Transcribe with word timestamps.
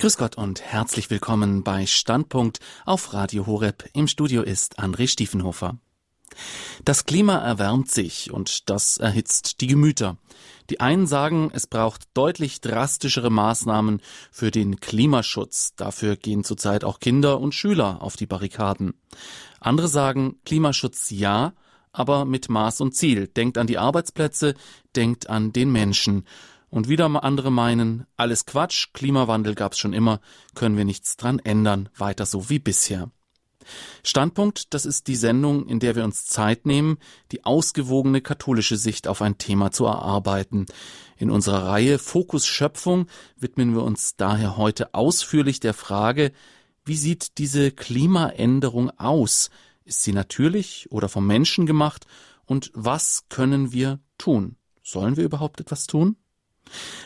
Grüß 0.00 0.16
Gott 0.16 0.38
und 0.38 0.62
herzlich 0.62 1.10
willkommen 1.10 1.62
bei 1.62 1.84
Standpunkt 1.84 2.60
auf 2.86 3.12
Radio 3.12 3.44
Horeb. 3.44 3.84
Im 3.92 4.08
Studio 4.08 4.40
ist 4.40 4.80
André 4.80 5.06
Stiefenhofer. 5.06 5.76
Das 6.86 7.04
Klima 7.04 7.36
erwärmt 7.36 7.90
sich 7.90 8.32
und 8.32 8.70
das 8.70 8.96
erhitzt 8.96 9.60
die 9.60 9.66
Gemüter. 9.66 10.16
Die 10.70 10.80
einen 10.80 11.06
sagen, 11.06 11.50
es 11.52 11.66
braucht 11.66 12.04
deutlich 12.14 12.62
drastischere 12.62 13.28
Maßnahmen 13.28 14.00
für 14.32 14.50
den 14.50 14.80
Klimaschutz. 14.80 15.74
Dafür 15.76 16.16
gehen 16.16 16.44
zurzeit 16.44 16.82
auch 16.82 16.98
Kinder 16.98 17.38
und 17.38 17.54
Schüler 17.54 18.00
auf 18.00 18.16
die 18.16 18.26
Barrikaden. 18.26 18.94
Andere 19.60 19.88
sagen, 19.88 20.36
Klimaschutz 20.46 21.10
ja, 21.10 21.52
aber 21.92 22.24
mit 22.24 22.48
Maß 22.48 22.80
und 22.80 22.96
Ziel. 22.96 23.28
Denkt 23.28 23.58
an 23.58 23.66
die 23.66 23.76
Arbeitsplätze, 23.76 24.54
denkt 24.96 25.28
an 25.28 25.52
den 25.52 25.70
Menschen. 25.70 26.24
Und 26.70 26.88
wieder 26.88 27.06
andere 27.24 27.50
meinen, 27.50 28.06
alles 28.16 28.46
Quatsch, 28.46 28.92
Klimawandel 28.92 29.54
gab's 29.54 29.78
schon 29.78 29.92
immer, 29.92 30.20
können 30.54 30.76
wir 30.76 30.84
nichts 30.84 31.16
dran 31.16 31.40
ändern, 31.40 31.88
weiter 31.96 32.26
so 32.26 32.48
wie 32.48 32.60
bisher. 32.60 33.10
Standpunkt, 34.02 34.72
das 34.72 34.86
ist 34.86 35.06
die 35.08 35.16
Sendung, 35.16 35.66
in 35.66 35.80
der 35.80 35.96
wir 35.96 36.04
uns 36.04 36.26
Zeit 36.26 36.66
nehmen, 36.66 36.98
die 37.32 37.44
ausgewogene 37.44 38.20
katholische 38.20 38.76
Sicht 38.76 39.06
auf 39.08 39.20
ein 39.20 39.38
Thema 39.38 39.70
zu 39.72 39.84
erarbeiten. 39.84 40.66
In 41.16 41.30
unserer 41.30 41.66
Reihe 41.66 41.98
Fokus 41.98 42.46
Schöpfung 42.46 43.06
widmen 43.36 43.74
wir 43.74 43.82
uns 43.82 44.16
daher 44.16 44.56
heute 44.56 44.94
ausführlich 44.94 45.60
der 45.60 45.74
Frage, 45.74 46.32
wie 46.84 46.96
sieht 46.96 47.38
diese 47.38 47.70
Klimaänderung 47.70 48.90
aus? 48.98 49.50
Ist 49.84 50.02
sie 50.02 50.12
natürlich 50.12 50.86
oder 50.90 51.08
vom 51.08 51.26
Menschen 51.26 51.66
gemacht? 51.66 52.06
Und 52.46 52.70
was 52.74 53.24
können 53.28 53.72
wir 53.72 54.00
tun? 54.18 54.56
Sollen 54.82 55.16
wir 55.16 55.24
überhaupt 55.24 55.60
etwas 55.60 55.86
tun? 55.86 56.16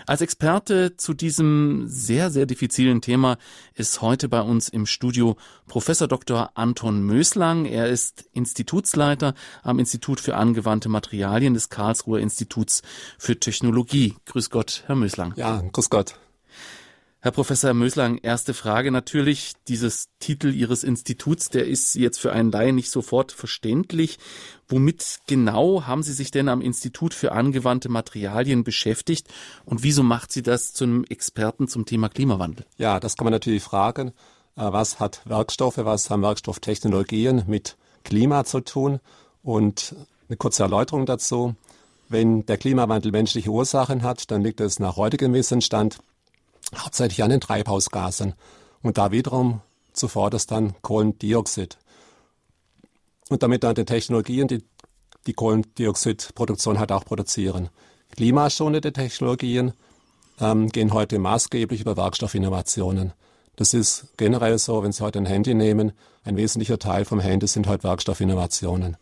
Als 0.06 0.20
Experte 0.20 0.96
zu 0.96 1.14
diesem 1.14 1.84
sehr, 1.86 2.30
sehr 2.30 2.46
diffizilen 2.46 3.00
Thema 3.00 3.38
ist 3.74 4.02
heute 4.02 4.28
bei 4.28 4.40
uns 4.40 4.68
im 4.68 4.86
Studio 4.86 5.36
Professor 5.66 6.08
Dr. 6.08 6.50
Anton 6.54 7.02
Möslang. 7.02 7.64
Er 7.64 7.88
ist 7.88 8.24
Institutsleiter 8.32 9.34
am 9.62 9.78
Institut 9.78 10.20
für 10.20 10.36
angewandte 10.36 10.88
Materialien 10.88 11.54
des 11.54 11.68
Karlsruher 11.68 12.20
Instituts 12.20 12.82
für 13.18 13.38
Technologie. 13.38 14.14
Grüß 14.26 14.50
Gott, 14.50 14.84
Herr 14.86 14.96
Möslang. 14.96 15.32
Ja, 15.36 15.62
grüß 15.72 15.90
Gott. 15.90 16.16
Herr 17.24 17.32
Professor 17.32 17.72
Möslang, 17.72 18.18
erste 18.18 18.52
Frage 18.52 18.90
natürlich. 18.90 19.54
Dieses 19.66 20.10
Titel 20.18 20.52
Ihres 20.52 20.84
Instituts, 20.84 21.48
der 21.48 21.66
ist 21.66 21.94
jetzt 21.94 22.20
für 22.20 22.34
einen 22.34 22.52
Laien 22.52 22.74
nicht 22.74 22.90
sofort 22.90 23.32
verständlich. 23.32 24.18
Womit 24.68 25.20
genau 25.26 25.84
haben 25.86 26.02
Sie 26.02 26.12
sich 26.12 26.32
denn 26.32 26.50
am 26.50 26.60
Institut 26.60 27.14
für 27.14 27.32
angewandte 27.32 27.88
Materialien 27.88 28.62
beschäftigt 28.62 29.26
und 29.64 29.82
wieso 29.82 30.02
macht 30.02 30.32
Sie 30.32 30.42
das 30.42 30.74
zu 30.74 30.84
einem 30.84 31.04
Experten 31.04 31.66
zum 31.66 31.86
Thema 31.86 32.10
Klimawandel? 32.10 32.66
Ja, 32.76 33.00
das 33.00 33.16
kann 33.16 33.24
man 33.24 33.32
natürlich 33.32 33.62
fragen. 33.62 34.08
Äh, 34.54 34.70
was 34.70 35.00
hat 35.00 35.22
Werkstoffe, 35.24 35.78
was 35.78 36.10
haben 36.10 36.20
Werkstofftechnologien 36.20 37.44
mit 37.46 37.78
Klima 38.02 38.44
zu 38.44 38.60
tun? 38.60 39.00
Und 39.42 39.96
eine 40.28 40.36
kurze 40.36 40.64
Erläuterung 40.64 41.06
dazu. 41.06 41.54
Wenn 42.10 42.44
der 42.44 42.58
Klimawandel 42.58 43.12
menschliche 43.12 43.48
Ursachen 43.48 44.02
hat, 44.02 44.30
dann 44.30 44.42
liegt 44.42 44.60
es 44.60 44.78
nach 44.78 44.98
heutigem 44.98 45.32
Wissensstand 45.32 46.00
hauptsächlich 46.76 47.22
an 47.22 47.30
den 47.30 47.40
Treibhausgasen 47.40 48.34
und 48.82 48.98
da 48.98 49.10
wiederum 49.10 49.60
zuvorderst 49.92 50.50
dann 50.50 50.74
Kohlendioxid. 50.82 51.78
Und 53.30 53.42
damit 53.42 53.64
dann 53.64 53.74
die 53.74 53.84
Technologien, 53.84 54.48
die 54.48 54.62
die 55.26 55.32
Kohlendioxidproduktion 55.32 56.78
halt 56.78 56.92
auch 56.92 57.04
produzieren. 57.04 57.70
Klimaschonende 58.10 58.92
Technologien 58.92 59.72
ähm, 60.40 60.68
gehen 60.68 60.92
heute 60.92 61.18
maßgeblich 61.18 61.80
über 61.80 61.96
Werkstoffinnovationen. 61.96 63.12
Das 63.56 63.72
ist 63.72 64.08
generell 64.16 64.58
so, 64.58 64.82
wenn 64.82 64.92
Sie 64.92 65.02
heute 65.02 65.20
ein 65.20 65.26
Handy 65.26 65.54
nehmen, 65.54 65.92
ein 66.24 66.36
wesentlicher 66.36 66.78
Teil 66.78 67.04
vom 67.04 67.20
Handy 67.20 67.46
sind 67.46 67.66
heute 67.66 67.84
Werkstoffinnovationen. 67.84 68.96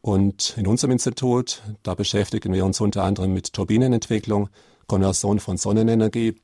Und 0.00 0.54
in 0.56 0.66
unserem 0.66 0.92
Institut, 0.92 1.62
da 1.82 1.94
beschäftigen 1.94 2.52
wir 2.52 2.64
uns 2.64 2.80
unter 2.80 3.02
anderem 3.02 3.34
mit 3.34 3.52
Turbinenentwicklung, 3.52 4.48
Konversion 4.86 5.40
von 5.40 5.56
Sonnenenergie 5.56 6.36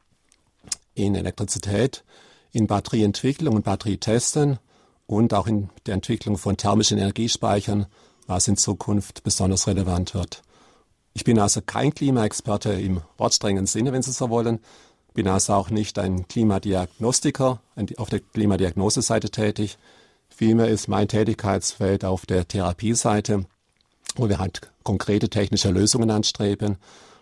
in 0.94 1.14
Elektrizität, 1.14 2.04
in 2.52 2.66
Batterieentwicklung 2.66 3.54
und 3.54 3.64
Batterietesten 3.64 4.58
und 5.06 5.34
auch 5.34 5.46
in 5.46 5.70
der 5.86 5.94
Entwicklung 5.94 6.38
von 6.38 6.56
thermischen 6.56 6.98
Energiespeichern, 6.98 7.86
was 8.26 8.48
in 8.48 8.56
Zukunft 8.56 9.22
besonders 9.22 9.66
relevant 9.66 10.14
wird. 10.14 10.42
Ich 11.12 11.24
bin 11.24 11.38
also 11.38 11.60
kein 11.64 11.94
Klimaexperte 11.94 12.72
im 12.72 13.00
wortstrengen 13.18 13.66
Sinne, 13.66 13.92
wenn 13.92 14.02
Sie 14.02 14.12
so 14.12 14.30
wollen, 14.30 14.60
bin 15.14 15.28
also 15.28 15.52
auch 15.54 15.70
nicht 15.70 15.98
ein 15.98 16.26
Klimadiagnostiker 16.26 17.60
auf 17.96 18.10
der 18.10 18.20
Klimadiagnoseseite 18.20 19.30
tätig. 19.30 19.78
Vielmehr 20.28 20.68
ist 20.68 20.88
mein 20.88 21.06
Tätigkeitsfeld 21.06 22.04
auf 22.04 22.26
der 22.26 22.48
Therapieseite, 22.48 23.46
wo 24.16 24.28
wir 24.28 24.38
halt 24.38 24.72
konkrete 24.82 25.28
technische 25.28 25.70
Lösungen 25.70 26.10
anstreben, 26.10 26.78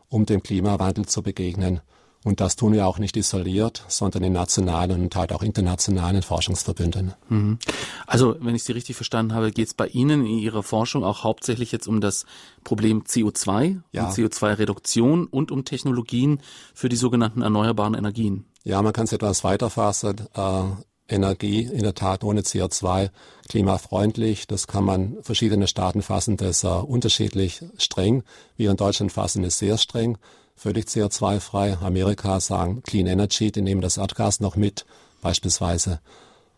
um 0.08 0.24
dem 0.24 0.42
Klimawandel 0.42 1.04
zu 1.06 1.22
begegnen. 1.22 1.80
Und 2.24 2.40
das 2.40 2.54
tun 2.54 2.72
wir 2.72 2.86
auch 2.86 2.98
nicht 2.98 3.16
isoliert, 3.16 3.84
sondern 3.88 4.22
in 4.22 4.32
nationalen 4.32 5.02
und 5.02 5.16
halt 5.16 5.32
auch 5.32 5.42
internationalen 5.42 6.22
Forschungsverbünden. 6.22 7.14
Mhm. 7.28 7.58
Also, 8.06 8.36
wenn 8.40 8.54
ich 8.54 8.62
Sie 8.62 8.72
richtig 8.72 8.94
verstanden 8.94 9.34
habe, 9.34 9.50
geht 9.50 9.66
es 9.66 9.74
bei 9.74 9.88
Ihnen 9.88 10.24
in 10.24 10.38
Ihrer 10.38 10.62
Forschung 10.62 11.02
auch 11.02 11.24
hauptsächlich 11.24 11.72
jetzt 11.72 11.88
um 11.88 12.00
das 12.00 12.24
Problem 12.62 13.02
CO2 13.02 13.80
ja. 13.90 14.06
und 14.06 14.12
CO2-Reduktion 14.12 15.26
und 15.26 15.50
um 15.50 15.64
Technologien 15.64 16.40
für 16.74 16.88
die 16.88 16.96
sogenannten 16.96 17.42
erneuerbaren 17.42 17.94
Energien. 17.94 18.44
Ja, 18.62 18.80
man 18.82 18.92
kann 18.92 19.04
es 19.04 19.12
etwas 19.12 19.42
weiterfassen. 19.42 20.28
Äh, 20.34 20.62
Energie 21.08 21.62
in 21.62 21.82
der 21.82 21.94
Tat 21.94 22.24
ohne 22.24 22.40
CO2 22.40 23.10
klimafreundlich. 23.48 24.46
Das 24.46 24.66
kann 24.66 24.84
man 24.84 25.16
verschiedene 25.22 25.66
Staaten 25.66 26.02
fassen, 26.02 26.36
das 26.36 26.58
ist 26.58 26.64
uh, 26.64 26.78
unterschiedlich 26.78 27.64
streng. 27.76 28.22
Wir 28.56 28.70
in 28.70 28.76
Deutschland 28.76 29.12
fassen 29.12 29.44
es 29.44 29.58
sehr 29.58 29.78
streng 29.78 30.16
völlig 30.56 30.86
CO2-frei. 30.86 31.78
Amerika 31.78 32.40
sagen 32.40 32.82
Clean 32.82 33.06
Energy, 33.06 33.52
die 33.52 33.62
nehmen 33.62 33.80
das 33.80 33.96
Erdgas 33.96 34.40
noch 34.40 34.56
mit, 34.56 34.84
beispielsweise. 35.20 36.00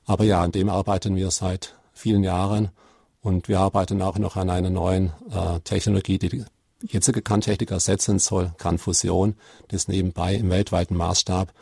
Aber 0.07 0.25
ja, 0.25 0.43
an 0.43 0.53
dem 0.53 0.69
arbeiten 0.69 1.17
wir 1.17 1.31
seit 1.31 1.75
vielen 1.93 2.25
Jahren 2.25 2.71
und 3.23 3.49
wir 3.49 3.61
arbeiten 3.61 4.03
auch 4.03 4.19
noch 4.19 4.37
an 4.37 4.51
einer 4.51 4.71
neuen 4.71 5.13
äh, 5.31 5.61
Technologie, 5.61 6.19
die 6.19 6.29
die 6.29 6.45
jetzige 6.83 7.23
Kerntechnik 7.23 7.71
ersetzen 7.71 8.19
soll, 8.19 8.53
Kernfusion, 8.59 9.37
das 9.69 9.89
nebenbei 9.89 10.35
im 10.35 10.51
weltweiten 10.51 10.97
Maßstab, 10.97 11.53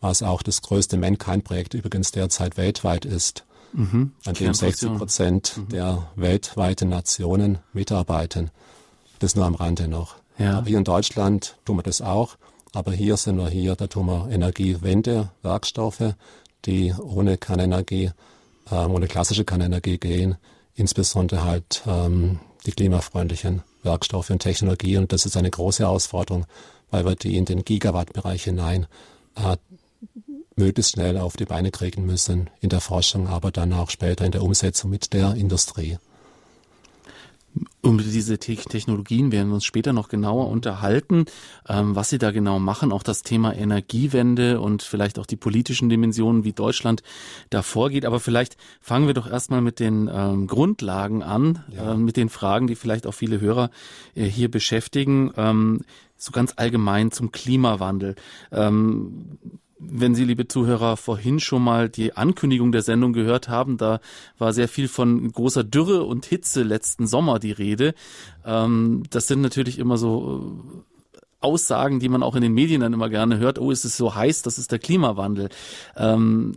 was 0.00 0.22
auch 0.22 0.42
das 0.42 0.62
größte 0.62 0.96
Mankind-Projekt 0.96 1.74
übrigens 1.74 2.10
derzeit 2.10 2.56
weltweit 2.56 3.04
ist, 3.04 3.44
mhm. 3.72 4.12
an 4.24 4.34
dem 4.34 4.52
60 4.52 4.94
Prozent 4.94 5.56
mhm. 5.56 5.68
der 5.68 6.10
weltweiten 6.16 6.88
Nationen 6.88 7.58
mitarbeiten. 7.72 8.50
Das 9.20 9.36
nur 9.36 9.46
am 9.46 9.54
Rande 9.54 9.86
noch. 9.86 10.16
Ja. 10.42 10.58
Aber 10.58 10.66
hier 10.66 10.78
in 10.78 10.84
Deutschland 10.84 11.56
tun 11.64 11.76
wir 11.76 11.82
das 11.82 12.02
auch. 12.02 12.36
Aber 12.72 12.92
hier 12.92 13.16
sind 13.16 13.36
wir 13.36 13.48
hier, 13.48 13.76
da 13.76 13.86
tun 13.86 14.06
wir 14.06 14.28
Energiewende, 14.30 15.30
Werkstoffe, 15.42 16.14
die 16.64 16.92
ohne 16.94 17.36
Kernenergie, 17.36 18.10
äh, 18.70 18.74
ohne 18.74 19.06
klassische 19.06 19.44
Kernenergie 19.44 19.98
gehen. 19.98 20.36
Insbesondere 20.74 21.44
halt 21.44 21.82
ähm, 21.86 22.40
die 22.66 22.72
klimafreundlichen 22.72 23.62
Werkstoffe 23.82 24.30
und 24.30 24.40
Technologien. 24.40 25.02
Und 25.02 25.12
das 25.12 25.26
ist 25.26 25.36
eine 25.36 25.50
große 25.50 25.84
Herausforderung, 25.84 26.46
weil 26.90 27.04
wir 27.04 27.14
die 27.14 27.36
in 27.36 27.44
den 27.44 27.64
Gigawatt-Bereich 27.64 28.44
hinein 28.44 28.86
äh, 29.36 29.56
möglichst 30.56 30.92
schnell 30.92 31.18
auf 31.18 31.36
die 31.36 31.44
Beine 31.44 31.70
kriegen 31.70 32.04
müssen 32.04 32.50
in 32.60 32.68
der 32.68 32.80
Forschung, 32.80 33.28
aber 33.28 33.50
dann 33.50 33.72
auch 33.72 33.90
später 33.90 34.24
in 34.24 34.32
der 34.32 34.42
Umsetzung 34.42 34.90
mit 34.90 35.12
der 35.12 35.34
Industrie. 35.34 35.98
Um 37.82 37.98
diese 37.98 38.38
Technologien 38.38 39.32
werden 39.32 39.48
wir 39.48 39.54
uns 39.54 39.64
später 39.64 39.92
noch 39.92 40.08
genauer 40.08 40.48
unterhalten, 40.48 41.26
ähm, 41.68 41.94
was 41.94 42.08
sie 42.08 42.18
da 42.18 42.30
genau 42.30 42.58
machen, 42.58 42.92
auch 42.92 43.02
das 43.02 43.22
Thema 43.22 43.54
Energiewende 43.54 44.60
und 44.60 44.82
vielleicht 44.82 45.18
auch 45.18 45.26
die 45.26 45.36
politischen 45.36 45.88
Dimensionen, 45.88 46.44
wie 46.44 46.52
Deutschland 46.52 47.02
da 47.50 47.60
vorgeht. 47.62 48.06
Aber 48.06 48.20
vielleicht 48.20 48.56
fangen 48.80 49.06
wir 49.06 49.14
doch 49.14 49.30
erstmal 49.30 49.60
mit 49.60 49.80
den 49.80 50.08
ähm, 50.12 50.46
Grundlagen 50.46 51.22
an, 51.22 51.64
ja. 51.70 51.92
äh, 51.92 51.96
mit 51.96 52.16
den 52.16 52.28
Fragen, 52.28 52.68
die 52.68 52.76
vielleicht 52.76 53.06
auch 53.06 53.14
viele 53.14 53.40
Hörer 53.40 53.70
äh, 54.14 54.24
hier 54.24 54.50
beschäftigen. 54.50 55.32
Ähm, 55.36 55.80
so 56.16 56.30
ganz 56.30 56.54
allgemein 56.56 57.10
zum 57.10 57.32
Klimawandel. 57.32 58.14
Ähm, 58.52 59.38
wenn 59.90 60.14
Sie, 60.14 60.24
liebe 60.24 60.48
Zuhörer, 60.48 60.96
vorhin 60.96 61.40
schon 61.40 61.62
mal 61.62 61.88
die 61.88 62.16
Ankündigung 62.16 62.72
der 62.72 62.82
Sendung 62.82 63.12
gehört 63.12 63.48
haben, 63.48 63.76
da 63.76 64.00
war 64.38 64.52
sehr 64.52 64.68
viel 64.68 64.88
von 64.88 65.30
großer 65.32 65.64
Dürre 65.64 66.04
und 66.04 66.26
Hitze 66.26 66.62
letzten 66.62 67.06
Sommer 67.06 67.38
die 67.38 67.52
Rede. 67.52 67.94
Ähm, 68.44 69.02
das 69.10 69.26
sind 69.26 69.40
natürlich 69.40 69.78
immer 69.78 69.96
so 69.96 70.56
äh, 71.14 71.18
Aussagen, 71.40 72.00
die 72.00 72.08
man 72.08 72.22
auch 72.22 72.36
in 72.36 72.42
den 72.42 72.54
Medien 72.54 72.80
dann 72.80 72.92
immer 72.92 73.08
gerne 73.08 73.38
hört. 73.38 73.58
Oh, 73.58 73.70
ist 73.70 73.84
es 73.84 73.96
so 73.96 74.14
heiß, 74.14 74.42
das 74.42 74.58
ist 74.58 74.72
der 74.72 74.78
Klimawandel. 74.78 75.48
Ähm, 75.96 76.54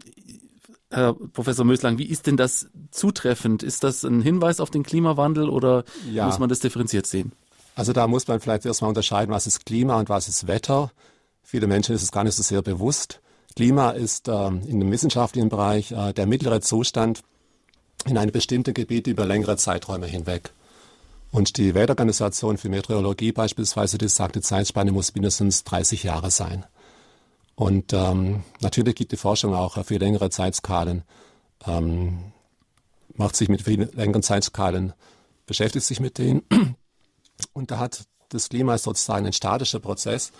Herr 0.92 1.13
Professor 1.13 1.66
Möslang, 1.66 1.98
wie 1.98 2.06
ist 2.06 2.27
denn 2.27 2.38
das 2.38 2.69
zutreffend? 2.92 3.63
Ist 3.63 3.83
das 3.83 4.04
ein 4.04 4.22
Hinweis 4.22 4.60
auf 4.60 4.69
den 4.69 4.83
Klimawandel 4.83 5.50
oder 5.50 5.83
ja. 6.12 6.25
muss 6.25 6.39
man 6.39 6.48
das 6.48 6.60
differenziert 6.60 7.07
sehen? 7.07 7.31
Also 7.75 7.92
da 7.92 8.07
muss 8.07 8.27
man 8.27 8.39
vielleicht 8.39 8.66
erstmal 8.66 8.89
unterscheiden, 8.89 9.33
was 9.33 9.48
ist 9.48 9.66
Klima 9.66 10.00
und 10.00 10.07
was 10.07 10.30
ist 10.30 10.48
Wetter. 10.48 10.92
Viele 11.56 11.68
Menschen 11.68 11.96
ist 11.96 12.04
es 12.04 12.12
gar 12.12 12.25
nicht 12.25 12.36
so 12.36 12.44
sehr 12.44 12.62
bewusst. 12.62 13.22
Klima 13.56 13.92
ist 13.92 14.28
äh, 14.28 14.48
in 14.48 14.81
dem 14.81 14.92
wissenschaftlichen 14.92 15.48
Bereich 15.48 15.94
äh, 15.94 16.12
der 16.12 16.25
mittlere 16.25 16.60
Zustand 16.60 17.22
in 18.06 18.18
einem 18.18 18.34
bestimmten 18.34 18.74
Gebiet 18.74 19.07
über 19.07 19.25
längere 19.25 19.56
Zeiträume 19.56 20.06
hinweg. 20.06 20.52
Und 21.31 21.56
die 21.56 21.74
Weltorganisation 21.74 22.57
für 22.57 22.68
Meteorologie 22.68 23.31
beispielsweise, 23.31 23.98
die 23.98 24.10
sagt, 24.10 24.36
die 24.36 24.42
Zeitspanne 24.42 24.92
muss 24.92 25.16
mindestens 25.16 25.63
30 25.63 26.04
Jahre 26.04 26.30
sein. 26.30 26.66
Und 27.56 27.94
ähm, 27.94 28.44
natürlich 28.60 28.96
gibt 28.96 29.13
die 29.13 29.16
Forschung 29.16 29.56
auch 29.56 29.81
für 29.86 29.96
längere 29.96 30.30
Zeitskalen, 30.30 31.04
ähm, 31.66 32.34
macht 33.13 33.38
sich 33.38 33.48
mit 33.48 33.62
vielen 33.62 33.90
längeren 33.94 34.24
Zeitskalen, 34.24 34.92
beschäftigt 35.46 35.86
sich 35.86 36.01
mit 36.01 36.18
denen. 36.18 36.42
Und 37.54 37.72
da 37.72 37.80
hat 37.80 38.04
das 38.28 38.50
Klima 38.50 38.78
sozusagen 38.78 39.25
ein 39.25 39.31
statischer 39.31 39.80
Prozess, 39.80 40.34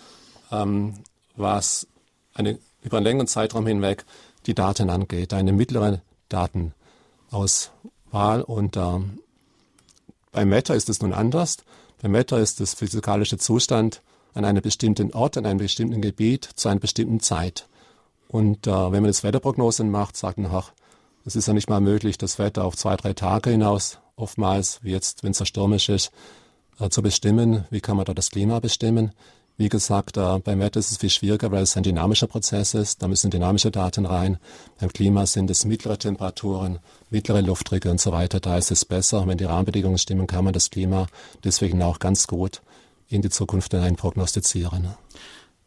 ähm, 0.52 0.96
was 1.36 1.88
eine, 2.34 2.58
über 2.82 2.98
einen 2.98 3.06
längeren 3.06 3.28
Zeitraum 3.28 3.68
hinweg 3.68 4.06
die 4.46 4.54
Daten 4.54 4.90
angeht, 4.90 5.34
eine 5.34 5.54
mittlere 5.54 6.02
Datenauswahl. 6.30 8.42
Und 8.42 8.78
ähm, 8.78 9.20
beim 10.32 10.52
Wetter 10.52 10.76
ist 10.76 10.90
es 10.90 11.02
nun 11.02 11.14
anders. 11.14 11.58
Beim 12.02 12.14
Wetter 12.14 12.40
ist 12.40 12.60
das 12.60 12.74
physikalische 12.74 13.38
Zustand 13.38 14.02
an 14.34 14.46
einem 14.46 14.62
bestimmten 14.62 15.14
Ort, 15.14 15.38
an 15.38 15.46
einem 15.46 15.60
bestimmten 15.60 16.02
Gebiet 16.02 16.50
zu 16.56 16.70
einer 16.70 16.80
bestimmten 16.80 17.22
Zeit. 17.22 17.68
Und 18.28 18.68
äh, 18.68 18.72
wenn 18.72 19.02
man 19.02 19.06
jetzt 19.06 19.24
Wetterprognosen 19.24 19.90
macht, 19.90 20.18
sagt 20.18 20.38
man, 20.38 20.52
ach, 20.52 20.72
es 21.26 21.36
ist 21.36 21.48
ja 21.48 21.54
nicht 21.54 21.70
mal 21.70 21.82
möglich, 21.82 22.18
das 22.18 22.38
Wetter 22.38 22.66
auf 22.66 22.76
zwei, 22.76 22.96
drei 22.98 23.14
Tage 23.14 23.50
hinaus, 23.50 24.00
oftmals, 24.16 24.80
wie 24.84 24.92
jetzt, 24.92 25.24
wenn 25.24 25.32
es 25.32 25.38
so 25.38 25.46
stürmisch 25.46 25.90
ist, 25.90 26.12
äh, 26.80 26.90
zu 26.90 27.02
bestimmen. 27.02 27.66
Wie 27.70 27.82
kann 27.82 27.98
man 27.98 28.06
da 28.06 28.14
das 28.14 28.30
Klima 28.30 28.60
bestimmen? 28.60 29.12
Wie 29.58 29.70
gesagt, 29.70 30.18
äh, 30.18 30.40
beim 30.40 30.60
Wetter 30.60 30.80
ist 30.80 30.92
es 30.92 30.98
viel 30.98 31.10
schwieriger, 31.10 31.50
weil 31.52 31.64
es 31.64 31.78
ein 31.78 31.84
dynamischer 31.84 32.28
Prozess 32.28 32.74
ist. 32.74 33.02
Da 33.02 33.08
müssen 33.08 33.32
dynamische 33.32 33.72
Daten 33.72 34.06
rein. 34.06 34.38
Beim 34.80 34.92
Klima 34.92 35.26
sind 35.26 35.50
es 35.50 35.64
mittlere 35.64 35.98
Temperaturen, 35.98 36.80
mittlere 37.10 37.42
Luftdrücke 37.42 37.90
und 37.90 38.02
so 38.02 38.12
weiter. 38.12 38.42
Da 38.42 38.58
ist 38.58 38.72
es 38.72 38.84
besser. 38.84 39.26
Wenn 39.28 39.38
die 39.38 39.46
Rahmenbedingungen 39.46 39.98
stimmen, 39.98 40.28
kann 40.28 40.44
man 40.44 40.54
das 40.54 40.72
Klima 40.72 41.08
deswegen 41.46 41.82
auch 41.82 42.00
ganz 42.00 42.28
gut 42.28 42.62
in 43.08 43.22
die 43.22 43.30
Zukunft 43.30 43.72
hinein 43.72 43.96
prognostizieren. 43.96 44.90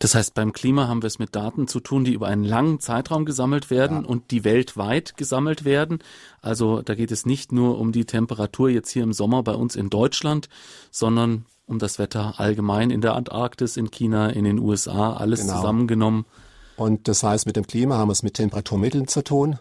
Das 0.00 0.14
heißt, 0.14 0.35
beim 0.35 0.52
Klima 0.52 0.87
haben 0.87 1.02
wir 1.02 1.08
es 1.08 1.19
mit 1.19 1.35
Daten 1.35 1.67
zu 1.67 1.81
tun, 1.81 2.05
die 2.05 2.12
über 2.12 2.29
einen 2.29 2.44
langen 2.44 2.79
Zeitraum 2.79 3.25
gesammelt 3.25 3.69
werden 3.70 4.02
ja. 4.02 4.08
und 4.08 4.31
die 4.31 4.44
weltweit 4.44 5.17
gesammelt 5.17 5.64
werden. 5.64 5.99
Also 6.40 6.82
da 6.82 6.94
geht 6.94 7.11
es 7.11 7.26
nicht 7.26 7.50
nur 7.52 7.79
um 7.79 7.90
die 7.90 8.05
Temperatur 8.05 8.69
jetzt 8.69 8.90
hier 8.90 9.02
im 9.02 9.12
Sommer 9.12 9.43
bei 9.43 9.55
uns 9.55 9.75
in 9.75 9.90
Deutschland, 9.90 10.49
sondern 10.93 11.46
um 11.68 11.78
das 11.78 11.98
Wetter 11.98 12.34
allgemein 12.38 12.90
in 12.90 13.00
der 13.00 13.14
Antarktis, 13.14 13.76
in 13.76 13.90
China, 13.90 14.30
in 14.30 14.44
den 14.44 14.58
USA, 14.58 15.12
alles 15.12 15.40
genau. 15.40 15.56
zusammengenommen. 15.56 16.24
Und 16.76 17.08
das 17.08 17.22
heißt, 17.22 17.46
mit 17.46 17.56
dem 17.56 17.66
Klima 17.66 17.98
haben 17.98 18.08
wir 18.08 18.12
es 18.12 18.22
mit 18.22 18.34
Temperaturmitteln 18.34 19.08
zu 19.08 19.22
tun. 19.22 19.58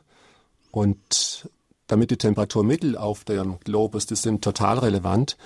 Und 0.71 1.50
damit 1.88 2.12
die 2.12 2.18
Temperaturmittel 2.18 2.98
auf 2.98 3.24
dem 3.24 3.59
Globus, 3.63 4.06
die 4.06 4.15
sind 4.15 4.44
total 4.44 4.80
relevant, 4.80 5.38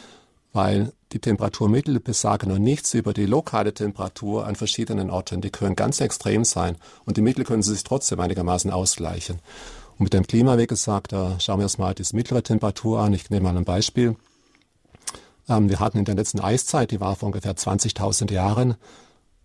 weil 0.54 0.92
die 1.14 1.20
Temperaturmittel 1.20 2.00
besagen 2.00 2.50
noch 2.50 2.60
nichts 2.60 2.94
über 2.94 3.14
die 3.14 3.26
lokale 3.26 3.74
Temperatur 3.74 4.46
an 4.46 4.56
verschiedenen 4.56 5.10
Orten. 5.10 5.42
Die 5.42 5.50
können 5.50 5.76
ganz 5.76 6.02
extrem 6.02 6.44
sein 6.44 6.78
und 7.06 7.18
die 7.18 7.22
Mittel 7.22 7.46
können 7.46 7.64
sich 7.64 7.84
trotzdem 7.84 8.20
einigermaßen 8.20 8.72
ausgleichen. 8.72 9.40
Und 9.98 10.06
mit 10.06 10.14
dem 10.14 10.28
Klima, 10.28 10.58
wie 10.58 10.68
gesagt, 10.68 11.14
da 11.14 11.40
schauen 11.40 11.60
wir 11.60 11.66
uns 11.66 11.78
mal 11.78 11.94
die 11.94 12.04
mittlere 12.16 12.44
Temperatur 12.44 13.00
an. 13.00 13.14
Ich 13.14 13.30
nehme 13.30 13.44
mal 13.44 13.58
ein 13.58 13.66
Beispiel. 13.66 14.16
Ähm, 15.52 15.70
wir 15.70 15.80
hatten 15.80 15.98
in 15.98 16.06
der 16.06 16.16
letzten 16.16 16.40
Eiszeit, 16.40 16.92
die 16.92 17.02
war 17.02 17.16
vor 17.18 17.28
ungefähr 17.28 17.56
20.000 17.56 18.32
Jahren, 18.32 18.76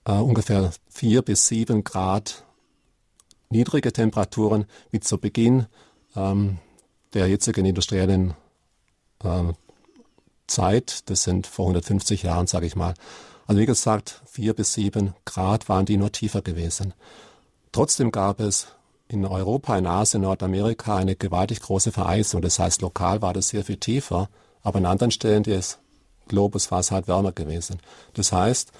äh, 0.04 0.12
ungefähr 0.12 0.70
vier 0.88 1.22
bis 1.22 1.48
sieben 1.48 1.82
Grad 1.82 2.44
niedrige 3.50 3.92
Temperaturen 3.92 4.66
wie 4.90 5.00
zu 5.00 5.18
Beginn 5.18 5.66
ähm, 6.14 6.58
der 7.12 7.28
jetzigen 7.28 7.64
industriellen 7.64 8.34
äh, 9.24 9.52
Zeit, 10.46 11.10
das 11.10 11.24
sind 11.24 11.48
vor 11.48 11.64
150 11.66 12.22
Jahren, 12.22 12.46
sage 12.46 12.66
ich 12.66 12.76
mal. 12.76 12.94
Also 13.48 13.60
wie 13.60 13.66
gesagt, 13.66 14.22
vier 14.26 14.54
bis 14.54 14.74
sieben 14.74 15.14
Grad 15.24 15.68
waren 15.68 15.86
die 15.86 15.96
nur 15.96 16.12
tiefer 16.12 16.42
gewesen. 16.42 16.94
Trotzdem 17.72 18.12
gab 18.12 18.38
es 18.38 18.68
in 19.08 19.24
Europa, 19.24 19.76
in 19.76 19.86
Asien, 19.86 20.22
Nordamerika 20.22 20.96
eine 20.96 21.16
gewaltig 21.16 21.60
große 21.60 21.90
Vereisung. 21.90 22.42
Das 22.42 22.58
heißt, 22.58 22.82
lokal 22.82 23.22
war 23.22 23.32
das 23.32 23.48
sehr 23.48 23.64
viel 23.64 23.76
tiefer, 23.76 24.28
aber 24.62 24.78
an 24.78 24.86
anderen 24.86 25.12
Stellen 25.12 25.42
des 25.42 25.78
Globus 26.26 26.70
war 26.70 26.80
es 26.80 26.90
halt 26.90 27.08
wärmer 27.08 27.32
gewesen. 27.32 27.78
Das 28.14 28.32
heißt, 28.32 28.72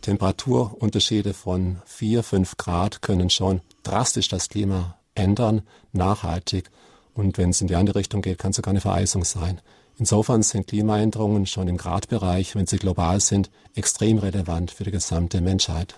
Temperaturunterschiede 0.00 1.34
von 1.34 1.78
vier, 1.84 2.22
fünf 2.22 2.56
Grad 2.56 3.02
können 3.02 3.30
schon 3.30 3.60
drastisch 3.82 4.28
das 4.28 4.48
Klima 4.48 4.96
ändern, 5.14 5.62
nachhaltig. 5.92 6.70
Und 7.14 7.36
wenn 7.36 7.50
es 7.50 7.60
in 7.60 7.66
die 7.66 7.74
andere 7.74 7.98
Richtung 7.98 8.22
geht, 8.22 8.38
kann 8.38 8.50
es 8.50 8.56
sogar 8.56 8.70
eine 8.70 8.80
Vereisung 8.80 9.24
sein. 9.24 9.60
Insofern 9.98 10.42
sind 10.44 10.68
Klimaänderungen 10.68 11.46
schon 11.46 11.66
im 11.66 11.76
Gradbereich, 11.76 12.54
wenn 12.54 12.66
sie 12.66 12.78
global 12.78 13.20
sind, 13.20 13.50
extrem 13.74 14.18
relevant 14.18 14.70
für 14.70 14.84
die 14.84 14.92
gesamte 14.92 15.40
Menschheit. 15.40 15.96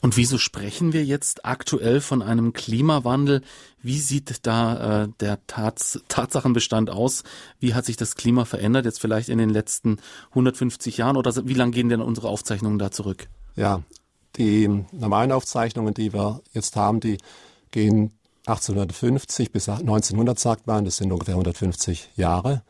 Und 0.00 0.16
wieso 0.16 0.38
sprechen 0.38 0.92
wir 0.92 1.04
jetzt 1.04 1.44
aktuell 1.44 2.00
von 2.00 2.22
einem 2.22 2.52
Klimawandel? 2.52 3.42
Wie 3.82 3.98
sieht 3.98 4.46
da 4.46 5.04
äh, 5.04 5.08
der 5.20 5.44
Tats 5.46 6.00
Tatsachenbestand 6.08 6.90
aus? 6.90 7.24
Wie 7.58 7.74
hat 7.74 7.84
sich 7.84 7.96
das 7.96 8.14
Klima 8.14 8.44
verändert 8.44 8.84
jetzt 8.84 9.00
vielleicht 9.00 9.28
in 9.28 9.38
den 9.38 9.50
letzten 9.50 9.98
150 10.30 10.96
Jahren 10.98 11.16
oder 11.16 11.32
wie 11.46 11.54
lange 11.54 11.72
gehen 11.72 11.88
denn 11.88 12.00
unsere 12.00 12.28
Aufzeichnungen 12.28 12.78
da 12.78 12.90
zurück? 12.90 13.28
Ja, 13.54 13.82
die 14.36 14.68
normalen 14.92 15.32
Aufzeichnungen, 15.32 15.94
die 15.94 16.12
wir 16.12 16.42
jetzt 16.52 16.76
haben, 16.76 17.00
die 17.00 17.18
gehen 17.70 18.12
1850 18.46 19.50
bis 19.50 19.68
1900 19.68 20.38
sagt 20.38 20.66
man, 20.66 20.84
das 20.84 20.98
sind 20.98 21.10
ungefähr 21.10 21.34
150 21.34 22.10
Jahre 22.16 22.62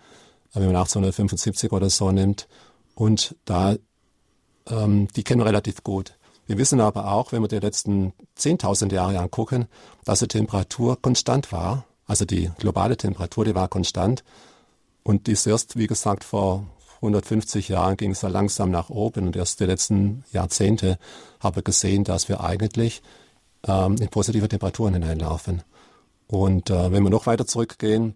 wenn 0.57 0.67
man 0.67 0.77
1875 0.77 1.73
oder 1.73 1.91
so 1.91 2.11
nimmt. 2.11 2.49
Und 2.95 3.37
da, 3.45 3.77
ähm, 4.69 5.09
die 5.15 5.23
kennen 5.23 5.41
wir 5.41 5.47
relativ 5.47 5.83
gut. 5.83 6.17
Wir 6.47 6.59
wissen 6.59 6.81
aber 6.81 7.13
auch, 7.13 7.33
wenn 7.33 7.43
wir 7.43 7.49
die 7.49 7.59
letzten 7.59 8.13
10.000 8.39 8.93
Jahre 8.93 9.19
angucken, 9.19 9.67
dass 10.05 10.21
die 10.21 10.29
Temperatur 10.29 11.01
konstant 11.01 11.51
war. 11.53 11.85
Also 12.07 12.25
die 12.25 12.51
globale 12.59 12.97
Temperatur, 12.97 13.45
die 13.45 13.55
war 13.55 13.69
konstant. 13.69 14.23
Und 15.03 15.27
die 15.27 15.33
ist 15.33 15.47
erst, 15.47 15.77
wie 15.77 15.89
gesagt, 15.89 16.25
vor 16.25 16.65
150 16.97 17.69
Jahren 17.69 17.97
ging 17.97 18.13
es 18.13 18.23
ja 18.23 18.29
langsam 18.29 18.71
nach 18.71 18.91
oben. 18.91 19.27
Und 19.27 19.37
erst 19.37 19.61
die 19.61 19.65
letzten 19.65 20.25
Jahrzehnte 20.33 20.99
haben 21.41 21.57
wir 21.57 21.63
gesehen, 21.63 22.05
dass 22.05 22.29
wir 22.29 22.43
eigentlich 22.43 23.03
ähm, 23.67 23.97
in 23.97 24.09
positive 24.09 24.49
Temperaturen 24.49 24.95
hineinlaufen. 24.95 25.63
Und 26.29 26.71
äh, 26.71 26.93
wenn 26.93 27.03
wir 27.03 27.11
noch 27.11 27.27
weiter 27.27 27.47
zurückgehen, 27.47 28.15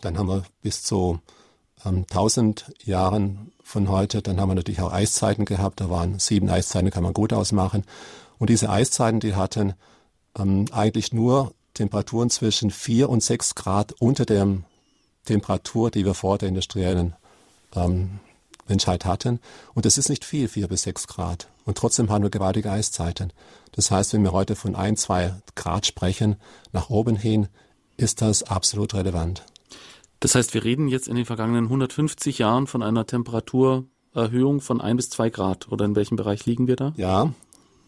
dann 0.00 0.18
haben 0.18 0.28
wir 0.28 0.42
bis 0.62 0.82
zu 0.82 1.20
ähm, 1.84 2.04
1000 2.10 2.66
Jahren 2.84 3.52
von 3.62 3.88
heute. 3.88 4.22
Dann 4.22 4.40
haben 4.40 4.50
wir 4.50 4.54
natürlich 4.54 4.80
auch 4.80 4.92
Eiszeiten 4.92 5.44
gehabt. 5.44 5.80
Da 5.80 5.90
waren 5.90 6.18
sieben 6.18 6.48
Eiszeiten, 6.50 6.90
kann 6.90 7.02
man 7.02 7.14
gut 7.14 7.32
ausmachen. 7.32 7.84
Und 8.38 8.50
diese 8.50 8.70
Eiszeiten, 8.70 9.20
die 9.20 9.34
hatten 9.34 9.74
ähm, 10.38 10.66
eigentlich 10.72 11.12
nur 11.12 11.54
Temperaturen 11.74 12.30
zwischen 12.30 12.70
vier 12.70 13.08
und 13.08 13.22
sechs 13.22 13.54
Grad 13.54 13.92
unter 13.92 14.24
der 14.24 14.46
Temperatur, 15.24 15.90
die 15.90 16.04
wir 16.04 16.14
vor 16.14 16.38
der 16.38 16.48
industriellen 16.48 17.14
ähm, 17.74 18.20
Menschheit 18.68 19.04
hatten. 19.04 19.40
Und 19.74 19.86
das 19.86 19.98
ist 19.98 20.08
nicht 20.08 20.24
viel, 20.24 20.48
vier 20.48 20.68
bis 20.68 20.82
sechs 20.82 21.06
Grad. 21.06 21.48
Und 21.64 21.78
trotzdem 21.78 22.10
haben 22.10 22.22
wir 22.22 22.30
gewaltige 22.30 22.70
Eiszeiten. 22.70 23.32
Das 23.72 23.90
heißt, 23.90 24.12
wenn 24.12 24.22
wir 24.22 24.32
heute 24.32 24.56
von 24.56 24.76
ein, 24.76 24.96
zwei 24.96 25.34
Grad 25.54 25.86
sprechen, 25.86 26.36
nach 26.72 26.90
oben 26.90 27.16
hin, 27.16 27.48
ist 27.96 28.20
das 28.20 28.42
absolut 28.42 28.94
relevant. 28.94 29.44
Das 30.22 30.36
heißt, 30.36 30.54
wir 30.54 30.62
reden 30.62 30.86
jetzt 30.86 31.08
in 31.08 31.16
den 31.16 31.24
vergangenen 31.24 31.64
150 31.64 32.38
Jahren 32.38 32.68
von 32.68 32.80
einer 32.80 33.04
Temperaturerhöhung 33.04 34.60
von 34.60 34.80
ein 34.80 34.96
bis 34.96 35.10
zwei 35.10 35.30
Grad. 35.30 35.66
Oder 35.72 35.84
in 35.84 35.96
welchem 35.96 36.16
Bereich 36.16 36.46
liegen 36.46 36.68
wir 36.68 36.76
da? 36.76 36.92
Ja, 36.96 37.32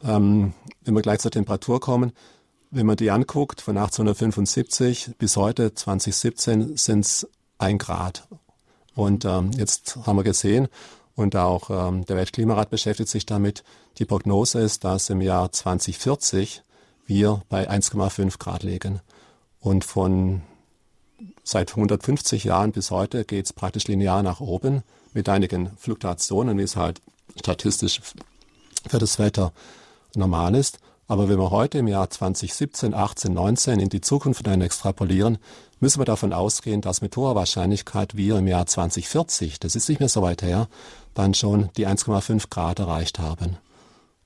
ähm, 0.03 0.53
wenn 0.83 0.95
wir 0.95 1.01
gleich 1.03 1.21
zur 1.21 1.31
Temperatur 1.31 1.79
kommen, 1.79 2.11
wenn 2.73 2.87
man 2.87 2.97
die 2.97 3.13
anguckt, 3.13 3.61
von 3.61 3.77
1875 3.77 5.13
bis 5.17 5.37
heute 5.37 5.75
2017 5.75 6.77
sind 6.77 7.05
es 7.05 7.29
ein 7.59 7.79
Grad. 7.79 8.27
Und 8.97 9.25
ähm, 9.25 9.53
jetzt 9.57 9.97
haben 10.05 10.17
wir 10.17 10.25
gesehen, 10.25 10.67
und 11.15 11.37
auch 11.37 11.71
ähm, 11.71 12.05
der 12.05 12.17
Weltklimarat 12.17 12.69
beschäftigt 12.69 13.11
sich 13.11 13.27
damit, 13.27 13.63
die 13.99 14.07
Prognose 14.07 14.59
ist, 14.59 14.83
dass 14.83 15.09
im 15.09 15.21
Jahr 15.21 15.53
2040 15.53 16.65
wir 17.07 17.43
bei 17.49 17.71
1,5 17.71 18.41
Grad 18.41 18.65
liegen. 18.65 19.01
Und 19.61 19.85
von 19.85 20.43
seit 21.43 21.71
150 21.71 22.45
Jahren 22.45 22.73
bis 22.73 22.91
heute 22.91 23.25
geht 23.25 23.47
es 23.47 23.53
praktisch 23.53 23.87
linear 23.87 24.23
nach 24.23 24.41
oben 24.41 24.83
mit 25.13 25.29
einigen 25.29 25.71
Fluktuationen, 25.77 26.59
wie 26.59 26.63
es 26.63 26.77
halt 26.77 27.01
statistisch 27.37 28.01
für 28.89 28.99
das 28.99 29.19
Wetter 29.19 29.53
normal 30.15 30.55
ist. 30.55 30.79
Aber 31.07 31.29
wenn 31.29 31.39
wir 31.39 31.51
heute 31.51 31.79
im 31.79 31.89
Jahr 31.89 32.09
2017, 32.09 32.95
18, 32.95 33.35
19 33.35 33.79
in 33.79 33.89
die 33.91 34.01
Zukunft 34.01 34.43
hinein 34.43 34.63
extrapolieren, 34.63 35.39
müssen 35.81 36.01
wir 36.01 36.07
davon 36.07 36.33
ausgehen, 36.33 36.81
dass 36.81 37.03
mit 37.03 37.15
hoher 37.17 37.35
Wahrscheinlichkeit 37.35 38.17
wir 38.17 38.39
im 38.39 38.47
Jahr 38.47 38.65
2040, 38.67 39.61
das 39.61 39.77
ist 39.77 39.89
nicht 39.89 40.01
mehr 40.01 40.09
so 40.09 40.23
weit 40.23 40.43
her, 40.43 40.69
dann 41.13 41.35
schon 41.35 41.69
die 41.77 41.87
1,5 41.87 42.49
Grad 42.49 42.79
erreicht 42.79 43.19
haben. 43.19 43.59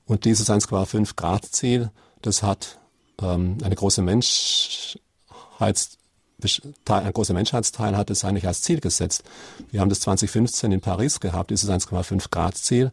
Und 0.06 0.24
dieses 0.24 0.48
1,5 0.48 1.16
Grad 1.16 1.44
Ziel, 1.46 1.90
das 2.22 2.44
hat 2.44 2.78
ähm, 3.20 3.58
eine 3.62 3.74
große 3.74 4.02
Menschheits 4.02 5.97
ein 6.88 7.12
großer 7.12 7.34
Menschheitsteil 7.34 7.96
hat 7.96 8.10
es 8.10 8.24
eigentlich 8.24 8.46
als 8.46 8.62
Ziel 8.62 8.80
gesetzt. 8.80 9.24
Wir 9.70 9.80
haben 9.80 9.88
das 9.88 10.00
2015 10.00 10.70
in 10.70 10.80
Paris 10.80 11.20
gehabt, 11.20 11.50
dieses 11.50 11.68
1,5 11.68 12.30
Grad 12.30 12.56
Ziel. 12.56 12.92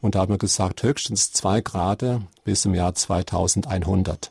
Und 0.00 0.14
da 0.14 0.20
haben 0.20 0.32
wir 0.32 0.38
gesagt, 0.38 0.82
höchstens 0.82 1.32
zwei 1.32 1.60
Grad 1.60 2.04
bis 2.44 2.64
im 2.64 2.74
Jahr 2.74 2.94
2100. 2.94 4.30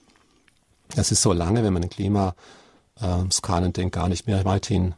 Das 0.95 1.12
ist 1.12 1.22
so 1.22 1.34
lange, 1.34 1.63
wenn 1.63 1.74
man 1.74 1.84
in 1.84 1.89
Klimaskalen 1.89 3.74
denkt, 3.74 3.95
gar 3.95 4.10
nicht 4.10 4.27
mehr 4.27 4.45
weit 4.45 4.65
hin. 4.65 4.95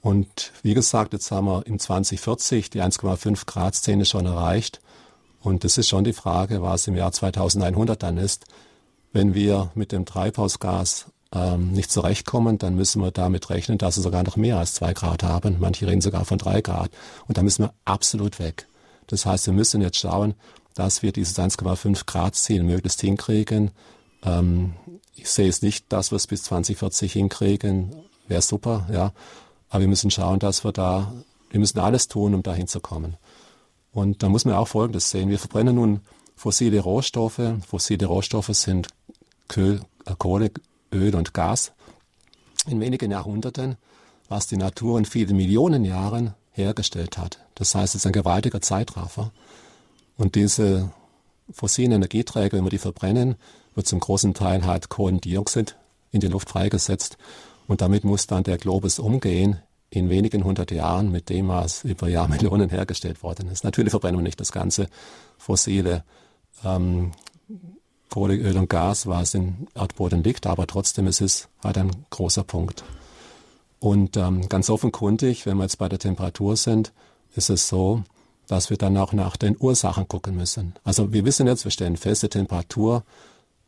Und 0.00 0.52
wie 0.62 0.74
gesagt, 0.74 1.12
jetzt 1.12 1.30
haben 1.30 1.46
wir 1.46 1.66
im 1.66 1.78
2040 1.78 2.70
die 2.70 2.82
1,5 2.82 3.46
Grad 3.46 3.74
Szene 3.76 4.04
schon 4.04 4.26
erreicht. 4.26 4.80
Und 5.40 5.64
das 5.64 5.78
ist 5.78 5.88
schon 5.88 6.04
die 6.04 6.12
Frage, 6.12 6.62
was 6.62 6.86
im 6.86 6.96
Jahr 6.96 7.12
2100 7.12 8.02
dann 8.02 8.16
ist. 8.16 8.44
Wenn 9.12 9.34
wir 9.34 9.70
mit 9.74 9.92
dem 9.92 10.04
Treibhausgas 10.04 11.06
ähm, 11.32 11.72
nicht 11.72 11.90
zurechtkommen, 11.90 12.58
dann 12.58 12.74
müssen 12.74 13.00
wir 13.02 13.10
damit 13.10 13.48
rechnen, 13.50 13.78
dass 13.78 13.96
wir 13.96 14.02
sogar 14.02 14.22
noch 14.22 14.36
mehr 14.36 14.58
als 14.58 14.74
zwei 14.74 14.92
Grad 14.92 15.22
haben. 15.22 15.56
Manche 15.58 15.86
reden 15.86 16.00
sogar 16.00 16.24
von 16.24 16.38
drei 16.38 16.60
Grad. 16.60 16.90
Und 17.26 17.38
da 17.38 17.42
müssen 17.42 17.64
wir 17.64 17.74
absolut 17.84 18.38
weg. 18.38 18.66
Das 19.06 19.26
heißt, 19.26 19.46
wir 19.46 19.54
müssen 19.54 19.80
jetzt 19.80 19.98
schauen, 19.98 20.34
dass 20.74 21.02
wir 21.02 21.12
dieses 21.12 21.38
1,5 21.38 22.06
Grad 22.06 22.34
Ziel 22.34 22.62
möglichst 22.62 23.00
hinkriegen. 23.00 23.70
Ähm, 24.24 24.74
ich 25.14 25.30
sehe 25.30 25.48
es 25.48 25.62
nicht, 25.62 25.92
dass 25.92 26.10
wir 26.10 26.16
es 26.16 26.26
bis 26.26 26.42
2040 26.44 27.12
hinkriegen. 27.12 27.94
Wäre 28.28 28.42
super, 28.42 28.86
ja. 28.92 29.12
Aber 29.68 29.80
wir 29.80 29.88
müssen 29.88 30.10
schauen, 30.10 30.38
dass 30.38 30.64
wir 30.64 30.72
da, 30.72 31.12
wir 31.50 31.60
müssen 31.60 31.78
alles 31.78 32.08
tun, 32.08 32.34
um 32.34 32.42
dahin 32.42 32.68
zu 32.68 32.80
kommen. 32.80 33.16
Und 33.92 34.22
da 34.22 34.28
muss 34.28 34.44
man 34.44 34.54
auch 34.54 34.68
Folgendes 34.68 35.10
sehen. 35.10 35.30
Wir 35.30 35.38
verbrennen 35.38 35.76
nun 35.76 36.00
fossile 36.36 36.80
Rohstoffe. 36.80 37.40
Fossile 37.66 38.06
Rohstoffe 38.06 38.50
sind 38.52 38.88
Kohle, 39.48 40.50
Öl 40.92 41.14
und 41.14 41.34
Gas 41.34 41.72
in 42.66 42.80
wenigen 42.80 43.10
Jahrhunderten, 43.10 43.76
was 44.28 44.46
die 44.46 44.56
Natur 44.56 44.98
in 44.98 45.04
vielen 45.04 45.36
Millionen 45.36 45.84
Jahren 45.84 46.34
hergestellt 46.52 47.18
hat. 47.18 47.38
Das 47.54 47.74
heißt, 47.74 47.94
es 47.94 48.02
ist 48.02 48.06
ein 48.06 48.12
gewaltiger 48.12 48.60
Zeitraffer. 48.60 49.32
Und 50.16 50.34
diese 50.34 50.90
fossilen 51.50 51.92
Energieträger, 51.92 52.56
wenn 52.56 52.64
wir 52.64 52.70
die 52.70 52.78
verbrennen, 52.78 53.36
wird 53.74 53.86
zum 53.86 54.00
großen 54.00 54.34
Teil 54.34 54.64
halt 54.66 54.88
Kohlendioxid 54.88 55.76
in 56.12 56.20
die 56.20 56.28
Luft 56.28 56.50
freigesetzt. 56.50 57.16
Und 57.66 57.80
damit 57.80 58.04
muss 58.04 58.26
dann 58.26 58.44
der 58.44 58.58
Globus 58.58 58.98
umgehen 58.98 59.58
in 59.90 60.08
wenigen 60.08 60.44
hundert 60.44 60.70
Jahren 60.70 61.10
mit 61.10 61.28
dem, 61.28 61.48
was 61.48 61.84
über 61.84 62.08
Jahrmillionen 62.08 62.70
hergestellt 62.70 63.22
worden 63.22 63.48
ist. 63.50 63.64
Natürlich 63.64 63.90
verbrennen 63.90 64.18
wir 64.18 64.24
nicht 64.24 64.40
das 64.40 64.52
ganze 64.52 64.88
fossile 65.36 66.04
ähm, 66.64 67.12
Kohle, 68.12 68.36
Öl 68.36 68.58
und 68.58 68.68
Gas, 68.68 69.06
was 69.06 69.32
im 69.32 69.66
Erdboden 69.74 70.22
liegt, 70.22 70.46
aber 70.46 70.66
trotzdem 70.66 71.06
ist 71.06 71.22
es 71.22 71.48
halt 71.64 71.78
ein 71.78 71.90
großer 72.10 72.44
Punkt. 72.44 72.84
Und 73.80 74.18
ähm, 74.18 74.50
ganz 74.50 74.68
offenkundig, 74.68 75.46
wenn 75.46 75.56
wir 75.56 75.62
jetzt 75.62 75.78
bei 75.78 75.88
der 75.88 75.98
Temperatur 75.98 76.56
sind, 76.56 76.92
ist 77.34 77.48
es 77.48 77.68
so, 77.68 78.02
dass 78.48 78.68
wir 78.68 78.76
dann 78.76 78.98
auch 78.98 79.14
nach 79.14 79.38
den 79.38 79.56
Ursachen 79.58 80.06
gucken 80.08 80.36
müssen. 80.36 80.74
Also 80.84 81.14
wir 81.14 81.24
wissen 81.24 81.46
jetzt, 81.46 81.64
wir 81.64 81.70
stellen 81.70 81.96
feste 81.96 82.28
Temperatur 82.28 83.02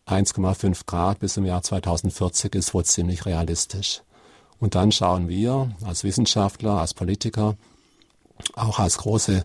1,5 0.06 0.82
Grad 0.84 1.20
bis 1.20 1.38
im 1.38 1.46
Jahr 1.46 1.62
2040 1.62 2.54
ist 2.54 2.74
wohl 2.74 2.84
ziemlich 2.84 3.24
realistisch. 3.24 4.02
Und 4.60 4.74
dann 4.74 4.92
schauen 4.92 5.26
wir 5.26 5.74
als 5.82 6.04
Wissenschaftler, 6.04 6.80
als 6.80 6.92
Politiker, 6.92 7.56
auch 8.56 8.78
als 8.78 8.98
große 8.98 9.42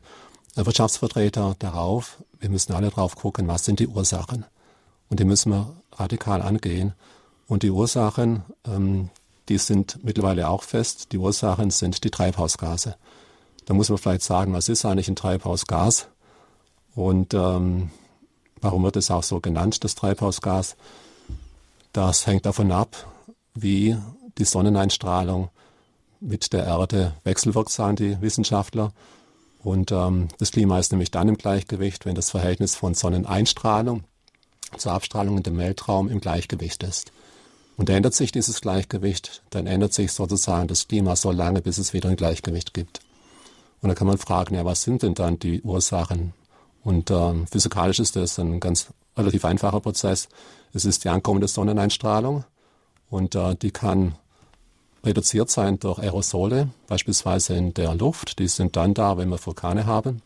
Wirtschaftsvertreter 0.55 1.55
darauf, 1.57 2.17
wir 2.37 2.49
müssen 2.49 2.73
alle 2.73 2.89
drauf 2.89 3.15
gucken, 3.15 3.47
was 3.47 3.63
sind 3.63 3.79
die 3.79 3.87
Ursachen. 3.87 4.43
Und 5.09 5.19
die 5.19 5.25
müssen 5.25 5.51
wir 5.51 5.75
radikal 5.93 6.41
angehen. 6.41 6.93
Und 7.47 7.63
die 7.63 7.71
Ursachen, 7.71 8.43
ähm, 8.65 9.09
die 9.49 9.57
sind 9.57 10.03
mittlerweile 10.03 10.49
auch 10.49 10.63
fest. 10.63 11.11
Die 11.11 11.17
Ursachen 11.17 11.71
sind 11.71 12.03
die 12.03 12.11
Treibhausgase. 12.11 12.95
Da 13.65 13.73
muss 13.73 13.89
man 13.89 13.97
vielleicht 13.97 14.23
sagen, 14.23 14.53
was 14.53 14.69
ist 14.69 14.85
eigentlich 14.85 15.09
ein 15.09 15.15
Treibhausgas? 15.15 16.07
Und 16.95 17.33
ähm, 17.33 17.89
warum 18.61 18.83
wird 18.83 18.95
es 18.95 19.11
auch 19.11 19.23
so 19.23 19.39
genannt, 19.39 19.83
das 19.83 19.95
Treibhausgas? 19.95 20.75
Das 21.93 22.27
hängt 22.27 22.45
davon 22.45 22.71
ab, 22.71 23.07
wie 23.53 23.97
die 24.37 24.45
Sonneneinstrahlung 24.45 25.49
mit 26.19 26.53
der 26.53 26.65
Erde 26.65 27.13
wechselwirkt, 27.23 27.69
sagen 27.69 27.95
die 27.95 28.21
Wissenschaftler. 28.21 28.91
Und 29.61 29.91
ähm, 29.91 30.29
das 30.37 30.51
Klima 30.51 30.79
ist 30.79 30.91
nämlich 30.91 31.11
dann 31.11 31.29
im 31.29 31.37
Gleichgewicht, 31.37 32.05
wenn 32.05 32.15
das 32.15 32.29
Verhältnis 32.29 32.75
von 32.75 32.93
Sonneneinstrahlung 32.93 34.03
zur 34.77 34.91
Abstrahlung 34.93 35.37
in 35.37 35.43
dem 35.43 35.57
Weltraum 35.57 36.09
im 36.09 36.19
Gleichgewicht 36.19 36.83
ist. 36.83 37.11
Und 37.77 37.89
ändert 37.89 38.13
sich 38.13 38.31
dieses 38.31 38.59
Gleichgewicht, 38.59 39.41
dann 39.51 39.65
ändert 39.65 39.93
sich 39.93 40.11
sozusagen 40.11 40.67
das 40.67 40.87
Klima 40.87 41.15
so 41.15 41.31
lange, 41.31 41.61
bis 41.61 41.77
es 41.77 41.93
wieder 41.93 42.09
ein 42.09 42.17
Gleichgewicht 42.17 42.73
gibt. 42.73 42.99
Und 43.81 43.89
da 43.89 43.95
kann 43.95 44.07
man 44.07 44.17
fragen, 44.17 44.55
ja, 44.55 44.65
was 44.65 44.83
sind 44.83 45.03
denn 45.03 45.13
dann 45.13 45.39
die 45.39 45.61
Ursachen? 45.61 46.33
Und 46.83 47.11
ähm, 47.11 47.47
physikalisch 47.47 47.99
ist 47.99 48.15
das 48.15 48.37
ein 48.37 48.59
ganz 48.59 48.87
relativ 49.17 49.45
einfacher 49.45 49.79
Prozess. 49.79 50.27
Es 50.73 50.85
ist 50.85 51.03
die 51.03 51.09
ankommende 51.09 51.47
Sonneneinstrahlung 51.47 52.43
und 53.09 53.35
äh, 53.35 53.55
die 53.55 53.71
kann 53.71 54.15
reduziert 55.03 55.49
sein 55.49 55.79
durch 55.79 55.99
Aerosole, 55.99 56.69
beispielsweise 56.87 57.55
in 57.55 57.73
der 57.73 57.95
Luft. 57.95 58.39
Die 58.39 58.47
sind 58.47 58.75
dann 58.75 58.93
da, 58.93 59.17
wenn 59.17 59.29
wir 59.29 59.43
Vulkane 59.43 59.85
haben. 59.85 60.21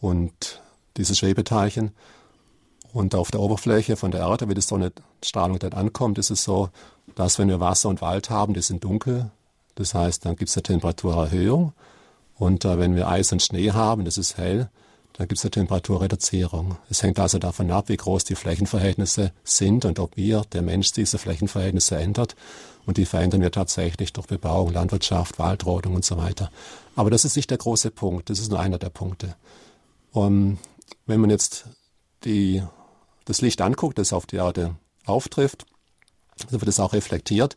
Und 0.00 0.60
diese 0.96 1.14
Schwebeteilchen 1.14 1.92
und 2.92 3.14
auf 3.14 3.30
der 3.30 3.40
Oberfläche 3.40 3.96
von 3.96 4.10
der 4.10 4.20
Erde, 4.20 4.48
wie 4.48 4.54
die 4.54 4.60
Sonnenstrahlung 4.60 5.58
dann 5.58 5.72
ankommt, 5.72 6.18
ist 6.18 6.30
es 6.30 6.44
so, 6.44 6.68
dass 7.14 7.38
wenn 7.38 7.48
wir 7.48 7.60
Wasser 7.60 7.88
und 7.88 8.02
Wald 8.02 8.30
haben, 8.30 8.54
die 8.54 8.62
sind 8.62 8.84
dunkel. 8.84 9.30
Das 9.74 9.94
heißt, 9.94 10.24
dann 10.24 10.36
gibt 10.36 10.50
es 10.50 10.56
eine 10.56 10.62
Temperaturerhöhung. 10.64 11.72
Und 12.36 12.64
äh, 12.64 12.78
wenn 12.78 12.94
wir 12.94 13.08
Eis 13.08 13.32
und 13.32 13.42
Schnee 13.42 13.70
haben, 13.72 14.04
das 14.04 14.18
ist 14.18 14.36
hell, 14.36 14.68
dann 15.14 15.28
gibt 15.28 15.38
es 15.38 15.44
eine 15.44 15.50
Temperaturreduzierung. 15.50 16.76
Es 16.90 17.02
hängt 17.02 17.18
also 17.18 17.38
davon 17.38 17.70
ab, 17.70 17.88
wie 17.88 17.96
groß 17.96 18.24
die 18.24 18.34
Flächenverhältnisse 18.34 19.32
sind 19.44 19.84
und 19.84 19.98
ob 19.98 20.16
wir, 20.16 20.42
der 20.52 20.62
Mensch, 20.62 20.92
diese 20.92 21.18
Flächenverhältnisse 21.18 21.96
ändert. 21.96 22.34
Und 22.84 22.96
die 22.96 23.04
verändern 23.04 23.42
wir 23.42 23.52
tatsächlich 23.52 24.12
durch 24.12 24.26
Bebauung, 24.26 24.72
Landwirtschaft, 24.72 25.38
Waldrodung 25.38 25.94
und 25.94 26.04
so 26.04 26.16
weiter. 26.16 26.50
Aber 26.96 27.10
das 27.10 27.24
ist 27.24 27.36
nicht 27.36 27.50
der 27.50 27.58
große 27.58 27.90
Punkt, 27.90 28.28
das 28.28 28.38
ist 28.38 28.50
nur 28.50 28.60
einer 28.60 28.78
der 28.78 28.90
Punkte. 28.90 29.36
Und 30.10 30.58
wenn 31.06 31.20
man 31.20 31.30
jetzt 31.30 31.66
die 32.24 32.62
das 33.24 33.40
Licht 33.40 33.60
anguckt, 33.60 33.98
das 33.98 34.12
auf 34.12 34.26
die 34.26 34.36
Erde 34.36 34.76
auftrifft, 35.06 35.66
dann 36.50 36.60
wird 36.60 36.68
es 36.68 36.80
auch 36.80 36.92
reflektiert. 36.92 37.56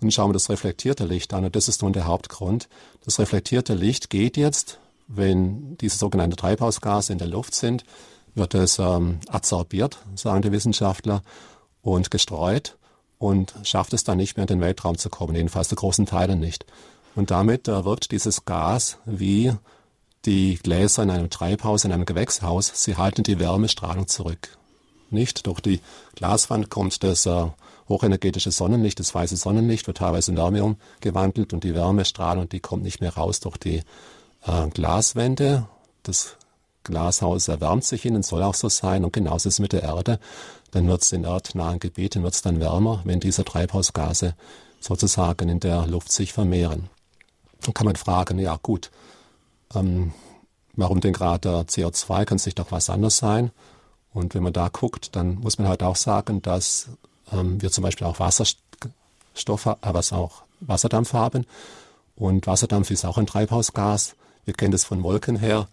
Und 0.00 0.12
schauen 0.12 0.28
wir 0.28 0.34
das 0.34 0.50
reflektierte 0.50 1.06
Licht 1.06 1.32
an. 1.32 1.46
Und 1.46 1.56
das 1.56 1.68
ist 1.68 1.82
nun 1.82 1.94
der 1.94 2.06
Hauptgrund. 2.06 2.68
Das 3.04 3.18
reflektierte 3.18 3.74
Licht 3.74 4.10
geht 4.10 4.36
jetzt, 4.36 4.78
wenn 5.08 5.78
diese 5.78 5.96
sogenannten 5.96 6.36
Treibhausgase 6.36 7.12
in 7.12 7.18
der 7.18 7.28
Luft 7.28 7.54
sind, 7.54 7.84
wird 8.34 8.54
es 8.54 8.78
ähm, 8.78 9.20
adsorbiert, 9.28 9.98
sagen 10.14 10.42
die 10.42 10.52
Wissenschaftler, 10.52 11.22
und 11.80 12.10
gestreut 12.10 12.76
und 13.18 13.54
schafft 13.62 13.92
es 13.92 14.04
dann 14.04 14.18
nicht 14.18 14.36
mehr 14.36 14.42
in 14.42 14.48
den 14.48 14.60
Weltraum 14.60 14.98
zu 14.98 15.08
kommen, 15.08 15.36
jedenfalls 15.36 15.68
zu 15.68 15.76
großen 15.76 16.04
Teilen 16.04 16.40
nicht. 16.40 16.66
Und 17.14 17.30
damit 17.30 17.68
äh, 17.68 17.84
wirkt 17.84 18.10
dieses 18.10 18.44
Gas 18.44 18.98
wie 19.06 19.54
die 20.24 20.56
Gläser 20.56 21.04
in 21.04 21.10
einem 21.10 21.30
Treibhaus, 21.30 21.84
in 21.84 21.92
einem 21.92 22.04
Gewächshaus. 22.04 22.72
Sie 22.74 22.96
halten 22.96 23.22
die 23.22 23.38
Wärmestrahlung 23.38 24.08
zurück 24.08 24.58
nicht. 25.12 25.46
Durch 25.46 25.60
die 25.60 25.80
Glaswand 26.14 26.70
kommt 26.70 27.02
das 27.02 27.26
äh, 27.26 27.46
hochenergetische 27.88 28.50
Sonnenlicht, 28.50 28.98
das 29.00 29.14
weiße 29.14 29.36
Sonnenlicht 29.36 29.86
wird 29.86 29.98
teilweise 29.98 30.32
in 30.32 30.36
Wärme 30.36 30.64
umgewandelt 30.64 31.52
und 31.52 31.64
die 31.64 31.74
Wärmestrahlung, 31.74 32.48
die 32.48 32.60
kommt 32.60 32.82
nicht 32.82 33.00
mehr 33.00 33.14
raus 33.14 33.40
durch 33.40 33.56
die 33.56 33.82
äh, 34.44 34.68
Glaswände. 34.72 35.66
Das 36.02 36.36
Glashaus 36.84 37.48
erwärmt 37.48 37.84
sich 37.84 38.04
innen, 38.04 38.22
soll 38.22 38.42
auch 38.42 38.54
so 38.54 38.68
sein 38.68 39.04
und 39.04 39.12
genauso 39.12 39.48
ist 39.48 39.56
es 39.56 39.60
mit 39.60 39.72
der 39.72 39.82
Erde. 39.82 40.18
Dann 40.70 40.88
wird 40.88 41.02
es 41.02 41.12
in 41.12 41.24
erdnahen 41.24 41.78
Gebieten 41.78 42.22
wird's 42.22 42.42
dann 42.42 42.60
wärmer, 42.60 43.00
wenn 43.04 43.20
diese 43.20 43.44
Treibhausgase 43.44 44.34
sozusagen 44.80 45.48
in 45.48 45.60
der 45.60 45.86
Luft 45.86 46.12
sich 46.12 46.32
vermehren. 46.32 46.88
Dann 47.62 47.74
kann 47.74 47.86
man 47.86 47.96
fragen, 47.96 48.38
ja 48.38 48.58
gut, 48.62 48.90
ähm, 49.74 50.12
warum 50.74 51.00
denn 51.00 51.12
gerade 51.12 51.48
CO2, 51.62 52.24
kann 52.24 52.36
es 52.36 52.46
nicht 52.46 52.58
doch 52.58 52.70
was 52.70 52.90
anderes 52.90 53.16
sein? 53.16 53.50
Und 54.16 54.34
wenn 54.34 54.42
man 54.42 54.54
da 54.54 54.68
guckt, 54.68 55.14
dann 55.14 55.34
muss 55.34 55.58
man 55.58 55.68
halt 55.68 55.82
auch 55.82 55.94
sagen, 55.94 56.40
dass 56.40 56.88
ähm, 57.30 57.60
wir 57.60 57.70
zum 57.70 57.84
Beispiel 57.84 58.06
auch 58.06 58.18
Wasserstoff, 58.18 59.66
aber 59.66 60.00
äh, 60.00 60.14
auch 60.14 60.42
Wasserdampf 60.60 61.12
haben. 61.12 61.44
Und 62.16 62.46
Wasserdampf 62.46 62.90
ist 62.90 63.04
auch 63.04 63.18
ein 63.18 63.26
Treibhausgas. 63.26 64.16
Wir 64.46 64.54
kennen 64.54 64.72
das 64.72 64.84
von 64.84 65.02
Wolken 65.02 65.36
her. 65.36 65.68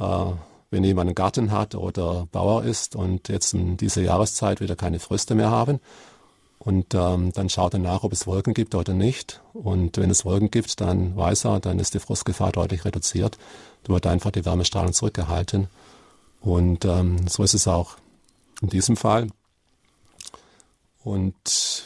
Äh, 0.00 0.24
wenn 0.72 0.82
jemand 0.82 1.06
einen 1.06 1.14
Garten 1.14 1.52
hat 1.52 1.76
oder 1.76 2.26
Bauer 2.32 2.64
ist 2.64 2.96
und 2.96 3.28
jetzt 3.28 3.54
in 3.54 3.76
dieser 3.76 4.02
Jahreszeit 4.02 4.60
wieder 4.60 4.74
keine 4.74 4.98
Fröste 4.98 5.36
mehr 5.36 5.52
haben, 5.52 5.78
und 6.58 6.94
ähm, 6.94 7.30
dann 7.34 7.50
schaut 7.50 7.74
er 7.74 7.78
nach, 7.78 8.04
ob 8.04 8.12
es 8.12 8.26
Wolken 8.26 8.54
gibt 8.54 8.74
oder 8.74 8.94
nicht. 8.94 9.42
Und 9.52 9.98
wenn 9.98 10.08
es 10.08 10.24
Wolken 10.24 10.50
gibt, 10.50 10.80
dann 10.80 11.14
weiß 11.14 11.44
er, 11.44 11.60
dann 11.60 11.78
ist 11.78 11.92
die 11.92 11.98
Frostgefahr 11.98 12.52
deutlich 12.52 12.86
reduziert. 12.86 13.36
Da 13.82 13.92
wird 13.92 14.06
einfach 14.06 14.30
die 14.30 14.46
Wärmestrahlung 14.46 14.94
zurückgehalten. 14.94 15.68
Und 16.44 16.84
ähm, 16.84 17.26
so 17.26 17.42
ist 17.42 17.54
es 17.54 17.66
auch 17.66 17.96
in 18.60 18.68
diesem 18.68 18.98
Fall. 18.98 19.28
Und 21.02 21.84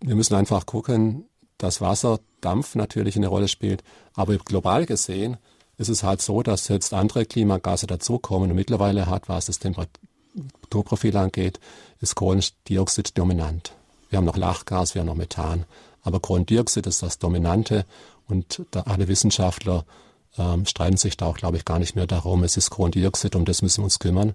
wir 0.00 0.16
müssen 0.16 0.34
einfach 0.34 0.66
gucken, 0.66 1.26
dass 1.58 1.80
Wasser, 1.80 2.18
Dampf 2.40 2.74
natürlich 2.74 3.16
eine 3.16 3.28
Rolle 3.28 3.46
spielt. 3.46 3.84
Aber 4.14 4.36
global 4.38 4.84
gesehen 4.84 5.36
ist 5.78 5.88
es 5.88 6.02
halt 6.02 6.22
so, 6.22 6.42
dass 6.42 6.66
jetzt 6.66 6.92
andere 6.92 7.24
Klimagase 7.24 7.86
dazukommen. 7.86 8.50
Und 8.50 8.56
mittlerweile 8.56 9.06
hat, 9.06 9.28
was 9.28 9.46
das 9.46 9.60
Temperaturprofil 9.60 11.16
angeht, 11.16 11.60
ist 12.00 12.16
Kohlendioxid 12.16 13.16
dominant. 13.16 13.74
Wir 14.08 14.16
haben 14.16 14.24
noch 14.24 14.36
Lachgas, 14.36 14.94
wir 14.94 15.02
haben 15.02 15.06
noch 15.06 15.14
Methan. 15.14 15.66
Aber 16.02 16.18
Kohlendioxid 16.18 16.86
ist 16.88 17.04
das 17.04 17.20
Dominante. 17.20 17.86
Und 18.26 18.62
alle 18.74 19.06
Wissenschaftler 19.06 19.84
ähm, 20.38 20.66
streiten 20.66 20.96
sich 20.96 21.16
da 21.16 21.26
auch, 21.26 21.36
glaube 21.36 21.56
ich, 21.56 21.64
gar 21.64 21.78
nicht 21.78 21.96
mehr 21.96 22.06
darum. 22.06 22.44
Es 22.44 22.56
ist 22.56 22.70
Kohlendioxid, 22.70 23.34
um 23.34 23.44
das 23.44 23.62
müssen 23.62 23.78
wir 23.78 23.84
uns 23.84 23.98
kümmern. 23.98 24.34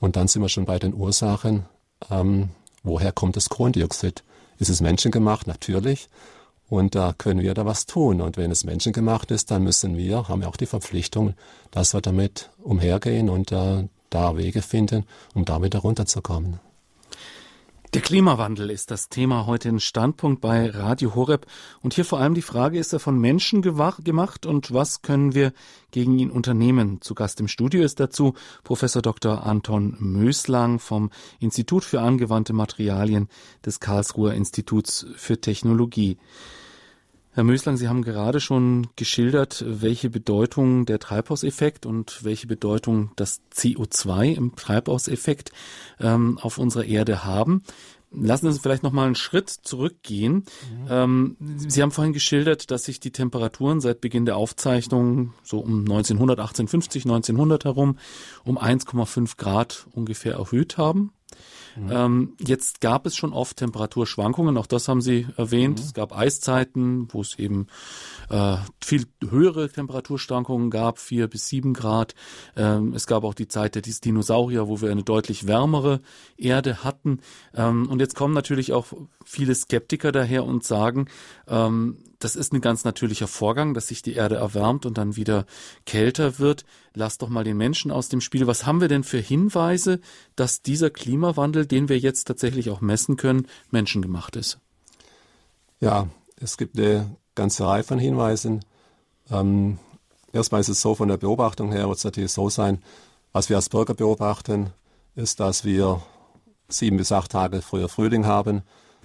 Und 0.00 0.16
dann 0.16 0.28
sind 0.28 0.42
wir 0.42 0.48
schon 0.48 0.64
bei 0.64 0.78
den 0.78 0.94
Ursachen. 0.94 1.66
Ähm, 2.10 2.50
woher 2.82 3.12
kommt 3.12 3.36
das 3.36 3.48
Kohlendioxid? 3.48 4.22
Ist 4.58 4.70
es 4.70 4.80
menschengemacht? 4.80 5.46
Natürlich. 5.46 6.08
Und 6.68 6.94
da 6.94 7.12
können 7.12 7.40
wir 7.40 7.52
da 7.54 7.66
was 7.66 7.86
tun. 7.86 8.20
Und 8.20 8.36
wenn 8.36 8.50
es 8.50 8.64
menschengemacht 8.64 9.30
ist, 9.30 9.50
dann 9.50 9.64
müssen 9.64 9.96
wir, 9.96 10.28
haben 10.28 10.42
wir 10.42 10.48
auch 10.48 10.56
die 10.56 10.66
Verpflichtung, 10.66 11.34
dass 11.70 11.94
wir 11.94 12.00
damit 12.00 12.50
umhergehen 12.62 13.28
und 13.28 13.50
äh, 13.50 13.88
da 14.08 14.36
Wege 14.36 14.62
finden, 14.62 15.04
um 15.34 15.44
damit 15.44 15.74
herunterzukommen. 15.74 16.60
Der 17.92 18.02
Klimawandel 18.02 18.70
ist 18.70 18.92
das 18.92 19.08
Thema 19.08 19.46
heute 19.46 19.68
in 19.68 19.80
Standpunkt 19.80 20.40
bei 20.40 20.70
Radio 20.70 21.16
Horeb. 21.16 21.46
Und 21.82 21.92
hier 21.92 22.04
vor 22.04 22.20
allem 22.20 22.34
die 22.34 22.40
Frage, 22.40 22.78
ist 22.78 22.92
er 22.92 23.00
von 23.00 23.18
Menschen 23.18 23.62
gemacht 23.62 24.46
und 24.46 24.72
was 24.72 25.02
können 25.02 25.34
wir 25.34 25.52
gegen 25.90 26.16
ihn 26.16 26.30
unternehmen? 26.30 27.00
Zu 27.00 27.16
Gast 27.16 27.40
im 27.40 27.48
Studio 27.48 27.82
ist 27.82 27.98
dazu 27.98 28.34
Professor 28.62 29.02
Dr. 29.02 29.44
Anton 29.44 29.96
Möslang 29.98 30.78
vom 30.78 31.10
Institut 31.40 31.82
für 31.82 32.00
angewandte 32.00 32.52
Materialien 32.52 33.28
des 33.66 33.80
Karlsruher 33.80 34.34
Instituts 34.34 35.06
für 35.16 35.40
Technologie. 35.40 36.16
Herr 37.32 37.44
Möslang, 37.44 37.76
Sie 37.76 37.88
haben 37.88 38.02
gerade 38.02 38.40
schon 38.40 38.88
geschildert, 38.96 39.64
welche 39.66 40.10
Bedeutung 40.10 40.84
der 40.84 40.98
Treibhauseffekt 40.98 41.86
und 41.86 42.24
welche 42.24 42.48
Bedeutung 42.48 43.12
das 43.14 43.40
CO2 43.54 44.34
im 44.34 44.56
Treibhauseffekt 44.56 45.52
ähm, 46.00 46.38
auf 46.38 46.58
unserer 46.58 46.84
Erde 46.84 47.24
haben. 47.24 47.62
Lassen 48.12 48.46
Sie 48.46 48.48
uns 48.48 48.58
vielleicht 48.58 48.82
noch 48.82 48.90
mal 48.90 49.06
einen 49.06 49.14
Schritt 49.14 49.48
zurückgehen. 49.48 50.34
Mhm. 50.34 50.86
Ähm, 50.88 51.36
Sie 51.68 51.80
haben 51.80 51.92
vorhin 51.92 52.12
geschildert, 52.12 52.72
dass 52.72 52.84
sich 52.84 52.98
die 52.98 53.12
Temperaturen 53.12 53.80
seit 53.80 54.00
Beginn 54.00 54.26
der 54.26 54.36
Aufzeichnung 54.36 55.32
so 55.44 55.60
um 55.60 55.80
1900, 55.80 56.40
1850, 56.40 57.04
1900 57.04 57.64
herum 57.64 57.98
um 58.44 58.58
1,5 58.58 59.36
Grad 59.36 59.86
ungefähr 59.92 60.34
erhöht 60.34 60.76
haben. 60.78 61.12
Mhm. 61.76 61.90
Ähm, 61.90 62.32
jetzt 62.38 62.80
gab 62.80 63.06
es 63.06 63.16
schon 63.16 63.32
oft 63.32 63.56
Temperaturschwankungen, 63.56 64.56
auch 64.56 64.66
das 64.66 64.88
haben 64.88 65.00
Sie 65.00 65.26
erwähnt. 65.36 65.78
Mhm. 65.78 65.84
Es 65.84 65.94
gab 65.94 66.16
Eiszeiten, 66.16 67.08
wo 67.12 67.20
es 67.20 67.38
eben 67.38 67.68
äh, 68.28 68.56
viel 68.82 69.06
höhere 69.28 69.68
Temperaturschwankungen 69.68 70.70
gab, 70.70 70.98
vier 70.98 71.28
bis 71.28 71.48
sieben 71.48 71.74
Grad. 71.74 72.14
Ähm, 72.56 72.92
es 72.94 73.06
gab 73.06 73.24
auch 73.24 73.34
die 73.34 73.48
Zeit 73.48 73.74
der 73.74 73.82
Dinosaurier, 73.82 74.68
wo 74.68 74.80
wir 74.80 74.90
eine 74.90 75.02
deutlich 75.02 75.46
wärmere 75.46 76.00
Erde 76.36 76.84
hatten. 76.84 77.20
Ähm, 77.54 77.88
und 77.88 78.00
jetzt 78.00 78.16
kommen 78.16 78.34
natürlich 78.34 78.72
auch 78.72 78.86
viele 79.24 79.54
Skeptiker 79.54 80.12
daher 80.12 80.44
und 80.44 80.64
sagen, 80.64 81.08
ähm, 81.48 81.98
das 82.20 82.36
ist 82.36 82.52
ein 82.52 82.60
ganz 82.60 82.84
natürlicher 82.84 83.26
Vorgang, 83.26 83.74
dass 83.74 83.88
sich 83.88 84.02
die 84.02 84.12
Erde 84.12 84.36
erwärmt 84.36 84.86
und 84.86 84.98
dann 84.98 85.16
wieder 85.16 85.46
kälter 85.86 86.38
wird. 86.38 86.64
Lass 86.94 87.18
doch 87.18 87.30
mal 87.30 87.44
den 87.44 87.56
Menschen 87.56 87.90
aus 87.90 88.08
dem 88.08 88.20
Spiel. 88.20 88.46
Was 88.46 88.66
haben 88.66 88.80
wir 88.80 88.88
denn 88.88 89.04
für 89.04 89.18
Hinweise, 89.18 90.00
dass 90.36 90.62
dieser 90.62 90.90
Klimawandel, 90.90 91.66
den 91.66 91.88
wir 91.88 91.98
jetzt 91.98 92.24
tatsächlich 92.24 92.70
auch 92.70 92.82
messen 92.82 93.16
können, 93.16 93.46
menschengemacht 93.70 94.36
ist? 94.36 94.58
Ja, 95.80 96.08
es 96.36 96.58
gibt 96.58 96.78
eine 96.78 97.16
ganze 97.34 97.66
Reihe 97.66 97.84
von 97.84 97.98
Hinweisen. 97.98 98.60
Ähm, 99.30 99.78
erstmal 100.32 100.60
ist 100.60 100.68
es 100.68 100.82
so, 100.82 100.94
von 100.94 101.08
der 101.08 101.16
Beobachtung 101.16 101.72
her 101.72 101.88
wird 101.88 101.98
es 101.98 102.04
natürlich 102.04 102.32
so 102.32 102.50
sein, 102.50 102.82
was 103.32 103.48
wir 103.48 103.56
als 103.56 103.70
Bürger 103.70 103.94
beobachten, 103.94 104.70
ist, 105.14 105.40
dass 105.40 105.64
wir 105.64 106.02
sieben 106.68 106.98
bis 106.98 107.12
acht 107.12 107.30
Tage 107.30 107.62
früher 107.62 107.88
Frühling 107.88 108.26
haben, 108.26 108.62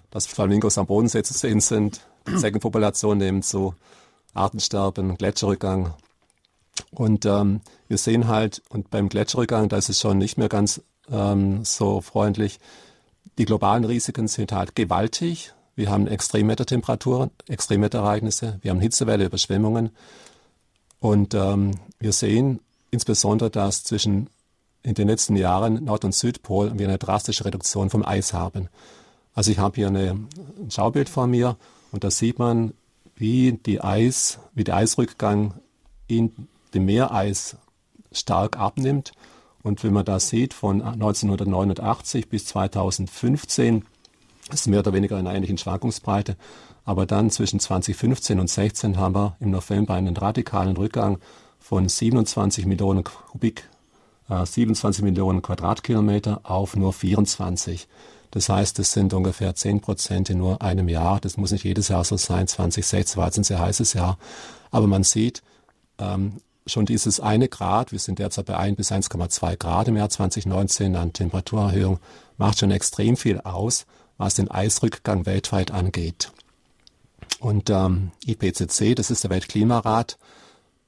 dass 0.09 0.27
Flamingos 0.27 0.77
am 0.77 0.87
Bodensee 0.87 1.23
zu 1.23 1.33
sehen 1.33 1.61
sind, 1.61 2.01
Zeckenpopulation 2.35 3.17
nehmen 3.17 3.41
zu, 3.41 3.75
Artensterben, 4.33 5.17
Gletscherrückgang. 5.17 5.93
Und 6.91 7.25
ähm, 7.25 7.61
wir 7.87 7.97
sehen 7.97 8.27
halt, 8.27 8.61
und 8.69 8.89
beim 8.89 9.09
Gletscherrückgang, 9.09 9.69
da 9.69 9.77
ist 9.77 9.99
schon 9.99 10.17
nicht 10.17 10.37
mehr 10.37 10.49
ganz 10.49 10.81
ähm, 11.09 11.63
so 11.63 12.01
freundlich, 12.01 12.59
die 13.37 13.45
globalen 13.45 13.83
Risiken 13.83 14.27
sind 14.27 14.51
halt 14.51 14.75
gewaltig. 14.75 15.53
Wir 15.75 15.89
haben 15.89 16.07
Extremwettertemperaturen, 16.07 17.31
Extremwetterereignisse, 17.47 18.59
wir 18.61 18.71
haben 18.71 18.79
Hitzewelle, 18.79 19.25
Überschwemmungen. 19.25 19.91
Und 20.99 21.33
ähm, 21.33 21.71
wir 21.99 22.13
sehen 22.13 22.59
insbesondere, 22.91 23.49
dass 23.49 23.83
zwischen 23.83 24.29
in 24.83 24.93
den 24.93 25.07
letzten 25.07 25.35
Jahren 25.35 25.83
Nord- 25.83 26.05
und 26.05 26.13
Südpol 26.13 26.77
wir 26.77 26.87
eine 26.87 26.97
drastische 26.97 27.43
Reduktion 27.43 27.89
vom 27.89 28.05
Eis 28.05 28.33
haben. 28.33 28.69
Also 29.33 29.51
ich 29.51 29.57
habe 29.59 29.75
hier 29.75 29.87
eine, 29.87 30.11
ein 30.11 30.71
Schaubild 30.71 31.09
vor 31.09 31.27
mir 31.27 31.57
und 31.95 32.03
da 32.03 32.11
sieht 32.11 32.39
man, 32.39 32.73
wie 33.15 33.53
die 33.53 33.79
Eis, 33.79 34.39
wie 34.53 34.65
der 34.65 34.75
Eisrückgang 34.75 35.53
in 36.07 36.49
dem 36.73 36.83
Meereis 36.83 37.55
stark 38.11 38.59
abnimmt. 38.59 39.13
Und 39.63 39.81
wenn 39.81 39.93
man 39.93 40.03
das 40.03 40.27
sieht, 40.27 40.53
von 40.53 40.81
1989 40.81 42.27
bis 42.27 42.47
2015 42.47 43.85
ist 44.51 44.67
mehr 44.67 44.79
oder 44.79 44.91
weniger 44.91 45.17
in 45.17 45.25
einer 45.25 45.37
ähnlichen 45.37 45.57
Schwankungsbreite. 45.57 46.35
Aber 46.83 47.05
dann 47.05 47.29
zwischen 47.29 47.61
2015 47.61 48.41
und 48.41 48.49
16 48.49 48.97
haben 48.97 49.15
wir 49.15 49.37
im 49.39 49.51
November 49.51 49.93
einen 49.93 50.17
radikalen 50.17 50.75
Rückgang 50.75 51.19
von 51.59 51.87
27 51.87 52.65
Millionen 52.65 53.05
Kubik, 53.05 53.69
äh, 54.27 54.45
27 54.45 55.01
Millionen 55.01 55.41
Quadratkilometer 55.41 56.41
auf 56.43 56.75
nur 56.75 56.91
24. 56.91 57.87
Das 58.35 58.49
heißt, 58.49 58.77
es 58.79 58.91
sind 58.91 59.13
ungefähr 59.13 59.55
10 59.55 59.79
Prozent 59.79 60.29
in 60.29 60.37
nur 60.37 60.61
einem 60.61 60.89
Jahr. 60.89 61.19
Das 61.19 61.37
muss 61.37 61.51
nicht 61.51 61.63
jedes 61.63 61.87
Jahr 61.87 62.03
so 62.03 62.17
sein. 62.17 62.47
2016 62.47 63.17
war 63.17 63.25
jetzt 63.25 63.37
ein 63.37 63.43
sehr 63.43 63.59
heißes 63.59 63.93
Jahr. 63.93 64.19
Aber 64.71 64.87
man 64.87 65.03
sieht, 65.03 65.41
ähm, 65.97 66.41
schon 66.67 66.85
dieses 66.85 67.19
eine 67.19 67.47
Grad, 67.47 67.91
wir 67.91 67.99
sind 67.99 68.19
derzeit 68.19 68.45
bei 68.45 68.57
1 68.57 68.75
bis 68.77 68.91
1,2 68.91 69.55
Grad 69.55 69.87
im 69.87 69.97
Jahr 69.97 70.09
2019 70.09 70.95
an 70.95 71.13
Temperaturerhöhung, 71.13 71.99
macht 72.37 72.59
schon 72.59 72.71
extrem 72.71 73.17
viel 73.17 73.39
aus 73.39 73.85
was 74.17 74.35
den 74.35 74.49
Eisrückgang 74.49 75.25
weltweit 75.25 75.71
angeht. 75.71 76.31
Und 77.39 77.69
ähm, 77.69 78.11
IPCC, 78.25 78.95
das 78.95 79.11
ist 79.11 79.23
der 79.23 79.31
Weltklimarat, 79.31 80.17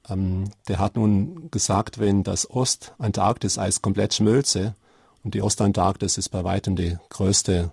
ähm, 0.08 0.50
der 0.66 0.78
hat 0.78 0.96
nun 0.96 1.50
gesagt, 1.50 1.98
wenn 1.98 2.22
das 2.22 2.50
Ostantarktis-Eis 2.50 3.82
komplett 3.82 4.14
schmölze, 4.14 4.74
und 5.28 5.34
die 5.34 5.42
Ostantarktis 5.42 6.16
ist 6.16 6.30
bei 6.30 6.42
weitem 6.42 6.74
die 6.74 6.96
größte 7.10 7.70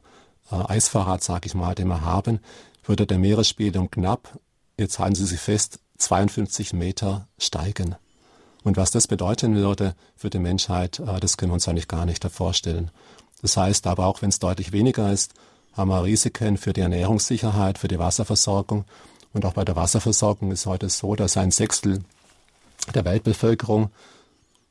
äh, 0.51 0.55
Eisvorrat, 0.55 1.23
sag 1.23 1.45
ich 1.45 1.55
mal, 1.55 1.73
den 1.73 1.87
wir 1.87 2.01
haben, 2.01 2.41
würde 2.83 3.07
der 3.07 3.17
Meeresspiegel 3.17 3.79
um 3.79 3.89
knapp, 3.89 4.37
jetzt 4.77 4.99
halten 4.99 5.15
Sie 5.15 5.25
sich 5.25 5.39
fest, 5.39 5.79
52 5.97 6.73
Meter 6.73 7.29
steigen. 7.37 7.95
Und 8.65 8.75
was 8.75 8.91
das 8.91 9.07
bedeuten 9.07 9.55
würde 9.55 9.95
für 10.17 10.29
die 10.29 10.39
Menschheit, 10.39 10.99
äh, 10.99 11.21
das 11.21 11.37
können 11.37 11.51
wir 11.51 11.53
uns 11.53 11.69
eigentlich 11.69 11.87
gar 11.87 12.05
nicht 12.05 12.25
vorstellen. 12.25 12.91
Das 13.41 13.55
heißt 13.55 13.87
aber 13.87 14.05
auch, 14.05 14.21
wenn 14.21 14.31
es 14.31 14.39
deutlich 14.39 14.73
weniger 14.73 15.09
ist, 15.13 15.33
haben 15.71 15.87
wir 15.87 16.03
Risiken 16.03 16.57
für 16.57 16.73
die 16.73 16.81
Ernährungssicherheit, 16.81 17.77
für 17.77 17.87
die 17.87 17.99
Wasserversorgung. 17.99 18.83
Und 19.31 19.45
auch 19.45 19.53
bei 19.53 19.63
der 19.63 19.77
Wasserversorgung 19.77 20.51
ist 20.51 20.65
heute 20.65 20.89
so, 20.89 21.15
dass 21.15 21.37
ein 21.37 21.51
Sechstel 21.51 22.03
der 22.93 23.05
Weltbevölkerung 23.05 23.91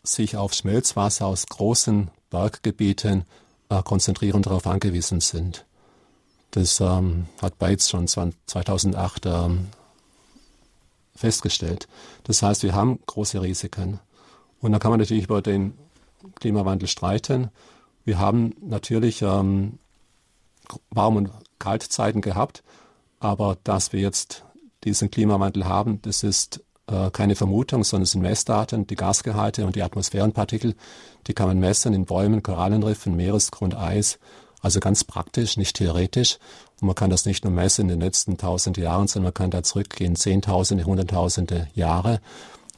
sich 0.02 0.36
auf 0.36 0.52
Schmelzwasser 0.52 1.24
aus 1.24 1.46
großen 1.46 2.10
Berggebieten 2.34 3.26
äh, 3.68 3.80
konzentrieren 3.84 4.42
darauf 4.42 4.66
angewiesen 4.66 5.20
sind. 5.20 5.64
Das 6.50 6.80
ähm, 6.80 7.26
hat 7.40 7.60
Bates 7.60 7.88
schon 7.88 8.08
2008 8.08 9.26
ähm, 9.26 9.68
festgestellt. 11.14 11.86
Das 12.24 12.42
heißt, 12.42 12.64
wir 12.64 12.74
haben 12.74 12.98
große 13.06 13.40
Risiken. 13.40 14.00
Und 14.60 14.72
da 14.72 14.80
kann 14.80 14.90
man 14.90 14.98
natürlich 14.98 15.24
über 15.24 15.42
den 15.42 15.78
Klimawandel 16.34 16.88
streiten. 16.88 17.50
Wir 18.04 18.18
haben 18.18 18.56
natürlich 18.60 19.22
ähm, 19.22 19.78
Warm- 20.90 21.16
und 21.16 21.30
Kaltzeiten 21.60 22.20
gehabt, 22.20 22.64
aber 23.20 23.58
dass 23.62 23.92
wir 23.92 24.00
jetzt 24.00 24.44
diesen 24.82 25.08
Klimawandel 25.08 25.66
haben, 25.66 26.02
das 26.02 26.24
ist 26.24 26.63
äh, 26.86 27.10
keine 27.10 27.36
Vermutung, 27.36 27.84
sondern 27.84 28.04
es 28.04 28.12
sind 28.12 28.22
Messdaten, 28.22 28.86
die 28.86 28.96
Gasgehalte 28.96 29.66
und 29.66 29.76
die 29.76 29.82
Atmosphärenpartikel, 29.82 30.74
die 31.26 31.32
kann 31.34 31.48
man 31.48 31.58
messen 31.58 31.94
in 31.94 32.04
Bäumen, 32.04 32.42
Korallenriffen, 32.42 33.16
Meeresgrundeis, 33.16 34.18
also 34.60 34.80
ganz 34.80 35.04
praktisch, 35.04 35.56
nicht 35.56 35.76
theoretisch. 35.76 36.38
Und 36.80 36.86
man 36.86 36.94
kann 36.94 37.10
das 37.10 37.26
nicht 37.26 37.44
nur 37.44 37.52
messen 37.52 37.82
in 37.82 37.88
den 37.88 38.00
letzten 38.00 38.38
tausend 38.38 38.76
Jahren, 38.76 39.08
sondern 39.08 39.28
man 39.28 39.34
kann 39.34 39.50
da 39.50 39.62
zurückgehen, 39.62 40.16
zehntausende, 40.16 40.84
hunderttausende 40.84 41.68
Jahre 41.74 42.20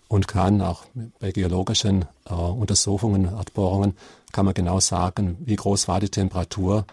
und 0.09 0.29
kann 0.29 0.62
auch 0.62 0.85
bei 1.19 1.33
geologischen 1.33 2.05
äh, 2.29 2.35
Untersuchungen, 2.35 3.25
Erdbohrungen, 3.25 3.97
kann 4.33 4.45
man 4.45 4.55
genau 4.55 4.81
sagen, 4.81 5.37
wie 5.40 5.57
groß 5.57 5.88
war 5.88 6.01
die 6.01 6.11
Temperatur 6.11 6.87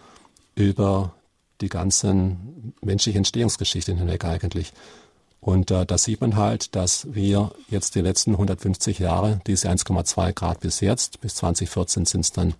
über 0.54 1.12
die 1.60 1.68
ganzen 1.68 2.74
menschliche 2.80 3.18
Entstehungsgeschichte 3.18 3.94
hinweg 3.94 4.24
eigentlich. 4.24 4.72
Und 5.44 5.70
äh, 5.70 5.84
da 5.84 5.98
sieht 5.98 6.22
man 6.22 6.36
halt, 6.36 6.74
dass 6.74 7.06
wir 7.12 7.50
jetzt 7.68 7.96
die 7.96 8.00
letzten 8.00 8.32
150 8.32 8.98
Jahre, 8.98 9.42
diese 9.46 9.68
1,2 9.68 10.32
Grad 10.32 10.60
bis 10.60 10.80
jetzt, 10.80 11.20
bis 11.20 11.34
2014 11.34 12.06
sind 12.06 12.22
es 12.22 12.32
dann 12.32 12.54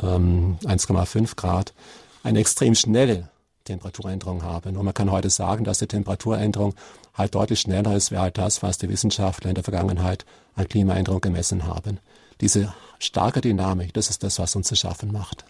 ähm, 0.00 0.56
1,5 0.62 1.34
Grad, 1.34 1.74
eine 2.22 2.38
extrem 2.38 2.76
schnelle 2.76 3.28
Temperaturänderung 3.64 4.44
haben. 4.44 4.76
Und 4.76 4.84
man 4.84 4.94
kann 4.94 5.10
heute 5.10 5.30
sagen, 5.30 5.64
dass 5.64 5.80
die 5.80 5.88
Temperaturänderung 5.88 6.74
halt 7.14 7.34
deutlich 7.34 7.58
schneller 7.58 7.96
ist, 7.96 8.12
wie 8.12 8.18
halt 8.18 8.38
das, 8.38 8.62
was 8.62 8.78
die 8.78 8.88
Wissenschaftler 8.88 9.48
in 9.48 9.56
der 9.56 9.64
Vergangenheit 9.64 10.24
an 10.54 10.68
Klimaänderung 10.68 11.20
gemessen 11.20 11.66
haben. 11.66 11.98
Diese 12.40 12.72
starke 13.00 13.40
Dynamik, 13.40 13.94
das 13.94 14.10
ist 14.10 14.22
das, 14.22 14.38
was 14.38 14.54
uns 14.54 14.68
zu 14.68 14.76
schaffen 14.76 15.10
macht. 15.10 15.44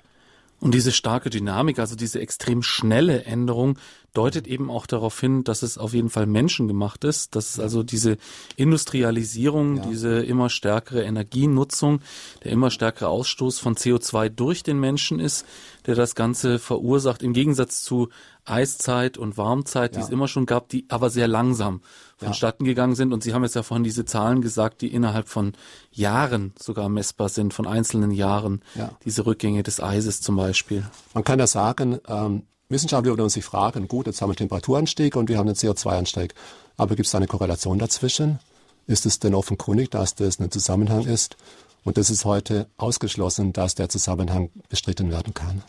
Und 0.62 0.74
diese 0.74 0.92
starke 0.92 1.28
Dynamik, 1.28 1.80
also 1.80 1.96
diese 1.96 2.20
extrem 2.20 2.62
schnelle 2.62 3.24
Änderung, 3.24 3.80
deutet 4.14 4.46
eben 4.46 4.70
auch 4.70 4.86
darauf 4.86 5.18
hin, 5.18 5.42
dass 5.42 5.62
es 5.62 5.76
auf 5.76 5.92
jeden 5.92 6.08
Fall 6.08 6.26
menschengemacht 6.26 7.02
ist, 7.02 7.34
dass 7.34 7.50
es 7.50 7.58
also 7.58 7.82
diese 7.82 8.16
Industrialisierung, 8.54 9.78
ja. 9.78 9.86
diese 9.86 10.22
immer 10.22 10.50
stärkere 10.50 11.02
Energienutzung, 11.02 12.00
der 12.44 12.52
immer 12.52 12.70
stärkere 12.70 13.08
Ausstoß 13.08 13.58
von 13.58 13.74
CO2 13.74 14.28
durch 14.28 14.62
den 14.62 14.78
Menschen 14.78 15.18
ist, 15.18 15.44
der 15.86 15.94
das 15.94 16.14
Ganze 16.14 16.58
verursacht, 16.58 17.22
im 17.22 17.32
Gegensatz 17.32 17.82
zu 17.82 18.08
Eiszeit 18.44 19.18
und 19.18 19.36
Warmzeit, 19.36 19.94
die 19.94 20.00
ja. 20.00 20.04
es 20.04 20.10
immer 20.10 20.28
schon 20.28 20.46
gab, 20.46 20.68
die 20.68 20.86
aber 20.88 21.10
sehr 21.10 21.28
langsam 21.28 21.80
vonstatten 22.16 22.64
ja. 22.64 22.70
gegangen 22.70 22.94
sind. 22.94 23.12
Und 23.12 23.22
Sie 23.22 23.34
haben 23.34 23.42
jetzt 23.42 23.54
ja 23.54 23.62
vorhin 23.62 23.84
diese 23.84 24.04
Zahlen 24.04 24.40
gesagt, 24.40 24.80
die 24.80 24.92
innerhalb 24.92 25.28
von 25.28 25.52
Jahren 25.90 26.52
sogar 26.58 26.88
messbar 26.88 27.28
sind, 27.28 27.54
von 27.54 27.66
einzelnen 27.66 28.10
Jahren, 28.10 28.62
ja. 28.74 28.90
diese 29.04 29.26
Rückgänge 29.26 29.62
des 29.62 29.80
Eises 29.80 30.20
zum 30.20 30.36
Beispiel. 30.36 30.84
Man 31.14 31.24
kann 31.24 31.38
ja 31.38 31.46
sagen, 31.46 31.98
ähm, 32.08 32.42
Wissenschaftler 32.68 33.10
würden 33.10 33.22
uns 33.22 33.34
sich 33.34 33.44
fragen, 33.44 33.86
gut, 33.86 34.06
jetzt 34.06 34.22
haben 34.22 34.30
wir 34.30 34.36
Temperaturanstieg 34.36 35.16
und 35.16 35.28
wir 35.28 35.38
haben 35.38 35.46
einen 35.46 35.56
CO2-Anstieg. 35.56 36.34
Aber 36.76 36.96
gibt 36.96 37.06
es 37.06 37.12
da 37.12 37.18
eine 37.18 37.26
Korrelation 37.26 37.78
dazwischen? 37.78 38.38
Ist 38.86 39.06
es 39.06 39.20
denn 39.20 39.34
offenkundig, 39.34 39.90
dass 39.90 40.14
das 40.14 40.40
ein 40.40 40.50
Zusammenhang 40.50 41.06
ist? 41.06 41.36
Und 41.84 41.96
das 41.96 42.10
ist 42.10 42.24
heute 42.24 42.68
ausgeschlossen, 42.76 43.52
dass 43.52 43.74
der 43.74 43.88
Zusammenhang 43.88 44.50
bestritten 44.68 45.10
werden 45.10 45.34
kann. 45.34 45.62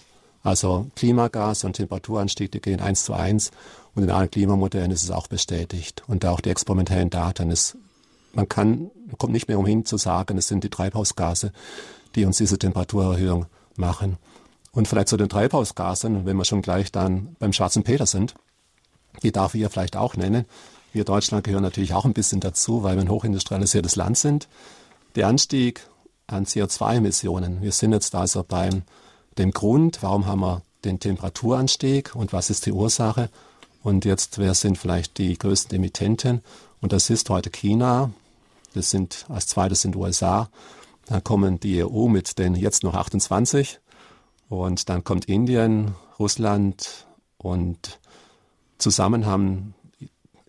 Also 0.43 0.91
Klimagas 0.95 1.63
und 1.63 1.73
Temperaturanstieg, 1.73 2.52
die 2.52 2.62
gehen 2.62 2.82
eins 2.82 3.06
zu 3.06 3.13
eins. 3.13 3.52
Und 3.95 4.04
in 4.04 4.12
allen 4.12 4.30
Klimamodellen 4.30 4.91
ist 4.91 5.04
es 5.04 5.12
auch 5.12 5.28
bestätigt. 5.28 6.04
Und 6.08 6.26
auch 6.26 6.41
die 6.41 6.49
experimentellen 6.49 7.10
Daten 7.10 7.49
ist, 7.49 7.78
man 8.34 8.49
kann, 8.49 8.91
kommt 9.17 9.34
nicht 9.34 9.47
mehr 9.47 9.60
umhin 9.60 9.86
zu 9.86 9.97
sagen, 9.97 10.38
es 10.38 10.47
sind 10.47 10.63
die 10.63 10.69
Treibhausgase, 10.69 11.52
die 12.15 12.26
uns 12.26 12.38
diese 12.38 12.60
Temperaturerhöhung 12.60 13.45
machen. 13.76 14.17
Und 14.71 14.88
vielleicht 14.88 15.08
zu 15.08 15.17
den 15.17 15.30
Treibhausgasen, 15.30 16.26
wenn 16.26 16.36
wir 16.36 16.45
schon 16.45 16.62
gleich 16.63 16.91
dann 16.91 17.36
beim 17.39 17.54
schwarzen 17.54 17.84
Peter 17.84 18.08
sind, 18.08 18.34
die 19.21 19.32
darf 19.32 19.54
ich 19.54 19.62
ja 19.62 19.69
vielleicht 19.69 19.95
auch 19.95 20.15
nennen. 20.15 20.45
Wir 20.91 21.06
Deutschland 21.06 21.43
gehören 21.43 21.63
natürlich 21.63 21.93
auch 21.93 22.06
ein 22.06 22.13
bisschen 22.13 22.39
dazu, 22.39 22.84
weil 22.84 22.95
wir 22.95 23.02
ein 23.02 23.10
hochindustrialisiertes 23.10 23.95
Land 23.95 24.17
sind. 24.17 24.47
Der 25.15 25.28
Anstieg 25.28 25.88
an 26.27 26.45
CO2-Emissionen, 26.45 27.62
wir 27.62 27.71
sind 27.71 27.91
jetzt 27.91 28.15
also 28.15 28.43
beim 28.43 28.83
dem 29.38 29.51
Grund, 29.51 30.01
warum 30.01 30.25
haben 30.25 30.41
wir 30.41 30.62
den 30.86 30.99
Temperaturanstieg 30.99 32.15
und 32.15 32.33
was 32.33 32.49
ist 32.49 32.65
die 32.65 32.71
Ursache. 32.71 33.29
Und 33.81 34.05
jetzt, 34.05 34.38
wer 34.38 34.53
sind 34.53 34.77
vielleicht 34.77 35.17
die 35.17 35.38
größten 35.38 35.75
Emittenten? 35.75 36.41
Und 36.81 36.93
das 36.93 37.09
ist 37.09 37.29
heute 37.29 37.49
China. 37.49 38.12
Das 38.73 38.89
sind 38.89 39.25
als 39.29 39.47
zweites 39.47 39.81
sind 39.81 39.95
USA. 39.95 40.49
Dann 41.07 41.23
kommen 41.23 41.59
die 41.59 41.83
EU 41.83 42.07
mit 42.07 42.38
den 42.39 42.55
jetzt 42.55 42.83
noch 42.83 42.93
28 42.93 43.79
und 44.49 44.89
dann 44.89 45.03
kommt 45.03 45.25
Indien, 45.25 45.95
Russland 46.17 47.05
und 47.38 47.99
zusammen 48.77 49.25
haben 49.25 49.73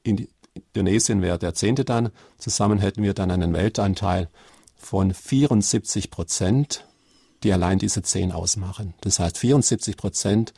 Indonesien 0.02 1.22
wäre 1.22 1.38
der 1.38 1.54
zehnte 1.54 1.84
dann. 1.84 2.10
Zusammen 2.38 2.78
hätten 2.78 3.02
wir 3.02 3.14
dann 3.14 3.30
einen 3.30 3.52
Weltanteil 3.52 4.28
von 4.84 5.14
74 5.14 6.10
Prozent, 6.10 6.86
die 7.42 7.52
allein 7.52 7.78
diese 7.78 8.02
zehn 8.02 8.32
ausmachen. 8.32 8.94
Das 9.00 9.18
heißt, 9.18 9.38
74 9.38 9.96
Prozent 9.96 10.52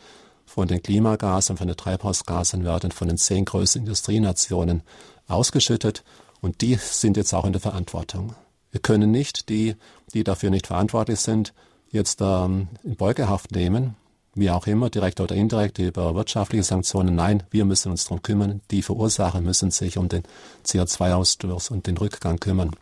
von 0.45 0.69
den 0.69 0.83
Klimagasen 0.83 1.57
von 1.57 1.67
den 1.67 1.77
Treibhausgasen 1.77 2.65
werden 2.65 2.93
von 2.93 3.09
den 3.09 3.19
zehn 3.19 3.45
größten 3.45 3.83
Industrienationen 3.83 4.83
ausgeschüttet 5.29 6.05
und 6.41 6.61
die 6.61 6.77
sind 6.77 7.17
jetzt 7.17 7.33
auch 7.35 7.45
in 7.45 7.53
der 7.53 7.61
Verantwortung. 7.61 8.35
Wir 8.71 8.81
können 8.81 9.11
nicht 9.11 9.49
die, 9.49 9.77
die 10.13 10.25
dafür 10.25 10.51
nicht 10.51 10.67
verantwortlich 10.67 11.21
sind, 11.21 11.55
jetzt 11.91 12.21
ähm, 12.21 12.69
in 12.85 12.97
Beugehaft 12.97 13.53
nehmen, 13.53 13.97
wie 14.35 14.51
auch 14.51 14.67
immer, 14.67 14.91
direkt 14.91 15.21
oder 15.21 15.35
indirekt 15.35 15.79
über 15.79 16.15
wirtschaftliche 16.15 16.63
Sanktionen. 16.63 17.15
Nein, 17.15 17.43
wir 17.51 17.65
müssen 17.65 17.91
uns 17.91 18.05
darum 18.05 18.23
kümmern. 18.23 18.61
Die 18.71 18.83
Verursacher 18.83 19.41
müssen 19.41 19.71
sich 19.71 19.97
um 19.97 20.09
den 20.09 20.25
CO2-Ausstoß 20.65 21.73
und 21.73 21.87
den 21.87 21.97
Rückgang 21.97 22.39
kümmern. 22.39 22.73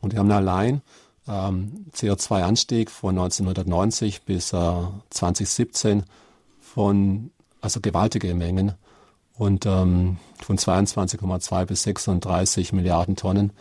Und 0.00 0.12
wir 0.12 0.20
haben 0.20 0.30
allein 0.30 0.82
ähm, 1.28 1.86
CO2-Anstieg 1.94 2.90
von 2.90 3.18
1990 3.18 4.22
bis 4.22 4.52
äh, 4.52 4.82
2017 5.10 6.04
von, 6.60 7.30
also 7.60 7.80
gewaltige 7.80 8.34
Mengen 8.34 8.74
und 9.36 9.66
ähm, 9.66 10.18
von 10.40 10.58
22,2 10.58 11.64
bis 11.66 11.82
36 11.82 12.72
Milliarden 12.72 13.16
Tonnen. 13.16 13.52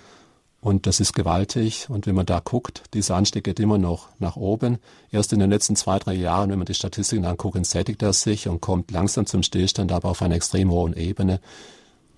Und 0.59 0.87
das 0.87 0.99
ist 0.99 1.13
gewaltig. 1.13 1.87
Und 1.89 2.07
wenn 2.07 2.15
man 2.15 2.25
da 2.25 2.39
guckt, 2.39 2.83
dieser 2.93 3.15
Anstieg 3.15 3.43
geht 3.43 3.59
immer 3.59 3.77
noch 3.77 4.09
nach 4.19 4.35
oben. 4.35 4.79
Erst 5.11 5.31
in 5.31 5.39
den 5.39 5.51
letzten 5.51 5.75
zwei, 5.75 5.99
drei 5.99 6.13
Jahren, 6.13 6.49
wenn 6.49 6.57
man 6.57 6.65
die 6.65 6.73
Statistiken 6.73 7.25
anguckt, 7.25 7.63
sättigt 7.65 8.01
er 8.01 8.13
sich 8.13 8.47
und 8.47 8.59
kommt 8.59 8.91
langsam 8.91 9.27
zum 9.27 9.43
Stillstand, 9.43 9.91
aber 9.91 10.09
auf 10.09 10.21
einer 10.21 10.35
extrem 10.35 10.71
hohen 10.71 10.95
Ebene. 10.95 11.39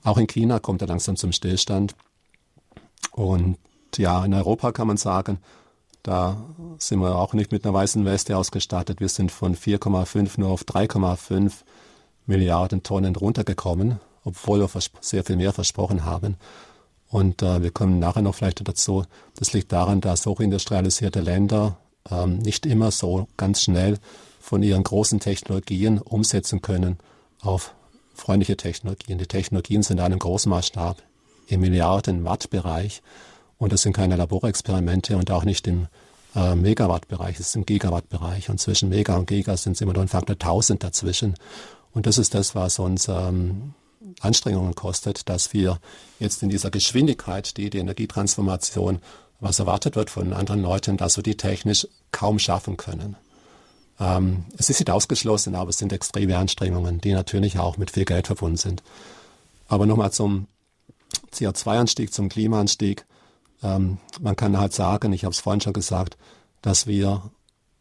Auch 0.03 0.17
in 0.17 0.27
China 0.27 0.59
kommt 0.59 0.81
er 0.81 0.87
langsam 0.87 1.17
zum 1.17 1.33
Stillstand. 1.33 1.95
Und 3.11 3.57
ja, 3.97 4.23
in 4.23 4.33
Europa 4.33 4.71
kann 4.71 4.87
man 4.87 4.97
sagen, 4.97 5.39
da 6.03 6.37
sind 6.77 6.99
wir 6.99 7.15
auch 7.15 7.33
nicht 7.33 7.51
mit 7.51 7.65
einer 7.65 7.73
weißen 7.73 8.05
Weste 8.05 8.37
ausgestattet. 8.37 8.99
Wir 8.99 9.09
sind 9.09 9.31
von 9.31 9.55
4,5 9.55 10.39
nur 10.39 10.49
auf 10.49 10.63
3,5 10.63 11.51
Milliarden 12.25 12.83
Tonnen 12.83 13.15
runtergekommen, 13.15 13.99
obwohl 14.23 14.59
wir 14.59 14.69
sehr 15.01 15.23
viel 15.23 15.35
mehr 15.35 15.51
versprochen 15.51 16.05
haben. 16.05 16.37
Und 17.09 17.41
äh, 17.41 17.61
wir 17.63 17.71
kommen 17.71 17.99
nachher 17.99 18.21
noch 18.21 18.35
vielleicht 18.35 18.65
dazu. 18.67 19.03
Das 19.35 19.53
liegt 19.53 19.71
daran, 19.71 19.99
dass 19.99 20.25
hochindustrialisierte 20.25 21.21
Länder 21.21 21.77
ähm, 22.09 22.37
nicht 22.37 22.65
immer 22.65 22.91
so 22.91 23.27
ganz 23.35 23.63
schnell 23.63 23.97
von 24.39 24.63
ihren 24.63 24.83
großen 24.83 25.19
Technologien 25.19 25.99
umsetzen 25.99 26.61
können 26.61 26.97
auf 27.41 27.73
freundliche 28.13 28.57
Technologien. 28.57 29.17
Die 29.17 29.25
Technologien 29.25 29.81
sind 29.83 29.97
in 29.97 30.03
einem 30.03 30.19
großen 30.19 30.49
Maßstab 30.49 31.01
im 31.47 31.61
Milliarden-Watt-Bereich 31.61 33.01
und 33.59 33.71
das 33.71 33.83
sind 33.83 33.93
keine 33.93 34.15
Laborexperimente 34.15 35.15
und 35.15 35.29
auch 35.29 35.43
nicht 35.43 35.67
im 35.67 35.87
äh, 36.35 36.55
Megawatt-Bereich, 36.55 37.39
es 37.39 37.47
ist 37.47 37.55
im 37.55 37.65
Gigawatt-Bereich 37.65 38.49
und 38.49 38.59
zwischen 38.59 38.89
Mega 38.89 39.15
und 39.15 39.27
Giga 39.27 39.55
sind 39.57 39.73
es 39.73 39.81
immer 39.81 39.93
nur 39.93 40.01
ein 40.01 40.07
Faktor 40.07 40.33
1000 40.33 40.83
dazwischen. 40.83 41.35
Und 41.91 42.07
das 42.07 42.17
ist 42.17 42.33
das, 42.33 42.55
was 42.55 42.79
uns 42.79 43.07
ähm, 43.07 43.73
Anstrengungen 44.21 44.75
kostet, 44.75 45.27
dass 45.29 45.53
wir 45.53 45.79
jetzt 46.19 46.41
in 46.41 46.49
dieser 46.49 46.71
Geschwindigkeit, 46.71 47.57
die 47.57 47.69
die 47.69 47.79
Energietransformation, 47.79 48.99
was 49.39 49.59
erwartet 49.59 49.95
wird 49.95 50.09
von 50.09 50.33
anderen 50.33 50.61
Leuten, 50.61 50.97
dass 50.97 51.17
wir 51.17 51.23
die 51.23 51.37
technisch 51.37 51.87
kaum 52.11 52.39
schaffen 52.39 52.77
können. 52.77 53.15
Ähm, 53.99 54.45
es 54.57 54.69
ist 54.69 54.79
nicht 54.79 54.89
ausgeschlossen, 54.89 55.55
aber 55.55 55.69
es 55.69 55.77
sind 55.77 55.91
extreme 55.91 56.37
Anstrengungen, 56.37 57.01
die 57.01 57.11
natürlich 57.11 57.59
auch 57.59 57.77
mit 57.77 57.91
viel 57.91 58.05
Geld 58.05 58.27
verbunden 58.27 58.57
sind. 58.57 58.83
Aber 59.67 59.85
nochmal 59.85 60.11
zum 60.11 60.47
CO2-Anstieg, 61.33 62.13
zum 62.13 62.29
Klimaanstieg. 62.29 63.05
Ähm, 63.63 63.97
man 64.19 64.35
kann 64.35 64.57
halt 64.57 64.73
sagen, 64.73 65.13
ich 65.13 65.23
habe 65.23 65.33
es 65.33 65.39
vorhin 65.39 65.61
schon 65.61 65.73
gesagt, 65.73 66.17
dass 66.61 66.87
wir 66.87 67.31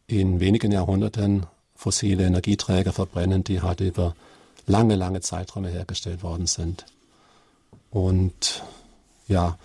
in 0.07 0.39
wenigen 0.39 0.71
Jahrhunderten 0.71 1.45
fossile 1.75 2.25
Energieträger 2.25 2.91
verbrennen, 2.91 3.43
die 3.43 3.61
halt 3.61 3.79
über 3.79 4.15
lange, 4.65 4.95
lange 4.95 5.21
Zeiträume 5.21 5.69
hergestellt 5.69 6.23
worden 6.23 6.45
sind. 6.45 6.85
Und 7.89 8.63
ja, 9.27 9.57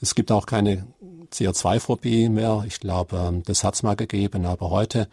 es 0.00 0.14
gibt 0.14 0.32
auch 0.32 0.46
keine 0.46 0.86
CO2-Phobie 1.32 2.28
mehr. 2.28 2.64
Ich 2.66 2.80
glaube, 2.80 3.16
ähm, 3.16 3.42
das 3.44 3.64
hat 3.64 3.74
es 3.74 3.82
mal 3.82 3.96
gegeben, 3.96 4.46
aber 4.46 4.70
heute, 4.70 5.08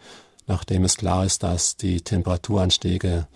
nachdem 0.46 0.84
es 0.84 0.96
klar 0.96 1.24
ist, 1.24 1.42
dass 1.42 1.76
die 1.76 2.00
Temperaturanstiege 2.00 3.26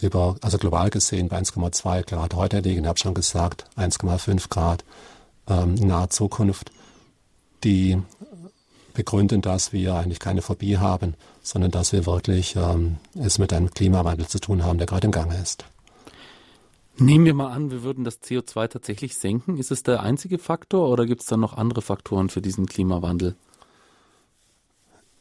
über, 0.00 0.36
also 0.40 0.58
global 0.58 0.90
gesehen 0.90 1.28
bei 1.28 1.38
1,2 1.38 2.02
Grad 2.04 2.34
heute 2.34 2.60
liegen, 2.60 2.82
ich 2.82 2.88
habe 2.88 2.98
schon 2.98 3.14
gesagt, 3.14 3.64
1,5 3.76 4.48
Grad 4.48 4.84
ähm, 5.52 5.76
in 5.76 5.88
naher 5.88 6.10
Zukunft, 6.10 6.72
die 7.64 7.98
begründen, 8.94 9.40
dass 9.40 9.72
wir 9.72 9.94
eigentlich 9.94 10.20
keine 10.20 10.42
Phobie 10.42 10.78
haben, 10.78 11.14
sondern 11.42 11.70
dass 11.70 11.92
wir 11.92 12.06
wirklich 12.06 12.56
ähm, 12.56 12.96
es 13.14 13.38
mit 13.38 13.52
einem 13.52 13.70
Klimawandel 13.70 14.26
zu 14.26 14.38
tun 14.38 14.64
haben, 14.64 14.78
der 14.78 14.86
gerade 14.86 15.06
im 15.06 15.12
Gange 15.12 15.40
ist. 15.40 15.64
Nehmen 16.98 17.24
wir 17.24 17.34
mal 17.34 17.50
an, 17.50 17.70
wir 17.70 17.82
würden 17.82 18.04
das 18.04 18.20
CO2 18.22 18.68
tatsächlich 18.68 19.16
senken. 19.16 19.56
Ist 19.56 19.70
es 19.70 19.82
der 19.82 20.02
einzige 20.02 20.38
Faktor 20.38 20.88
oder 20.88 21.06
gibt 21.06 21.22
es 21.22 21.26
da 21.26 21.36
noch 21.36 21.56
andere 21.56 21.80
Faktoren 21.82 22.28
für 22.28 22.42
diesen 22.42 22.66
Klimawandel? 22.66 23.34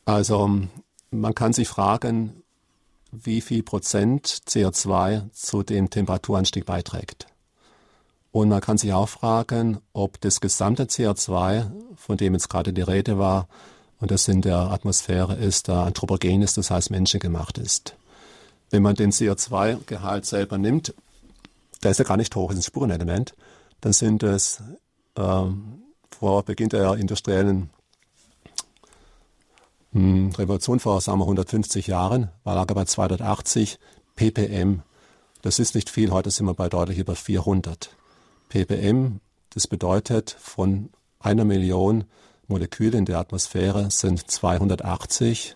Also 0.05 0.49
man 1.11 1.35
kann 1.35 1.53
sich 1.53 1.69
fragen, 1.69 2.43
wie 3.11 3.41
viel 3.41 3.63
Prozent 3.63 4.27
CO2 4.27 5.31
zu 5.31 5.63
dem 5.63 5.89
Temperaturanstieg 5.89 6.65
beiträgt. 6.65 7.27
Und 8.31 8.49
man 8.49 8.61
kann 8.61 8.77
sich 8.77 8.93
auch 8.93 9.09
fragen, 9.09 9.79
ob 9.93 10.21
das 10.21 10.39
gesamte 10.39 10.85
CO2, 10.85 11.69
von 11.95 12.17
dem 12.17 12.33
jetzt 12.33 12.49
gerade 12.49 12.71
die 12.71 12.81
Rede 12.81 13.17
war, 13.17 13.47
und 13.99 14.09
das 14.09 14.27
in 14.27 14.41
der 14.41 14.57
Atmosphäre 14.57 15.35
ist, 15.35 15.67
da 15.67 15.83
anthropogen 15.83 16.41
ist, 16.41 16.57
das 16.57 16.71
heißt 16.71 16.89
menschengemacht 16.89 17.59
ist. 17.59 17.95
Wenn 18.71 18.81
man 18.81 18.95
den 18.95 19.11
CO2-Gehalt 19.11 20.25
selber 20.25 20.57
nimmt, 20.57 20.95
der 21.83 21.91
ist 21.91 21.99
ja 21.99 22.05
gar 22.05 22.17
nicht 22.17 22.35
hoch, 22.35 22.49
ist 22.51 22.57
ein 22.57 22.63
Spurenelement, 22.63 23.35
dann 23.81 23.93
sind 23.93 24.23
es 24.23 24.63
ähm, 25.15 25.83
vor 26.09 26.43
Beginn 26.43 26.69
der 26.69 26.95
industriellen 26.95 27.69
hm, 29.93 30.31
Revolution 30.37 30.79
vor 30.79 31.01
sagen 31.01 31.19
wir 31.19 31.25
150 31.25 31.87
Jahren, 31.87 32.29
war 32.43 32.55
lag 32.55 32.67
bei 32.67 32.85
280 32.85 33.77
ppm. 34.15 34.81
Das 35.41 35.59
ist 35.59 35.75
nicht 35.75 35.89
viel, 35.89 36.11
heute 36.11 36.31
sind 36.31 36.45
wir 36.45 36.53
bei 36.53 36.69
deutlich 36.69 36.97
über 36.97 37.15
400 37.15 37.95
ppm. 38.51 39.21
Das 39.49 39.67
bedeutet, 39.67 40.35
von 40.39 40.89
einer 41.19 41.45
Million 41.45 42.03
Moleküle 42.47 42.97
in 42.97 43.05
der 43.05 43.17
Atmosphäre 43.17 43.89
sind 43.91 44.29
280 44.29 45.55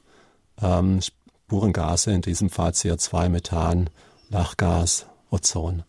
ähm, 0.61 1.01
Spurengase, 1.01 2.11
in 2.11 2.21
diesem 2.21 2.49
Fall 2.49 2.71
CO2, 2.71 3.27
Methan, 3.29 3.89
Lachgas, 4.29 5.05
Ozon. 5.29 5.83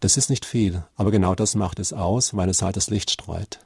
Das 0.00 0.18
ist 0.18 0.28
nicht 0.28 0.44
viel, 0.44 0.84
aber 0.94 1.10
genau 1.10 1.34
das 1.34 1.54
macht 1.54 1.78
es 1.78 1.94
aus, 1.94 2.36
weil 2.36 2.50
es 2.50 2.60
halt 2.60 2.76
das 2.76 2.90
Licht 2.90 3.10
streut. 3.10 3.60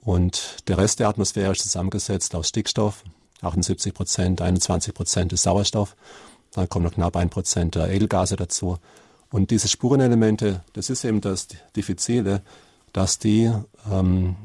Und 0.00 0.56
der 0.66 0.78
Rest 0.78 0.98
der 0.98 1.08
Atmosphäre 1.08 1.52
ist 1.52 1.62
zusammengesetzt 1.62 2.34
aus 2.34 2.48
Stickstoff, 2.48 3.04
78 3.42 3.94
Prozent, 3.94 4.42
21 4.42 4.92
Prozent 4.92 5.32
ist 5.32 5.44
Sauerstoff, 5.44 5.94
dann 6.52 6.68
kommt 6.68 6.84
noch 6.84 6.94
knapp 6.94 7.16
ein 7.16 7.30
Prozent 7.30 7.76
der 7.76 7.90
Edelgase 7.90 8.34
dazu. 8.34 8.78
Und 9.30 9.50
diese 9.50 9.68
Spurenelemente, 9.68 10.64
das 10.72 10.90
ist 10.90 11.04
eben 11.04 11.20
das 11.20 11.48
Diffizile, 11.76 12.42
dass 12.92 13.18
die 13.18 13.52
ähm, 13.90 14.36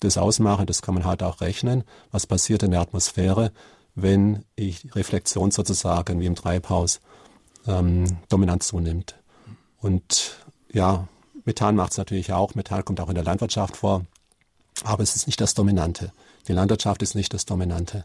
das 0.00 0.18
ausmachen, 0.18 0.66
das 0.66 0.82
kann 0.82 0.94
man 0.94 1.04
halt 1.04 1.22
auch 1.22 1.40
rechnen, 1.40 1.84
was 2.10 2.26
passiert 2.26 2.62
in 2.62 2.70
der 2.70 2.80
Atmosphäre, 2.80 3.52
wenn 3.94 4.44
ich 4.56 4.94
Reflexion 4.94 5.50
sozusagen 5.50 6.20
wie 6.20 6.26
im 6.26 6.34
Treibhaus 6.34 7.00
ähm, 7.66 8.18
dominant 8.28 8.62
zunimmt. 8.62 9.16
Und 9.78 10.36
ja, 10.72 11.08
Methan 11.44 11.76
macht 11.76 11.92
es 11.92 11.98
natürlich 11.98 12.32
auch. 12.32 12.54
Methan 12.54 12.84
kommt 12.84 13.00
auch 13.00 13.08
in 13.08 13.14
der 13.14 13.24
Landwirtschaft 13.24 13.76
vor. 13.76 14.06
Aber 14.84 15.02
es 15.02 15.16
ist 15.16 15.26
nicht 15.26 15.40
das 15.40 15.54
Dominante. 15.54 16.12
Die 16.48 16.52
Landwirtschaft 16.52 17.02
ist 17.02 17.14
nicht 17.14 17.34
das 17.34 17.44
Dominante. 17.44 18.04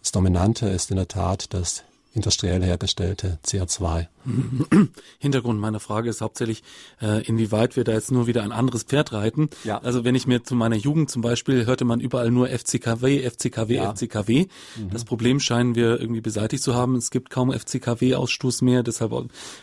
Das 0.00 0.12
Dominante 0.12 0.68
ist 0.68 0.90
in 0.90 0.96
der 0.96 1.08
Tat 1.08 1.52
das 1.52 1.82
industriell 2.12 2.62
hergestellte 2.62 3.38
CO2. 3.44 4.06
Hintergrund 5.18 5.60
meiner 5.60 5.80
Frage 5.80 6.10
ist 6.10 6.20
hauptsächlich, 6.20 6.62
äh, 7.00 7.24
inwieweit 7.26 7.76
wir 7.76 7.84
da 7.84 7.92
jetzt 7.92 8.10
nur 8.10 8.26
wieder 8.26 8.42
ein 8.42 8.52
anderes 8.52 8.82
Pferd 8.82 9.12
reiten. 9.12 9.48
Ja. 9.64 9.78
Also 9.78 10.04
wenn 10.04 10.14
ich 10.14 10.26
mir 10.26 10.42
zu 10.42 10.54
meiner 10.54 10.76
Jugend 10.76 11.10
zum 11.10 11.22
Beispiel 11.22 11.66
hörte 11.66 11.84
man 11.84 12.00
überall 12.00 12.30
nur 12.30 12.48
FCKW, 12.48 13.28
FCKW, 13.28 13.76
ja. 13.76 13.94
FCKW. 13.94 14.46
Mhm. 14.76 14.90
Das 14.90 15.04
Problem 15.04 15.40
scheinen 15.40 15.74
wir 15.74 16.00
irgendwie 16.00 16.20
beseitigt 16.20 16.62
zu 16.62 16.74
haben. 16.74 16.96
Es 16.96 17.10
gibt 17.10 17.30
kaum 17.30 17.52
FCKW-Ausstoß 17.52 18.64
mehr, 18.64 18.82
deshalb 18.82 19.08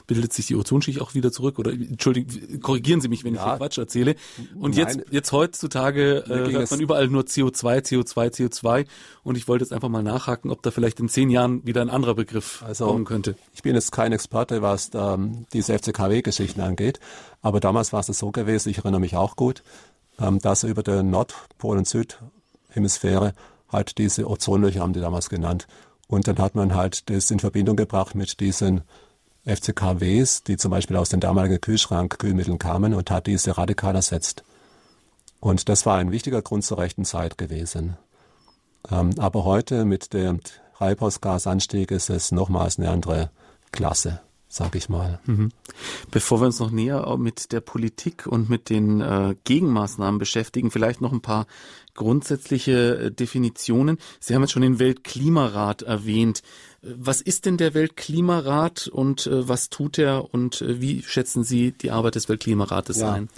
bildet 0.07 0.33
sich 0.33 0.47
die 0.47 0.55
Ozonschicht 0.55 1.01
auch 1.01 1.13
wieder 1.13 1.31
zurück. 1.31 1.59
Oder 1.59 1.71
entschuldigen, 1.71 2.59
korrigieren 2.61 3.01
Sie 3.01 3.09
mich, 3.09 3.23
wenn 3.23 3.35
ja. 3.35 3.53
ich 3.53 3.57
Quatsch 3.59 3.77
erzähle. 3.77 4.15
Und 4.55 4.75
Nein. 4.75 4.87
jetzt, 4.87 4.99
jetzt 5.11 5.31
heutzutage 5.31 6.25
äh, 6.27 6.51
hört 6.51 6.71
man 6.71 6.79
überall 6.79 7.07
nur 7.07 7.23
CO2, 7.23 7.85
CO2, 7.85 8.33
CO2. 8.33 8.85
Und 9.23 9.37
ich 9.37 9.47
wollte 9.47 9.63
jetzt 9.63 9.71
einfach 9.73 9.89
mal 9.89 10.03
nachhaken, 10.03 10.51
ob 10.51 10.61
da 10.61 10.71
vielleicht 10.71 10.99
in 10.99 11.09
zehn 11.09 11.29
Jahren 11.29 11.65
wieder 11.65 11.81
ein 11.81 11.89
anderer 11.89 12.15
Begriff 12.15 12.34
also, 12.65 12.87
kommen 12.87 13.05
könnte. 13.05 13.35
Ich 13.53 13.61
bin 13.61 13.75
jetzt 13.75 13.91
kein 13.91 14.11
Experte, 14.11 14.61
was 14.61 14.91
ähm, 14.93 15.45
diese 15.53 15.77
FCKW-Geschichten 15.77 16.61
angeht, 16.61 16.99
aber 17.41 17.59
damals 17.59 17.93
war 17.93 17.99
es 17.99 18.07
so 18.07 18.31
gewesen, 18.31 18.69
ich 18.69 18.79
erinnere 18.79 19.01
mich 19.01 19.15
auch 19.15 19.35
gut, 19.35 19.63
ähm, 20.19 20.39
dass 20.39 20.63
über 20.63 20.83
der 20.83 21.03
Nordpol- 21.03 21.77
und 21.77 21.87
Südhemisphäre 21.87 23.33
halt 23.71 23.97
diese 23.97 24.29
Ozonlöcher 24.29 24.81
haben 24.81 24.93
die 24.93 25.01
damals 25.01 25.29
genannt. 25.29 25.67
Und 26.07 26.27
dann 26.27 26.37
hat 26.37 26.55
man 26.55 26.75
halt 26.75 27.09
das 27.09 27.31
in 27.31 27.39
Verbindung 27.39 27.75
gebracht 27.75 28.15
mit 28.15 28.39
diesen 28.39 28.81
FCKWs, 29.45 30.43
die 30.43 30.57
zum 30.57 30.71
Beispiel 30.71 30.97
aus 30.97 31.09
den 31.09 31.19
damaligen 31.19 31.61
Kühlschrankkühlmitteln 31.61 32.59
kamen 32.59 32.93
und 32.93 33.11
hat 33.11 33.27
diese 33.27 33.57
radikal 33.57 33.95
ersetzt. 33.95 34.43
Und 35.39 35.69
das 35.69 35.85
war 35.85 35.97
ein 35.97 36.11
wichtiger 36.11 36.41
Grund 36.41 36.63
zur 36.63 36.79
rechten 36.79 37.05
Zeit 37.05 37.37
gewesen. 37.37 37.97
Ähm, 38.89 39.11
aber 39.17 39.45
heute 39.45 39.85
mit 39.85 40.13
dem 40.13 40.39
Treibhausgasanstieg 40.77 41.91
ist 41.91 42.09
es 42.09 42.31
nochmals 42.31 42.77
eine 42.77 42.89
andere 42.89 43.29
Klasse, 43.71 44.19
sag 44.49 44.75
ich 44.75 44.89
mal. 44.89 45.19
Mhm. 45.25 45.51
Bevor 46.11 46.41
wir 46.41 46.47
uns 46.47 46.59
noch 46.59 46.71
näher 46.71 47.15
mit 47.17 47.53
der 47.53 47.61
Politik 47.61 48.27
und 48.27 48.49
mit 48.49 48.69
den 48.69 48.99
äh, 48.99 49.35
Gegenmaßnahmen 49.45 50.19
beschäftigen, 50.19 50.71
vielleicht 50.71 50.99
noch 50.99 51.13
ein 51.13 51.21
paar 51.21 51.47
grundsätzliche 51.93 52.97
äh, 52.97 53.11
Definitionen. 53.11 53.99
Sie 54.19 54.35
haben 54.35 54.41
jetzt 54.41 54.51
schon 54.51 54.63
den 54.63 54.79
Weltklimarat 54.79 55.83
erwähnt. 55.83 56.41
Was 56.81 57.21
ist 57.21 57.45
denn 57.45 57.55
der 57.55 57.73
Weltklimarat 57.73 58.87
und 58.87 59.27
äh, 59.27 59.47
was 59.47 59.69
tut 59.69 59.97
er 59.97 60.33
und 60.33 60.61
äh, 60.61 60.81
wie 60.81 61.03
schätzen 61.03 61.45
Sie 61.45 61.71
die 61.71 61.91
Arbeit 61.91 62.15
des 62.15 62.27
Weltklimarates 62.27 62.97
ja. 62.97 63.13
ein? 63.13 63.29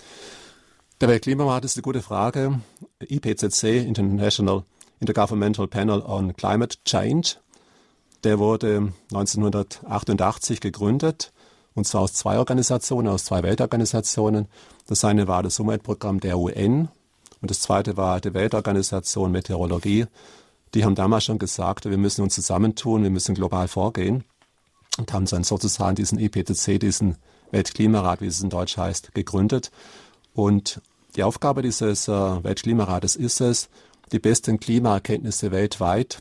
Der 1.01 1.09
Weltklimarat 1.09 1.65
ist 1.65 1.77
eine 1.77 1.83
gute 1.83 2.01
Frage. 2.01 2.59
IPCC, 2.99 3.85
International 3.85 4.63
Intergovernmental 4.99 5.67
Panel 5.67 6.01
on 6.01 6.35
Climate 6.35 6.77
Change. 6.85 7.35
Der 8.23 8.39
wurde 8.39 8.93
1988 9.11 10.59
gegründet, 10.59 11.31
und 11.75 11.85
zwar 11.85 12.01
aus 12.01 12.13
zwei 12.13 12.39
Organisationen, 12.39 13.07
aus 13.07 13.25
zwei 13.25 13.43
Weltorganisationen. 13.43 14.47
Das 14.87 15.05
eine 15.05 15.27
war 15.27 15.43
das 15.43 15.59
Umweltprogramm 15.59 16.19
der 16.19 16.37
UN 16.37 16.89
und 17.41 17.51
das 17.51 17.61
zweite 17.61 17.97
war 17.97 18.19
die 18.19 18.33
Weltorganisation 18.33 19.31
Meteorologie. 19.31 20.05
Die 20.73 20.83
haben 20.83 20.95
damals 20.95 21.25
schon 21.25 21.39
gesagt, 21.39 21.89
wir 21.89 21.97
müssen 21.97 22.21
uns 22.21 22.35
zusammentun, 22.35 23.03
wir 23.03 23.09
müssen 23.09 23.35
global 23.35 23.67
vorgehen 23.67 24.23
und 24.97 25.13
haben 25.13 25.25
dann 25.25 25.43
sozusagen 25.43 25.95
diesen 25.95 26.19
IPCC, 26.19 26.79
diesen 26.79 27.17
Weltklimarat, 27.51 28.21
wie 28.21 28.27
es 28.27 28.41
in 28.41 28.49
Deutsch 28.49 28.77
heißt, 28.77 29.13
gegründet. 29.13 29.71
Und 30.33 30.81
die 31.15 31.23
Aufgabe 31.23 31.61
dieses 31.61 32.07
äh, 32.07 32.11
Weltklimarates 32.11 33.15
ist 33.15 33.41
es, 33.41 33.69
die 34.11 34.19
besten 34.19 34.59
Klimaerkenntnisse 34.59 35.51
weltweit 35.51 36.19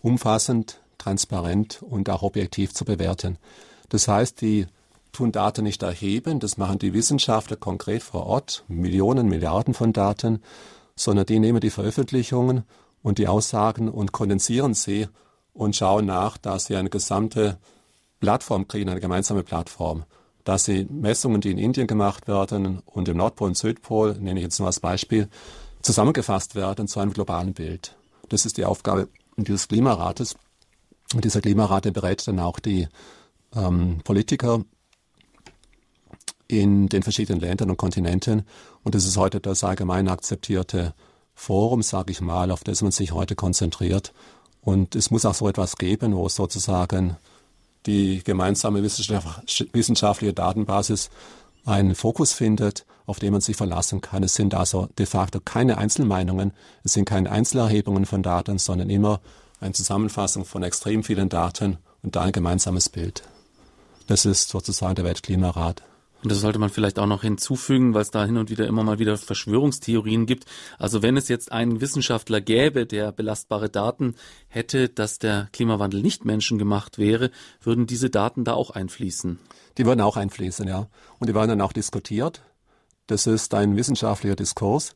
umfassend, 0.00 0.80
transparent 0.98 1.82
und 1.82 2.08
auch 2.08 2.22
objektiv 2.22 2.72
zu 2.72 2.84
bewerten. 2.84 3.38
Das 3.88 4.08
heißt, 4.08 4.40
die 4.40 4.66
tun 5.12 5.32
Daten 5.32 5.64
nicht 5.64 5.82
erheben, 5.82 6.40
das 6.40 6.56
machen 6.56 6.78
die 6.78 6.94
Wissenschaftler 6.94 7.56
konkret 7.56 8.02
vor 8.02 8.26
Ort, 8.26 8.64
Millionen, 8.68 9.28
Milliarden 9.28 9.74
von 9.74 9.92
Daten, 9.92 10.42
sondern 10.96 11.26
die 11.26 11.38
nehmen 11.38 11.60
die 11.60 11.70
Veröffentlichungen 11.70 12.64
und 13.02 13.18
die 13.18 13.28
Aussagen 13.28 13.88
und 13.88 14.12
kondensieren 14.12 14.74
sie 14.74 15.08
und 15.52 15.76
schauen 15.76 16.06
nach, 16.06 16.38
dass 16.38 16.66
sie 16.66 16.76
eine 16.76 16.90
gesamte 16.90 17.58
Plattform 18.20 18.68
kriegen, 18.68 18.88
eine 18.88 19.00
gemeinsame 19.00 19.42
Plattform. 19.42 20.04
Dass 20.44 20.64
sie 20.64 20.86
Messungen, 20.90 21.40
die 21.40 21.50
in 21.50 21.58
Indien 21.58 21.86
gemacht 21.86 22.26
werden 22.26 22.80
und 22.86 23.08
im 23.08 23.18
Nordpol 23.18 23.48
und 23.48 23.56
Südpol, 23.56 24.14
nenne 24.18 24.40
ich 24.40 24.44
jetzt 24.44 24.58
nur 24.58 24.66
als 24.66 24.80
Beispiel, 24.80 25.28
zusammengefasst 25.82 26.54
werden 26.54 26.88
zu 26.88 27.00
einem 27.00 27.12
globalen 27.12 27.54
Bild. 27.54 27.96
Das 28.28 28.46
ist 28.46 28.56
die 28.56 28.64
Aufgabe 28.64 29.08
dieses 29.36 29.68
Klimarates. 29.68 30.36
Und 31.14 31.24
dieser 31.24 31.40
Klimarat 31.40 31.92
berät 31.92 32.26
dann 32.26 32.40
auch 32.40 32.58
die 32.58 32.88
ähm, 33.54 34.00
Politiker 34.04 34.64
in 36.48 36.88
den 36.88 37.02
verschiedenen 37.02 37.40
Ländern 37.40 37.70
und 37.70 37.76
Kontinenten. 37.76 38.42
Und 38.82 38.94
das 38.94 39.04
ist 39.06 39.16
heute 39.16 39.40
das 39.40 39.64
allgemein 39.64 40.08
akzeptierte 40.08 40.94
Forum, 41.34 41.82
sage 41.82 42.12
ich 42.12 42.20
mal, 42.20 42.50
auf 42.50 42.64
das 42.64 42.82
man 42.82 42.92
sich 42.92 43.12
heute 43.12 43.34
konzentriert. 43.34 44.12
Und 44.60 44.94
es 44.94 45.10
muss 45.10 45.24
auch 45.24 45.34
so 45.34 45.48
etwas 45.48 45.76
geben, 45.76 46.14
wo 46.14 46.28
sozusagen 46.28 47.16
die 47.86 48.22
gemeinsame 48.22 48.82
wissenschaftliche 48.82 50.32
Datenbasis 50.32 51.10
einen 51.64 51.94
Fokus 51.94 52.32
findet, 52.32 52.86
auf 53.06 53.18
den 53.18 53.32
man 53.32 53.40
sich 53.40 53.56
verlassen 53.56 54.00
kann. 54.00 54.22
Es 54.22 54.34
sind 54.34 54.54
also 54.54 54.88
de 54.98 55.06
facto 55.06 55.40
keine 55.40 55.78
Einzelmeinungen, 55.78 56.52
es 56.84 56.92
sind 56.92 57.04
keine 57.04 57.30
Einzelerhebungen 57.30 58.06
von 58.06 58.22
Daten, 58.22 58.58
sondern 58.58 58.90
immer 58.90 59.20
eine 59.60 59.72
Zusammenfassung 59.72 60.44
von 60.44 60.62
extrem 60.62 61.04
vielen 61.04 61.28
Daten 61.28 61.78
und 62.02 62.16
da 62.16 62.22
ein 62.22 62.32
gemeinsames 62.32 62.88
Bild. 62.88 63.22
Das 64.06 64.24
ist 64.24 64.48
sozusagen 64.48 64.96
der 64.96 65.04
Weltklimarat. 65.04 65.82
Und 66.22 66.30
das 66.30 66.40
sollte 66.40 66.60
man 66.60 66.70
vielleicht 66.70 67.00
auch 67.00 67.06
noch 67.06 67.22
hinzufügen, 67.22 67.94
weil 67.94 68.02
es 68.02 68.12
da 68.12 68.24
hin 68.24 68.36
und 68.36 68.48
wieder 68.48 68.66
immer 68.66 68.84
mal 68.84 69.00
wieder 69.00 69.16
Verschwörungstheorien 69.16 70.26
gibt. 70.26 70.44
Also 70.78 71.02
wenn 71.02 71.16
es 71.16 71.28
jetzt 71.28 71.50
einen 71.50 71.80
Wissenschaftler 71.80 72.40
gäbe, 72.40 72.86
der 72.86 73.10
belastbare 73.10 73.68
Daten 73.68 74.14
hätte, 74.46 74.88
dass 74.88 75.18
der 75.18 75.48
Klimawandel 75.52 76.00
nicht 76.00 76.24
menschengemacht 76.24 76.98
wäre, 76.98 77.32
würden 77.60 77.86
diese 77.86 78.08
Daten 78.08 78.44
da 78.44 78.52
auch 78.52 78.70
einfließen. 78.70 79.40
Die 79.78 79.86
würden 79.86 80.00
auch 80.00 80.16
einfließen, 80.16 80.68
ja. 80.68 80.88
Und 81.18 81.28
die 81.28 81.34
werden 81.34 81.48
dann 81.48 81.60
auch 81.60 81.72
diskutiert. 81.72 82.42
Das 83.06 83.26
ist 83.26 83.54
ein 83.54 83.76
wissenschaftlicher 83.76 84.36
Diskurs, 84.36 84.94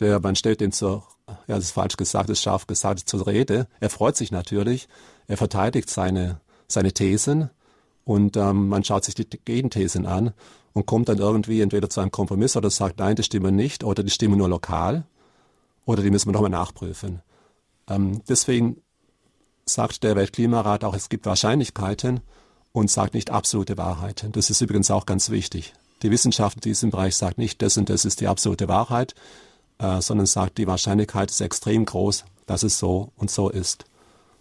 der, 0.00 0.20
man 0.20 0.36
stellt 0.36 0.60
den 0.60 0.72
zur, 0.72 1.04
ja, 1.46 1.56
das 1.56 1.64
ist 1.64 1.70
falsch 1.72 1.96
gesagt, 1.96 2.28
das 2.28 2.38
ist 2.38 2.42
scharf 2.42 2.66
gesagt, 2.66 3.00
zur 3.00 3.26
Rede. 3.26 3.68
Er 3.80 3.90
freut 3.90 4.16
sich 4.16 4.30
natürlich, 4.30 4.88
er 5.26 5.36
verteidigt 5.36 5.88
seine, 5.88 6.40
seine 6.68 6.92
Thesen 6.92 7.50
und 8.04 8.36
ähm, 8.36 8.68
man 8.68 8.84
schaut 8.84 9.04
sich 9.04 9.14
die 9.14 9.24
Gegenthesen 9.24 10.06
an 10.06 10.32
und 10.72 10.86
kommt 10.86 11.08
dann 11.08 11.18
irgendwie 11.18 11.60
entweder 11.60 11.88
zu 11.88 12.00
einem 12.00 12.10
Kompromiss 12.10 12.56
oder 12.56 12.70
sagt, 12.70 12.98
nein, 12.98 13.16
die 13.16 13.22
stimmen 13.22 13.56
nicht 13.56 13.84
oder 13.84 14.02
die 14.02 14.10
stimmen 14.10 14.38
nur 14.38 14.48
lokal 14.48 15.06
oder 15.86 16.02
die 16.02 16.10
müssen 16.10 16.28
wir 16.28 16.32
nochmal 16.32 16.50
nachprüfen. 16.50 17.22
Ähm, 17.88 18.22
deswegen 18.28 18.82
sagt 19.64 20.02
der 20.02 20.16
Weltklimarat 20.16 20.84
auch, 20.84 20.94
es 20.94 21.08
gibt 21.08 21.26
Wahrscheinlichkeiten 21.26 22.20
und 22.76 22.90
sagt 22.90 23.14
nicht 23.14 23.30
absolute 23.30 23.78
Wahrheiten. 23.78 24.32
Das 24.32 24.50
ist 24.50 24.60
übrigens 24.60 24.90
auch 24.90 25.06
ganz 25.06 25.30
wichtig. 25.30 25.72
Die 26.02 26.10
Wissenschaft 26.10 26.56
in 26.56 26.60
diesem 26.60 26.90
Bereich 26.90 27.16
sagt 27.16 27.38
nicht, 27.38 27.62
das 27.62 27.78
und 27.78 27.88
das 27.88 28.04
ist 28.04 28.20
die 28.20 28.26
absolute 28.26 28.68
Wahrheit, 28.68 29.14
äh, 29.78 30.02
sondern 30.02 30.26
sagt, 30.26 30.58
die 30.58 30.66
Wahrscheinlichkeit 30.66 31.30
ist 31.30 31.40
extrem 31.40 31.86
groß, 31.86 32.26
dass 32.44 32.64
es 32.64 32.78
so 32.78 33.12
und 33.16 33.30
so 33.30 33.48
ist. 33.48 33.86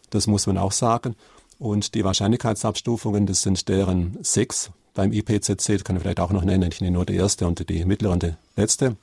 Das 0.09 0.27
muss 0.27 0.47
man 0.47 0.57
auch 0.57 0.73
sagen. 0.73 1.15
Und 1.59 1.95
die 1.95 2.03
Wahrscheinlichkeitsabstufungen, 2.03 3.25
das 3.25 3.41
sind 3.41 3.69
deren 3.69 4.17
sechs 4.21 4.69
beim 4.93 5.13
IPCC, 5.13 5.77
das 5.77 5.83
kann 5.85 5.95
ich 5.95 6.01
vielleicht 6.01 6.19
auch 6.19 6.33
noch 6.33 6.43
nennen, 6.43 6.69
ich 6.69 6.81
nenne 6.81 6.91
nur 6.91 7.05
die 7.05 7.15
erste 7.15 7.47
und 7.47 7.69
die 7.69 7.85
mittlere 7.85 8.11
und 8.11 8.23
die 8.23 8.33
letzte. 8.57 8.97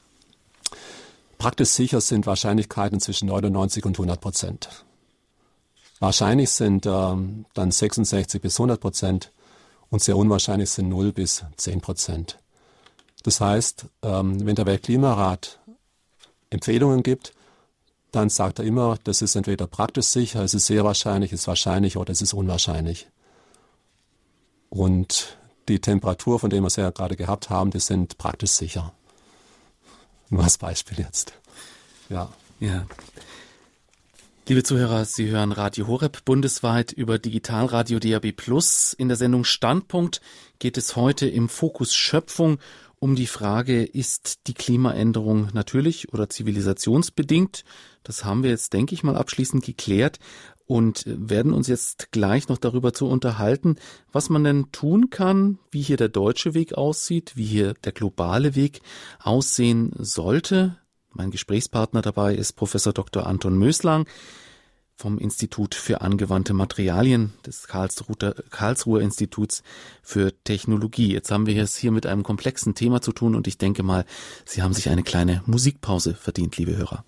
Praktisch 1.39 1.71
sicher 1.71 2.03
sind 2.03 2.27
Wahrscheinlichkeiten 2.27 3.01
zwischen 3.01 3.29
99 3.29 3.87
und 3.87 3.95
100 3.95 4.21
Prozent. 4.21 4.85
Wahrscheinlich 6.03 6.51
sind 6.51 6.85
ähm, 6.85 7.45
dann 7.55 7.71
66 7.71 8.43
bis 8.43 8.59
100 8.59 8.81
Prozent 8.81 9.31
und 9.89 10.03
sehr 10.03 10.17
unwahrscheinlich 10.17 10.69
sind 10.69 10.89
0 10.89 11.13
bis 11.13 11.45
10 11.57 11.81
Prozent. 11.81 12.41
Das 13.23 13.41
heißt, 13.41 13.87
ähm, 14.03 14.45
wenn 14.45 14.57
der 14.57 14.67
Weltklimarat 14.67 15.61
Empfehlungen 16.51 17.05
gibt, 17.05 17.35
dann 18.11 18.31
sagt 18.31 18.59
er 18.59 18.65
immer, 18.65 18.99
das 19.05 19.23
ist 19.23 19.37
entweder 19.37 19.69
praktisch 19.69 20.07
sicher, 20.07 20.43
es 20.43 20.55
ist 20.55 20.67
sehr 20.67 20.83
wahrscheinlich, 20.83 21.33
es 21.33 21.43
ist 21.43 21.47
wahrscheinlich 21.47 21.97
oder 21.97 22.11
es 22.11 22.21
ist 22.21 22.35
unwahrscheinlich. 22.35 23.07
Und 24.71 25.39
die 25.69 25.81
Temperatur, 25.81 26.41
von 26.41 26.51
der 26.51 26.63
wir 26.63 26.67
es 26.67 26.75
ja 26.75 26.91
gerade 26.91 27.15
gehabt 27.15 27.49
haben, 27.49 27.71
die 27.71 27.79
sind 27.79 28.19
praktisch 28.19 28.51
sicher. 28.51 28.93
Nur 30.31 30.43
als 30.43 30.59
Beispiel 30.59 30.99
jetzt. 30.99 31.33
Ja. 32.09 32.29
Ja. 32.59 32.87
Liebe 34.49 34.65
Zuhörer, 34.65 35.05
Sie 35.05 35.29
hören 35.29 35.53
Radio 35.53 35.87
Horeb 35.87 36.25
bundesweit 36.25 36.91
über 36.91 37.21
Digitalradio 37.21 38.01
DAB 38.01 38.33
Plus. 38.33 38.93
In 38.93 39.07
der 39.07 39.17
Sendung 39.17 39.45
Standpunkt 39.45 40.21
geht 40.59 40.77
es 40.77 40.97
heute 40.97 41.29
im 41.29 41.49
Fokus 41.49 41.95
Schöpfung 41.95 42.59
um 42.99 43.15
die 43.15 43.29
Frage, 43.29 43.85
ist 43.85 44.49
die 44.49 44.55
Klimaänderung 44.55 45.51
natürlich 45.53 46.13
oder 46.13 46.29
zivilisationsbedingt? 46.29 47.63
Das 48.03 48.25
haben 48.25 48.43
wir 48.43 48.51
jetzt, 48.51 48.73
denke 48.73 48.95
ich 48.95 49.05
mal, 49.05 49.17
abschließend 49.17 49.65
geklärt 49.65 50.19
und 50.67 51.05
werden 51.07 51.53
uns 51.53 51.69
jetzt 51.69 52.11
gleich 52.11 52.49
noch 52.49 52.59
darüber 52.59 52.93
zu 52.93 53.07
unterhalten, 53.07 53.77
was 54.11 54.29
man 54.29 54.43
denn 54.43 54.73
tun 54.73 55.09
kann, 55.09 55.61
wie 55.71 55.83
hier 55.83 55.97
der 55.97 56.09
deutsche 56.09 56.53
Weg 56.53 56.75
aussieht, 56.75 57.33
wie 57.37 57.45
hier 57.45 57.75
der 57.85 57.93
globale 57.93 58.57
Weg 58.57 58.81
aussehen 59.21 59.93
sollte. 59.99 60.82
Mein 61.13 61.31
Gesprächspartner 61.31 62.03
dabei 62.03 62.35
ist 62.35 62.55
Professor 62.55 62.93
Dr. 62.93 63.27
Anton 63.27 63.59
Möslang 63.59 64.07
vom 64.95 65.19
Institut 65.19 65.75
für 65.75 66.01
angewandte 66.01 66.55
Materialien 66.55 67.33
des 67.45 67.67
Karlsruher, 67.67 68.35
Karlsruher 68.51 69.01
Instituts 69.01 69.63
für 70.03 70.33
Technologie. 70.45 71.13
Jetzt 71.13 71.31
haben 71.31 71.47
wir 71.47 71.61
es 71.63 71.77
hier 71.77 71.91
mit 71.91 72.07
einem 72.07 72.23
komplexen 72.23 72.75
Thema 72.75 73.01
zu 73.01 73.13
tun 73.13 73.35
und 73.35 73.47
ich 73.47 73.59
denke 73.59 73.83
mal, 73.83 74.05
Sie 74.45 74.63
haben 74.63 74.75
sich 74.75 74.89
eine 74.89 75.03
kleine 75.03 75.43
Musikpause 75.47 76.15
verdient, 76.15 76.57
liebe 76.57 76.77
Hörer. 76.77 77.05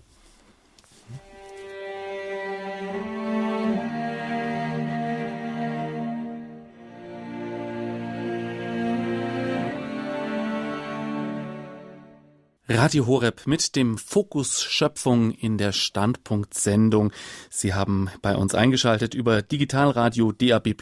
Radio 12.67 13.05
Horeb 13.05 13.45
mit 13.45 13.75
dem 13.75 13.99
Fokus 13.99 14.63
Schöpfung 14.63 15.29
in 15.29 15.59
der 15.59 15.71
Standpunkt-Sendung. 15.71 17.11
Sie 17.51 17.75
haben 17.75 18.09
bei 18.23 18.35
uns 18.35 18.55
eingeschaltet 18.55 19.13
über 19.13 19.43
Digitalradio 19.43 20.31
DAB+. 20.31 20.73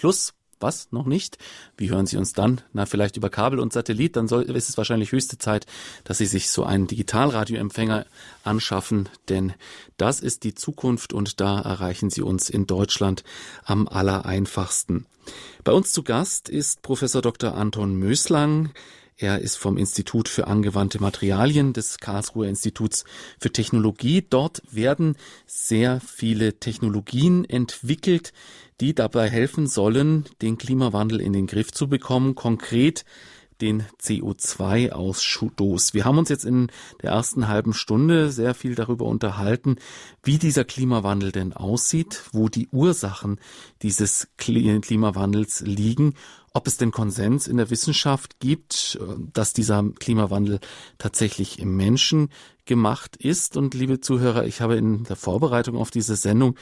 Was? 0.61 0.93
Noch 0.93 1.05
nicht? 1.05 1.37
Wie 1.75 1.89
hören 1.89 2.05
Sie 2.05 2.15
uns 2.15 2.31
dann? 2.31 2.61
Na, 2.71 2.85
vielleicht 2.85 3.17
über 3.17 3.29
Kabel 3.29 3.59
und 3.59 3.73
Satellit. 3.73 4.15
Dann 4.15 4.29
soll, 4.29 4.43
ist 4.43 4.69
es 4.69 4.77
wahrscheinlich 4.77 5.11
höchste 5.11 5.37
Zeit, 5.37 5.65
dass 6.05 6.19
Sie 6.19 6.25
sich 6.25 6.51
so 6.51 6.63
einen 6.63 6.87
Digitalradioempfänger 6.87 8.05
anschaffen, 8.45 9.09
denn 9.27 9.51
das 9.97 10.21
ist 10.21 10.45
die 10.45 10.53
Zukunft 10.53 11.11
und 11.11 11.41
da 11.41 11.59
erreichen 11.59 12.09
Sie 12.09 12.21
uns 12.21 12.49
in 12.49 12.65
Deutschland 12.65 13.25
am 13.65 13.89
allereinfachsten. 13.89 15.05
Bei 15.65 15.73
uns 15.73 15.91
zu 15.91 16.03
Gast 16.03 16.47
ist 16.47 16.81
Professor 16.81 17.21
Dr. 17.21 17.55
Anton 17.55 17.95
Möslang. 17.95 18.71
Er 19.17 19.39
ist 19.39 19.57
vom 19.57 19.77
Institut 19.77 20.27
für 20.27 20.47
angewandte 20.47 20.99
Materialien 20.99 21.73
des 21.73 21.99
Karlsruher 21.99 22.47
Instituts 22.47 23.05
für 23.39 23.51
Technologie. 23.51 24.25
Dort 24.27 24.61
werden 24.71 25.15
sehr 25.45 25.99
viele 26.01 26.59
Technologien 26.59 27.45
entwickelt, 27.45 28.33
die 28.81 28.95
dabei 28.95 29.29
helfen 29.29 29.67
sollen, 29.67 30.25
den 30.41 30.57
Klimawandel 30.57 31.21
in 31.21 31.33
den 31.33 31.47
Griff 31.47 31.71
zu 31.71 31.87
bekommen. 31.87 32.33
Konkret 32.33 33.05
den 33.61 33.83
CO2-Ausstoß. 34.01 35.93
Wir 35.93 36.05
haben 36.05 36.17
uns 36.17 36.29
jetzt 36.29 36.43
in 36.43 36.71
der 37.01 37.11
ersten 37.11 37.47
halben 37.47 37.73
Stunde 37.73 38.31
sehr 38.31 38.55
viel 38.55 38.75
darüber 38.75 39.05
unterhalten, 39.05 39.77
wie 40.21 40.37
dieser 40.37 40.65
Klimawandel 40.65 41.31
denn 41.31 41.53
aussieht, 41.53 42.23
wo 42.33 42.49
die 42.49 42.67
Ursachen 42.71 43.39
dieses 43.81 44.27
Klimawandels 44.37 45.61
liegen 45.61 46.15
ob 46.53 46.67
es 46.67 46.77
denn 46.77 46.91
Konsens 46.91 47.47
in 47.47 47.57
der 47.57 47.71
Wissenschaft 47.71 48.39
gibt, 48.39 48.99
äh, 49.01 49.15
dass 49.33 49.53
dieser 49.53 49.83
Klimawandel 49.99 50.59
tatsächlich 50.97 51.59
im 51.59 51.75
Menschen 51.75 52.29
gemacht 52.65 53.17
ist. 53.17 53.57
Und 53.57 53.73
liebe 53.73 53.99
Zuhörer, 53.99 54.45
ich 54.45 54.61
habe 54.61 54.75
in 54.75 55.03
der 55.03 55.15
Vorbereitung 55.15 55.75
auf 55.75 55.91
diese 55.91 56.15
Sendung 56.15 56.55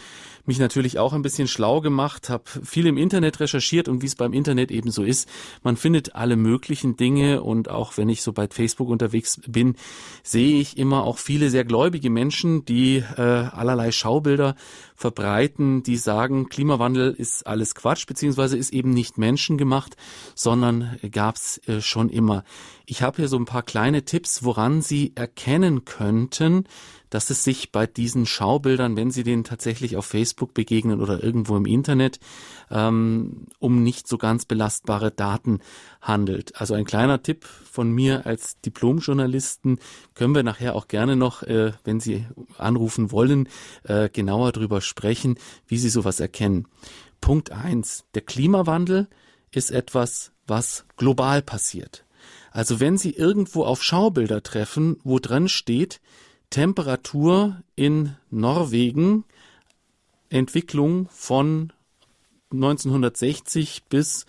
mich 0.45 0.57
natürlich 0.57 0.97
auch 0.97 1.13
ein 1.13 1.21
bisschen 1.21 1.47
schlau 1.47 1.81
gemacht, 1.81 2.29
habe 2.29 2.45
viel 2.63 2.87
im 2.87 2.97
Internet 2.97 3.39
recherchiert 3.39 3.87
und 3.87 4.01
wie 4.01 4.07
es 4.07 4.15
beim 4.15 4.33
Internet 4.33 4.71
eben 4.71 4.89
so 4.89 5.03
ist, 5.03 5.29
man 5.61 5.77
findet 5.77 6.15
alle 6.15 6.35
möglichen 6.35 6.95
Dinge 6.95 7.43
und 7.43 7.69
auch 7.69 7.97
wenn 7.97 8.09
ich 8.09 8.23
so 8.23 8.33
bei 8.33 8.47
Facebook 8.47 8.89
unterwegs 8.89 9.41
bin, 9.47 9.75
sehe 10.23 10.59
ich 10.59 10.77
immer 10.77 11.03
auch 11.03 11.19
viele 11.19 11.51
sehr 11.51 11.65
gläubige 11.65 12.09
Menschen, 12.09 12.65
die 12.65 12.97
äh, 12.97 13.21
allerlei 13.21 13.91
Schaubilder 13.91 14.55
verbreiten, 15.01 15.83
die 15.83 15.97
sagen, 15.97 16.47
Klimawandel 16.47 17.11
ist 17.11 17.45
alles 17.45 17.75
Quatsch, 17.75 18.05
beziehungsweise 18.05 18.57
ist 18.57 18.71
eben 18.71 18.91
nicht 18.91 19.17
menschengemacht, 19.17 19.97
sondern 20.35 20.97
gab 21.11 21.35
es 21.35 21.57
äh, 21.67 21.81
schon 21.81 22.09
immer. 22.09 22.43
Ich 22.85 23.01
habe 23.01 23.17
hier 23.17 23.27
so 23.27 23.37
ein 23.37 23.45
paar 23.45 23.63
kleine 23.63 24.05
Tipps, 24.05 24.43
woran 24.43 24.81
Sie 24.81 25.11
erkennen 25.15 25.85
könnten, 25.85 26.65
dass 27.11 27.29
es 27.29 27.43
sich 27.43 27.71
bei 27.71 27.85
diesen 27.85 28.25
Schaubildern, 28.25 28.95
wenn 28.95 29.11
Sie 29.11 29.23
denen 29.23 29.43
tatsächlich 29.43 29.97
auf 29.97 30.05
Facebook 30.05 30.55
begegnen 30.55 31.01
oder 31.01 31.21
irgendwo 31.21 31.55
im 31.55 31.67
Internet, 31.67 32.19
ähm, 32.71 33.45
um 33.59 33.83
nicht 33.83 34.07
so 34.07 34.17
ganz 34.17 34.45
belastbare 34.45 35.11
Daten 35.11 35.59
handelt. 36.01 36.59
Also 36.59 36.73
ein 36.73 36.85
kleiner 36.85 37.21
Tipp 37.21 37.45
von 37.45 37.91
mir 37.91 38.25
als 38.25 38.59
Diplomjournalisten 38.61 39.77
können 40.15 40.33
wir 40.33 40.43
nachher 40.43 40.73
auch 40.73 40.87
gerne 40.87 41.15
noch, 41.15 41.43
äh, 41.43 41.73
wenn 41.83 41.99
Sie 41.99 42.25
anrufen 42.57 43.11
wollen, 43.11 43.49
äh, 43.83 44.09
genauer 44.09 44.53
drüber 44.53 44.81
sprechen, 44.81 45.35
wie 45.67 45.77
Sie 45.77 45.89
sowas 45.89 46.21
erkennen. 46.21 46.65
Punkt 47.19 47.51
eins: 47.51 48.05
Der 48.15 48.21
Klimawandel 48.21 49.09
ist 49.51 49.69
etwas, 49.69 50.31
was 50.47 50.85
global 50.95 51.41
passiert. 51.41 52.05
Also 52.51 52.79
wenn 52.79 52.97
Sie 52.97 53.11
irgendwo 53.11 53.65
auf 53.65 53.83
Schaubilder 53.83 54.43
treffen, 54.43 54.97
wo 55.03 55.19
drin 55.19 55.49
steht, 55.49 55.99
Temperatur 56.51 57.63
in 57.75 58.15
Norwegen, 58.29 59.23
Entwicklung 60.29 61.07
von 61.09 61.73
1960 62.51 63.85
bis 63.85 64.25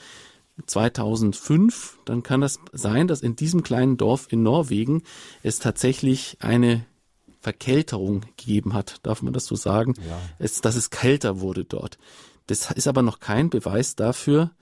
2005, 0.66 1.98
dann 2.04 2.22
kann 2.22 2.40
das 2.40 2.60
sein, 2.72 3.08
dass 3.08 3.20
in 3.20 3.36
diesem 3.36 3.62
kleinen 3.62 3.96
Dorf 3.96 4.28
in 4.30 4.42
Norwegen 4.42 5.02
es 5.42 5.58
tatsächlich 5.58 6.38
eine 6.40 6.86
Verkälterung 7.40 8.22
gegeben 8.36 8.72
hat. 8.72 9.00
Darf 9.02 9.22
man 9.22 9.32
das 9.32 9.46
so 9.46 9.56
sagen? 9.56 9.94
Ja. 10.08 10.20
Es, 10.38 10.60
dass 10.60 10.76
es 10.76 10.90
kälter 10.90 11.40
wurde 11.40 11.64
dort. 11.64 11.98
Das 12.46 12.70
ist 12.70 12.86
aber 12.86 13.02
noch 13.02 13.18
kein 13.18 13.50
Beweis 13.50 13.96
dafür, 13.96 14.52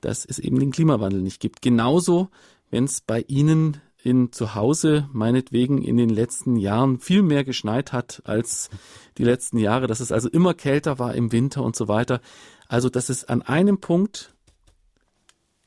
dass 0.00 0.24
es 0.24 0.38
eben 0.40 0.58
den 0.58 0.72
Klimawandel 0.72 1.22
nicht 1.22 1.40
gibt. 1.40 1.62
Genauso, 1.62 2.28
wenn 2.70 2.84
es 2.84 3.00
bei 3.00 3.24
Ihnen 3.28 3.80
in 4.04 4.32
zu 4.32 4.54
Hause 4.54 5.08
meinetwegen 5.12 5.82
in 5.82 5.96
den 5.96 6.10
letzten 6.10 6.56
Jahren 6.56 7.00
viel 7.00 7.22
mehr 7.22 7.42
geschneit 7.42 7.92
hat 7.92 8.22
als 8.24 8.68
die 9.16 9.24
letzten 9.24 9.58
Jahre, 9.58 9.86
dass 9.86 10.00
es 10.00 10.12
also 10.12 10.28
immer 10.28 10.54
kälter 10.54 10.98
war 10.98 11.14
im 11.14 11.32
Winter 11.32 11.62
und 11.62 11.74
so 11.74 11.88
weiter. 11.88 12.20
Also, 12.68 12.90
dass 12.90 13.08
es 13.08 13.24
an 13.24 13.42
einem 13.42 13.78
Punkt 13.78 14.34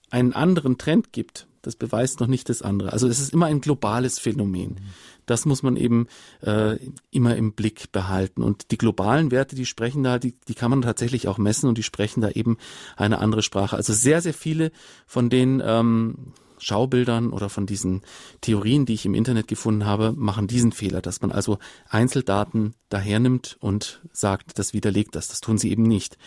einen 0.09 0.33
anderen 0.33 0.77
Trend 0.77 1.11
gibt, 1.11 1.47
das 1.63 1.75
beweist 1.75 2.19
noch 2.19 2.27
nicht 2.27 2.47
das 2.47 2.61
andere. 2.61 2.93
Also 2.93 3.09
es 3.09 3.19
ist 3.19 3.33
immer 3.33 3.47
ein 3.47 3.59
globales 3.59 4.19
Phänomen. 4.19 4.79
Das 5.25 5.45
muss 5.45 5.63
man 5.63 5.75
eben 5.75 6.07
äh, 6.41 6.77
immer 7.11 7.35
im 7.35 7.53
Blick 7.53 7.91
behalten. 7.91 8.41
Und 8.41 8.71
die 8.71 8.77
globalen 8.77 9.31
Werte, 9.31 9.55
die 9.55 9.65
sprechen 9.65 10.01
da, 10.01 10.17
die, 10.17 10.35
die 10.47 10.53
kann 10.53 10.69
man 10.69 10.81
tatsächlich 10.83 11.27
auch 11.27 11.38
messen 11.38 11.67
und 11.67 11.77
die 11.77 11.83
sprechen 11.83 12.21
da 12.21 12.29
eben 12.29 12.57
eine 12.95 13.19
andere 13.19 13.41
Sprache. 13.41 13.75
Also 13.75 13.91
sehr, 13.91 14.21
sehr 14.21 14.33
viele 14.33 14.71
von 15.05 15.29
den 15.29 15.61
ähm, 15.65 16.33
Schaubildern 16.57 17.31
oder 17.31 17.49
von 17.49 17.65
diesen 17.65 18.01
Theorien, 18.41 18.85
die 18.85 18.93
ich 18.93 19.05
im 19.05 19.13
Internet 19.13 19.47
gefunden 19.47 19.85
habe, 19.85 20.13
machen 20.13 20.47
diesen 20.47 20.71
Fehler, 20.71 21.01
dass 21.01 21.21
man 21.21 21.31
also 21.31 21.59
Einzeldaten 21.89 22.73
dahernimmt 22.89 23.57
und 23.59 24.01
sagt, 24.11 24.57
das 24.59 24.73
widerlegt 24.73 25.15
das. 25.15 25.27
Das 25.27 25.41
tun 25.41 25.57
sie 25.57 25.71
eben 25.71 25.83
nicht. 25.83 26.17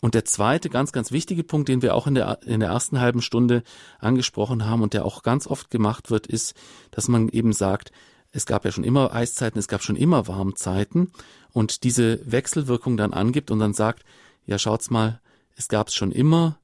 Und 0.00 0.14
der 0.14 0.24
zweite 0.24 0.70
ganz, 0.70 0.92
ganz 0.92 1.10
wichtige 1.10 1.42
Punkt, 1.42 1.68
den 1.68 1.82
wir 1.82 1.94
auch 1.94 2.06
in 2.06 2.14
der, 2.14 2.40
in 2.44 2.60
der 2.60 2.70
ersten 2.70 3.00
halben 3.00 3.20
Stunde 3.20 3.62
angesprochen 3.98 4.64
haben 4.64 4.82
und 4.82 4.94
der 4.94 5.04
auch 5.04 5.22
ganz 5.22 5.46
oft 5.46 5.70
gemacht 5.70 6.10
wird, 6.10 6.26
ist, 6.26 6.54
dass 6.92 7.08
man 7.08 7.28
eben 7.28 7.52
sagt, 7.52 7.90
es 8.30 8.46
gab 8.46 8.64
ja 8.64 8.70
schon 8.70 8.84
immer 8.84 9.12
Eiszeiten, 9.12 9.58
es 9.58 9.68
gab 9.68 9.82
schon 9.82 9.96
immer 9.96 10.28
Warmzeiten 10.28 11.10
und 11.52 11.82
diese 11.82 12.20
Wechselwirkung 12.30 12.96
dann 12.96 13.12
angibt 13.12 13.50
und 13.50 13.58
dann 13.58 13.72
sagt, 13.74 14.04
ja 14.46 14.58
schaut's 14.58 14.90
mal, 14.90 15.20
es 15.56 15.68
gab's 15.68 15.94
schon 15.94 16.12
immer, 16.12 16.58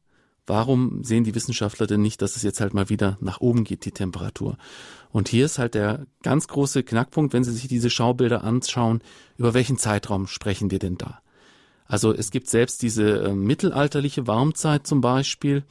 warum 0.46 1.02
sehen 1.04 1.24
die 1.24 1.34
Wissenschaftler 1.34 1.86
denn 1.86 2.02
nicht, 2.02 2.22
dass 2.22 2.36
es 2.36 2.42
jetzt 2.42 2.60
halt 2.60 2.74
mal 2.74 2.88
wieder 2.88 3.16
nach 3.20 3.40
oben 3.40 3.64
geht, 3.64 3.84
die 3.84 3.92
Temperatur? 3.92 4.56
Und 5.10 5.28
hier 5.28 5.44
ist 5.46 5.58
halt 5.58 5.74
der 5.74 6.06
ganz 6.22 6.48
große 6.48 6.82
Knackpunkt, 6.82 7.32
wenn 7.32 7.44
Sie 7.44 7.52
sich 7.52 7.68
diese 7.68 7.90
Schaubilder 7.90 8.44
anschauen, 8.44 9.00
über 9.36 9.54
welchen 9.54 9.78
Zeitraum 9.78 10.26
sprechen 10.26 10.70
wir 10.70 10.78
denn 10.78 10.98
da? 10.98 11.20
Also 11.86 12.12
es 12.12 12.30
gibt 12.30 12.48
selbst 12.48 12.82
diese 12.82 13.24
äh, 13.24 13.34
mittelalterliche 13.34 14.26
Warmzeit 14.26 14.86
zum 14.86 15.00
Beispiel, 15.00 15.64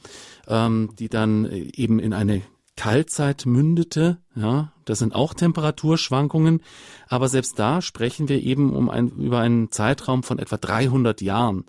ähm, 0.46 0.90
die 0.98 1.08
dann 1.08 1.44
äh, 1.44 1.70
eben 1.74 1.98
in 1.98 2.12
eine 2.12 2.42
Kaltzeit 2.76 3.46
mündete. 3.46 4.18
Ja, 4.34 4.72
das 4.84 4.98
sind 4.98 5.14
auch 5.14 5.34
Temperaturschwankungen, 5.34 6.60
aber 7.08 7.28
selbst 7.28 7.58
da 7.58 7.82
sprechen 7.82 8.28
wir 8.28 8.42
eben 8.42 8.74
um 8.74 8.90
ein, 8.90 9.08
über 9.10 9.40
einen 9.40 9.70
Zeitraum 9.70 10.22
von 10.22 10.38
etwa 10.38 10.56
300 10.56 11.20
Jahren. 11.20 11.64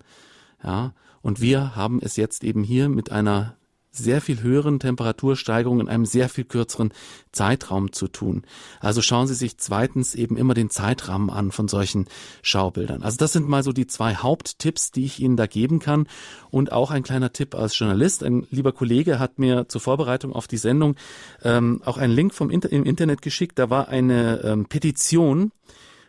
Ja, 0.62 0.94
und 1.26 1.40
wir 1.40 1.74
haben 1.74 1.98
es 2.00 2.14
jetzt 2.14 2.44
eben 2.44 2.62
hier 2.62 2.88
mit 2.88 3.10
einer 3.10 3.56
sehr 3.90 4.20
viel 4.20 4.42
höheren 4.42 4.78
Temperatursteigerung 4.78 5.80
in 5.80 5.88
einem 5.88 6.06
sehr 6.06 6.28
viel 6.28 6.44
kürzeren 6.44 6.92
Zeitraum 7.32 7.90
zu 7.90 8.06
tun. 8.06 8.44
Also 8.78 9.02
schauen 9.02 9.26
Sie 9.26 9.34
sich 9.34 9.58
zweitens 9.58 10.14
eben 10.14 10.36
immer 10.36 10.54
den 10.54 10.70
Zeitrahmen 10.70 11.28
an 11.28 11.50
von 11.50 11.66
solchen 11.66 12.06
Schaubildern. 12.42 13.02
Also 13.02 13.16
das 13.16 13.32
sind 13.32 13.48
mal 13.48 13.64
so 13.64 13.72
die 13.72 13.88
zwei 13.88 14.14
Haupttipps, 14.14 14.92
die 14.92 15.04
ich 15.04 15.18
Ihnen 15.18 15.36
da 15.36 15.48
geben 15.48 15.80
kann. 15.80 16.06
Und 16.52 16.70
auch 16.70 16.92
ein 16.92 17.02
kleiner 17.02 17.32
Tipp 17.32 17.56
als 17.56 17.76
Journalist. 17.76 18.22
Ein 18.22 18.46
lieber 18.52 18.70
Kollege 18.70 19.18
hat 19.18 19.40
mir 19.40 19.66
zur 19.66 19.80
Vorbereitung 19.80 20.32
auf 20.32 20.46
die 20.46 20.58
Sendung 20.58 20.94
ähm, 21.42 21.82
auch 21.84 21.98
einen 21.98 22.14
Link 22.14 22.34
vom 22.34 22.50
Inter 22.50 22.70
im 22.70 22.84
Internet 22.84 23.20
geschickt. 23.20 23.58
Da 23.58 23.68
war 23.68 23.88
eine 23.88 24.42
ähm, 24.44 24.66
Petition 24.66 25.50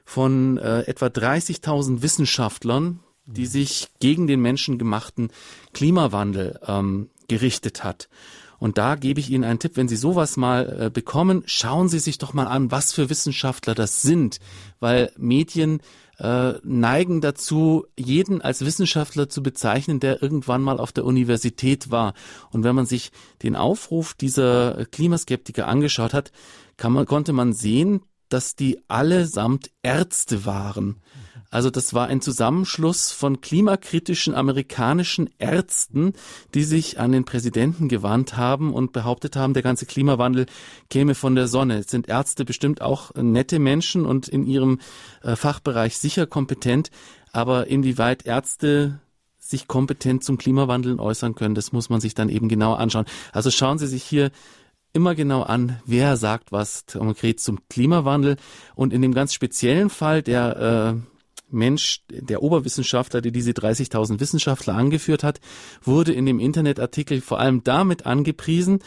von 0.05 0.59
äh, 0.59 0.81
etwa 0.81 1.07
30.000 1.07 2.03
Wissenschaftlern, 2.03 2.99
die 3.27 3.45
sich 3.45 3.89
gegen 3.99 4.25
den 4.25 4.41
menschengemachten 4.41 5.29
Klimawandel 5.73 6.59
ähm, 6.65 7.09
gerichtet 7.27 7.83
hat. 7.83 8.09
Und 8.59 8.79
da 8.79 8.95
gebe 8.95 9.19
ich 9.19 9.29
Ihnen 9.29 9.43
einen 9.43 9.59
Tipp, 9.59 9.73
wenn 9.75 9.87
Sie 9.87 9.95
sowas 9.95 10.35
mal 10.35 10.85
äh, 10.85 10.89
bekommen, 10.89 11.43
schauen 11.45 11.89
Sie 11.89 11.99
sich 11.99 12.17
doch 12.17 12.33
mal 12.33 12.47
an, 12.47 12.71
was 12.71 12.91
für 12.91 13.09
Wissenschaftler 13.09 13.75
das 13.75 14.01
sind, 14.01 14.39
weil 14.79 15.11
Medien 15.17 15.81
äh, 16.17 16.53
neigen 16.63 17.21
dazu, 17.21 17.85
jeden 17.95 18.41
als 18.41 18.65
Wissenschaftler 18.65 19.29
zu 19.29 19.43
bezeichnen, 19.43 19.99
der 19.99 20.23
irgendwann 20.23 20.63
mal 20.63 20.79
auf 20.79 20.91
der 20.91 21.05
Universität 21.05 21.91
war. 21.91 22.13
Und 22.51 22.63
wenn 22.63 22.75
man 22.75 22.87
sich 22.87 23.11
den 23.43 23.55
Aufruf 23.55 24.15
dieser 24.15 24.85
Klimaskeptiker 24.85 25.67
angeschaut 25.67 26.13
hat, 26.13 26.31
kann 26.77 26.93
man, 26.93 27.05
konnte 27.05 27.33
man 27.33 27.53
sehen, 27.53 28.01
dass 28.29 28.55
die 28.55 28.79
allesamt 28.87 29.71
Ärzte 29.83 30.45
waren. 30.45 30.97
Also 31.57 31.71
das 31.71 31.95
war 31.95 32.05
ein 32.05 32.21
Zusammenschluss 32.21 33.11
von 33.11 33.41
klimakritischen 33.41 34.35
amerikanischen 34.35 35.27
Ärzten, 35.39 36.13
die 36.53 36.63
sich 36.63 36.99
an 36.99 37.11
den 37.11 37.25
Präsidenten 37.25 37.87
gewandt 37.87 38.37
haben 38.37 38.71
und 38.75 38.93
behauptet 38.93 39.35
haben, 39.35 39.55
der 39.55 39.63
ganze 39.63 39.87
Klimawandel 39.87 40.45
käme 40.91 41.15
von 41.15 41.33
der 41.33 41.47
Sonne. 41.47 41.79
Es 41.79 41.87
sind 41.87 42.09
Ärzte 42.09 42.45
bestimmt 42.45 42.83
auch 42.83 43.11
nette 43.15 43.57
Menschen 43.57 44.05
und 44.05 44.27
in 44.27 44.45
ihrem 44.45 44.77
äh, 45.23 45.35
Fachbereich 45.35 45.97
sicher 45.97 46.27
kompetent, 46.27 46.91
aber 47.31 47.65
inwieweit 47.65 48.27
Ärzte 48.27 48.99
sich 49.39 49.67
kompetent 49.67 50.23
zum 50.23 50.37
Klimawandel 50.37 50.99
äußern 50.99 51.33
können, 51.33 51.55
das 51.55 51.71
muss 51.71 51.89
man 51.89 52.01
sich 52.01 52.13
dann 52.13 52.29
eben 52.29 52.49
genauer 52.49 52.77
anschauen. 52.77 53.05
Also 53.31 53.49
schauen 53.49 53.79
Sie 53.79 53.87
sich 53.87 54.03
hier 54.03 54.29
immer 54.93 55.15
genau 55.15 55.41
an, 55.41 55.79
wer 55.87 56.17
sagt 56.17 56.51
was 56.51 56.85
konkret 56.85 57.39
zum 57.39 57.67
Klimawandel. 57.67 58.35
Und 58.75 58.93
in 58.93 59.01
dem 59.01 59.15
ganz 59.15 59.33
speziellen 59.33 59.89
Fall 59.89 60.21
der 60.21 60.93
äh, 60.95 61.16
Mensch, 61.49 62.03
der 62.09 62.43
Oberwissenschaftler, 62.43 63.21
der 63.21 63.31
diese 63.31 63.51
30.000 63.51 64.19
Wissenschaftler 64.19 64.75
angeführt 64.75 65.23
hat, 65.23 65.39
wurde 65.81 66.13
in 66.13 66.25
dem 66.25 66.39
Internetartikel 66.39 67.21
vor 67.21 67.39
allem 67.39 67.63
damit 67.63 68.05
angepriesen, 68.05 68.79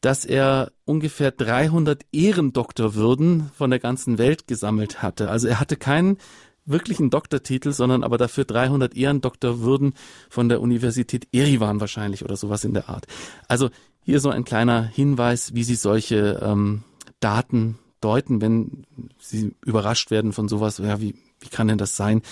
dass 0.00 0.24
er 0.24 0.70
ungefähr 0.84 1.30
300 1.30 2.02
Ehrendoktorwürden 2.12 3.50
von 3.54 3.70
der 3.70 3.78
ganzen 3.78 4.18
Welt 4.18 4.46
gesammelt 4.46 5.02
hatte. 5.02 5.30
Also 5.30 5.48
er 5.48 5.60
hatte 5.60 5.76
keinen 5.76 6.18
wirklichen 6.66 7.10
Doktortitel, 7.10 7.72
sondern 7.72 8.04
aber 8.04 8.18
dafür 8.18 8.44
300 8.44 8.94
Ehrendoktorwürden 8.94 9.94
von 10.28 10.48
der 10.48 10.60
Universität 10.60 11.28
Erivan 11.32 11.80
wahrscheinlich 11.80 12.24
oder 12.24 12.36
sowas 12.36 12.64
in 12.64 12.74
der 12.74 12.88
Art. 12.88 13.06
Also 13.48 13.70
hier 14.02 14.20
so 14.20 14.30
ein 14.30 14.44
kleiner 14.44 14.82
Hinweis, 14.82 15.54
wie 15.54 15.64
Sie 15.64 15.74
solche 15.74 16.40
ähm, 16.42 16.82
Daten 17.20 17.78
deuten, 18.00 18.40
wenn 18.42 18.84
Sie 19.18 19.54
überrascht 19.64 20.10
werden 20.10 20.32
von 20.32 20.48
sowas, 20.48 20.78
ja, 20.78 21.00
wie, 21.00 21.14
wie 21.44 21.48
kann 21.48 21.68
denn 21.68 21.78
das 21.78 21.96
sein? 21.96 22.22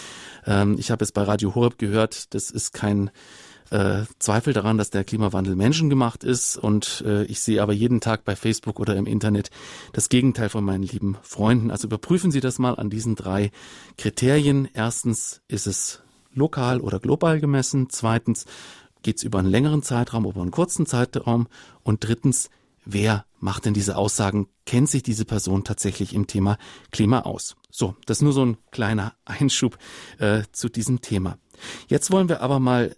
Ähm, 0.47 0.77
ich 0.79 0.91
habe 0.91 1.05
es 1.05 1.13
bei 1.13 1.23
Radio 1.23 1.55
Horeb 1.55 1.79
gehört, 1.79 2.35
das 2.35 2.51
ist 2.51 2.73
kein 2.73 3.11
äh, 3.71 4.05
Zweifel 4.19 4.53
daran, 4.53 4.77
dass 4.77 4.91
der 4.91 5.05
Klimawandel 5.05 5.57
menschengemacht 5.57 6.25
ist 6.25 6.57
und 6.57 7.03
äh, 7.07 7.25
ich 7.25 7.41
sehe 7.41 7.63
aber 7.63 7.73
jeden 7.73 8.01
Tag 8.01 8.25
bei 8.25 8.37
Facebook 8.37 8.79
oder 8.81 8.97
im 8.97 9.07
Internet 9.07 9.51
das 9.93 10.09
Gegenteil 10.09 10.49
von 10.49 10.65
meinen 10.65 10.83
lieben 10.83 11.17
Freunden. 11.23 11.71
Also 11.71 11.87
überprüfen 11.87 12.31
Sie 12.31 12.41
das 12.41 12.59
mal 12.59 12.75
an 12.75 12.91
diesen 12.91 13.17
drei 13.17 13.51
Kriterien. 13.97 14.69
Erstens 14.75 15.41
ist 15.49 15.67
es 15.67 16.01
lokal 16.35 16.81
oder 16.81 17.01
global 17.01 17.41
gemessen. 17.41 17.89
Zweitens 17.89 18.45
geht 19.03 19.17
es 19.17 19.23
über 19.23 19.39
einen 19.39 19.51
längeren 19.51 19.83
Zeitraum, 19.83 20.27
über 20.27 20.43
einen 20.43 20.51
kurzen 20.51 20.87
Zeitraum. 20.87 21.47
Und 21.83 22.07
drittens, 22.07 22.51
wer 22.85 23.25
macht 23.39 23.65
denn 23.65 23.75
diese 23.75 23.97
Aussagen? 23.97 24.49
Kennt 24.67 24.89
sich 24.89 25.03
diese 25.03 25.25
Person 25.25 25.65
tatsächlich 25.65 26.15
im 26.15 26.27
Thema 26.27 26.59
Klima 26.91 27.21
aus? 27.21 27.57
So, 27.71 27.97
das 28.07 28.19
ist 28.19 28.23
nur 28.23 28.33
so 28.33 28.45
ein 28.45 28.57
kleiner 28.71 29.15
Einschub 29.25 29.79
äh, 30.19 30.43
zu 30.53 30.69
diesem 30.69 31.01
Thema. 31.01 31.39
Jetzt 31.89 32.11
wollen 32.11 32.29
wir 32.29 32.41
aber 32.41 32.61
mal 32.61 32.97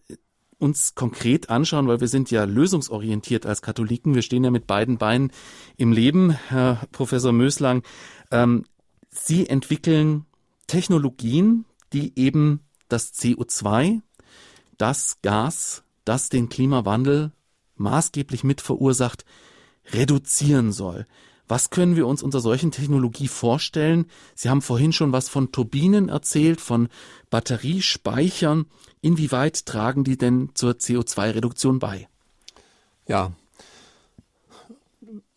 uns 0.59 0.95
konkret 0.95 1.51
anschauen, 1.51 1.89
weil 1.89 2.01
wir 2.01 2.09
sind 2.09 2.31
ja 2.31 2.45
lösungsorientiert 2.45 3.47
als 3.47 3.63
Katholiken. 3.63 4.15
Wir 4.15 4.23
stehen 4.23 4.45
ja 4.45 4.51
mit 4.51 4.67
beiden 4.67 4.99
Beinen 4.99 5.31
im 5.77 5.93
Leben, 5.93 6.33
Herr 6.49 6.81
Professor 6.93 7.33
Möslang. 7.33 7.83
Ähm, 8.31 8.65
Sie 9.11 9.49
entwickeln 9.49 10.27
Technologien, 10.67 11.67
die 11.93 12.19
eben 12.19 12.61
das 12.89 13.15
CO2, 13.15 14.01
das 14.77 15.21
Gas, 15.23 15.85
das 16.05 16.29
den 16.31 16.49
Klimawandel 16.49 17.33
maßgeblich 17.77 18.43
mit 18.43 18.61
verursacht, 18.61 19.25
reduzieren 19.93 20.73
soll. 20.73 21.07
Was 21.47 21.71
können 21.71 21.95
wir 21.95 22.07
uns 22.07 22.23
unter 22.23 22.41
solchen 22.41 22.71
Technologie 22.71 23.29
vorstellen? 23.29 24.07
Sie 24.35 24.49
haben 24.49 24.63
vorhin 24.63 24.93
schon 24.93 25.13
was 25.13 25.29
von 25.29 25.53
Turbinen 25.53 26.09
erzählt, 26.09 26.61
von 26.61 26.89
Batteriespeichern. 27.29 28.67
Inwieweit 29.03 29.67
tragen 29.67 30.05
die 30.05 30.17
denn 30.17 30.51
zur 30.55 30.73
CO2-Reduktion 30.73 31.79
bei? 31.79 32.09
Ja, 33.07 33.33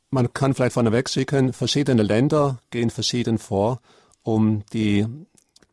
man 0.09 0.31
kann 0.31 0.53
vielleicht 0.53 0.73
vorneweg 0.73 1.09
schicken, 1.09 1.51
verschiedene 1.51 2.01
Länder 2.01 2.59
gehen 2.69 2.89
verschieden 2.89 3.37
vor, 3.37 3.81
um 4.23 4.63
die 4.71 5.05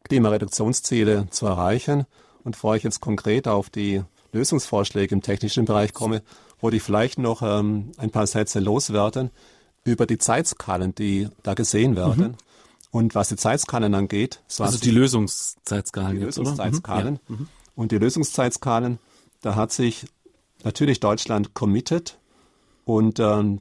Klimareduktionsziele 0.03 1.29
zu 1.31 1.47
erreichen. 1.47 2.05
Und 2.43 2.53
bevor 2.53 2.75
ich 2.75 2.83
jetzt 2.83 3.01
konkret 3.01 3.47
auf 3.47 3.71
die 3.71 4.03
Lösungsvorschläge 4.33 5.15
im 5.15 5.23
technischen 5.23 5.65
Bereich 5.65 5.93
komme, 5.93 6.23
wollte 6.65 6.79
ich 6.79 6.83
vielleicht 6.83 7.19
noch 7.19 7.43
ähm, 7.43 7.93
ein 7.99 8.09
paar 8.09 8.27
Sätze 8.27 8.59
loswerden 8.59 9.31
über 9.85 10.07
die 10.07 10.17
Zeitskalen, 10.17 10.95
die 10.95 11.29
da 11.43 11.53
gesehen 11.53 11.95
werden. 11.95 12.29
Mhm. 12.29 12.35
Und 12.91 13.15
was 13.15 13.29
die 13.29 13.37
Zeitskalen 13.37 13.95
angeht, 13.95 14.41
so 14.47 14.65
also 14.65 14.79
die 14.79 14.91
Lösungszeitskalen, 14.91 16.17
die 16.17 16.25
Lösungszeitskalen. 16.25 17.21
Mhm. 17.29 17.35
Ja. 17.35 17.37
Mhm. 17.37 17.49
Und 17.77 17.93
die 17.93 17.99
Lösungszeitskalen, 17.99 18.99
da 19.43 19.57
hat 19.57 19.73
sich 19.73 20.07
natürlich 20.63 21.01
Deutschland 21.01 21.53
committed 21.53 22.19
und 22.87 23.21
ähm, 23.21 23.61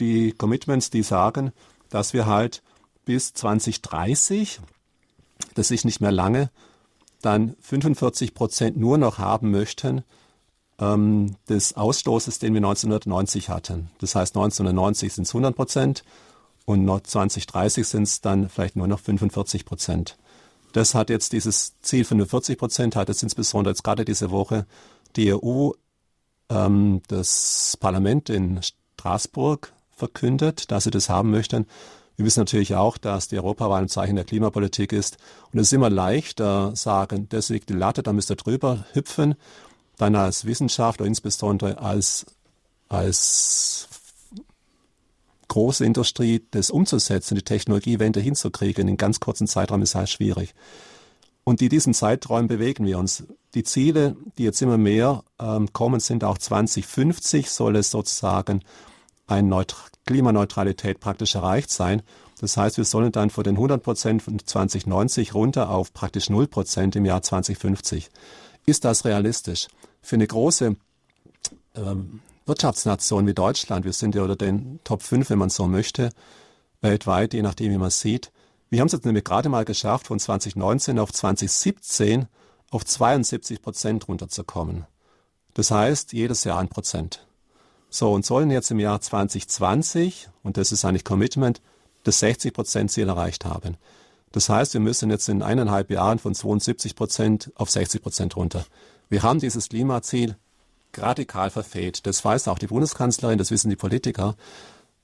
die 0.00 0.32
Commitments, 0.32 0.90
die 0.90 1.04
sagen, 1.04 1.52
dass 1.90 2.12
wir 2.12 2.26
halt 2.26 2.64
bis 3.04 3.34
2030, 3.34 4.58
das 5.54 5.70
ist 5.70 5.84
nicht 5.84 6.00
mehr 6.00 6.10
lange, 6.10 6.50
dann 7.20 7.54
45 7.60 8.34
Prozent 8.34 8.76
nur 8.76 8.98
noch 8.98 9.18
haben 9.18 9.52
möchten 9.52 10.02
ähm, 10.82 11.36
des 11.48 11.76
Ausstoßes, 11.76 12.38
den 12.38 12.54
wir 12.54 12.58
1990 12.58 13.48
hatten. 13.48 13.90
Das 14.00 14.14
heißt, 14.14 14.36
1990 14.36 15.12
sind 15.12 15.24
es 15.24 15.30
100 15.30 15.54
Prozent 15.54 16.04
und 16.64 16.86
2030 17.06 17.86
sind 17.86 18.02
es 18.04 18.20
dann 18.20 18.48
vielleicht 18.48 18.76
nur 18.76 18.88
noch 18.88 19.00
45 19.00 19.64
Prozent. 19.64 20.16
Das 20.72 20.94
hat 20.94 21.10
jetzt 21.10 21.32
dieses 21.32 21.74
Ziel 21.82 22.04
45 22.04 22.58
Prozent, 22.58 22.96
hat 22.96 23.08
jetzt 23.08 23.22
insbesondere 23.22 23.72
jetzt 23.72 23.84
gerade 23.84 24.04
diese 24.04 24.30
Woche 24.30 24.66
die 25.16 25.32
EU, 25.32 25.70
ähm, 26.48 27.02
das 27.08 27.76
Parlament 27.78 28.30
in 28.30 28.60
Straßburg 28.62 29.72
verkündet, 29.94 30.70
dass 30.70 30.84
sie 30.84 30.90
das 30.90 31.08
haben 31.08 31.30
möchten. 31.30 31.66
Wir 32.16 32.26
wissen 32.26 32.40
natürlich 32.40 32.74
auch, 32.74 32.98
dass 32.98 33.28
die 33.28 33.36
Europawahl 33.36 33.82
ein 33.82 33.88
Zeichen 33.88 34.16
der 34.16 34.24
Klimapolitik 34.24 34.92
ist. 34.92 35.18
Und 35.52 35.58
es 35.58 35.68
ist 35.68 35.72
immer 35.72 35.90
leichter 35.90 36.74
sagen, 36.74 37.28
das 37.28 37.50
liegt 37.50 37.68
die 37.68 37.74
Latte, 37.74 38.02
da 38.02 38.12
müsst 38.12 38.30
ihr 38.30 38.36
drüber 38.36 38.84
hüpfen, 38.92 39.34
dann 40.02 40.16
als 40.16 40.44
Wissenschaftler, 40.44 41.06
insbesondere 41.06 41.78
als, 41.78 42.26
als 42.88 43.88
große 45.46 45.84
Industrie, 45.84 46.44
das 46.50 46.70
umzusetzen, 46.70 47.36
die 47.36 47.42
Technologiewende 47.42 48.20
hinzukriegen, 48.20 48.88
in 48.88 48.96
ganz 48.96 49.20
kurzen 49.20 49.46
Zeitraum 49.46 49.82
ist 49.82 49.94
halt 49.94 50.08
schwierig. 50.08 50.54
Und 51.44 51.62
in 51.62 51.68
diesen 51.68 51.94
Zeiträumen 51.94 52.48
bewegen 52.48 52.84
wir 52.84 52.98
uns. 52.98 53.24
Die 53.54 53.62
Ziele, 53.62 54.16
die 54.38 54.44
jetzt 54.44 54.60
immer 54.62 54.78
mehr 54.78 55.24
ähm, 55.40 55.72
kommen, 55.72 56.00
sind 56.00 56.24
auch 56.24 56.38
2050 56.38 57.50
soll 57.50 57.76
es 57.76 57.90
sozusagen 57.90 58.62
eine 59.26 59.46
Neut 59.46 59.76
Klimaneutralität 60.06 60.98
praktisch 60.98 61.36
erreicht 61.36 61.70
sein. 61.70 62.02
Das 62.40 62.56
heißt, 62.56 62.76
wir 62.76 62.84
sollen 62.84 63.12
dann 63.12 63.30
von 63.30 63.44
den 63.44 63.54
100 63.54 63.80
Prozent 63.82 64.22
von 64.22 64.38
2090 64.44 65.32
runter 65.32 65.70
auf 65.70 65.92
praktisch 65.92 66.28
0 66.28 66.48
Prozent 66.48 66.96
im 66.96 67.04
Jahr 67.04 67.22
2050. 67.22 68.10
Ist 68.66 68.84
das 68.84 69.04
realistisch? 69.04 69.68
Für 70.02 70.16
eine 70.16 70.26
große 70.26 70.76
ähm, 71.76 72.20
Wirtschaftsnation 72.46 73.26
wie 73.26 73.34
Deutschland, 73.34 73.84
wir 73.84 73.92
sind 73.92 74.14
ja 74.14 74.22
unter 74.22 74.36
den 74.36 74.80
Top 74.84 75.02
5, 75.02 75.30
wenn 75.30 75.38
man 75.38 75.50
so 75.50 75.66
möchte, 75.68 76.10
weltweit, 76.80 77.34
je 77.34 77.42
nachdem, 77.42 77.72
wie 77.72 77.78
man 77.78 77.90
sieht. 77.90 78.32
Wir 78.68 78.80
haben 78.80 78.86
es 78.86 78.92
jetzt 78.92 79.04
nämlich 79.04 79.24
gerade 79.24 79.48
mal 79.48 79.64
geschafft, 79.64 80.08
von 80.08 80.18
2019 80.18 80.98
auf 80.98 81.12
2017 81.12 82.26
auf 82.70 82.84
72 82.84 83.62
Prozent 83.62 84.08
runterzukommen. 84.08 84.86
Das 85.54 85.70
heißt, 85.70 86.12
jedes 86.12 86.44
Jahr 86.44 86.58
ein 86.58 86.68
Prozent. 86.68 87.26
So, 87.90 88.12
und 88.12 88.24
sollen 88.24 88.50
jetzt 88.50 88.70
im 88.70 88.80
Jahr 88.80 89.00
2020, 89.00 90.30
und 90.42 90.56
das 90.56 90.72
ist 90.72 90.84
eigentlich 90.84 91.04
Commitment, 91.04 91.60
das 92.04 92.20
60 92.20 92.54
Prozent 92.54 92.90
Ziel 92.90 93.08
erreicht 93.08 93.44
haben. 93.44 93.76
Das 94.32 94.48
heißt, 94.48 94.72
wir 94.72 94.80
müssen 94.80 95.10
jetzt 95.10 95.28
in 95.28 95.42
eineinhalb 95.42 95.90
Jahren 95.90 96.18
von 96.18 96.34
72 96.34 96.96
Prozent 96.96 97.52
auf 97.54 97.70
60 97.70 98.02
Prozent 98.02 98.36
runter. 98.36 98.64
Wir 99.12 99.22
haben 99.22 99.40
dieses 99.40 99.68
Klimaziel 99.68 100.36
radikal 100.96 101.50
verfehlt. 101.50 102.06
Das 102.06 102.24
weiß 102.24 102.48
auch 102.48 102.58
die 102.58 102.68
Bundeskanzlerin, 102.68 103.36
das 103.36 103.50
wissen 103.50 103.68
die 103.68 103.76
Politiker. 103.76 104.36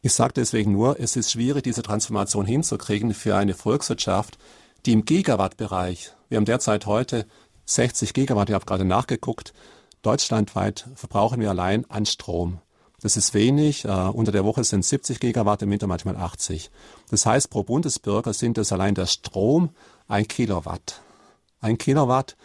Ich 0.01 0.15
sage 0.15 0.33
deswegen 0.35 0.73
nur, 0.73 0.99
es 0.99 1.15
ist 1.15 1.31
schwierig, 1.31 1.65
diese 1.65 1.83
Transformation 1.83 2.47
hinzukriegen 2.47 3.13
für 3.13 3.37
eine 3.37 3.53
Volkswirtschaft, 3.53 4.39
die 4.87 4.93
im 4.93 5.05
Gigawattbereich, 5.05 6.15
wir 6.31 6.39
haben 6.39 6.47
derzeit 6.47 6.87
heute 6.87 7.27
60 7.67 8.15
Gigawatt, 8.15 8.49
ich 8.49 8.55
habe 8.55 8.65
gerade 8.65 8.87
nachgeguckt, 8.87 9.53
deutschlandweit 10.01 10.89
verbrauchen 10.95 11.43
wir 11.43 11.51
allein 11.51 11.85
an 11.91 12.07
Strom. 12.07 12.63
Das 13.03 13.19
ist 13.19 13.35
wenig. 13.35 13.85
Uh, 13.85 14.11
unter 14.11 14.33
der 14.33 14.47
Woche 14.47 14.65
sind 14.65 14.87
70 14.87 15.21
Gigawatt, 15.21 15.61
im 15.61 15.71
Winter 15.71 15.87
manchmal 15.87 16.17
80. 16.17 16.71
Das 17.11 17.27
heißt, 17.27 17.51
pro 17.51 17.63
Bundesbürger 17.63 18.33
sind 18.33 18.57
es 18.57 18.73
allein 18.73 18.95
der 18.95 19.05
Strom 19.05 19.69
ein 20.07 20.27
Kilowatt. 20.27 21.03
Ein 21.61 21.77
Kilowatt, 21.77 22.39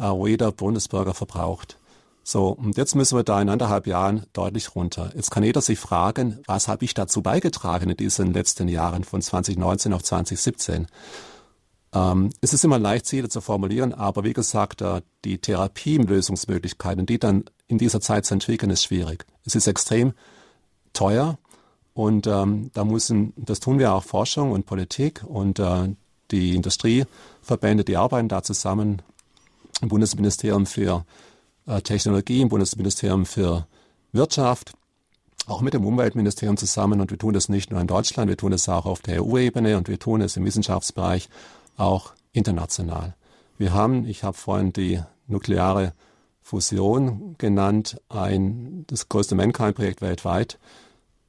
wo 0.00 0.26
jeder 0.26 0.52
Bundesbürger 0.52 1.14
verbraucht. 1.14 1.76
So, 2.22 2.48
und 2.48 2.76
jetzt 2.76 2.94
müssen 2.94 3.16
wir 3.16 3.24
da 3.24 3.40
in 3.40 3.48
anderthalb 3.48 3.86
Jahren 3.86 4.24
deutlich 4.32 4.74
runter. 4.74 5.10
Jetzt 5.14 5.30
kann 5.30 5.42
jeder 5.42 5.60
sich 5.62 5.78
fragen, 5.78 6.38
was 6.46 6.68
habe 6.68 6.84
ich 6.84 6.94
dazu 6.94 7.22
beigetragen 7.22 7.90
in 7.90 7.96
diesen 7.96 8.32
letzten 8.32 8.68
Jahren 8.68 9.04
von 9.04 9.22
2019 9.22 9.92
auf 9.92 10.02
2017? 10.02 10.86
Ähm, 11.92 12.30
es 12.40 12.52
ist 12.52 12.64
immer 12.64 12.78
leicht, 12.78 13.06
Ziele 13.06 13.28
zu 13.28 13.40
formulieren, 13.40 13.94
aber 13.94 14.22
wie 14.22 14.32
gesagt, 14.32 14.80
äh, 14.80 15.02
die 15.24 15.38
Therapielösungsmöglichkeiten, 15.38 17.06
die 17.06 17.18
dann 17.18 17.44
in 17.66 17.78
dieser 17.78 18.00
Zeit 18.00 18.26
zu 18.26 18.34
entwickeln, 18.34 18.70
ist 18.70 18.84
schwierig. 18.84 19.26
Es 19.44 19.54
ist 19.54 19.66
extrem 19.66 20.12
teuer 20.92 21.38
und 21.94 22.26
ähm, 22.26 22.70
da 22.74 22.84
müssen, 22.84 23.32
das 23.36 23.60
tun 23.60 23.78
wir 23.78 23.92
auch 23.92 24.04
Forschung 24.04 24.52
und 24.52 24.66
Politik 24.66 25.24
und 25.26 25.58
äh, 25.58 25.94
die 26.30 26.54
Industrieverbände, 26.54 27.84
die 27.84 27.96
arbeiten 27.96 28.28
da 28.28 28.42
zusammen 28.42 29.02
im 29.80 29.88
Bundesministerium 29.88 30.66
für 30.66 31.04
äh, 31.66 31.80
Technologie, 31.80 32.40
im 32.40 32.48
Bundesministerium 32.48 33.26
für 33.26 33.66
Wirtschaft, 34.12 34.72
auch 35.46 35.60
mit 35.60 35.74
dem 35.74 35.84
Umweltministerium 35.84 36.56
zusammen. 36.56 37.00
Und 37.00 37.10
wir 37.10 37.18
tun 37.18 37.34
das 37.34 37.48
nicht 37.48 37.70
nur 37.70 37.80
in 37.80 37.86
Deutschland, 37.86 38.28
wir 38.28 38.36
tun 38.36 38.52
das 38.52 38.68
auch 38.68 38.86
auf 38.86 39.00
der 39.00 39.24
EU-Ebene 39.24 39.76
und 39.76 39.88
wir 39.88 39.98
tun 39.98 40.20
es 40.20 40.36
im 40.36 40.44
Wissenschaftsbereich 40.44 41.28
auch 41.76 42.12
international. 42.32 43.14
Wir 43.58 43.72
haben, 43.72 44.06
ich 44.06 44.24
habe 44.24 44.36
vorhin 44.36 44.72
die 44.72 45.00
nukleare 45.26 45.92
Fusion 46.40 47.36
genannt, 47.38 48.00
ein, 48.08 48.84
das 48.86 49.08
größte 49.08 49.34
Mankind-Projekt 49.34 50.00
weltweit, 50.00 50.58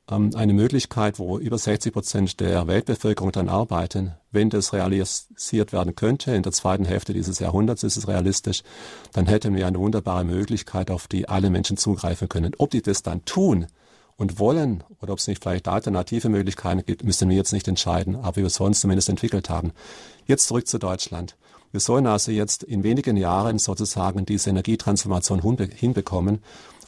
eine 0.07 0.53
Möglichkeit, 0.53 1.19
wo 1.19 1.37
über 1.37 1.57
60 1.57 1.93
Prozent 1.93 2.39
der 2.39 2.67
Weltbevölkerung 2.67 3.31
dann 3.31 3.47
arbeiten. 3.47 4.13
Wenn 4.31 4.49
das 4.49 4.73
realisiert 4.73 5.71
werden 5.71 5.95
könnte, 5.95 6.35
in 6.35 6.43
der 6.43 6.51
zweiten 6.51 6.85
Hälfte 6.85 7.13
dieses 7.13 7.39
Jahrhunderts 7.39 7.83
ist 7.83 7.97
es 7.97 8.07
realistisch, 8.07 8.63
dann 9.13 9.25
hätten 9.27 9.55
wir 9.55 9.67
eine 9.67 9.79
wunderbare 9.79 10.25
Möglichkeit, 10.25 10.91
auf 10.91 11.07
die 11.07 11.29
alle 11.29 11.49
Menschen 11.49 11.77
zugreifen 11.77 12.27
können. 12.27 12.53
Ob 12.57 12.71
die 12.71 12.81
das 12.81 13.03
dann 13.03 13.23
tun 13.23 13.67
und 14.17 14.37
wollen 14.37 14.83
oder 14.99 15.13
ob 15.13 15.19
es 15.19 15.27
nicht 15.27 15.41
vielleicht 15.41 15.67
alternative 15.67 16.29
Möglichkeiten 16.29 16.83
gibt, 16.85 17.03
müssen 17.03 17.29
wir 17.29 17.37
jetzt 17.37 17.53
nicht 17.53 17.67
entscheiden, 17.67 18.15
aber 18.17 18.37
wir 18.37 18.49
sollen 18.49 18.73
es 18.73 18.81
zumindest 18.81 19.09
entwickelt 19.09 19.49
haben. 19.49 19.71
Jetzt 20.25 20.47
zurück 20.47 20.67
zu 20.67 20.77
Deutschland. 20.77 21.37
Wir 21.71 21.79
sollen 21.79 22.05
also 22.05 22.31
jetzt 22.31 22.63
in 22.63 22.83
wenigen 22.83 23.15
Jahren 23.15 23.59
sozusagen 23.59 24.25
diese 24.25 24.49
Energietransformation 24.49 25.41
hinbekommen 25.73 26.41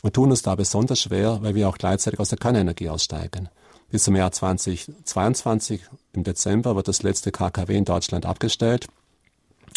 und 0.03 0.13
tun 0.13 0.29
uns 0.29 0.43
da 0.43 0.53
besonders 0.53 0.99
schwer, 0.99 1.39
weil 1.41 1.55
wir 1.55 1.67
auch 1.67 1.77
gleichzeitig 1.77 2.19
aus 2.19 2.29
der 2.29 2.37
Kernenergie 2.37 2.89
aussteigen. 2.89 3.49
Bis 3.89 4.03
zum 4.03 4.15
Jahr 4.15 4.31
2022, 4.31 5.81
im 6.13 6.23
Dezember, 6.23 6.75
wird 6.75 6.87
das 6.87 7.03
letzte 7.03 7.31
KKW 7.31 7.75
in 7.75 7.85
Deutschland 7.85 8.25
abgestellt. 8.25 8.87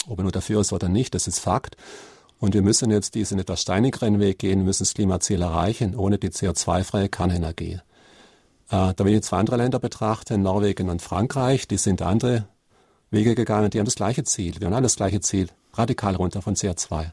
Ob 0.08 0.18
er 0.18 0.24
nur 0.24 0.32
dafür 0.32 0.60
ist 0.60 0.72
oder 0.72 0.88
nicht, 0.88 1.14
das 1.14 1.28
ist 1.28 1.38
Fakt. 1.38 1.76
Und 2.38 2.54
wir 2.54 2.62
müssen 2.62 2.90
jetzt 2.90 3.14
diesen 3.14 3.38
etwas 3.38 3.62
steinigeren 3.62 4.18
Weg 4.18 4.40
gehen, 4.40 4.64
müssen 4.64 4.82
das 4.82 4.94
Klimaziel 4.94 5.42
erreichen, 5.42 5.94
ohne 5.94 6.18
die 6.18 6.30
CO2-freie 6.30 7.08
Kernenergie. 7.08 7.80
Äh, 8.70 8.94
da 8.94 8.96
will 8.98 9.14
ich 9.14 9.22
zwei 9.22 9.38
andere 9.38 9.56
Länder 9.56 9.78
betrachten, 9.78 10.42
Norwegen 10.42 10.90
und 10.90 11.02
Frankreich, 11.02 11.68
die 11.68 11.78
sind 11.78 12.02
andere 12.02 12.48
Wege 13.10 13.36
gegangen, 13.36 13.70
die 13.70 13.78
haben 13.78 13.86
das 13.86 13.94
gleiche 13.94 14.24
Ziel. 14.24 14.58
Wir 14.58 14.66
haben 14.66 14.74
alle 14.74 14.82
das 14.82 14.96
gleiche 14.96 15.20
Ziel, 15.20 15.48
radikal 15.74 16.16
runter 16.16 16.42
von 16.42 16.56
CO2. 16.56 17.12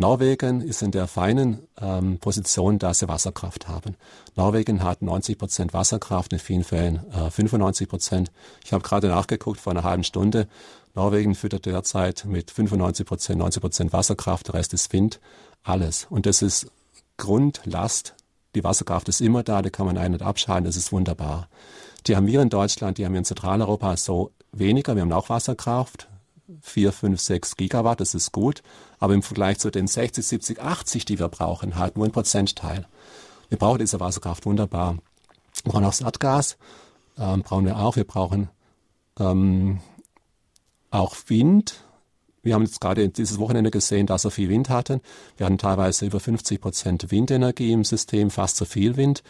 Norwegen 0.00 0.62
ist 0.62 0.80
in 0.80 0.92
der 0.92 1.06
feinen 1.06 1.58
ähm, 1.78 2.18
Position, 2.18 2.78
dass 2.78 3.00
sie 3.00 3.08
Wasserkraft 3.08 3.68
haben. 3.68 3.96
Norwegen 4.34 4.82
hat 4.82 5.02
90 5.02 5.36
Prozent 5.36 5.74
Wasserkraft, 5.74 6.32
in 6.32 6.38
vielen 6.38 6.64
Fällen 6.64 7.04
äh, 7.12 7.30
95 7.30 7.86
Prozent. 7.86 8.32
Ich 8.64 8.72
habe 8.72 8.82
gerade 8.82 9.08
nachgeguckt 9.08 9.60
vor 9.60 9.72
einer 9.72 9.84
halben 9.84 10.02
Stunde. 10.02 10.48
Norwegen 10.94 11.34
füttert 11.34 11.66
derzeit 11.66 12.24
mit 12.24 12.50
95 12.50 13.04
Prozent, 13.04 13.38
90 13.40 13.60
Prozent 13.60 13.92
Wasserkraft, 13.92 14.48
der 14.48 14.54
Rest 14.54 14.72
ist 14.72 14.90
Wind, 14.94 15.20
alles. 15.64 16.06
Und 16.08 16.24
das 16.24 16.40
ist 16.40 16.68
Grundlast. 17.18 18.14
Die 18.54 18.64
Wasserkraft 18.64 19.06
ist 19.10 19.20
immer 19.20 19.42
da, 19.42 19.60
die 19.60 19.68
kann 19.68 19.84
man 19.84 19.98
ein- 19.98 20.14
und 20.14 20.22
abschalten, 20.22 20.64
das 20.64 20.76
ist 20.76 20.92
wunderbar. 20.92 21.46
Die 22.06 22.16
haben 22.16 22.26
wir 22.26 22.40
in 22.40 22.48
Deutschland, 22.48 22.96
die 22.96 23.04
haben 23.04 23.12
wir 23.12 23.18
in 23.18 23.26
Zentraleuropa 23.26 23.98
so 23.98 24.30
weniger. 24.50 24.94
Wir 24.94 25.02
haben 25.02 25.12
auch 25.12 25.28
Wasserkraft, 25.28 26.08
4, 26.62 26.92
5, 26.92 27.20
6 27.20 27.56
Gigawatt, 27.56 28.00
das 28.00 28.14
ist 28.14 28.32
gut. 28.32 28.62
Aber 28.98 29.14
im 29.14 29.22
Vergleich 29.22 29.58
zu 29.58 29.70
den 29.70 29.86
60, 29.86 30.26
70, 30.26 30.60
80, 30.60 31.04
die 31.04 31.18
wir 31.18 31.28
brauchen, 31.28 31.76
halt 31.76 31.96
nur 31.96 32.06
ein 32.06 32.12
Prozentteil. 32.12 32.86
Wir 33.48 33.58
brauchen 33.58 33.78
diese 33.78 34.00
Wasserkraft 34.00 34.46
wunderbar. 34.46 34.98
Wir 35.64 35.72
brauchen 35.72 35.84
auch 35.84 36.00
Erdgas, 36.00 36.56
ähm, 37.18 37.42
brauchen 37.42 37.66
wir 37.66 37.78
auch. 37.78 37.96
Wir 37.96 38.04
brauchen 38.04 38.48
ähm, 39.18 39.80
auch 40.90 41.16
Wind. 41.26 41.84
Wir 42.42 42.54
haben 42.54 42.62
jetzt 42.62 42.80
gerade 42.80 43.08
dieses 43.08 43.38
Wochenende 43.38 43.70
gesehen, 43.70 44.06
dass 44.06 44.24
wir 44.24 44.30
viel 44.30 44.48
Wind 44.48 44.70
hatten. 44.70 45.00
Wir 45.36 45.46
hatten 45.46 45.58
teilweise 45.58 46.06
über 46.06 46.20
50 46.20 46.60
Prozent 46.60 47.10
Windenergie 47.10 47.72
im 47.72 47.84
System, 47.84 48.30
fast 48.30 48.56
zu 48.56 48.64
viel 48.64 48.96
Wind. 48.96 49.22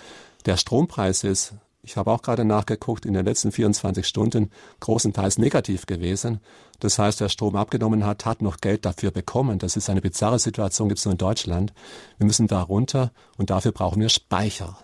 Der 0.46 0.56
Strompreis 0.56 1.24
ist 1.24 1.54
ich 1.82 1.96
habe 1.96 2.10
auch 2.10 2.20
gerade 2.22 2.44
nachgeguckt, 2.44 3.06
in 3.06 3.14
den 3.14 3.24
letzten 3.24 3.52
24 3.52 4.04
Stunden 4.06 4.50
großenteils 4.80 5.38
negativ 5.38 5.86
gewesen. 5.86 6.40
Das 6.78 6.98
heißt, 6.98 7.20
wer 7.20 7.30
Strom 7.30 7.56
abgenommen 7.56 8.04
hat, 8.04 8.26
hat 8.26 8.42
noch 8.42 8.58
Geld 8.58 8.84
dafür 8.84 9.10
bekommen. 9.10 9.58
Das 9.58 9.76
ist 9.76 9.88
eine 9.88 10.02
bizarre 10.02 10.38
Situation, 10.38 10.88
gibt 10.88 10.98
es 10.98 11.04
nur 11.04 11.12
in 11.12 11.18
Deutschland. 11.18 11.72
Wir 12.18 12.26
müssen 12.26 12.48
da 12.48 12.60
runter 12.60 13.12
und 13.38 13.48
dafür 13.50 13.72
brauchen 13.72 14.00
wir 14.00 14.10
Speicher. 14.10 14.76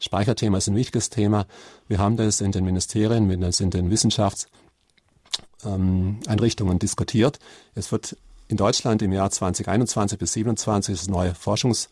Speicherthema 0.00 0.58
ist 0.58 0.68
ein 0.68 0.74
wichtiges 0.74 1.10
Thema. 1.10 1.46
Wir 1.86 1.98
haben 1.98 2.16
das 2.16 2.40
in 2.40 2.50
den 2.50 2.64
Ministerien, 2.64 3.30
in 3.30 3.70
den 3.70 3.90
Wissenschaftseinrichtungen 3.90 6.72
ähm, 6.72 6.78
diskutiert. 6.80 7.38
Es 7.76 7.92
wird 7.92 8.16
in 8.48 8.56
Deutschland 8.56 9.00
im 9.02 9.12
Jahr 9.12 9.30
2021 9.30 10.18
bis 10.18 10.32
2027 10.32 10.98
das 10.98 11.08
neue 11.08 11.36
Forschungs 11.36 11.88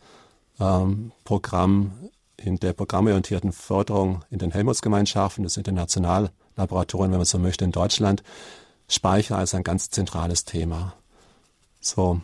ähm, 0.59 1.13
in 2.43 2.57
der 2.57 2.73
programmorientierten 2.73 3.51
Förderung 3.51 4.23
in 4.29 4.39
den 4.39 4.51
Helmholtz-Gemeinschaften, 4.51 5.43
das 5.43 5.57
international 5.57 6.31
Laboratorien, 6.55 7.11
wenn 7.11 7.19
man 7.19 7.25
so 7.25 7.39
möchte, 7.39 7.65
in 7.65 7.71
Deutschland, 7.71 8.23
Speicher 8.87 9.37
als 9.37 9.55
ein 9.55 9.63
ganz 9.63 9.89
zentrales 9.89 10.43
Thema. 10.45 10.93
So, 11.79 12.21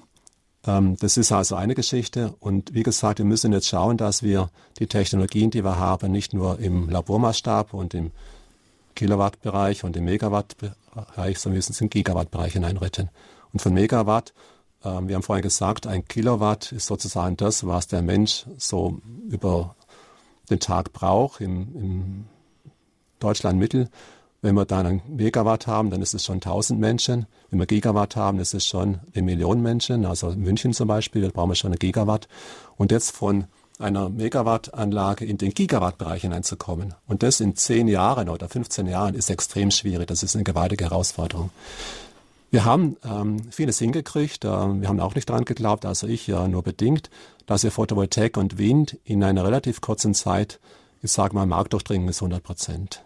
ähm, 0.65 0.97
das 0.99 1.17
ist 1.17 1.31
also 1.31 1.55
eine 1.55 1.75
Geschichte. 1.75 2.35
Und 2.39 2.73
wie 2.73 2.83
gesagt, 2.83 3.19
wir 3.19 3.25
müssen 3.25 3.53
jetzt 3.53 3.67
schauen, 3.67 3.97
dass 3.97 4.21
wir 4.21 4.49
die 4.79 4.87
Technologien, 4.87 5.49
die 5.49 5.63
wir 5.63 5.79
haben, 5.79 6.11
nicht 6.11 6.33
nur 6.33 6.59
im 6.59 6.89
Labormaßstab 6.89 7.73
und 7.73 7.93
im 7.93 8.11
Kilowattbereich 8.95 9.83
und 9.83 9.95
im 9.95 10.05
Megawattbereich, 10.05 11.39
sondern 11.39 11.53
wir 11.53 11.57
müssen 11.57 11.71
es 11.71 11.81
im 11.81 11.89
Gigawattbereich 11.89 12.53
hineinretten. 12.53 13.09
Und 13.53 13.61
von 13.61 13.73
Megawatt, 13.73 14.33
äh, 14.83 14.89
wir 14.89 15.15
haben 15.15 15.23
vorhin 15.23 15.43
gesagt, 15.43 15.87
ein 15.87 16.07
Kilowatt 16.07 16.71
ist 16.71 16.87
sozusagen 16.87 17.37
das, 17.37 17.65
was 17.65 17.87
der 17.87 18.01
Mensch 18.01 18.45
so 18.57 18.99
über 19.29 19.75
den 20.49 20.59
Tag 20.59 20.93
braucht 20.93 21.41
im, 21.41 21.75
im 21.75 22.25
Deutschland 23.19 23.59
Mittel. 23.59 23.89
Wenn 24.41 24.55
wir 24.55 24.65
dann 24.65 24.85
einen 24.85 25.01
Megawatt 25.07 25.65
haben, 25.65 25.89
dann 25.89 26.01
ist 26.01 26.13
es 26.13 26.23
schon 26.23 26.35
1000 26.35 26.79
Menschen. 26.79 27.25
Wenn 27.49 27.59
wir 27.59 27.65
Gigawatt 27.65 28.15
haben, 28.15 28.39
ist 28.39 28.53
es 28.53 28.65
schon 28.65 28.99
eine 29.13 29.23
Million 29.23 29.61
Menschen. 29.61 30.05
Also 30.05 30.29
München 30.29 30.73
zum 30.73 30.87
Beispiel, 30.87 31.23
da 31.23 31.29
brauchen 31.29 31.49
wir 31.49 31.55
schon 31.55 31.71
eine 31.71 31.79
Gigawatt. 31.79 32.27
Und 32.77 32.91
jetzt 32.91 33.11
von 33.11 33.45
einer 33.79 34.09
Megawattanlage 34.09 35.25
in 35.25 35.37
den 35.37 35.53
Gigawattbereich 35.53 36.21
hineinzukommen. 36.21 36.93
Und 37.07 37.23
das 37.23 37.39
in 37.39 37.55
10 37.55 37.87
Jahren 37.87 38.29
oder 38.29 38.47
15 38.47 38.87
Jahren 38.87 39.15
ist 39.15 39.29
extrem 39.29 39.71
schwierig. 39.71 40.07
Das 40.07 40.23
ist 40.23 40.35
eine 40.35 40.43
gewaltige 40.43 40.85
Herausforderung. 40.85 41.49
Wir 42.49 42.63
haben 42.63 42.97
ähm, 43.03 43.51
vieles 43.51 43.79
hingekriegt. 43.79 44.45
Äh, 44.45 44.47
wir 44.47 44.87
haben 44.87 44.99
auch 44.99 45.15
nicht 45.15 45.29
daran 45.29 45.45
geglaubt, 45.45 45.85
also 45.85 46.07
ich 46.07 46.27
ja 46.27 46.47
nur 46.47 46.63
bedingt, 46.63 47.09
dass 47.45 47.63
wir 47.63 47.71
Photovoltaik 47.71 48.37
und 48.37 48.57
Wind 48.57 48.97
in 49.03 49.23
einer 49.23 49.43
relativ 49.43 49.81
kurzen 49.81 50.13
Zeit, 50.13 50.59
ich 51.01 51.11
sage 51.11 51.35
mal, 51.35 51.45
Marktdurchdringung 51.45 52.09
ist 52.09 52.21
100 52.21 52.43
Prozent. 52.43 53.03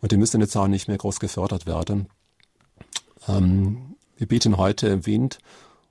Und 0.00 0.12
die 0.12 0.16
müssen 0.16 0.40
jetzt 0.40 0.56
auch 0.56 0.68
nicht 0.68 0.88
mehr 0.88 0.98
groß 0.98 1.18
gefördert 1.18 1.66
werden. 1.66 2.08
Ähm, 3.26 3.96
wir 4.16 4.28
bieten 4.28 4.56
heute 4.56 5.06
Wind 5.06 5.38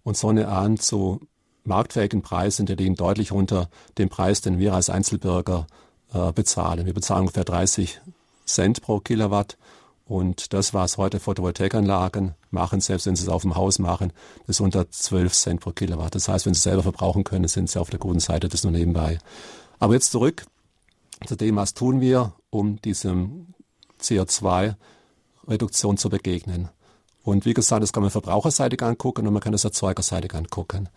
und 0.04 0.16
Sonne 0.16 0.48
an 0.48 0.78
zu 0.78 1.20
marktfähigen 1.66 2.22
Preisen, 2.22 2.66
die 2.66 2.76
liegen 2.76 2.96
deutlich 2.96 3.34
unter 3.34 3.70
dem 3.98 4.08
Preis, 4.08 4.40
den 4.40 4.60
wir 4.60 4.74
als 4.74 4.90
Einzelbürger 4.90 5.68
äh, 6.14 6.32
bezahlen. 6.32 6.86
Wir 6.86 6.94
bezahlen 6.94 7.22
ungefähr 7.22 7.44
30 7.44 8.00
Cent 8.46 8.82
pro 8.82 9.00
Kilowatt. 9.00 9.58
Und 10.06 10.54
das, 10.54 10.74
was 10.74 10.98
heute 10.98 11.20
Photovoltaikanlagen 11.20 12.36
machen, 12.58 12.82
selbst 12.82 13.06
wenn 13.06 13.16
sie 13.16 13.24
es 13.24 13.30
auf 13.30 13.44
dem 13.44 13.56
Haus 13.56 13.78
machen, 13.80 14.12
ist 14.48 14.62
unter 14.62 14.90
12 14.90 15.34
Cent 15.34 15.62
pro 15.62 15.72
Kilowatt. 15.72 16.16
Das 16.16 16.28
heißt, 16.28 16.46
wenn 16.46 16.54
sie 16.54 16.62
selber 16.62 16.84
verbrauchen 16.84 17.24
können, 17.24 17.48
sind 17.48 17.70
sie 17.70 17.80
auf 17.80 17.90
der 17.90 18.00
guten 18.00 18.20
Seite, 18.20 18.50
das 18.50 18.64
nur 18.64 18.72
nebenbei. 18.72 19.20
Aber 19.80 19.94
jetzt 19.94 20.12
zurück 20.12 20.46
zu 21.26 21.36
dem, 21.36 21.56
was 21.56 21.74
tun 21.74 22.02
wir, 22.02 22.34
um 22.50 22.82
diesem 22.82 23.54
CO2-Reduktion 24.02 25.98
zu 25.98 26.10
begegnen. 26.10 26.70
Und 27.24 27.46
wie 27.46 27.54
gesagt, 27.54 27.84
das 27.84 27.94
kann 27.94 28.04
man 28.04 28.12
verbraucherseitig 28.12 28.82
angucken 28.82 29.28
und 29.28 29.34
man 29.34 29.42
kann 29.42 29.54
es 29.54 29.64
erzeugerseitig 29.64 30.34
angucken. 30.34 30.90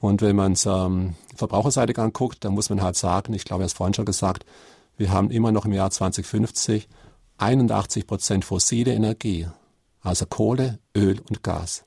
Und 0.00 0.20
wenn 0.20 0.36
man 0.36 0.52
es 0.52 0.66
ähm, 0.66 1.14
verbraucherseitig 1.34 1.98
anguckt, 1.98 2.44
dann 2.44 2.52
muss 2.54 2.70
man 2.70 2.82
halt 2.82 2.96
sagen, 2.96 3.34
ich 3.34 3.44
glaube, 3.44 3.62
er 3.62 3.64
hat 3.64 3.70
es 3.70 3.76
vorhin 3.76 3.94
schon 3.94 4.04
gesagt, 4.04 4.44
wir 4.96 5.10
haben 5.10 5.30
immer 5.30 5.52
noch 5.52 5.64
im 5.64 5.72
Jahr 5.72 5.90
2050 5.90 6.88
81 7.38 8.06
Prozent 8.06 8.44
fossile 8.44 8.94
Energie, 8.94 9.48
also 10.02 10.26
Kohle, 10.26 10.78
Öl 10.96 11.20
und 11.28 11.42
Gas. 11.42 11.84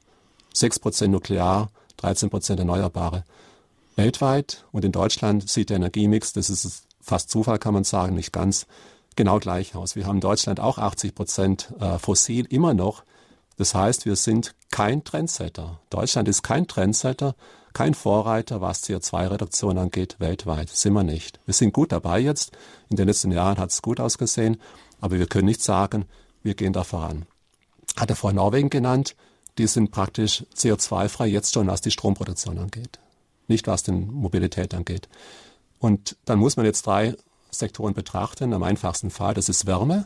6 0.53 0.80
Prozent 0.80 1.11
Nuklear, 1.11 1.70
13 1.97 2.30
Prozent 2.30 2.59
Erneuerbare. 2.59 3.24
Weltweit 3.95 4.66
und 4.72 4.86
in 4.86 4.91
Deutschland 4.91 5.49
sieht 5.49 5.70
der 5.70 5.78
Energiemix, 5.78 6.34
das 6.34 6.49
ist 6.49 6.84
fast 7.01 7.30
Zufall, 7.30 7.59
kann 7.59 7.74
man 7.74 7.84
sagen, 7.84 8.16
nicht 8.16 8.34
ganz, 8.34 8.66
genau 9.16 9.39
gleich 9.39 9.76
aus. 9.76 9.95
Wir 9.95 10.05
haben 10.07 10.18
in 10.18 10.22
Deutschland 10.22 10.59
auch 10.59 10.78
80 10.78 11.16
Prozent 11.16 11.74
äh, 11.80 11.97
fossil 11.97 12.45
immer 12.49 12.74
noch. 12.74 13.03
Das 13.57 13.74
heißt, 13.74 14.05
wir 14.05 14.16
sind 14.18 14.53
kein 14.72 15.03
Trendsetter. 15.03 15.80
Deutschland 15.89 16.28
ist 16.28 16.43
kein 16.43 16.68
Trendsetter, 16.68 17.36
kein 17.74 17.93
Vorreiter, 17.93 18.61
was 18.61 18.84
CO2-Reduktion 18.84 19.78
angeht, 19.78 20.18
weltweit. 20.20 20.70
Sind 20.70 20.93
wir 20.93 21.03
nicht. 21.03 21.39
Wir 21.45 21.53
sind 21.53 21.74
gut 21.74 21.91
dabei 21.91 22.20
jetzt. 22.20 22.51
In 22.89 22.97
den 22.97 23.07
letzten 23.07 23.32
Jahren 23.32 23.57
hat 23.57 23.72
es 23.72 23.82
gut 23.82 23.99
ausgesehen, 23.99 24.57
aber 24.99 25.18
wir 25.20 25.28
können 25.28 25.45
nicht 25.45 25.61
sagen, 25.61 26.05
wir 26.43 26.55
gehen 26.55 26.74
da 26.74 26.84
voran. 26.84 27.26
Hat 27.98 28.10
er 28.10 28.16
vorhin 28.16 28.38
Norwegen 28.38 28.70
genannt. 28.70 29.16
Die 29.58 29.68
sind 29.68 29.91
praktisch 29.91 30.43
CO2-frei 30.56 31.28
jetzt 31.28 31.54
schon, 31.54 31.68
was 31.68 31.82
die 31.82 31.91
Stromproduktion 31.91 32.58
angeht. 32.58 33.00
Nicht 33.48 33.68
was 33.68 33.84
die 33.84 33.91
Mobilität 33.91 34.74
angeht. 34.74 35.08
Und 35.80 36.18
dann 36.26 36.39
muss 36.39 36.58
man 36.58 36.66
jetzt 36.66 36.86
drei 36.86 37.16
Sektoren 37.52 37.93
betrachten. 37.93 38.54
Am 38.54 38.64
einfachsten 38.64 39.12
Fall, 39.12 39.34
das 39.34 39.50
ist 39.50 39.66
Wärme 39.66 40.06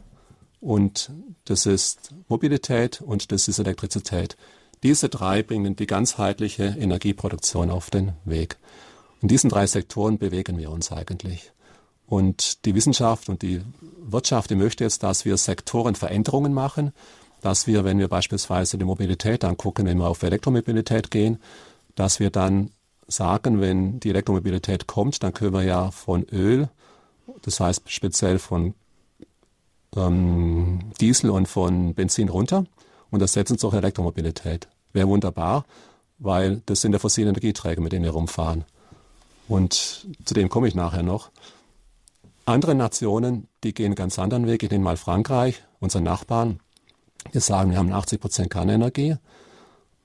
und 0.62 1.12
das 1.46 1.66
ist 1.66 2.14
Mobilität 2.28 3.02
und 3.02 3.32
das 3.32 3.48
ist 3.48 3.60
Elektrizität. 3.60 4.38
Diese 4.84 5.10
drei 5.10 5.44
bringen 5.44 5.76
die 5.76 5.88
ganzheitliche 5.88 6.64
Energieproduktion 6.64 7.70
auf 7.70 7.90
den 7.90 8.14
Weg. 8.24 8.58
In 9.22 9.28
diesen 9.28 9.50
drei 9.50 9.68
Sektoren 9.68 10.18
bewegen 10.18 10.58
wir 10.58 10.72
uns 10.72 10.92
eigentlich. 10.92 11.52
Und 12.08 12.66
die 12.66 12.76
Wissenschaft 12.76 13.30
und 13.30 13.42
die 13.42 13.62
Wirtschaft, 14.02 14.50
die 14.50 14.56
möchte 14.56 14.84
jetzt, 14.84 15.04
dass 15.04 15.26
wir 15.26 15.38
Sektorenveränderungen 15.38 16.54
machen, 16.54 16.94
dass 17.42 17.68
wir, 17.68 17.84
wenn 17.84 18.00
wir 18.00 18.08
beispielsweise 18.08 18.78
die 18.78 18.86
Mobilität 18.86 19.44
angucken, 19.44 19.86
wenn 19.86 19.98
wir 19.98 20.08
auf 20.08 20.24
Elektromobilität 20.24 21.12
gehen, 21.12 21.40
dass 21.96 22.20
wir 22.20 22.30
dann 22.30 22.72
sagen, 23.08 23.62
wenn 23.62 24.00
die 24.00 24.10
Elektromobilität 24.10 24.88
kommt, 24.88 25.24
dann 25.24 25.34
können 25.34 25.54
wir 25.54 25.64
ja 25.64 25.92
von 25.92 26.24
Öl 26.32 26.70
das 27.42 27.60
heißt 27.60 27.84
speziell 27.90 28.40
von 28.40 28.74
ähm, 29.96 30.92
Diesel 31.00 31.30
und 31.30 31.48
von 31.48 31.94
Benzin 31.94 32.30
runter 32.30 32.66
und 33.12 33.22
das 33.22 33.34
setzen 33.34 33.58
zur 33.58 33.74
Elektromobilität. 33.74 34.68
Wäre 34.94 35.08
wunderbar, 35.08 35.66
weil 36.18 36.62
das 36.66 36.82
sind 36.82 36.94
ja 36.94 37.00
fossile 37.00 37.30
Energieträger, 37.30 37.82
mit 37.82 37.92
denen 37.92 38.06
wir 38.06 38.12
rumfahren. 38.12 38.66
Und 39.48 40.08
zu 40.26 40.34
dem 40.34 40.50
komme 40.50 40.68
ich 40.68 40.76
nachher 40.76 41.04
noch. 41.04 41.32
Andere 42.46 42.76
Nationen, 42.76 43.48
die 43.64 43.74
gehen 43.74 43.88
einen 43.88 43.96
ganz 43.96 44.20
anderen 44.20 44.48
Weg. 44.48 44.64
Ich 44.64 44.72
nehme 44.72 44.84
mal 44.84 44.98
Frankreich, 44.98 45.64
unsere 45.80 46.04
Nachbarn. 46.04 46.60
Die 47.34 47.40
sagen, 47.40 47.72
wir 47.72 47.78
haben 47.78 47.92
80 47.92 48.20
Prozent 48.20 48.50
Kernenergie 48.50 49.16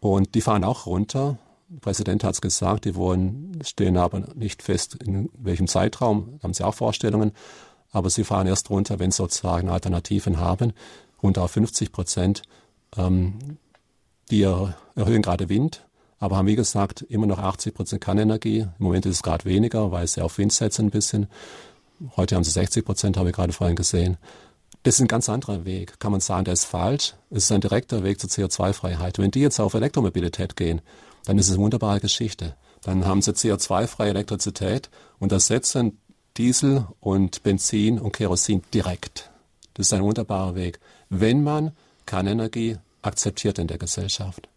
und 0.01 0.35
die 0.35 0.41
fahren 0.41 0.65
auch 0.65 0.87
runter 0.87 1.39
der 1.75 1.81
Präsident 1.81 2.23
hat 2.25 2.35
es 2.35 2.41
gesagt, 2.41 2.85
die 2.85 2.95
wollen, 2.95 3.59
stehen 3.65 3.97
aber 3.97 4.21
nicht 4.35 4.63
fest, 4.63 4.95
in 5.03 5.31
welchem 5.37 5.67
Zeitraum, 5.67 6.39
haben 6.43 6.55
sie 6.55 6.65
auch 6.65 6.75
Vorstellungen, 6.75 7.33
aber 7.91 8.11
sie 8.11 8.25
fahren 8.25 8.47
erst 8.47 8.71
runter, 8.71 8.99
wenn 8.99 9.11
sie 9.11 9.17
sozusagen 9.17 9.69
Alternativen 9.69 10.39
haben, 10.39 10.73
runter 11.23 11.43
auf 11.43 11.53
50 11.53 11.91
Prozent. 11.91 12.43
Ähm, 12.97 13.59
die 14.31 14.43
erhöhen 14.43 15.23
gerade 15.23 15.49
Wind, 15.49 15.87
aber 16.19 16.37
haben 16.37 16.47
wie 16.47 16.57
gesagt 16.57 17.03
immer 17.03 17.27
noch 17.27 17.39
80 17.39 17.75
Prozent 17.75 18.03
Kernenergie. 18.03 18.61
Im 18.61 18.71
Moment 18.79 19.07
ist 19.07 19.17
es 19.17 19.23
gerade 19.23 19.45
weniger, 19.45 19.91
weil 19.91 20.07
sie 20.07 20.23
auf 20.23 20.39
Wind 20.39 20.53
setzen 20.53 20.87
ein 20.87 20.91
bisschen. 20.91 21.27
Heute 22.17 22.37
haben 22.37 22.45
sie 22.45 22.51
60 22.51 22.85
Prozent, 22.85 23.17
habe 23.17 23.31
ich 23.31 23.35
gerade 23.35 23.53
vorhin 23.53 23.77
gesehen. 23.77 24.17
Das 24.85 24.97
ist 24.97 25.01
ein 25.01 25.09
ganz 25.09 25.31
anderer 25.31 25.65
Weg. 25.65 25.99
Kann 25.99 26.13
man 26.13 26.21
sagen, 26.21 26.45
der 26.45 26.53
ist 26.53 26.67
falsch. 26.67 27.15
Es 27.31 27.45
ist 27.45 27.53
ein 27.53 27.63
direkter 27.63 28.05
Weg 28.05 28.21
zur 28.21 28.29
CO2-Freiheit. 28.29 29.19
Wenn 29.19 29.31
die 29.31 29.41
jetzt 29.41 29.59
auf 29.59 29.73
Elektromobilität 29.73 30.57
gehen, 30.57 30.83
dann 31.25 31.39
ist 31.39 31.49
es 31.49 31.55
eine 31.55 31.63
wunderbare 31.63 32.01
Geschichte. 32.01 32.55
Dann 32.83 33.07
haben 33.07 33.23
sie 33.23 33.33
CO2-freie 33.33 34.11
Elektrizität 34.11 34.91
und 35.19 35.33
ersetzen 35.33 35.99
Diesel 36.37 36.87
und 37.01 37.43
Benzin 37.43 37.99
und 37.99 38.13
Kerosin 38.13 38.63
direkt. 38.75 39.31
Das 39.73 39.87
ist 39.87 39.93
ein 39.95 40.03
wunderbarer 40.03 40.55
Weg, 40.55 40.81
wenn 41.09 41.43
man 41.43 41.73
Kernenergie 42.05 42.77
akzeptiert 43.01 43.59
in 43.59 43.69
der 43.69 43.79
Gesellschaft. 43.79 44.49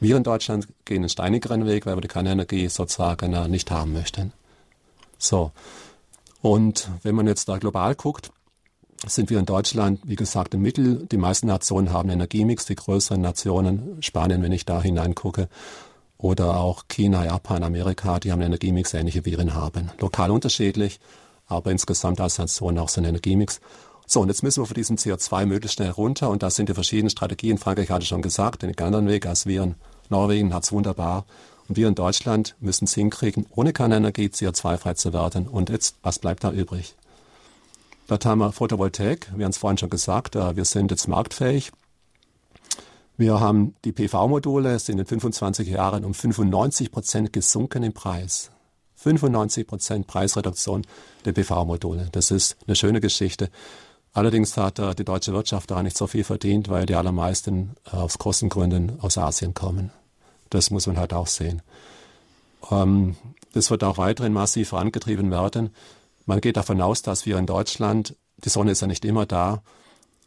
Wir 0.00 0.16
in 0.16 0.22
Deutschland 0.22 0.66
gehen 0.86 0.98
einen 1.02 1.10
steinigeren 1.10 1.66
Weg, 1.66 1.84
weil 1.84 1.96
wir 1.96 2.00
die 2.00 2.08
Kernenergie 2.08 2.68
sozusagen 2.68 3.50
nicht 3.50 3.70
haben 3.70 3.92
möchten. 3.92 4.32
So. 5.18 5.52
Und 6.40 6.88
wenn 7.02 7.16
man 7.16 7.26
jetzt 7.26 7.48
da 7.50 7.58
global 7.58 7.94
guckt, 7.96 8.30
sind 9.06 9.30
wir 9.30 9.38
in 9.38 9.46
Deutschland, 9.46 10.00
wie 10.04 10.16
gesagt, 10.16 10.54
im 10.54 10.62
Mittel. 10.62 11.06
Die 11.06 11.16
meisten 11.16 11.46
Nationen 11.46 11.92
haben 11.92 12.10
Energiemix, 12.10 12.66
die 12.66 12.74
größeren 12.74 13.20
Nationen, 13.20 13.98
Spanien, 14.00 14.42
wenn 14.42 14.52
ich 14.52 14.64
da 14.64 14.82
hineingucke, 14.82 15.48
oder 16.18 16.56
auch 16.56 16.84
China, 16.88 17.24
Japan, 17.24 17.62
Amerika, 17.62 18.18
die 18.18 18.32
haben 18.32 18.40
einen 18.40 18.52
Energiemix 18.52 18.92
ähnliche 18.92 19.24
wie 19.24 19.38
wir 19.38 19.54
haben. 19.54 19.90
Lokal 20.00 20.32
unterschiedlich, 20.32 20.98
aber 21.46 21.70
insgesamt 21.70 22.20
als 22.20 22.38
Nation 22.38 22.76
auch 22.78 22.88
so 22.88 23.00
ein 23.00 23.04
Energiemix. 23.04 23.60
So, 24.06 24.20
und 24.20 24.28
jetzt 24.28 24.42
müssen 24.42 24.62
wir 24.62 24.66
von 24.66 24.74
diesem 24.74 24.96
CO2 24.96 25.46
möglichst 25.46 25.76
schnell 25.76 25.90
runter 25.90 26.30
und 26.30 26.42
da 26.42 26.50
sind 26.50 26.68
die 26.68 26.74
verschiedenen 26.74 27.10
Strategien. 27.10 27.58
Frankreich 27.58 27.90
hatte 27.90 28.06
schon 28.06 28.22
gesagt, 28.22 28.62
den 28.62 28.76
anderen 28.78 29.06
Weg 29.06 29.26
als 29.26 29.46
wir 29.46 29.62
in 29.62 29.74
Norwegen 30.08 30.52
hat's 30.52 30.72
wunderbar. 30.72 31.24
Und 31.68 31.76
wir 31.76 31.86
in 31.86 31.94
Deutschland 31.94 32.56
müssen 32.60 32.86
es 32.86 32.94
hinkriegen, 32.94 33.46
ohne 33.54 33.74
Kernenergie 33.74 34.26
CO2-frei 34.28 34.94
zu 34.94 35.12
werden. 35.12 35.46
Und 35.46 35.68
jetzt, 35.68 35.96
was 36.02 36.18
bleibt 36.18 36.42
da 36.42 36.50
übrig? 36.50 36.96
Dort 38.08 38.24
haben 38.24 38.38
wir 38.38 38.52
Photovoltaik, 38.52 39.30
wir 39.36 39.44
haben 39.44 39.50
es 39.50 39.58
vorhin 39.58 39.78
schon 39.78 39.90
gesagt, 39.90 40.34
äh, 40.34 40.56
wir 40.56 40.64
sind 40.64 40.90
jetzt 40.90 41.06
marktfähig. 41.08 41.70
Wir 43.18 43.38
haben 43.38 43.74
die 43.84 43.92
PV-Module, 43.92 44.78
sind 44.78 44.98
in 44.98 45.04
25 45.04 45.68
Jahren 45.68 46.04
um 46.04 46.14
95 46.14 46.90
Prozent 46.90 47.32
gesunken 47.32 47.82
im 47.82 47.92
Preis. 47.92 48.50
95 48.96 49.66
Prozent 49.66 50.06
Preisreduktion 50.06 50.86
der 51.26 51.32
PV-Module. 51.32 52.08
Das 52.10 52.30
ist 52.30 52.56
eine 52.66 52.76
schöne 52.76 53.00
Geschichte. 53.00 53.50
Allerdings 54.14 54.56
hat 54.56 54.78
äh, 54.78 54.94
die 54.94 55.04
deutsche 55.04 55.34
Wirtschaft 55.34 55.70
daran 55.70 55.84
nicht 55.84 55.98
so 55.98 56.06
viel 56.06 56.24
verdient, 56.24 56.70
weil 56.70 56.86
die 56.86 56.94
allermeisten 56.94 57.76
äh, 57.92 57.96
aus 57.96 58.16
Kostengründen 58.16 58.98
aus 59.00 59.18
Asien 59.18 59.52
kommen. 59.52 59.90
Das 60.48 60.70
muss 60.70 60.86
man 60.86 60.96
halt 60.96 61.12
auch 61.12 61.26
sehen. 61.26 61.60
Ähm, 62.70 63.16
das 63.52 63.70
wird 63.70 63.84
auch 63.84 63.98
weiterhin 63.98 64.32
massiv 64.32 64.70
vorangetrieben 64.70 65.30
werden. 65.30 65.70
Man 66.28 66.42
geht 66.42 66.58
davon 66.58 66.82
aus, 66.82 67.00
dass 67.00 67.24
wir 67.24 67.38
in 67.38 67.46
Deutschland, 67.46 68.14
die 68.44 68.50
Sonne 68.50 68.72
ist 68.72 68.82
ja 68.82 68.86
nicht 68.86 69.06
immer 69.06 69.24
da, 69.24 69.62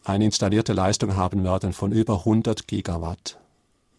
eine 0.03 0.25
installierte 0.25 0.73
Leistung 0.73 1.15
haben 1.15 1.43
werden 1.43 1.73
von 1.73 1.91
über 1.91 2.17
100 2.17 2.67
Gigawatt. 2.67 3.37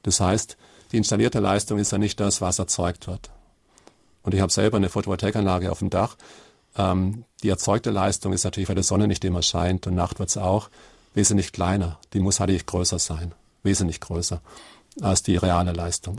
Das 0.02 0.18
heißt, 0.18 0.56
die 0.90 0.96
installierte 0.96 1.38
Leistung 1.38 1.78
ist 1.78 1.92
ja 1.92 1.98
nicht 1.98 2.18
das, 2.18 2.40
was 2.40 2.58
erzeugt 2.58 3.06
wird. 3.06 3.30
Und 4.24 4.34
ich 4.34 4.40
habe 4.40 4.50
selber 4.50 4.78
eine 4.78 4.88
Photovoltaikanlage 4.88 5.70
auf 5.70 5.78
dem 5.78 5.90
Dach. 5.90 6.16
Ähm, 6.76 7.24
die 7.44 7.50
erzeugte 7.50 7.92
Leistung 7.92 8.32
ist 8.32 8.42
natürlich, 8.42 8.68
weil 8.68 8.74
die 8.74 8.82
Sonne 8.82 9.06
nicht 9.06 9.24
immer 9.24 9.42
scheint 9.42 9.86
und 9.86 9.94
Nacht 9.94 10.18
wird 10.18 10.30
es 10.30 10.36
auch, 10.36 10.70
wesentlich 11.14 11.52
kleiner. 11.52 12.00
Die 12.14 12.18
muss 12.18 12.40
halt 12.40 12.66
größer 12.66 12.98
sein, 12.98 13.32
wesentlich 13.62 14.00
größer 14.00 14.40
als 15.00 15.22
die 15.22 15.36
reale 15.36 15.70
Leistung. 15.70 16.16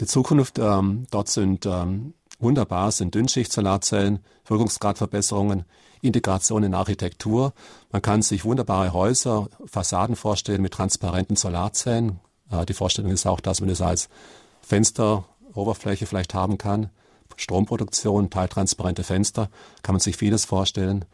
Die 0.00 0.06
Zukunft 0.06 0.58
ähm, 0.58 1.06
dort 1.12 1.28
sind 1.28 1.64
ähm, 1.64 2.14
wunderbar, 2.38 2.92
sind 2.92 3.14
Dünnschicht-Solarzellen, 3.14 4.20
Wirkungsgradverbesserungen, 4.46 5.64
Integration 6.00 6.62
in 6.62 6.74
Architektur. 6.74 7.54
Man 7.90 8.02
kann 8.02 8.22
sich 8.22 8.44
wunderbare 8.44 8.92
Häuser, 8.92 9.48
Fassaden 9.66 10.16
vorstellen 10.16 10.62
mit 10.62 10.74
transparenten 10.74 11.36
Solarzellen. 11.36 12.20
Äh, 12.50 12.66
die 12.66 12.74
Vorstellung 12.74 13.10
ist 13.10 13.26
auch, 13.26 13.40
dass 13.40 13.60
man 13.60 13.70
es 13.70 13.80
als 13.80 14.08
Fensteroberfläche 14.62 16.06
vielleicht 16.06 16.34
haben 16.34 16.58
kann. 16.58 16.90
Stromproduktion, 17.36 18.30
teiltransparente 18.30 19.02
Fenster, 19.02 19.48
kann 19.82 19.94
man 19.94 20.00
sich 20.00 20.16
vieles 20.16 20.44
vorstellen. 20.44 21.04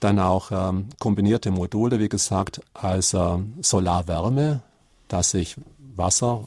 Dann 0.00 0.18
auch 0.18 0.50
ähm, 0.52 0.90
kombinierte 0.98 1.50
Module, 1.50 1.98
wie 1.98 2.08
gesagt, 2.08 2.60
als 2.74 3.14
äh, 3.14 3.38
Solarwärme, 3.62 4.62
dass 5.08 5.32
ich 5.34 5.56
Wasser 5.96 6.44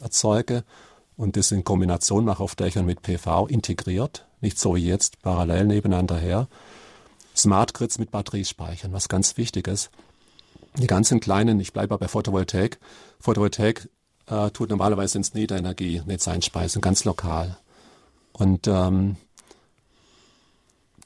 erzeuge 0.00 0.64
und 1.16 1.36
das 1.36 1.52
in 1.52 1.64
Kombination 1.64 2.24
mache 2.24 2.42
auf 2.42 2.54
Dächern 2.54 2.86
mit 2.86 3.02
PV 3.02 3.46
integriert, 3.46 4.26
nicht 4.40 4.58
so 4.58 4.74
wie 4.74 4.86
jetzt 4.86 5.22
parallel 5.22 5.66
nebeneinander 5.66 6.18
her. 6.18 6.48
Smart 7.36 7.74
Grids 7.74 7.98
mit 7.98 8.10
Batteriespeichern, 8.10 8.92
was 8.92 9.08
ganz 9.08 9.36
wichtig 9.36 9.68
ist. 9.68 9.90
Die 10.76 10.86
ganzen 10.86 11.20
kleinen, 11.20 11.60
ich 11.60 11.72
bleibe 11.72 11.96
bei 11.98 12.08
Photovoltaik. 12.08 12.78
Photovoltaik 13.20 13.88
äh, 14.26 14.50
tut 14.50 14.70
normalerweise 14.70 15.18
ins 15.18 15.34
Niederenergienetz 15.34 16.28
einspeisen, 16.28 16.80
ganz 16.80 17.04
lokal. 17.04 17.58
Und 18.32 18.66
ähm, 18.66 19.16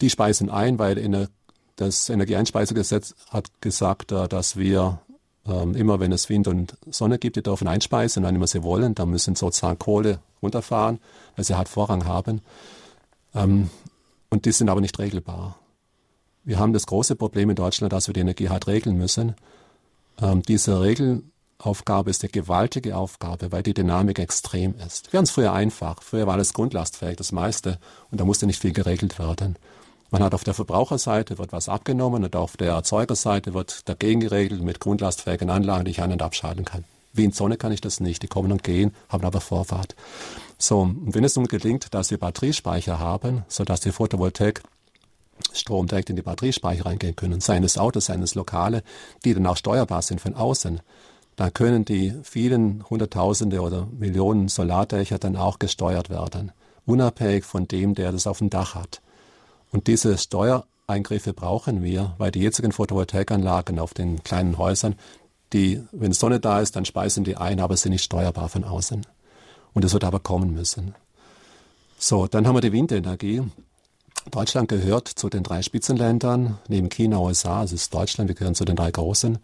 die 0.01 0.11
speisen 0.11 0.51
ein, 0.51 0.79
weil 0.79 0.99
in 0.99 1.29
das 1.77 2.09
Energieeinspeisegesetz 2.09 3.15
hat 3.31 3.51
gesagt, 3.61 4.13
äh, 4.13 4.29
dass 4.29 4.57
wir 4.57 5.01
ähm, 5.49 5.75
immer, 5.75 6.01
wenn 6.01 6.13
es 6.13 6.29
Wind 6.29 6.49
und 6.49 6.77
Sonne 6.91 7.19
gibt, 7.19 7.37
die 7.37 7.43
dürfen 7.43 7.69
einspeisen, 7.69 8.23
wann 8.23 8.35
immer 8.35 8.47
sie 8.47 8.63
wollen. 8.63 8.95
Da 8.95 9.07
müssen 9.07 9.35
sozusagen 9.35 9.79
Kohle 9.79 10.21
runterfahren, 10.43 10.99
weil 11.37 11.45
sie 11.45 11.57
halt 11.57 11.69
Vorrang 11.69 12.05
haben. 12.05 12.41
Ähm, 13.35 13.71
und 14.31 14.45
die 14.45 14.53
sind 14.53 14.69
aber 14.69 14.81
nicht 14.81 14.99
regelbar. 14.99 15.59
Wir 16.45 16.59
haben 16.59 16.73
das 16.73 16.87
große 16.87 17.17
Problem 17.17 17.51
in 17.51 17.57
Deutschland, 17.57 17.93
dass 17.93 18.07
wir 18.07 18.15
die 18.15 18.21
Energie 18.21 18.49
halt 18.49 18.67
regeln 18.67 18.97
müssen. 18.97 19.35
Ähm, 20.21 20.43
diese 20.43 20.81
Regelaufgabe 20.81 22.11
ist 22.11 22.23
eine 22.23 22.31
gewaltige 22.31 22.97
Aufgabe, 22.97 23.53
weil 23.53 23.63
die 23.63 23.75
Dynamik 23.75 24.19
extrem 24.19 24.75
ist. 24.87 25.13
Es 25.13 25.31
früher 25.31 25.53
einfach. 25.53 26.03
Früher 26.03 26.27
war 26.27 26.35
alles 26.35 26.53
grundlastfähig, 26.53 27.17
das 27.17 27.33
meiste, 27.33 27.79
und 28.11 28.21
da 28.21 28.25
musste 28.25 28.47
nicht 28.47 28.61
viel 28.63 28.73
geregelt 28.73 29.19
werden. 29.19 29.57
Man 30.17 30.25
hat 30.25 30.33
auf 30.33 30.45
der 30.45 30.55
Verbraucherseite 30.55 31.37
wird 31.37 31.53
was 31.53 31.69
abgenommen 31.69 32.25
und 32.25 32.35
auf 32.37 32.57
der 32.57 32.73
Erzeugerseite 32.73 33.53
wird 33.53 33.87
dagegen 33.87 34.21
geregelt 34.21 34.63
mit 34.63 34.81
grundlastfähigen 34.81 35.51
Anlagen, 35.51 35.85
die 35.85 35.91
ich 35.91 36.01
an- 36.01 36.11
und 36.11 36.23
abschalten 36.23 36.65
kann. 36.65 36.85
Wie 37.13 37.25
in 37.25 37.33
Sonne 37.33 37.59
kann 37.59 37.71
ich 37.71 37.83
das 37.83 38.01
nicht. 38.01 38.23
Die 38.23 38.27
kommen 38.27 38.51
und 38.51 38.65
gehen, 38.65 38.95
haben 39.11 39.27
aber 39.27 39.43
Vorfahrt. 39.43 39.95
So, 40.57 40.81
und 40.81 41.15
wenn 41.15 41.23
es 41.23 41.37
nun 41.37 41.49
gelingt, 41.49 41.93
dass 41.93 42.11
wir 42.11 42.17
Batteriespeicher 42.17 42.99
haben, 42.99 43.45
sodass 43.49 43.83
die 43.83 43.93
Photovoltaik 43.93 44.63
Strom 45.53 45.87
direkt 45.87 46.09
in 46.09 46.17
die 46.17 46.23
Batteriespeicher 46.23 46.87
reingehen 46.87 47.15
können, 47.15 47.43
seien 47.43 47.63
es 47.63 47.77
Autos, 47.77 48.07
seien 48.07 48.23
es 48.23 48.35
Lokale, 48.35 48.83
die 49.23 49.35
dann 49.35 49.45
auch 49.45 49.59
steuerbar 49.59 50.01
sind 50.01 50.23
von 50.23 50.35
außen, 50.35 50.81
dann 51.37 51.53
können 51.53 51.85
die 51.85 52.15
vielen 52.23 52.89
Hunderttausende 52.89 53.61
oder 53.61 53.87
Millionen 53.91 54.49
Solardächer 54.49 55.19
dann 55.19 55.37
auch 55.37 55.59
gesteuert 55.59 56.09
werden, 56.09 56.53
unabhängig 56.87 57.45
von 57.45 57.69
dem, 57.69 57.95
der 57.95 58.13
das 58.13 58.27
auf 58.27 58.39
dem 58.39 58.49
Dach 58.49 58.75
hat. 58.75 59.03
Und 59.77 59.89
diese 59.89 60.17
Steuereingriffe 60.17 61.35
brauchen 61.35 61.83
wir, 61.83 62.15
weil 62.17 62.31
die 62.31 62.41
jetzigen 62.41 62.73
Photovoltaikanlagen 62.73 63.79
auf 63.79 63.93
den 63.93 64.25
kleinen 64.25 64.57
Häusern, 64.57 64.95
die, 65.53 65.83
wenn 65.93 66.15
Sonne 66.15 66.41
da 66.41 66.61
ist, 66.63 66.77
dann 66.77 66.87
speisen 66.87 67.25
die 67.25 67.37
ein, 67.37 67.61
aber 67.61 67.77
sind 67.77 67.93
nicht 67.93 68.05
steuerbar 68.05 68.49
von 68.49 68.65
außen. 68.65 69.07
Und 69.75 69.85
es 69.85 69.93
wird 69.93 70.05
aber 70.05 70.19
kommen 70.19 70.55
müssen. 70.55 70.95
So, 71.99 72.27
dann 72.27 72.47
haben 72.47 72.57
wir 72.57 72.63
die 72.63 72.73
Windenergie. 72.73 73.43
Deutschland 74.31 74.71
gehört 74.71 75.09
zu 75.09 75.29
den 75.29 75.43
drei 75.43 75.61
Spitzenländern, 75.61 76.57
neben 76.69 76.89
China, 76.89 77.19
USA, 77.19 77.63
es 77.63 77.73
ist 77.73 77.93
Deutschland, 77.93 78.29
wir 78.29 78.35
gehören 78.35 78.55
zu 78.55 78.65
den 78.65 78.77
drei 78.77 78.91
großen. 78.91 79.37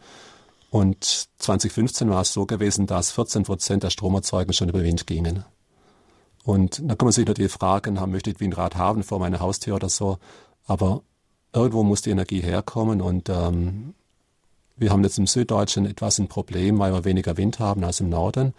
Und 0.71 1.29
2015 1.41 2.09
war 2.09 2.23
es 2.23 2.33
so 2.33 2.47
gewesen, 2.47 2.87
dass 2.87 3.11
14 3.11 3.43
Prozent 3.43 3.83
der 3.83 3.91
Stromerzeugung 3.91 4.55
schon 4.55 4.71
über 4.71 4.83
Wind 4.83 5.07
gingen. 5.07 5.45
Und 6.45 6.83
da 6.85 6.95
kann 6.95 7.07
man 7.07 7.13
sich 7.13 7.27
natürlich 7.27 7.53
fragen, 7.53 7.95
möchte 8.11 8.31
ich 8.31 8.41
Windrad 8.41 8.77
haben 8.77 9.03
vor 9.03 9.19
meiner 9.19 9.41
Haustür 9.41 9.77
oder 9.77 9.89
so. 9.89 10.19
Aber 10.67 11.03
irgendwo 11.53 11.83
muss 11.83 12.03
die 12.03 12.11
Energie 12.11 12.41
herkommen 12.41 13.01
und 13.01 13.29
ähm, 13.29 13.95
wir 14.77 14.91
haben 14.91 15.05
jetzt 15.05 15.19
im 15.19 15.27
Süddeutschen 15.27 15.87
etwas 15.87 16.19
ein 16.19 16.29
Problem, 16.29 16.79
weil 16.79 16.93
wir 16.93 17.05
weniger 17.05 17.37
Wind 17.37 17.59
haben 17.59 17.85
als 17.85 18.01
im 18.01 18.09
Norden 18.09 18.55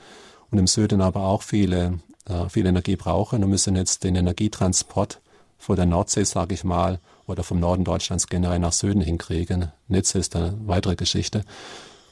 und 0.52 0.58
im 0.58 0.68
Süden 0.68 1.02
aber 1.02 1.22
auch 1.22 1.42
viele, 1.42 2.00
äh, 2.26 2.48
viel 2.50 2.66
Energie 2.66 2.96
brauchen 2.96 3.44
und 3.44 3.50
müssen 3.50 3.76
jetzt 3.76 4.04
den 4.04 4.16
Energietransport 4.16 5.20
von 5.58 5.76
der 5.76 5.86
Nordsee, 5.86 6.24
sage 6.24 6.54
ich 6.54 6.64
mal, 6.64 7.00
oder 7.26 7.44
vom 7.44 7.60
Norden 7.60 7.84
Deutschlands 7.84 8.28
generell 8.28 8.60
nach 8.60 8.74
Süden 8.74 9.02
hinkriegen. 9.02 9.72
Netze 9.88 10.20
ist 10.20 10.36
eine 10.36 10.58
weitere 10.66 10.96
Geschichte. 10.96 11.44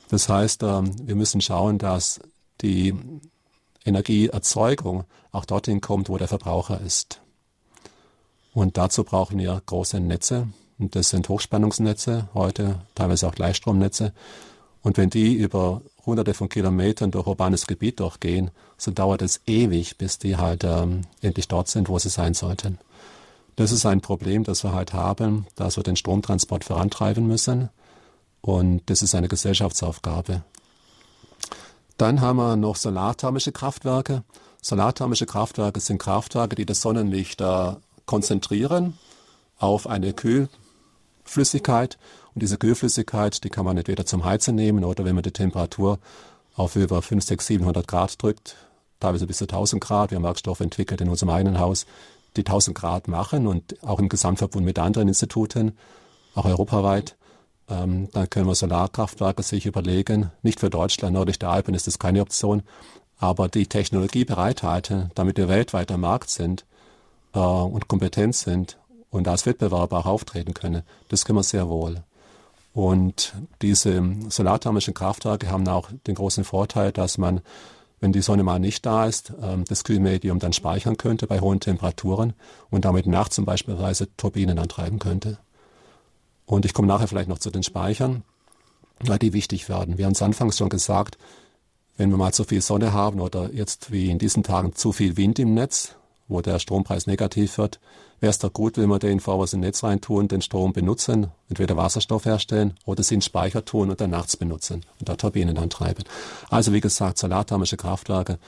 Das 0.10 0.28
heißt, 0.28 0.64
ähm, 0.64 0.92
wir 1.08 1.16
müssen 1.16 1.42
schauen, 1.42 1.78
dass 1.78 2.20
die 2.62 2.96
Energieerzeugung 3.86 5.06
auch 5.32 5.46
dorthin 5.46 5.82
kommt, 5.82 6.10
wo 6.10 6.18
der 6.18 6.28
Verbraucher 6.28 6.82
ist. 6.82 7.22
Und 8.54 8.78
dazu 8.78 9.04
brauchen 9.04 9.38
wir 9.40 9.62
große 9.66 10.00
Netze. 10.00 10.48
Und 10.78 10.96
das 10.96 11.10
sind 11.10 11.30
Hochspannungsnetze, 11.30 12.30
heute 12.34 12.80
teilweise 12.96 13.28
auch 13.28 13.36
Gleichstromnetze. 13.36 14.14
Und 14.82 14.98
wenn 14.98 15.10
die 15.10 15.34
über 15.36 15.82
hunderte 16.06 16.34
von 16.34 16.50
Kilometern 16.50 17.12
durch 17.12 17.28
urbanes 17.28 17.68
Gebiet 17.68 18.00
durchgehen, 18.00 18.50
so 18.78 18.92
dauert 18.92 19.22
es 19.22 19.42
ewig, 19.46 19.98
bis 19.98 20.18
die 20.18 20.38
halt 20.38 20.64
ähm, 20.64 21.02
endlich 21.22 21.48
dort 21.48 21.68
sind, 21.68 21.88
wo 21.88 22.00
sie 22.00 22.10
sein 22.10 22.34
sollten. 22.34 22.80
Das 23.56 23.72
ist 23.72 23.86
ein 23.86 24.02
Problem, 24.02 24.44
das 24.44 24.64
wir 24.64 24.74
halt 24.74 24.94
haben, 24.94 25.46
dass 25.56 25.78
wir 25.78 25.84
den 25.84 25.96
Stromtransport 25.96 26.64
vorantreiben 26.64 27.28
müssen. 27.28 27.70
Und 28.42 28.82
das 28.88 29.04
ist 29.04 29.14
eine 29.14 29.28
Gesellschaftsaufgabe. 29.28 30.44
Dann 32.02 32.20
haben 32.20 32.38
wir 32.38 32.56
noch 32.56 32.78
solarthermische 32.78 33.52
Kraftwerke. 33.52 34.24
Solarthermische 34.60 35.28
Kraftwerke 35.28 35.80
sind 35.80 36.00
Kraftwerke, 36.00 36.56
die 36.56 36.66
das 36.66 36.82
Sonnenlicht 36.82 37.42
äh, 37.42 37.74
konzentrieren 38.08 38.98
auf 39.60 39.86
eine 39.86 40.12
Kühlflüssigkeit. 40.12 42.00
Und 42.34 42.42
diese 42.42 42.58
Kühlflüssigkeit, 42.58 43.44
die 43.44 43.50
kann 43.50 43.66
man 43.66 43.78
entweder 43.78 44.04
zum 44.04 44.26
Heizen 44.26 44.56
nehmen 44.56 44.84
oder 44.84 45.06
wenn 45.06 45.14
man 45.14 45.22
die 45.22 45.32
Temperatur 45.32 46.00
auf 46.56 46.76
über 46.76 47.04
5, 47.04 47.24
6, 47.24 47.46
700 47.46 47.88
Grad 47.88 48.20
drückt, 48.24 48.56
teilweise 49.00 49.28
bis 49.28 49.38
zu 49.38 49.44
1000 49.44 49.80
Grad. 49.80 50.10
Wir 50.10 50.16
haben 50.16 50.24
Werkstoffe 50.24 50.62
entwickelt 50.62 51.02
in 51.02 51.10
unserem 51.10 51.30
eigenen 51.30 51.60
Haus, 51.60 51.86
die 52.36 52.42
1000 52.42 52.76
Grad 52.76 53.10
machen 53.10 53.46
und 53.46 53.76
auch 53.84 54.00
im 54.00 54.10
Gesamtverbund 54.10 54.66
mit 54.66 54.80
anderen 54.80 55.08
Instituten, 55.08 55.78
auch 56.34 56.46
europaweit. 56.46 57.16
Ähm, 57.70 58.10
dann 58.12 58.30
können 58.30 58.48
wir 58.48 58.56
Solarkraftwerke 58.56 59.44
sich 59.44 59.66
überlegen. 59.66 60.32
Nicht 60.42 60.60
für 60.60 60.70
Deutschland, 60.70 61.14
nördlich 61.14 61.40
der 61.40 61.50
Alpen 61.50 61.74
ist 61.74 61.88
das 61.88 62.00
keine 62.00 62.22
Option, 62.22 62.64
aber 63.18 63.48
die 63.48 63.68
Technologie 63.68 64.26
bereithalten, 64.26 65.12
damit 65.16 65.38
wir 65.38 65.48
weltweit 65.48 65.92
am 65.92 66.02
Markt 66.02 66.30
sind 66.30 66.66
äh, 67.34 67.40
und 67.40 67.88
kompetent 67.88 68.36
sind 68.36 68.78
und 69.10 69.28
als 69.28 69.46
Wettbewerber 69.46 70.00
auch 70.00 70.06
auftreten 70.06 70.54
können, 70.54 70.84
das 71.10 71.26
können 71.26 71.40
wir 71.40 71.44
sehr 71.44 71.70
wohl. 71.70 72.04
Und 72.74 73.34
diese 73.62 74.02
solarthermischen 74.30 74.94
Kraftwerke 74.94 75.50
haben 75.50 75.68
auch 75.68 75.90
den 76.08 76.16
großen 76.16 76.46
Vorteil, 76.46 76.92
dass 76.92 77.18
man 77.18 77.42
wenn 78.02 78.12
die 78.12 78.22
Sonne 78.22 78.44
mal 78.44 78.60
nicht 78.60 78.86
da 78.86 79.06
ist, 79.06 79.32
ähm, 79.42 79.64
das 79.66 79.84
Kühlmedium 79.84 80.40
dann 80.40 80.54
speichern 80.54 80.98
könnte 80.98 81.28
bei 81.28 81.40
hohen 81.40 81.60
Temperaturen 81.60 82.34
und 82.70 82.84
damit 82.84 83.06
nachts 83.06 83.36
zum 83.36 83.46
Beispiel 83.46 83.78
Turbinen 84.18 84.60
antreiben 84.60 85.00
könnte. 85.00 85.38
Und 86.52 86.66
ich 86.66 86.74
komme 86.74 86.90
nachher 86.90 87.08
vielleicht 87.08 87.30
noch 87.30 87.40
zu 87.40 87.50
den 87.50 87.64
Speichern, 87.64 88.24
weil 89.00 89.18
die 89.18 89.32
wichtig 89.32 89.70
werden. 89.70 89.98
Wir 89.98 90.06
haben 90.06 90.12
es 90.12 90.22
anfangs 90.22 90.58
schon 90.58 90.68
gesagt, 90.68 91.18
wenn 91.96 92.10
wir 92.10 92.18
mal 92.18 92.34
zu 92.34 92.44
viel 92.44 92.60
Sonne 92.60 92.92
haben 92.92 93.22
oder 93.22 93.54
jetzt 93.54 93.94
wie 93.94 94.10
in 94.10 94.20
diesen 94.20 94.44
Tagen 94.44 94.76
zu 94.76 94.92
viel 94.92 95.16
Wind 95.16 95.40
im 95.40 95.54
Netz, 95.54 95.96
wo 96.28 96.42
der 96.42 96.60
Strompreis 96.60 97.08
negativ 97.08 97.58
wird, 97.58 97.80
wäre 98.20 98.32
es 98.32 98.40
doch 98.40 98.52
gut, 98.52 98.78
wenn 98.78 98.90
wir 98.90 99.00
den 99.00 99.22
vor 99.22 99.40
was 99.40 99.54
ins 99.54 99.62
Netz 99.62 99.82
reintun, 99.82 100.28
den 100.28 100.42
Strom 100.42 100.74
benutzen, 100.74 101.28
entweder 101.48 101.78
Wasserstoff 101.78 102.26
herstellen 102.26 102.74
oder 102.84 103.02
sie 103.02 103.16
in 103.16 103.22
Speicher 103.22 103.64
tun 103.64 103.90
und 103.90 104.02
dann 104.02 104.10
nachts 104.10 104.36
benutzen 104.36 104.84
und 105.00 105.08
da 105.08 105.16
Turbinen 105.16 105.58
antreiben. 105.58 106.04
Also 106.50 106.74
wie 106.74 106.82
gesagt, 106.82 107.18
solarthermische 107.18 107.78
Kraftwerke 107.78 108.40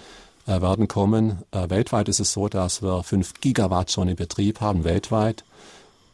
äh, 0.45 0.61
werden 0.61 0.89
kommen. 0.89 1.41
Äh, 1.51 1.69
weltweit 1.69 2.09
ist 2.09 2.19
es 2.19 2.33
so, 2.33 2.49
dass 2.49 2.81
wir 2.81 3.01
5 3.01 3.35
Gigawatt 3.39 3.91
schon 3.91 4.09
in 4.09 4.17
Betrieb 4.17 4.59
haben, 4.59 4.83
weltweit. 4.83 5.45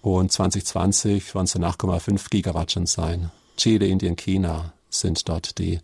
Und 0.01 0.31
2020 0.31 1.35
werden 1.35 1.45
es 1.45 1.55
8,5 1.55 2.29
Gigawatt 2.29 2.71
schon 2.71 2.85
sein. 2.85 3.31
Chile, 3.57 3.87
Indien, 3.87 4.15
China 4.15 4.73
sind 4.89 5.27
dort 5.27 5.57
die. 5.57 5.79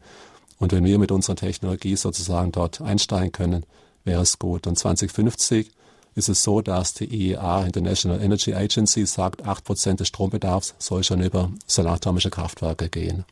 Und 0.58 0.72
wenn 0.72 0.86
wir 0.86 0.98
mit 1.00 1.12
unserer 1.12 1.36
Technologie 1.36 1.96
sozusagen 1.96 2.52
dort 2.52 2.82
einsteigen 2.82 3.32
können, 3.32 3.66
wäre 4.06 4.22
es 4.22 4.40
gut. 4.40 4.68
Und 4.68 4.78
2050 4.78 5.72
ist 6.16 6.30
es 6.30 6.44
so, 6.44 6.62
dass 6.62 6.94
die 6.94 7.14
IEA, 7.14 7.66
International 7.66 8.22
Energy 8.22 8.54
Agency, 8.54 9.06
sagt, 9.06 9.44
8% 9.46 9.96
des 9.96 10.08
Strombedarfs 10.08 10.76
soll 10.80 11.04
schon 11.04 11.22
über 11.22 11.52
solarthermische 11.68 12.30
Kraftwerke 12.30 12.88
gehen. 12.88 13.26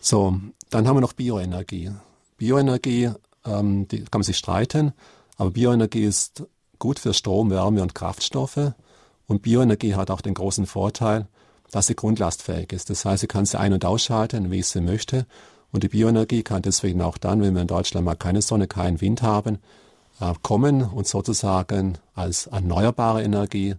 So, 0.00 0.40
dann 0.70 0.88
haben 0.88 0.96
wir 0.96 1.02
noch 1.02 1.12
Bioenergie. 1.12 1.90
Bioenergie, 2.38 3.10
ähm, 3.44 3.88
die 3.88 3.98
kann 3.98 4.20
man 4.20 4.22
sich 4.22 4.38
streiten, 4.38 4.92
aber 5.36 5.50
Bioenergie 5.50 6.04
ist 6.04 6.44
gut 6.78 6.98
für 6.98 7.12
Strom, 7.12 7.50
Wärme 7.50 7.82
und 7.82 7.94
Kraftstoffe. 7.94 8.72
Und 9.26 9.42
Bioenergie 9.42 9.94
hat 9.94 10.10
auch 10.10 10.20
den 10.20 10.34
großen 10.34 10.66
Vorteil, 10.66 11.26
dass 11.70 11.88
sie 11.88 11.96
grundlastfähig 11.96 12.72
ist. 12.72 12.90
Das 12.90 13.04
heißt, 13.04 13.22
sie 13.22 13.26
kann 13.26 13.44
sie 13.44 13.58
ein- 13.58 13.72
und 13.72 13.84
ausschalten, 13.84 14.50
wie 14.50 14.62
sie 14.62 14.80
möchte. 14.80 15.26
Und 15.72 15.82
die 15.82 15.88
Bioenergie 15.88 16.42
kann 16.42 16.62
deswegen 16.62 17.02
auch 17.02 17.18
dann, 17.18 17.42
wenn 17.42 17.54
wir 17.54 17.62
in 17.62 17.68
Deutschland 17.68 18.04
mal 18.04 18.14
keine 18.14 18.40
Sonne, 18.42 18.68
keinen 18.68 19.00
Wind 19.00 19.22
haben, 19.22 19.58
äh, 20.20 20.32
kommen 20.42 20.82
und 20.82 21.06
sozusagen 21.06 21.98
als 22.14 22.46
erneuerbare 22.46 23.22
Energie 23.22 23.74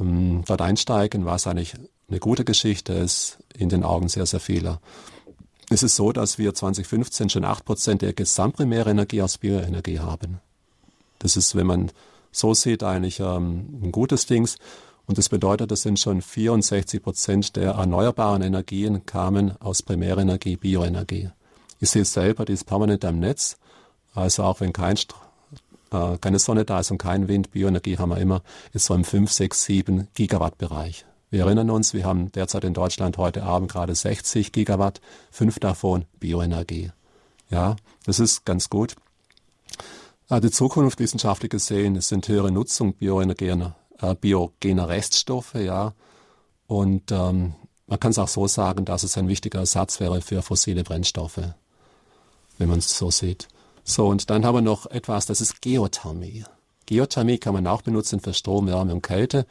ähm, 0.00 0.42
dort 0.46 0.62
einsteigen, 0.62 1.24
was 1.24 1.46
eigentlich 1.46 1.74
eine 2.08 2.20
gute 2.20 2.44
Geschichte 2.44 2.92
ist 2.92 3.38
in 3.56 3.68
den 3.68 3.84
Augen 3.84 4.08
sehr, 4.08 4.26
sehr 4.26 4.40
vieler. 4.40 4.80
Es 5.70 5.82
ist 5.82 5.96
so, 5.96 6.12
dass 6.12 6.38
wir 6.38 6.54
2015 6.54 7.30
schon 7.30 7.44
8% 7.44 7.96
der 7.96 8.12
Gesamtprimärenergie 8.12 9.22
aus 9.22 9.38
Bioenergie 9.38 10.00
haben. 10.00 10.40
Das 11.18 11.36
ist, 11.36 11.56
wenn 11.56 11.66
man 11.66 11.90
so 12.32 12.54
sieht, 12.54 12.82
eigentlich 12.82 13.20
ähm, 13.20 13.80
ein 13.82 13.92
gutes 13.92 14.26
Dings. 14.26 14.56
Und 15.06 15.18
das 15.18 15.28
bedeutet, 15.28 15.70
das 15.70 15.82
sind 15.82 15.98
schon 15.98 16.22
64 16.22 17.02
Prozent 17.02 17.56
der 17.56 17.72
erneuerbaren 17.72 18.42
Energien 18.42 19.04
kamen 19.04 19.56
aus 19.60 19.82
Primärenergie, 19.82 20.56
Bioenergie. 20.56 21.30
Ich 21.80 21.90
sehe 21.90 22.02
es 22.02 22.12
selber, 22.12 22.44
die 22.44 22.52
ist 22.52 22.64
permanent 22.64 23.04
am 23.04 23.18
Netz. 23.18 23.58
Also 24.14 24.44
auch 24.44 24.60
wenn 24.60 24.72
kein, 24.72 24.96
äh, 25.90 26.18
keine 26.20 26.38
Sonne 26.38 26.64
da 26.64 26.80
ist 26.80 26.90
und 26.90 26.98
kein 26.98 27.28
Wind, 27.28 27.50
Bioenergie 27.50 27.98
haben 27.98 28.10
wir 28.10 28.18
immer, 28.18 28.42
ist 28.72 28.86
so 28.86 28.94
im 28.94 29.04
5, 29.04 29.30
6, 29.30 29.64
7 29.64 30.08
Gigawatt 30.14 30.58
Bereich. 30.58 31.04
Wir 31.30 31.44
erinnern 31.44 31.70
uns, 31.70 31.94
wir 31.94 32.04
haben 32.04 32.30
derzeit 32.32 32.62
in 32.62 32.74
Deutschland 32.74 33.16
heute 33.16 33.42
Abend 33.42 33.72
gerade 33.72 33.94
60 33.94 34.52
Gigawatt, 34.52 35.00
fünf 35.30 35.58
davon 35.58 36.04
Bioenergie. 36.20 36.90
Ja, 37.48 37.76
das 38.04 38.20
ist 38.20 38.44
ganz 38.44 38.68
gut. 38.68 38.96
Äh, 40.32 40.40
die 40.40 40.50
Zukunft 40.50 40.98
wissenschaftlich 40.98 41.50
gesehen 41.50 41.94
es 41.96 42.08
sind 42.08 42.26
höhere 42.26 42.50
Nutzung 42.50 42.94
bioenergener, 42.94 43.76
äh, 44.00 44.14
biogener 44.14 44.88
Reststoffe, 44.88 45.54
ja. 45.54 45.92
Und 46.66 47.12
ähm, 47.12 47.54
man 47.86 48.00
kann 48.00 48.12
es 48.12 48.18
auch 48.18 48.28
so 48.28 48.46
sagen, 48.46 48.86
dass 48.86 49.02
es 49.02 49.18
ein 49.18 49.28
wichtiger 49.28 49.58
Ersatz 49.58 50.00
wäre 50.00 50.22
für 50.22 50.40
fossile 50.40 50.84
Brennstoffe, 50.84 51.42
wenn 52.56 52.68
man 52.68 52.78
es 52.78 52.96
so 52.96 53.10
sieht. 53.10 53.48
So, 53.84 54.06
und 54.06 54.30
dann 54.30 54.46
haben 54.46 54.54
wir 54.54 54.62
noch 54.62 54.86
etwas, 54.86 55.26
das 55.26 55.42
ist 55.42 55.60
Geothermie. 55.60 56.44
Geothermie 56.86 57.36
kann 57.36 57.52
man 57.52 57.66
auch 57.66 57.82
benutzen 57.82 58.20
für 58.20 58.32
Strom, 58.32 58.68
Wärme 58.68 58.94
und 58.94 59.02
Kälte. 59.02 59.44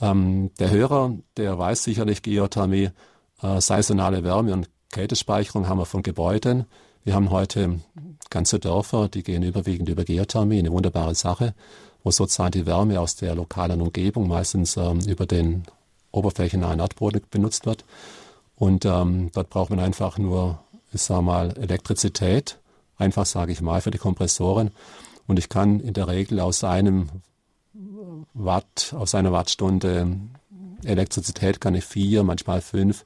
Ähm, 0.00 0.50
der 0.58 0.70
Hörer, 0.70 1.12
der 1.36 1.56
weiß 1.56 1.84
sicherlich 1.84 2.22
Geothermie, 2.22 2.90
äh, 3.42 3.60
saisonale 3.60 4.24
Wärme- 4.24 4.54
und 4.54 4.70
Kältespeicherung 4.90 5.68
haben 5.68 5.78
wir 5.78 5.86
von 5.86 6.02
Gebäuden. 6.02 6.64
Wir 7.04 7.14
haben 7.14 7.30
heute 7.30 7.80
ganze 8.30 8.58
Dörfer, 8.58 9.08
die 9.08 9.22
gehen 9.22 9.42
überwiegend 9.42 9.88
über 9.88 10.04
Geothermie, 10.04 10.58
eine 10.58 10.72
wunderbare 10.72 11.14
Sache, 11.14 11.54
wo 12.02 12.10
sozusagen 12.10 12.52
die 12.52 12.66
Wärme 12.66 13.00
aus 13.00 13.16
der 13.16 13.34
lokalen 13.34 13.80
Umgebung 13.82 14.28
meistens 14.28 14.76
ähm, 14.76 15.00
über 15.00 15.26
den 15.26 15.64
oberflächennahen 16.12 16.80
Erdboden 16.80 17.22
benutzt 17.30 17.66
wird. 17.66 17.84
Und 18.56 18.84
ähm, 18.84 19.30
dort 19.32 19.50
braucht 19.50 19.70
man 19.70 19.80
einfach 19.80 20.18
nur, 20.18 20.60
ich 20.92 21.02
sag 21.02 21.22
mal, 21.22 21.56
Elektrizität, 21.58 22.58
einfach 22.96 23.26
sage 23.26 23.52
ich 23.52 23.60
mal, 23.60 23.80
für 23.80 23.90
die 23.90 23.98
Kompressoren. 23.98 24.70
Und 25.26 25.38
ich 25.38 25.48
kann 25.48 25.80
in 25.80 25.94
der 25.94 26.08
Regel 26.08 26.40
aus 26.40 26.64
einem 26.64 27.08
Watt, 28.34 28.94
aus 28.96 29.14
einer 29.14 29.32
Wattstunde 29.32 30.18
Elektrizität 30.84 31.60
kann 31.60 31.74
ich 31.74 31.84
vier, 31.84 32.22
manchmal 32.22 32.60
fünf 32.60 33.04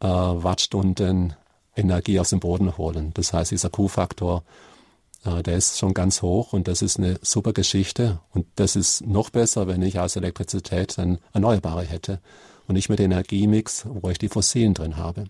äh, 0.00 0.06
Wattstunden 0.06 1.34
Energie 1.76 2.18
aus 2.18 2.30
dem 2.30 2.40
Boden 2.40 2.76
holen. 2.76 3.12
Das 3.14 3.32
heißt, 3.32 3.50
dieser 3.50 3.70
Q-Faktor, 3.70 4.42
äh, 5.24 5.42
der 5.42 5.56
ist 5.56 5.78
schon 5.78 5.94
ganz 5.94 6.22
hoch 6.22 6.52
und 6.52 6.68
das 6.68 6.82
ist 6.82 6.98
eine 6.98 7.18
super 7.22 7.52
Geschichte. 7.52 8.20
Und 8.32 8.46
das 8.56 8.76
ist 8.76 9.06
noch 9.06 9.30
besser, 9.30 9.66
wenn 9.66 9.82
ich 9.82 10.00
als 10.00 10.16
Elektrizität 10.16 10.98
dann 10.98 11.18
Erneuerbare 11.32 11.82
hätte 11.82 12.20
und 12.66 12.74
nicht 12.74 12.88
mit 12.88 13.00
Energiemix, 13.00 13.84
wo 13.86 14.10
ich 14.10 14.18
die 14.18 14.28
Fossilen 14.28 14.74
drin 14.74 14.96
habe. 14.96 15.24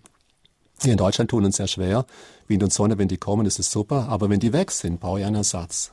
Hier 0.81 0.91
in 0.91 0.97
Deutschland 0.97 1.31
tun 1.31 1.45
uns 1.45 1.57
sehr 1.57 1.67
schwer. 1.67 2.05
Wind 2.47 2.63
und 2.63 2.73
Sonne, 2.73 2.97
wenn 2.97 3.07
die 3.07 3.17
kommen, 3.17 3.45
ist 3.45 3.59
es 3.59 3.71
super. 3.71 4.07
Aber 4.09 4.29
wenn 4.29 4.39
die 4.39 4.53
weg 4.53 4.71
sind, 4.71 4.99
brauche 4.99 5.19
ich 5.19 5.25
einen 5.25 5.35
Ersatz. 5.35 5.91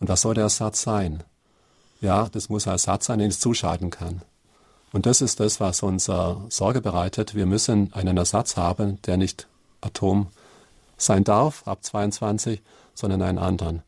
Und 0.00 0.08
was 0.08 0.20
soll 0.20 0.34
der 0.34 0.44
Ersatz 0.44 0.82
sein? 0.82 1.24
Ja, 2.00 2.28
das 2.30 2.48
muss 2.48 2.66
ein 2.66 2.74
Ersatz 2.74 3.06
sein, 3.06 3.18
den 3.18 3.30
ich 3.30 3.40
zuschalten 3.40 3.90
kann. 3.90 4.22
Und 4.92 5.06
das 5.06 5.20
ist 5.20 5.40
das, 5.40 5.60
was 5.60 5.82
uns 5.82 6.08
äh, 6.08 6.34
Sorge 6.48 6.80
bereitet. 6.80 7.34
Wir 7.34 7.46
müssen 7.46 7.92
einen 7.92 8.16
Ersatz 8.16 8.56
haben, 8.56 9.02
der 9.02 9.16
nicht 9.16 9.48
Atom 9.80 10.28
sein 10.96 11.24
darf, 11.24 11.66
ab 11.66 11.84
22, 11.84 12.60
sondern 12.94 13.22
einen 13.22 13.38
anderen. 13.38 13.82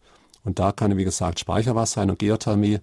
Und 0.45 0.59
da 0.59 0.73
kann, 0.73 0.97
wie 0.97 1.05
gesagt, 1.05 1.41
Speicherwasser 1.41 2.01
sein 2.01 2.11
und 2.11 2.19
Geothermie. 2.19 2.79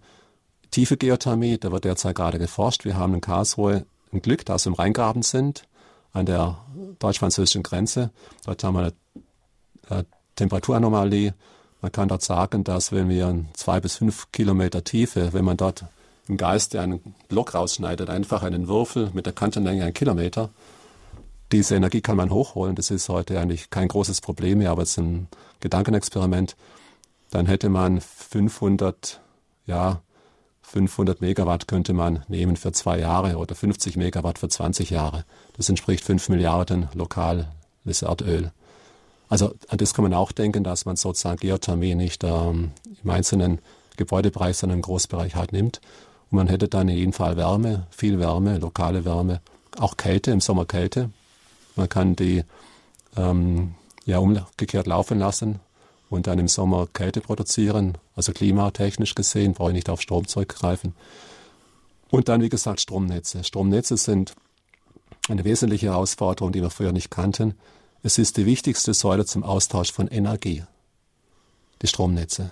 Tiefe 0.71 0.97
Geothermie, 0.97 1.57
da 1.57 1.71
wird 1.71 1.85
derzeit 1.85 2.15
gerade 2.15 2.39
geforscht. 2.39 2.85
Wir 2.85 2.97
haben 2.97 3.13
in 3.13 3.21
Karlsruhe 3.21 3.85
ein 4.11 4.21
Glück, 4.21 4.45
dass 4.45 4.65
wir 4.65 4.71
im 4.71 4.75
Rheingraben 4.75 5.21
sind, 5.21 5.63
an 6.13 6.25
der 6.25 6.57
deutsch-französischen 6.99 7.63
Grenze. 7.63 8.11
Dort 8.45 8.63
haben 8.63 8.75
wir 8.75 8.91
eine 9.89 10.01
äh, 10.01 10.03
Temperaturanomalie 10.35 11.33
man 11.81 11.91
kann 11.91 12.07
dort 12.07 12.23
sagen, 12.23 12.63
dass 12.63 12.91
wenn 12.91 13.09
wir 13.09 13.45
zwei 13.53 13.79
bis 13.79 13.97
fünf 13.97 14.31
Kilometer 14.31 14.83
Tiefe, 14.83 15.33
wenn 15.33 15.45
man 15.45 15.57
dort 15.57 15.85
im 16.27 16.37
Geiste 16.37 16.81
einen 16.81 17.15
Block 17.29 17.53
rausschneidet, 17.53 18.09
einfach 18.09 18.43
einen 18.43 18.67
Würfel 18.67 19.11
mit 19.13 19.25
der 19.25 19.33
Kantenlänge 19.33 19.83
einen 19.83 19.93
Kilometer, 19.93 20.49
diese 21.51 21.75
Energie 21.75 22.01
kann 22.01 22.17
man 22.17 22.31
hochholen. 22.31 22.75
Das 22.75 22.91
ist 22.91 23.09
heute 23.09 23.39
eigentlich 23.39 23.69
kein 23.69 23.87
großes 23.87 24.21
Problem 24.21 24.59
mehr, 24.59 24.71
aber 24.71 24.83
es 24.83 24.91
ist 24.91 24.97
ein 24.97 25.27
Gedankenexperiment. 25.59 26.55
Dann 27.31 27.45
hätte 27.45 27.69
man 27.69 28.01
500, 28.01 29.21
ja, 29.65 30.01
500 30.61 31.21
Megawatt 31.21 31.67
könnte 31.67 31.93
man 31.93 32.23
nehmen 32.27 32.57
für 32.57 32.73
zwei 32.73 32.99
Jahre 32.99 33.37
oder 33.37 33.55
50 33.55 33.95
Megawatt 33.95 34.39
für 34.39 34.49
20 34.49 34.89
Jahre. 34.89 35.23
Das 35.55 35.69
entspricht 35.69 36.03
5 36.03 36.29
Milliarden 36.29 36.89
lokales 36.93 37.45
Erdöl. 38.01 38.51
Also 39.29 39.53
an 39.69 39.77
das 39.77 39.93
kann 39.93 40.03
man 40.03 40.13
auch 40.13 40.31
denken, 40.31 40.63
dass 40.63 40.85
man 40.85 40.95
sozusagen 40.95 41.37
Geothermie 41.37 41.95
nicht 41.95 42.23
ähm, 42.23 42.71
im 43.03 43.09
einzelnen 43.09 43.59
Gebäudebereich, 43.95 44.57
sondern 44.57 44.79
im 44.79 44.81
Großbereich 44.83 45.35
halt 45.35 45.53
nimmt. 45.53 45.81
Und 46.29 46.37
man 46.37 46.47
hätte 46.47 46.67
dann 46.67 46.89
in 46.89 46.97
jedem 46.97 47.13
Fall 47.13 47.37
Wärme, 47.37 47.87
viel 47.89 48.19
Wärme, 48.19 48.57
lokale 48.57 49.05
Wärme, 49.05 49.41
auch 49.77 49.97
Kälte, 49.97 50.31
im 50.31 50.41
Sommer 50.41 50.65
Kälte. 50.65 51.11
Man 51.77 51.89
kann 51.89 52.15
die 52.15 52.43
ähm, 53.15 53.75
ja 54.05 54.19
umgekehrt 54.19 54.87
laufen 54.87 55.19
lassen 55.19 55.59
und 56.09 56.27
dann 56.27 56.39
im 56.39 56.47
Sommer 56.47 56.87
Kälte 56.87 57.21
produzieren. 57.21 57.97
Also 58.15 58.31
klimatechnisch 58.31 59.15
gesehen 59.15 59.53
brauche 59.53 59.69
ich 59.69 59.75
nicht 59.75 59.89
auf 59.89 60.01
Strom 60.01 60.27
zurückgreifen. 60.27 60.93
Und 62.09 62.29
dann, 62.29 62.41
wie 62.41 62.49
gesagt, 62.49 62.81
Stromnetze. 62.81 63.43
Stromnetze 63.43 63.97
sind 63.97 64.33
eine 65.27 65.43
wesentliche 65.43 65.87
Herausforderung, 65.87 66.51
die 66.51 66.61
wir 66.61 66.69
früher 66.69 66.93
nicht 66.93 67.11
kannten. 67.11 67.55
Es 68.01 68.17
ist 68.17 68.37
die 68.37 68.45
wichtigste 68.45 68.93
Säule 68.93 69.25
zum 69.25 69.43
Austausch 69.43 69.91
von 69.91 70.07
Energie, 70.07 70.63
die 71.81 71.87
Stromnetze. 71.87 72.51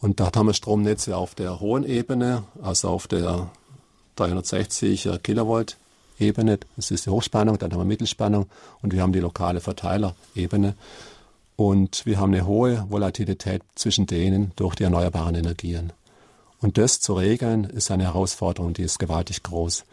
Und 0.00 0.20
dort 0.20 0.36
haben 0.36 0.46
wir 0.46 0.54
Stromnetze 0.54 1.16
auf 1.16 1.34
der 1.34 1.60
hohen 1.60 1.84
Ebene, 1.84 2.44
also 2.62 2.88
auf 2.88 3.06
der 3.06 3.50
360 4.16 5.10
Kilovolt 5.22 5.76
Ebene, 6.20 6.58
das 6.76 6.90
ist 6.90 7.06
die 7.06 7.10
Hochspannung, 7.10 7.58
dann 7.58 7.72
haben 7.72 7.80
wir 7.80 7.84
Mittelspannung 7.84 8.46
und 8.82 8.92
wir 8.92 9.02
haben 9.02 9.12
die 9.12 9.20
lokale 9.20 9.60
Verteilerebene. 9.60 10.74
Und 11.56 12.06
wir 12.06 12.18
haben 12.18 12.32
eine 12.32 12.46
hohe 12.46 12.86
Volatilität 12.88 13.62
zwischen 13.74 14.06
denen 14.06 14.52
durch 14.56 14.74
die 14.74 14.84
erneuerbaren 14.84 15.34
Energien. 15.34 15.92
Und 16.60 16.78
das 16.78 17.00
zu 17.00 17.14
regeln, 17.14 17.64
ist 17.64 17.90
eine 17.90 18.04
Herausforderung, 18.04 18.72
die 18.72 18.82
ist 18.82 18.98
gewaltig 18.98 19.42
groß. 19.42 19.84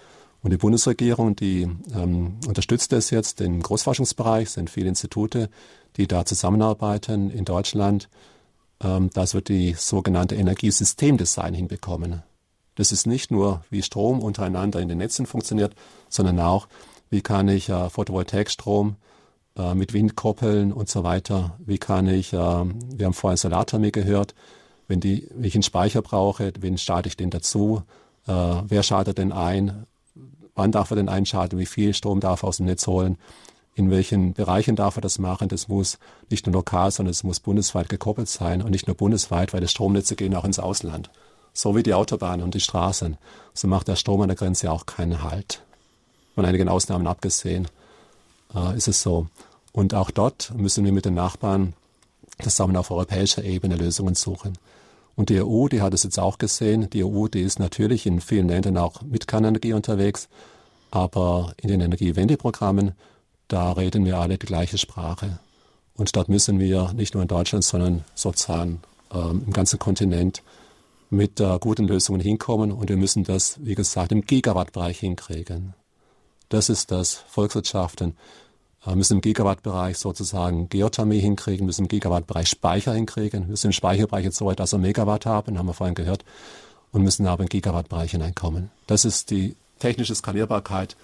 Und 0.44 0.52
die 0.52 0.58
Bundesregierung, 0.58 1.36
die 1.36 1.64
ähm, 1.94 2.36
unterstützt 2.48 2.92
das 2.92 3.10
jetzt 3.10 3.42
im 3.42 3.62
Großforschungsbereich, 3.62 4.50
sind 4.50 4.70
viele 4.70 4.88
Institute, 4.88 5.50
die 5.98 6.08
da 6.08 6.26
zusammenarbeiten 6.26 7.32
in 7.32 7.44
Deutschland. 7.44 8.08
ähm, 8.84 9.10
dass 9.14 9.34
wir 9.34 9.42
die 9.42 9.74
sogenannte 9.74 10.36
Energiesystemdesign 10.36 11.54
hinbekommen. 11.54 12.22
Das 12.78 12.92
ist 12.92 13.08
nicht 13.08 13.32
nur, 13.32 13.64
wie 13.72 13.82
Strom 13.82 14.20
untereinander 14.20 14.80
in 14.80 14.88
den 14.88 15.00
Netzen 15.00 15.26
funktioniert, 15.26 15.74
sondern 16.10 16.40
auch, 16.40 16.68
wie 17.10 17.22
kann 17.22 17.48
ich 17.48 17.70
äh, 17.70 17.90
Photovoltaikstrom 17.90 18.96
äh, 19.58 19.74
mit 19.74 19.94
Wind 19.94 20.16
koppeln 20.16 20.72
und 20.72 20.88
so 20.88 21.04
weiter. 21.04 21.58
Wie 21.58 21.80
kann 21.80 22.08
ich, 22.08 22.34
äh, 22.34 22.38
wir 22.38 23.06
haben 23.06 23.14
vorhin 23.14 23.38
Solarthermie 23.38 23.92
gehört, 23.92 24.36
wenn, 24.88 25.00
die, 25.00 25.28
wenn 25.34 25.46
ich 25.46 25.56
einen 25.56 25.64
Speicher 25.64 26.04
brauche, 26.04 26.54
wen 26.60 26.78
schalte 26.78 27.10
ich 27.10 27.18
den 27.18 27.32
dazu? 27.32 27.82
Äh, 28.28 28.32
wer 28.32 28.84
schaltet 28.84 29.18
den 29.18 29.32
ein? 29.32 29.88
Wann 30.54 30.72
darf 30.72 30.92
er 30.92 30.98
den 30.98 31.10
einschalten? 31.10 31.58
Wie 31.58 31.66
viel 31.66 31.96
Strom 31.96 32.20
darf 32.20 32.44
er 32.44 32.50
aus 32.50 32.58
dem 32.58 32.68
Netz 32.68 32.86
holen? 32.86 33.18
In 33.74 33.90
welchen 33.90 34.34
Bereichen 34.34 34.76
darf 34.76 34.98
er 34.98 35.02
das 35.02 35.18
machen? 35.18 35.50
Das 35.50 35.68
muss 35.68 35.98
nicht 36.30 36.46
nur 36.46 36.54
lokal, 36.54 36.92
sondern 36.92 37.12
es 37.12 37.24
muss 37.24 37.40
bundesweit 37.40 37.90
gekoppelt 37.90 38.28
sein 38.28 38.62
und 38.62 38.70
nicht 38.70 38.86
nur 38.86 38.96
bundesweit, 38.96 39.54
weil 39.54 39.62
die 39.62 39.68
Stromnetze 39.68 40.16
gehen 40.16 40.36
auch 40.36 40.46
ins 40.46 40.60
Ausland. 40.60 41.10
So 41.58 41.76
wie 41.76 41.82
die 41.82 41.96
Autobahnen 41.96 42.44
und 42.44 42.54
die 42.54 42.60
Straßen. 42.60 43.18
So 43.56 43.68
macht 43.68 43.88
der 43.88 43.96
Strom 43.96 44.22
an 44.22 44.28
der 44.28 44.38
Grenze 44.38 44.72
auch 44.72 44.86
keinen 44.86 45.24
Halt. 45.24 45.64
Von 46.36 46.46
einigen 46.46 46.70
Ausnahmen 46.70 47.08
abgesehen 47.08 47.68
äh, 48.54 48.78
ist 48.78 48.88
es 48.88 49.02
so. 49.02 49.26
Und 49.72 49.96
auch 49.96 50.12
dort 50.12 50.54
müssen 50.56 50.86
wir 50.86 50.92
mit 50.92 51.06
den 51.06 51.16
Nachbarn 51.16 51.74
zusammen 52.44 52.78
auf 52.78 52.92
europäischer 52.92 53.44
Ebene 53.44 53.76
Lösungen 53.76 54.14
suchen. 54.14 54.56
Und 55.16 55.30
die 55.30 55.42
EU, 55.42 55.68
die 55.68 55.82
hat 55.82 55.96
es 55.96 56.04
jetzt 56.04 56.20
auch 56.20 56.38
gesehen. 56.38 56.92
Die 56.92 57.04
EU, 57.04 57.28
die 57.28 57.42
ist 57.42 57.58
natürlich 57.58 58.06
in 58.06 58.22
vielen 58.22 58.50
Ländern 58.50 58.78
auch 58.78 59.02
mit 59.02 59.28
Kernenergie 59.28 59.74
unterwegs. 59.74 60.30
Aber 60.92 61.56
in 61.60 61.70
den 61.70 61.82
Energiewendeprogrammen, 61.82 62.92
da 63.48 63.72
reden 63.72 64.06
wir 64.06 64.20
alle 64.20 64.38
die 64.38 64.46
gleiche 64.46 64.78
Sprache. 64.78 65.40
Und 65.96 66.16
dort 66.16 66.30
müssen 66.30 66.60
wir 66.60 66.94
nicht 66.94 67.16
nur 67.16 67.24
in 67.24 67.28
Deutschland, 67.28 67.64
sondern 67.64 68.04
sozusagen 68.14 68.80
ähm, 69.12 69.42
im 69.48 69.54
ganzen 69.54 69.80
Kontinent 69.80 70.44
mit 71.10 71.40
äh, 71.40 71.58
guten 71.60 71.88
Lösungen 71.88 72.22
hinkommen. 72.22 72.72
Und 72.72 72.90
wir 72.90 72.98
müssen 72.98 73.24
das, 73.24 73.58
wie 73.64 73.76
gesagt, 73.76 74.12
im 74.12 74.22
Gigawattbereich 74.22 75.00
hinkriegen. 75.00 75.74
Das 76.50 76.70
ist 76.70 76.92
das 76.92 77.14
Volkswirtschaften 77.28 78.16
wir 78.88 78.96
müssen 78.96 79.16
im 79.16 79.22
Gigawattbereich 79.22 79.98
sozusagen 79.98 80.70
Geothermie 80.70 81.20
hinkriegen, 81.20 81.66
müssen 81.66 81.84
im 81.84 81.88
Gigawattbereich 81.90 82.48
Speicher 82.48 82.94
hinkriegen, 82.94 83.48
müssen 83.48 83.68
im 83.68 83.74
Speicherbereich 83.74 84.24
jetzt 84.24 84.38
so 84.38 84.46
weit, 84.46 84.60
dass 84.60 84.72
wir 84.72 84.80
Megawatt 84.80 85.26
haben, 85.26 85.58
haben 85.58 85.66
wir 85.66 85.74
vorhin 85.74 85.96
gehört, 85.96 86.24
und 86.94 87.02
müssen 87.04 87.28
aber 87.28 87.44
im 87.44 87.50
Gigawattbereich 87.50 88.12
hineinkommen. 88.12 88.72
Das 88.88 89.04
ist 89.04 89.30
die 89.30 89.56
technische 89.80 90.16
Skalierbarkeit, 90.16 90.96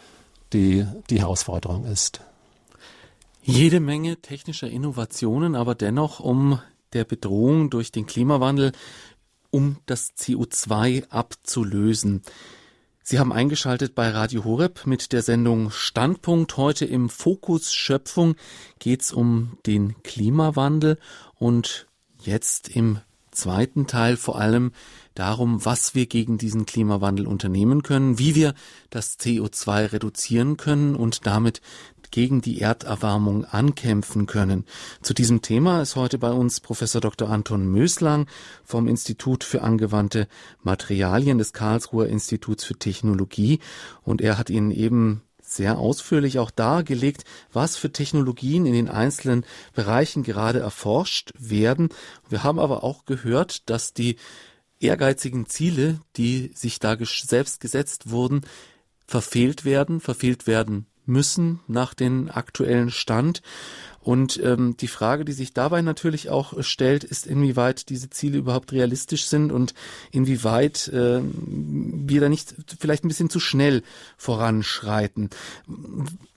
die 0.54 0.86
die 1.10 1.20
Herausforderung 1.20 1.86
ist. 1.86 2.22
Jede 3.42 3.82
Menge 3.82 4.16
technischer 4.18 4.70
Innovationen, 4.70 5.56
aber 5.56 5.76
dennoch 5.76 6.22
um 6.22 6.60
der 6.94 7.04
Bedrohung 7.04 7.70
durch 7.70 7.92
den 7.92 8.06
Klimawandel, 8.06 8.72
um 9.54 9.78
das 9.86 10.16
CO2 10.18 11.10
abzulösen. 11.10 12.24
Sie 13.04 13.20
haben 13.20 13.32
eingeschaltet 13.32 13.94
bei 13.94 14.10
Radio 14.10 14.44
Horeb 14.44 14.88
mit 14.88 15.14
der 15.14 15.22
Sendung 15.22 15.70
Standpunkt. 15.70 16.58
Heute 16.58 16.86
im 16.86 17.08
Fokus 17.10 17.74
Schöpfung 17.74 18.36
geht's 18.80 19.14
um 19.14 19.58
den 19.68 20.02
Klimawandel 20.02 20.98
und 21.36 21.88
jetzt 22.20 22.70
im 22.70 23.00
zweiten 23.30 23.86
Teil 23.86 24.18
vor 24.18 24.40
allem 24.40 24.72
darum, 25.14 25.64
was 25.66 25.94
wir 25.94 26.08
gegen 26.08 26.40
diesen 26.40 26.66
Klimawandel 26.66 27.28
unternehmen 27.28 27.84
können, 27.84 28.18
wie 28.18 28.34
wir 28.34 28.56
das 28.90 29.20
CO2 29.20 29.94
reduzieren 29.94 30.58
können 30.58 30.96
und 30.96 31.28
damit 31.28 31.62
gegen 32.14 32.42
die 32.42 32.62
Erderwärmung 32.62 33.44
ankämpfen 33.44 34.28
können. 34.28 34.66
Zu 35.02 35.16
diesem 35.16 35.42
Thema 35.42 35.82
ist 35.82 35.96
heute 35.96 36.20
bei 36.20 36.32
uns 36.32 36.60
Professor 36.60 37.02
Dr. 37.02 37.28
Anton 37.28 37.66
Möslang 37.68 38.28
vom 38.64 38.88
Institut 38.88 39.44
für 39.44 39.64
angewandte 39.64 40.28
Materialien 40.62 41.40
des 41.40 41.54
Karlsruher 41.54 42.06
Instituts 42.06 42.64
für 42.64 42.76
Technologie 42.76 43.60
und 44.04 44.22
er 44.22 44.38
hat 44.38 44.52
Ihnen 44.52 44.70
eben 44.70 45.24
sehr 45.42 45.80
ausführlich 45.80 46.38
auch 46.38 46.52
dargelegt, 46.52 47.26
was 47.52 47.78
für 47.78 47.92
Technologien 47.92 48.68
in 48.68 48.74
den 48.74 48.90
einzelnen 48.90 49.44
Bereichen 49.74 50.22
gerade 50.22 50.60
erforscht 50.60 51.32
werden. 51.40 51.90
Wir 52.30 52.44
haben 52.44 52.60
aber 52.60 52.84
auch 52.84 53.06
gehört, 53.06 53.70
dass 53.72 53.94
die 53.94 54.18
ehrgeizigen 54.80 55.48
Ziele, 55.48 56.00
die 56.16 56.52
sich 56.54 56.78
da 56.78 56.96
selbst 57.02 57.60
gesetzt 57.60 58.12
wurden, 58.12 58.42
verfehlt 59.08 59.66
werden, 59.66 60.00
verfehlt 60.00 60.46
werden 60.46 60.86
müssen 61.06 61.60
nach 61.68 61.94
dem 61.94 62.30
aktuellen 62.32 62.92
Stand. 62.92 63.42
Und 64.04 64.38
ähm, 64.44 64.76
die 64.76 64.90
Frage, 64.90 65.24
die 65.24 65.32
sich 65.32 65.54
dabei 65.54 65.82
natürlich 65.82 66.30
auch 66.30 66.62
stellt, 66.62 67.06
ist, 67.06 67.26
inwieweit 67.26 67.88
diese 67.88 68.10
Ziele 68.10 68.38
überhaupt 68.38 68.74
realistisch 68.74 69.28
sind 69.28 69.52
und 69.52 69.74
inwieweit 70.12 70.90
äh, 70.90 71.22
wir 71.24 72.20
da 72.20 72.28
nicht 72.28 72.54
vielleicht 72.80 73.06
ein 73.06 73.08
bisschen 73.08 73.30
zu 73.30 73.40
schnell 73.40 73.82
voranschreiten. 74.18 75.30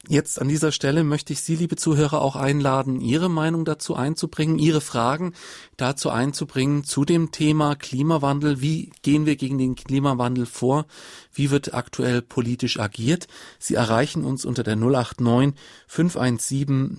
Jetzt 0.09 0.41
an 0.41 0.47
dieser 0.47 0.71
Stelle 0.71 1.03
möchte 1.03 1.33
ich 1.33 1.41
Sie, 1.41 1.57
liebe 1.57 1.75
Zuhörer, 1.75 2.23
auch 2.23 2.37
einladen, 2.37 3.01
Ihre 3.01 3.29
Meinung 3.29 3.65
dazu 3.65 3.97
einzubringen, 3.97 4.61
Ihre 4.61 4.81
Fragen 4.81 5.33
dazu 5.77 6.11
einzubringen 6.11 6.85
zu 6.85 7.05
dem 7.05 7.33
Thema 7.33 7.75
Klimawandel. 7.75 8.61
Wie 8.61 8.93
gehen 9.03 9.27
wir 9.27 9.35
gegen 9.35 9.59
den 9.59 9.75
Klimawandel 9.75 10.47
vor? 10.47 10.87
Wie 11.33 11.51
wird 11.51 11.75
aktuell 11.75 12.23
politisch 12.23 12.79
agiert? 12.79 13.27
Sie 13.59 13.75
erreichen 13.75 14.25
uns 14.25 14.45
unter 14.45 14.63
der 14.63 14.77
089 14.77 15.61
517 15.89 16.95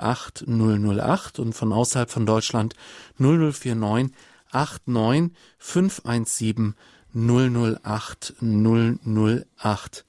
008 0.00 0.07
008 0.46 1.38
und 1.38 1.52
von 1.52 1.72
außerhalb 1.72 2.10
von 2.10 2.26
Deutschland 2.26 2.74
0049 3.18 4.14
89 4.52 5.36
517 5.58 6.74
008 7.14 8.34
008. 8.40 10.04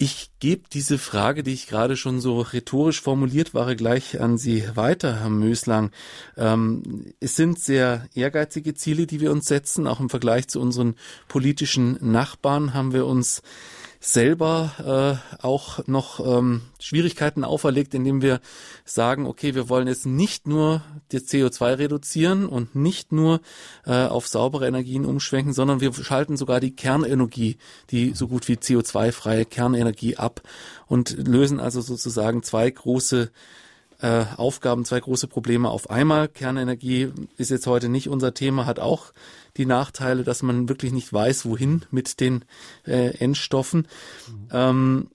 Ich 0.00 0.30
gebe 0.38 0.62
diese 0.72 0.96
Frage, 0.96 1.42
die 1.42 1.52
ich 1.52 1.66
gerade 1.66 1.96
schon 1.96 2.20
so 2.20 2.40
rhetorisch 2.40 3.00
formuliert 3.00 3.52
war, 3.52 3.74
gleich 3.74 4.20
an 4.20 4.38
Sie 4.38 4.64
weiter, 4.76 5.18
Herr 5.18 5.28
Möslang. 5.28 5.90
Ähm, 6.36 7.12
es 7.18 7.34
sind 7.34 7.58
sehr 7.58 8.08
ehrgeizige 8.14 8.74
Ziele, 8.74 9.08
die 9.08 9.20
wir 9.20 9.32
uns 9.32 9.46
setzen. 9.46 9.88
Auch 9.88 9.98
im 9.98 10.08
Vergleich 10.08 10.46
zu 10.46 10.60
unseren 10.60 10.94
politischen 11.26 11.98
Nachbarn 12.00 12.74
haben 12.74 12.92
wir 12.92 13.06
uns 13.06 13.42
selber 14.00 15.20
äh, 15.40 15.42
auch 15.42 15.86
noch 15.86 16.20
ähm, 16.24 16.62
Schwierigkeiten 16.78 17.42
auferlegt, 17.42 17.94
indem 17.94 18.22
wir 18.22 18.40
sagen, 18.84 19.26
okay, 19.26 19.54
wir 19.54 19.68
wollen 19.68 19.88
jetzt 19.88 20.06
nicht 20.06 20.46
nur 20.46 20.82
das 21.10 21.24
CO2 21.24 21.78
reduzieren 21.78 22.46
und 22.46 22.76
nicht 22.76 23.10
nur 23.10 23.40
äh, 23.86 24.06
auf 24.06 24.28
saubere 24.28 24.68
Energien 24.68 25.04
umschwenken, 25.04 25.52
sondern 25.52 25.80
wir 25.80 25.92
schalten 25.92 26.36
sogar 26.36 26.60
die 26.60 26.76
Kernenergie, 26.76 27.58
die 27.90 28.14
so 28.14 28.28
gut 28.28 28.46
wie 28.46 28.54
CO2-freie 28.54 29.44
Kernenergie 29.44 30.16
ab 30.16 30.42
und 30.86 31.10
lösen 31.26 31.58
also 31.58 31.80
sozusagen 31.80 32.42
zwei 32.42 32.70
große 32.70 33.30
äh, 34.00 34.24
Aufgaben, 34.36 34.84
zwei 34.84 35.00
große 35.00 35.26
Probleme 35.26 35.70
auf 35.70 35.90
einmal. 35.90 36.28
Kernenergie 36.28 37.12
ist 37.36 37.50
jetzt 37.50 37.66
heute 37.66 37.88
nicht 37.88 38.08
unser 38.08 38.34
Thema, 38.34 38.66
hat 38.66 38.78
auch 38.78 39.12
die 39.56 39.66
Nachteile, 39.66 40.22
dass 40.22 40.42
man 40.42 40.68
wirklich 40.68 40.92
nicht 40.92 41.12
weiß, 41.12 41.46
wohin 41.46 41.84
mit 41.90 42.20
den 42.20 42.44
äh, 42.86 43.16
Endstoffen. 43.18 43.88
Mhm. 44.28 44.48
Ähm, 44.52 45.10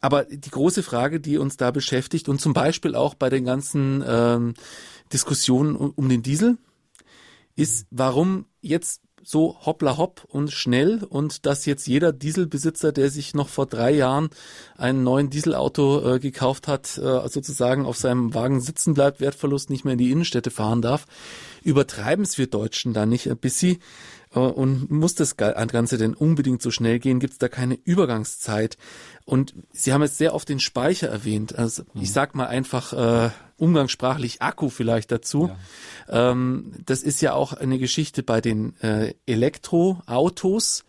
aber 0.00 0.24
die 0.24 0.50
große 0.50 0.82
Frage, 0.82 1.20
die 1.20 1.36
uns 1.36 1.58
da 1.58 1.70
beschäftigt 1.70 2.28
und 2.28 2.40
zum 2.40 2.54
Beispiel 2.54 2.94
auch 2.94 3.14
bei 3.14 3.28
den 3.28 3.44
ganzen 3.44 4.02
ähm, 4.06 4.54
Diskussionen 5.12 5.76
um, 5.76 5.92
um 5.94 6.08
den 6.08 6.22
Diesel, 6.22 6.56
ist, 7.54 7.86
warum 7.90 8.46
jetzt 8.62 9.02
so 9.22 9.56
hoppla 9.64 9.96
hopp 9.96 10.24
und 10.28 10.50
schnell 10.50 11.04
und 11.08 11.46
dass 11.46 11.66
jetzt 11.66 11.86
jeder 11.86 12.12
Dieselbesitzer, 12.12 12.92
der 12.92 13.10
sich 13.10 13.34
noch 13.34 13.48
vor 13.48 13.66
drei 13.66 13.90
Jahren 13.90 14.30
einen 14.76 15.02
neuen 15.02 15.30
Dieselauto 15.30 16.14
äh, 16.14 16.18
gekauft 16.18 16.68
hat, 16.68 16.98
äh, 16.98 17.28
sozusagen 17.28 17.86
auf 17.86 17.96
seinem 17.96 18.34
Wagen 18.34 18.60
sitzen 18.60 18.94
bleibt, 18.94 19.20
Wertverlust 19.20 19.70
nicht 19.70 19.84
mehr 19.84 19.92
in 19.92 19.98
die 19.98 20.10
Innenstädte 20.10 20.50
fahren 20.50 20.82
darf. 20.82 21.06
Übertreiben 21.62 22.24
es 22.24 22.38
wir 22.38 22.46
Deutschen 22.46 22.92
da 22.92 23.06
nicht 23.06 23.28
ein 23.30 23.36
bisschen? 23.36 23.78
Äh, 24.34 24.38
und 24.38 24.90
muss 24.90 25.14
das 25.14 25.36
Ganze 25.36 25.98
denn 25.98 26.14
unbedingt 26.14 26.62
so 26.62 26.70
schnell 26.70 26.98
gehen? 26.98 27.20
Gibt 27.20 27.32
es 27.32 27.38
da 27.38 27.48
keine 27.48 27.78
Übergangszeit? 27.84 28.76
Und 29.24 29.54
Sie 29.72 29.92
haben 29.92 30.02
jetzt 30.02 30.18
sehr 30.18 30.34
oft 30.34 30.48
den 30.48 30.60
Speicher 30.60 31.08
erwähnt. 31.08 31.56
Also 31.56 31.84
ich 31.94 32.02
mhm. 32.02 32.06
sag 32.06 32.34
mal 32.34 32.46
einfach 32.46 32.92
äh, 32.92 33.30
umgangssprachlich 33.56 34.42
Akku 34.42 34.70
vielleicht 34.70 35.12
dazu. 35.12 35.50
Ja. 36.08 36.30
Ähm, 36.30 36.72
das 36.86 37.02
ist 37.02 37.20
ja 37.20 37.34
auch 37.34 37.52
eine 37.52 37.78
Geschichte 37.78 38.22
bei 38.22 38.40
den 38.40 38.78
äh, 38.80 39.14
Elektroautos. 39.26 40.84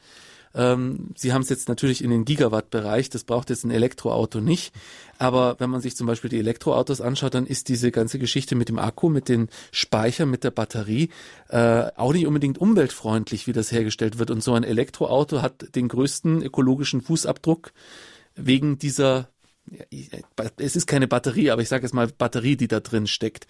Ähm, 0.54 1.10
Sie 1.16 1.34
haben 1.34 1.42
es 1.42 1.50
jetzt 1.50 1.70
natürlich 1.70 2.04
in 2.04 2.10
den 2.10 2.26
Gigawatt-Bereich, 2.26 3.10
das 3.10 3.24
braucht 3.24 3.50
jetzt 3.50 3.64
ein 3.64 3.72
Elektroauto 3.72 4.42
nicht. 4.42 4.74
Aber 5.18 5.56
wenn 5.60 5.70
man 5.70 5.82
sich 5.82 5.96
zum 5.96 6.08
Beispiel 6.08 6.30
die 6.30 6.40
Elektroautos 6.40 7.02
anschaut, 7.02 7.36
dann 7.36 7.46
ist 7.46 7.70
diese 7.70 7.92
ganze 7.92 8.20
Geschichte 8.20 8.56
mit 8.56 8.70
dem 8.70 8.80
Akku, 8.80 9.10
mit 9.10 9.30
den 9.30 9.50
Speichern, 9.72 10.30
mit 10.30 10.44
der 10.44 10.52
Batterie 10.52 11.10
äh, 11.50 11.92
auch 11.96 12.14
nicht 12.14 12.28
unbedingt 12.28 12.58
umweltfreundlich, 12.58 13.48
wie 13.48 13.54
das 13.54 13.72
hergestellt 13.72 14.18
wird. 14.18 14.32
Und 14.32 14.44
so 14.44 14.54
ein 14.54 14.64
Elektroauto 14.64 15.42
hat 15.42 15.76
den 15.76 15.88
größten 15.88 16.42
ökologischen 16.42 17.02
Fußabdruck 17.02 17.72
wegen 18.36 18.78
dieser 18.78 19.30
es 20.58 20.76
ist 20.76 20.88
keine 20.88 21.08
Batterie, 21.08 21.52
aber 21.52 21.62
ich 21.62 21.70
sage 21.70 21.84
jetzt 21.84 21.94
mal 21.94 22.08
Batterie, 22.08 22.58
die 22.58 22.68
da 22.68 22.80
drin 22.80 23.08
steckt. 23.08 23.48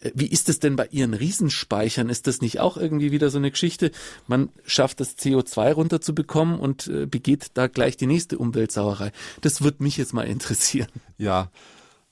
Äh, 0.00 0.10
wie 0.14 0.26
ist 0.26 0.48
es 0.48 0.60
denn 0.60 0.76
bei 0.76 0.86
Ihren 0.90 1.14
Riesenspeichern? 1.14 2.08
Ist 2.08 2.26
das 2.26 2.40
nicht 2.40 2.60
auch 2.60 2.76
irgendwie 2.76 3.12
wieder 3.12 3.30
so 3.30 3.38
eine 3.38 3.50
Geschichte? 3.50 3.90
Man 4.26 4.50
schafft 4.64 5.00
das 5.00 5.16
CO2 5.18 5.72
runterzubekommen 5.72 6.58
und 6.58 6.88
äh, 6.88 7.06
begeht 7.06 7.52
da 7.54 7.66
gleich 7.66 7.96
die 7.96 8.06
nächste 8.06 8.38
Umweltsauerei. 8.38 9.12
Das 9.40 9.62
würde 9.62 9.82
mich 9.82 9.96
jetzt 9.96 10.12
mal 10.12 10.26
interessieren. 10.26 10.88
Ja, 11.18 11.50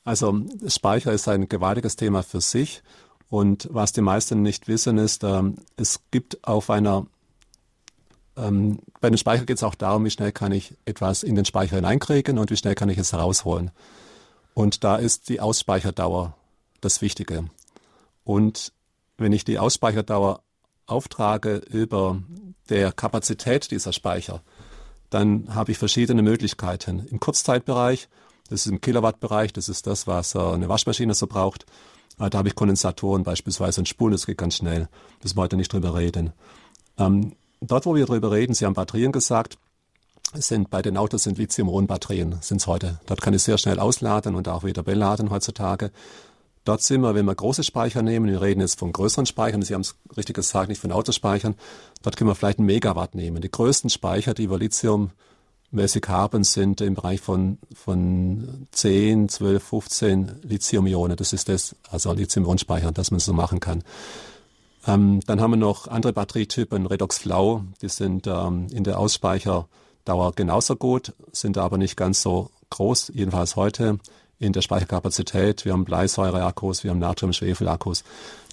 also 0.05 0.41
Speicher 0.67 1.13
ist 1.13 1.29
ein 1.29 1.49
gewaltiges 1.49 1.97
Thema 1.97 2.23
für 2.23 2.41
sich. 2.41 2.83
Und 3.29 3.69
was 3.71 3.93
die 3.93 4.01
meisten 4.01 4.43
nicht 4.43 4.67
wissen, 4.67 4.99
ist, 4.99 5.23
ähm, 5.23 5.57
es 5.77 6.01
gibt 6.11 6.47
auf 6.47 6.69
einer 6.69 7.07
ähm, 8.41 8.81
bei 9.01 9.11
den 9.11 9.19
Speicher 9.19 9.45
geht 9.45 9.57
es 9.59 9.63
auch 9.63 9.75
darum, 9.75 10.05
wie 10.05 10.11
schnell 10.11 10.33
kann 10.33 10.53
ich 10.53 10.75
etwas 10.85 11.23
in 11.23 11.35
den 11.35 11.45
Speicher 11.45 11.77
hineinkriegen 11.77 12.39
und 12.39 12.51
wie 12.51 12.57
schnell 12.57 12.75
kann 12.75 12.89
ich 12.89 12.99
es 12.99 13.13
herausholen. 13.13 13.71
Und 14.55 14.85
da 14.85 14.97
ist 14.97 15.29
die 15.29 15.41
Ausspeicherdauer 15.41 16.35
das 16.81 17.03
Wichtige. 17.03 17.45
Und 18.25 18.73
wenn 19.19 19.33
ich 19.33 19.45
die 19.45 19.59
Ausspeicherdauer 19.59 20.43
auftrage 20.87 21.57
über 21.57 22.23
der 22.69 22.93
Kapazität 22.93 23.71
dieser 23.71 23.93
Speicher, 23.93 24.43
dann 25.11 25.55
habe 25.55 25.73
ich 25.73 25.79
verschiedene 25.79 26.23
Möglichkeiten. 26.23 27.07
Im 27.11 27.21
Kurzzeitbereich, 27.21 28.09
das 28.49 28.67
ist 28.67 28.73
im 28.73 28.81
Kilowattbereich, 28.81 29.53
das 29.53 29.69
ist 29.69 29.87
das, 29.87 30.07
was 30.07 30.35
eine 30.35 30.69
Waschmaschine 30.69 31.15
so 31.15 31.27
braucht. 31.27 31.67
Da 32.19 32.39
habe 32.39 32.49
ich 32.49 32.55
Kondensatoren 32.55 33.23
beispielsweise 33.23 33.81
und 33.81 33.89
Spulen, 33.89 34.13
das 34.13 34.27
geht 34.27 34.39
ganz 34.39 34.57
schnell. 34.57 34.89
Das 35.21 35.37
wollte 35.37 35.57
nicht 35.57 35.73
drüber 35.73 35.95
reden. 35.95 36.33
Ähm, 36.99 37.35
dort, 37.61 37.87
wo 37.87 37.95
wir 37.95 38.07
drüber 38.07 38.31
reden, 38.31 38.55
Sie 38.55 38.65
haben 38.65 38.75
Batterien 38.75 39.13
gesagt, 39.13 39.59
sind 40.35 40.71
bei 40.71 40.83
den 40.83 40.97
Autos 40.97 41.25
sind 41.25 41.39
Lithium-Ionen-Batterien, 41.39 42.37
sind 42.41 42.61
es 42.61 42.67
heute. 42.67 43.01
Dort 43.07 43.21
kann 43.21 43.35
ich 43.35 43.43
sehr 43.43 43.59
schnell 43.59 43.81
ausladen 43.81 44.35
und 44.35 44.49
auch 44.49 44.65
wieder 44.65 44.83
beladen 44.83 45.31
heutzutage. 45.31 45.91
Dort 46.65 46.83
sind 46.83 47.01
wir, 47.01 47.15
wenn 47.15 47.25
wir 47.25 47.35
große 47.35 47.65
Speicher 47.65 48.03
nehmen, 48.03 48.27
wir 48.31 48.43
reden 48.43 48.61
jetzt 48.61 48.79
von 48.79 48.93
größeren 48.93 49.27
Speichern, 49.27 49.63
Sie 49.63 49.75
haben 49.75 49.81
es 49.81 49.97
richtig 50.17 50.37
gesagt, 50.37 50.69
nicht 50.69 50.81
von 50.81 50.93
Autospeichern, 50.93 51.57
dort 52.03 52.17
können 52.17 52.31
wir 52.31 52.35
vielleicht 52.35 52.59
einen 52.59 52.67
Megawatt 52.67 53.15
nehmen. 53.15 53.41
Die 53.41 53.51
größten 53.51 53.89
Speicher, 53.89 54.35
die 54.35 54.51
wir 54.51 54.59
lithiummäßig 54.59 56.05
haben, 56.07 56.45
sind 56.45 56.81
im 56.83 56.95
Bereich 56.95 57.21
von, 57.21 57.59
von 57.75 58.69
10, 58.73 59.31
12, 59.31 59.63
15 59.63 60.33
Lithium-Ionen. 60.43 61.17
Das 61.17 61.33
ist 61.33 61.49
das, 61.49 61.75
also 61.91 62.13
Lithium-Ionen-Speicher, 62.13 62.93
das 62.93 63.11
man 63.11 63.21
so 63.21 63.33
machen 63.33 63.59
kann. 63.59 63.83
Ähm, 64.87 65.21
dann 65.27 65.41
haben 65.41 65.53
wir 65.53 65.57
noch 65.57 65.89
andere 65.89 66.13
Batterietypen, 66.13 66.87
Redox 66.87 67.19
Flow, 67.19 67.65
die 67.83 67.89
sind 67.89 68.27
ähm, 68.27 68.67
in 68.73 68.85
der 68.85 68.99
Ausspeicherdauer 68.99 70.33
genauso 70.35 70.77
gut, 70.77 71.13
sind 71.33 71.59
aber 71.59 71.77
nicht 71.77 71.97
ganz 71.97 72.23
so 72.23 72.51
groß, 72.71 73.13
jedenfalls 73.15 73.57
heute 73.57 73.99
in 74.39 74.55
der 74.55 74.63
Speicherkapazität. 74.63 75.67
Wir 75.67 75.73
haben 75.73 75.85
Bleisäureakkus, 75.85 76.83
wir 76.83 76.91
haben 76.91 76.99
Natrium-Schwefel-Akkus. 76.99 78.05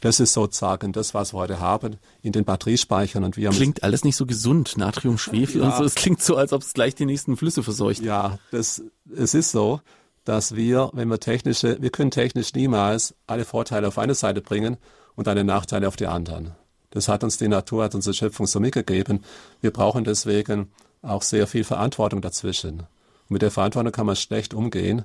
Das 0.01 0.19
ist 0.19 0.34
sozusagen 0.34 0.91
das, 0.91 1.13
was 1.13 1.34
wir 1.34 1.39
heute 1.39 1.59
haben 1.61 1.95
in 2.21 2.34
den 2.34 2.43
Batteriespeichern. 2.43 3.23
Und 3.23 3.38
wir 3.38 3.49
klingt 3.51 3.84
alles 3.84 4.03
nicht 4.03 4.17
so 4.17 4.25
gesund, 4.25 4.78
Natrium, 4.78 5.17
Schwefel 5.17 5.61
ja. 5.61 5.69
und 5.69 5.78
so. 5.78 5.86
Es 5.86 5.95
klingt 5.95 6.21
so, 6.21 6.36
als 6.36 6.51
ob 6.51 6.61
es 6.61 6.73
gleich 6.73 6.93
die 6.93 7.05
nächsten 7.05 7.38
Flüsse 7.38 7.63
verseucht. 7.63 8.01
Ja, 8.01 8.38
das, 8.51 8.84
es 9.15 9.34
ist 9.34 9.51
so, 9.51 9.80
dass 10.25 10.55
wir, 10.55 10.89
wenn 10.91 11.07
wir 11.07 11.21
technische, 11.21 11.82
wir 11.82 11.89
können 11.89 12.11
technisch 12.11 12.53
niemals 12.53 13.15
alle 13.25 13.45
Vorteile 13.45 13.88
auf 13.88 13.97
eine 13.97 14.13
Seite 14.13 14.41
bringen 14.41 14.75
und 15.18 15.28
eine 15.28 15.43
Nachteile 15.43 15.89
auf 15.89 15.97
die 15.97 16.07
anderen. 16.07 16.51
Das 16.91 17.09
hat 17.09 17.26
uns 17.26 17.38
die 17.38 17.49
Natur, 17.49 17.84
hat 17.84 17.95
unsere 17.95 18.13
Schöpfung 18.13 18.47
so 18.47 18.61
mitgegeben. 18.61 19.26
Wir 19.59 19.72
brauchen 19.72 20.05
deswegen 20.05 20.72
auch 21.01 21.24
sehr 21.24 21.47
viel 21.47 21.65
Verantwortung 21.65 22.22
dazwischen. 22.22 22.80
Und 22.80 23.32
mit 23.32 23.41
der 23.41 23.51
Verantwortung 23.51 23.91
kann 23.91 24.05
man 24.05 24.15
schlecht 24.15 24.53
umgehen. 24.53 25.03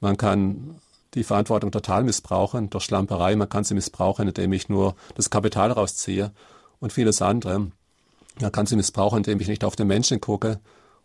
Man 0.00 0.18
kann 0.18 0.76
die 1.14 1.24
Verantwortung 1.24 1.70
total 1.70 2.04
missbrauchen 2.04 2.70
durch 2.70 2.84
Schlamperei. 2.84 3.36
Man 3.36 3.48
kann 3.48 3.64
sie 3.64 3.74
missbrauchen, 3.74 4.28
indem 4.28 4.52
ich 4.52 4.68
nur 4.68 4.94
das 5.14 5.30
Kapital 5.30 5.70
rausziehe 5.70 6.32
und 6.80 6.92
vieles 6.92 7.22
andere. 7.22 7.70
Man 8.40 8.52
kann 8.52 8.66
sie 8.66 8.76
missbrauchen, 8.76 9.18
indem 9.18 9.40
ich 9.40 9.48
nicht 9.48 9.64
auf 9.64 9.76
den 9.76 9.86
Menschen 9.86 10.20
gucke 10.20 10.58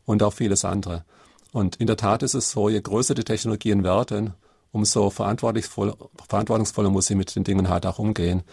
und 0.05 0.23
auf 0.23 0.35
vieles 0.35 0.65
andere. 0.65 1.05
Und 1.51 1.75
in 1.77 1.87
der 1.87 1.97
Tat 1.97 2.23
ist 2.23 2.33
es 2.33 2.51
so, 2.51 2.69
je 2.69 2.81
größer 2.81 3.13
die 3.13 3.23
Technologien 3.23 3.83
werden, 3.83 4.33
umso 4.71 5.09
verantwortungsvoll, 5.09 5.95
verantwortungsvoller 6.27 6.89
muss 6.89 7.07
sie 7.07 7.15
mit 7.15 7.35
den 7.35 7.43
Dingen 7.43 7.69
halt 7.69 7.85
auch 7.85 7.99
umgehen. 7.99 8.43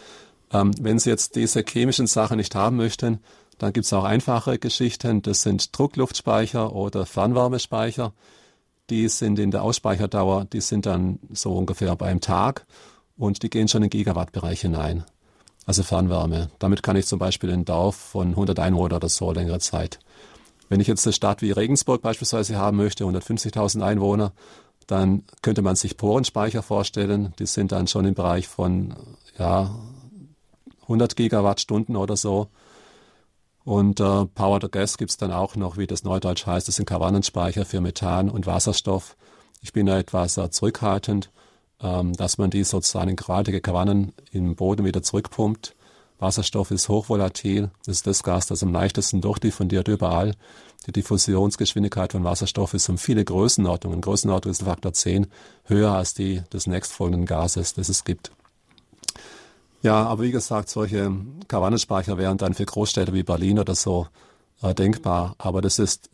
Ähm, 0.53 0.73
wenn 0.81 0.99
Sie 0.99 1.11
jetzt 1.11 1.37
diese 1.37 1.65
chemischen 1.67 2.07
Sachen 2.07 2.37
nicht 2.37 2.55
haben 2.55 2.77
möchten, 2.77 3.21
dann 3.59 3.73
gibt 3.73 3.87
es 3.87 3.93
auch 3.93 4.05
einfache 4.05 4.59
Geschichten. 4.59 5.23
Das 5.23 5.43
sind 5.43 5.77
Druckluftspeicher 5.77 6.75
oder 6.75 7.07
Fernwärmespeicher. 7.07 8.13
Die 8.91 9.09
sind 9.09 9.39
in 9.39 9.51
der 9.51 9.63
Ausspeicherdauer, 9.63 10.45
die 10.45 10.61
sind 10.61 10.87
dann 10.87 11.19
so 11.33 11.55
ungefähr 11.55 11.97
bei 11.97 12.07
einem 12.07 12.21
Tag 12.21 12.67
und 13.17 13.43
die 13.43 13.51
gehen 13.51 13.69
schon 13.69 13.83
in 13.83 13.91
Gigawattbereich 13.91 14.61
hinein. 14.61 15.05
Also 15.67 15.83
Fernwärme. 15.83 16.51
Damit 16.59 16.83
kann 16.83 16.97
ich 16.97 17.07
zum 17.07 17.19
Beispiel 17.19 17.51
ein 17.51 17.65
Dorf 17.65 17.97
von 17.97 18.31
100 18.31 18.59
Einwohnern 18.59 18.97
oder 18.97 19.09
so 19.09 19.33
längere 19.33 19.61
Zeit. 19.61 19.99
Wenn 20.69 20.81
ich 20.81 20.87
jetzt 20.87 21.07
eine 21.07 21.15
Stadt 21.15 21.41
wie 21.41 21.53
Regensburg 21.53 22.03
beispielsweise 22.03 22.57
haben 22.57 22.77
möchte, 22.77 23.05
150.000 23.05 23.83
Einwohner, 23.83 24.33
dann 24.87 25.25
könnte 25.43 25.63
man 25.63 25.77
sich 25.77 25.97
Porenspeicher 25.97 26.63
vorstellen. 26.63 27.35
Die 27.39 27.47
sind 27.47 27.73
dann 27.73 27.87
schon 27.87 28.05
im 28.05 28.15
Bereich 28.15 28.49
von 28.49 28.95
ja, 29.39 29.75
100 30.83 31.17
Gigawattstunden 31.17 31.97
oder 31.97 32.17
so. 32.17 32.49
Und 33.65 33.99
äh, 33.99 34.27
Power 34.27 34.61
to 34.61 34.69
Gas 34.69 34.99
gibt 34.99 35.11
es 35.11 35.17
dann 35.17 35.33
auch 35.33 35.57
noch, 35.57 35.79
wie 35.79 35.87
das 35.87 36.05
neudeutsch 36.05 36.47
heißt. 36.47 36.69
Das 36.69 36.77
sind 36.77 36.87
Kavannenspeicher 36.87 37.65
für 37.65 37.81
Methan 37.81 38.29
und 38.29 38.47
Wasserstoff. 38.47 39.17
Ich 39.63 39.73
bin 39.73 39.87
da 39.87 39.99
etwas 39.99 40.37
äh, 40.37 40.51
zurückhaltend, 40.51 41.31
ähm, 41.81 42.13
dass 42.13 42.37
man 42.37 42.51
die 42.51 42.65
sozusagen 42.65 43.11
in 43.11 43.17
gradige 43.17 43.63
Kavannen 43.63 44.13
im 44.33 44.55
Boden 44.55 44.85
wieder 44.85 45.03
zurückpumpt. 45.03 45.75
Wasserstoff 46.19 46.71
ist 46.71 46.91
hochvolatil. 46.91 47.71
Das 47.87 47.97
ist 47.97 48.07
das 48.07 48.23
Gas, 48.23 48.47
das 48.47 48.63
am 48.63 48.73
leichtesten 48.73 49.23
durchdiffundiert 49.23 49.89
überall. 49.89 50.35
Die 50.87 50.93
Diffusionsgeschwindigkeit 50.93 52.13
von 52.13 52.25
Wasserstoff 52.25 52.75
ist 52.75 52.89
um 52.89 52.99
viele 52.99 53.25
Größenordnungen. 53.25 54.01
Größenordnung 54.01 54.53
ist 54.53 54.63
Faktor 54.63 54.93
10 54.93 55.27
höher 55.65 55.93
als 55.93 56.15
die 56.15 56.43
des 56.53 56.67
nächstfolgenden 56.67 57.27
Gases, 57.27 57.75
das 57.75 57.89
es 57.89 58.05
gibt. 58.05 58.33
Ja, 59.83 60.05
aber 60.05 60.23
wie 60.23 60.31
gesagt, 60.31 60.69
solche 60.69 61.13
Kavannenspeicher 61.49 62.19
wären 62.19 62.39
dann 62.39 62.55
für 62.55 62.65
Großstädte 62.65 63.13
wie 63.13 63.23
Berlin 63.23 63.59
oder 63.59 63.75
so 63.75 64.09
äh, 64.63 64.75
denkbar. 64.75 65.35
Aber 65.39 65.63
das 65.63 65.79
ist, 65.79 66.11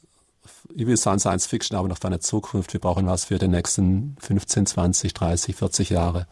ich 0.75 0.87
will 0.87 0.97
sagen 0.97 1.19
Science 1.19 1.47
Fiction, 1.47 1.77
aber 1.77 1.89
noch 1.89 1.99
für 1.99 2.09
eine 2.09 2.21
Zukunft. 2.21 2.73
Wir 2.73 2.81
brauchen 2.81 3.07
was 3.07 3.25
für 3.25 3.39
die 3.39 3.49
nächsten 3.49 4.17
15, 4.21 4.67
20, 4.67 5.15
30, 5.15 5.57
40 5.57 5.91
Jahre. 5.91 6.27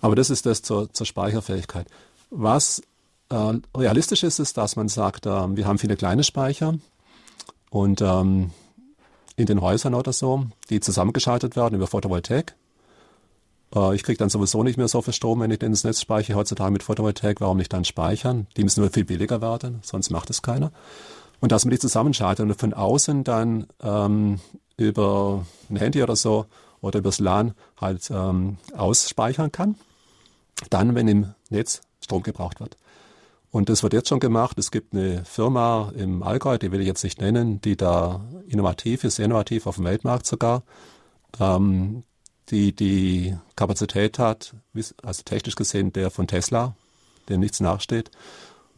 Aber 0.00 0.16
das 0.16 0.30
ist 0.30 0.46
das 0.46 0.62
zur, 0.62 0.92
zur 0.92 1.06
Speicherfähigkeit. 1.06 1.86
Was 2.30 2.82
äh, 3.28 3.54
realistisch 3.76 4.22
ist, 4.24 4.38
ist, 4.38 4.56
dass 4.56 4.76
man 4.76 4.88
sagt, 4.88 5.26
äh, 5.26 5.56
wir 5.56 5.66
haben 5.66 5.78
viele 5.78 5.96
kleine 5.96 6.24
Speicher 6.24 6.74
und 7.72 8.02
ähm, 8.02 8.50
in 9.34 9.46
den 9.46 9.62
Häusern 9.62 9.94
oder 9.94 10.12
so, 10.12 10.44
die 10.68 10.80
zusammengeschaltet 10.80 11.56
werden 11.56 11.74
über 11.74 11.86
Photovoltaik. 11.86 12.54
Äh, 13.74 13.94
ich 13.94 14.02
kriege 14.02 14.18
dann 14.18 14.28
sowieso 14.28 14.62
nicht 14.62 14.76
mehr 14.76 14.88
so 14.88 15.00
viel 15.00 15.14
Strom, 15.14 15.40
wenn 15.40 15.50
ich 15.50 15.58
den 15.58 15.72
ins 15.72 15.82
Netz 15.82 16.02
speichere 16.02 16.36
heutzutage 16.36 16.70
mit 16.70 16.82
Photovoltaik. 16.82 17.40
Warum 17.40 17.56
nicht 17.56 17.72
dann 17.72 17.86
speichern? 17.86 18.46
Die 18.58 18.62
müssen 18.62 18.80
nur 18.80 18.90
viel 18.90 19.06
billiger 19.06 19.40
werden, 19.40 19.80
sonst 19.82 20.10
macht 20.10 20.28
es 20.28 20.42
keiner. 20.42 20.70
Und 21.40 21.50
dass 21.50 21.64
man 21.64 21.70
die 21.70 21.78
zusammenschaltet 21.78 22.44
und 22.44 22.54
von 22.60 22.74
außen 22.74 23.24
dann 23.24 23.66
ähm, 23.82 24.38
über 24.76 25.46
ein 25.70 25.76
Handy 25.76 26.02
oder 26.02 26.14
so 26.14 26.44
oder 26.82 26.98
übers 26.98 27.20
LAN 27.20 27.54
halt 27.80 28.10
ähm, 28.10 28.58
ausspeichern 28.76 29.50
kann. 29.50 29.76
Dann, 30.68 30.94
wenn 30.94 31.08
im 31.08 31.34
Netz 31.48 31.80
Strom 32.00 32.22
gebraucht 32.22 32.60
wird. 32.60 32.76
Und 33.52 33.68
das 33.68 33.82
wird 33.82 33.92
jetzt 33.92 34.08
schon 34.08 34.18
gemacht. 34.18 34.58
Es 34.58 34.70
gibt 34.70 34.94
eine 34.94 35.26
Firma 35.26 35.92
im 35.94 36.22
Allgäu, 36.22 36.56
die 36.56 36.72
will 36.72 36.80
ich 36.80 36.86
jetzt 36.86 37.04
nicht 37.04 37.20
nennen, 37.20 37.60
die 37.60 37.76
da 37.76 38.24
innovativ 38.48 39.04
ist, 39.04 39.16
sehr 39.16 39.26
innovativ 39.26 39.66
auf 39.66 39.76
dem 39.76 39.84
Weltmarkt 39.84 40.26
sogar, 40.26 40.62
ähm, 41.38 42.02
die 42.48 42.74
die 42.74 43.36
Kapazität 43.54 44.18
hat, 44.18 44.54
also 45.02 45.22
technisch 45.22 45.54
gesehen 45.54 45.92
der 45.92 46.10
von 46.10 46.26
Tesla, 46.26 46.74
dem 47.28 47.40
nichts 47.40 47.60
nachsteht. 47.60 48.10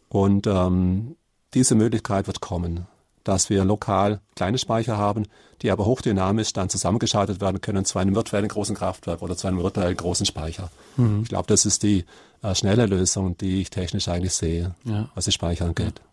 Und 0.08 0.48
ähm, 0.48 1.16
diese 1.54 1.76
Möglichkeit 1.76 2.26
wird 2.26 2.40
kommen 2.40 2.88
dass 3.24 3.50
wir 3.50 3.64
lokal 3.64 4.20
kleine 4.36 4.58
Speicher 4.58 4.96
haben, 4.96 5.26
die 5.62 5.70
aber 5.70 5.86
hochdynamisch 5.86 6.52
dann 6.52 6.68
zusammengeschaltet 6.68 7.40
werden 7.40 7.60
können 7.60 7.84
zu 7.84 7.98
einem 7.98 8.14
virtuellen 8.14 8.48
großen 8.48 8.76
Kraftwerk 8.76 9.22
oder 9.22 9.36
zu 9.36 9.48
einem 9.48 9.62
virtuellen 9.62 9.96
großen 9.96 10.26
Speicher. 10.26 10.70
Mhm. 10.96 11.20
Ich 11.22 11.28
glaube, 11.28 11.46
das 11.48 11.64
ist 11.64 11.82
die 11.82 12.04
äh, 12.42 12.54
schnelle 12.54 12.86
Lösung, 12.86 13.36
die 13.38 13.62
ich 13.62 13.70
technisch 13.70 14.08
eigentlich 14.08 14.34
sehe, 14.34 14.74
ja. 14.84 15.08
was 15.14 15.24
die 15.24 15.32
Speicher 15.32 15.64
angeht. 15.64 15.98
Ja. 15.98 16.04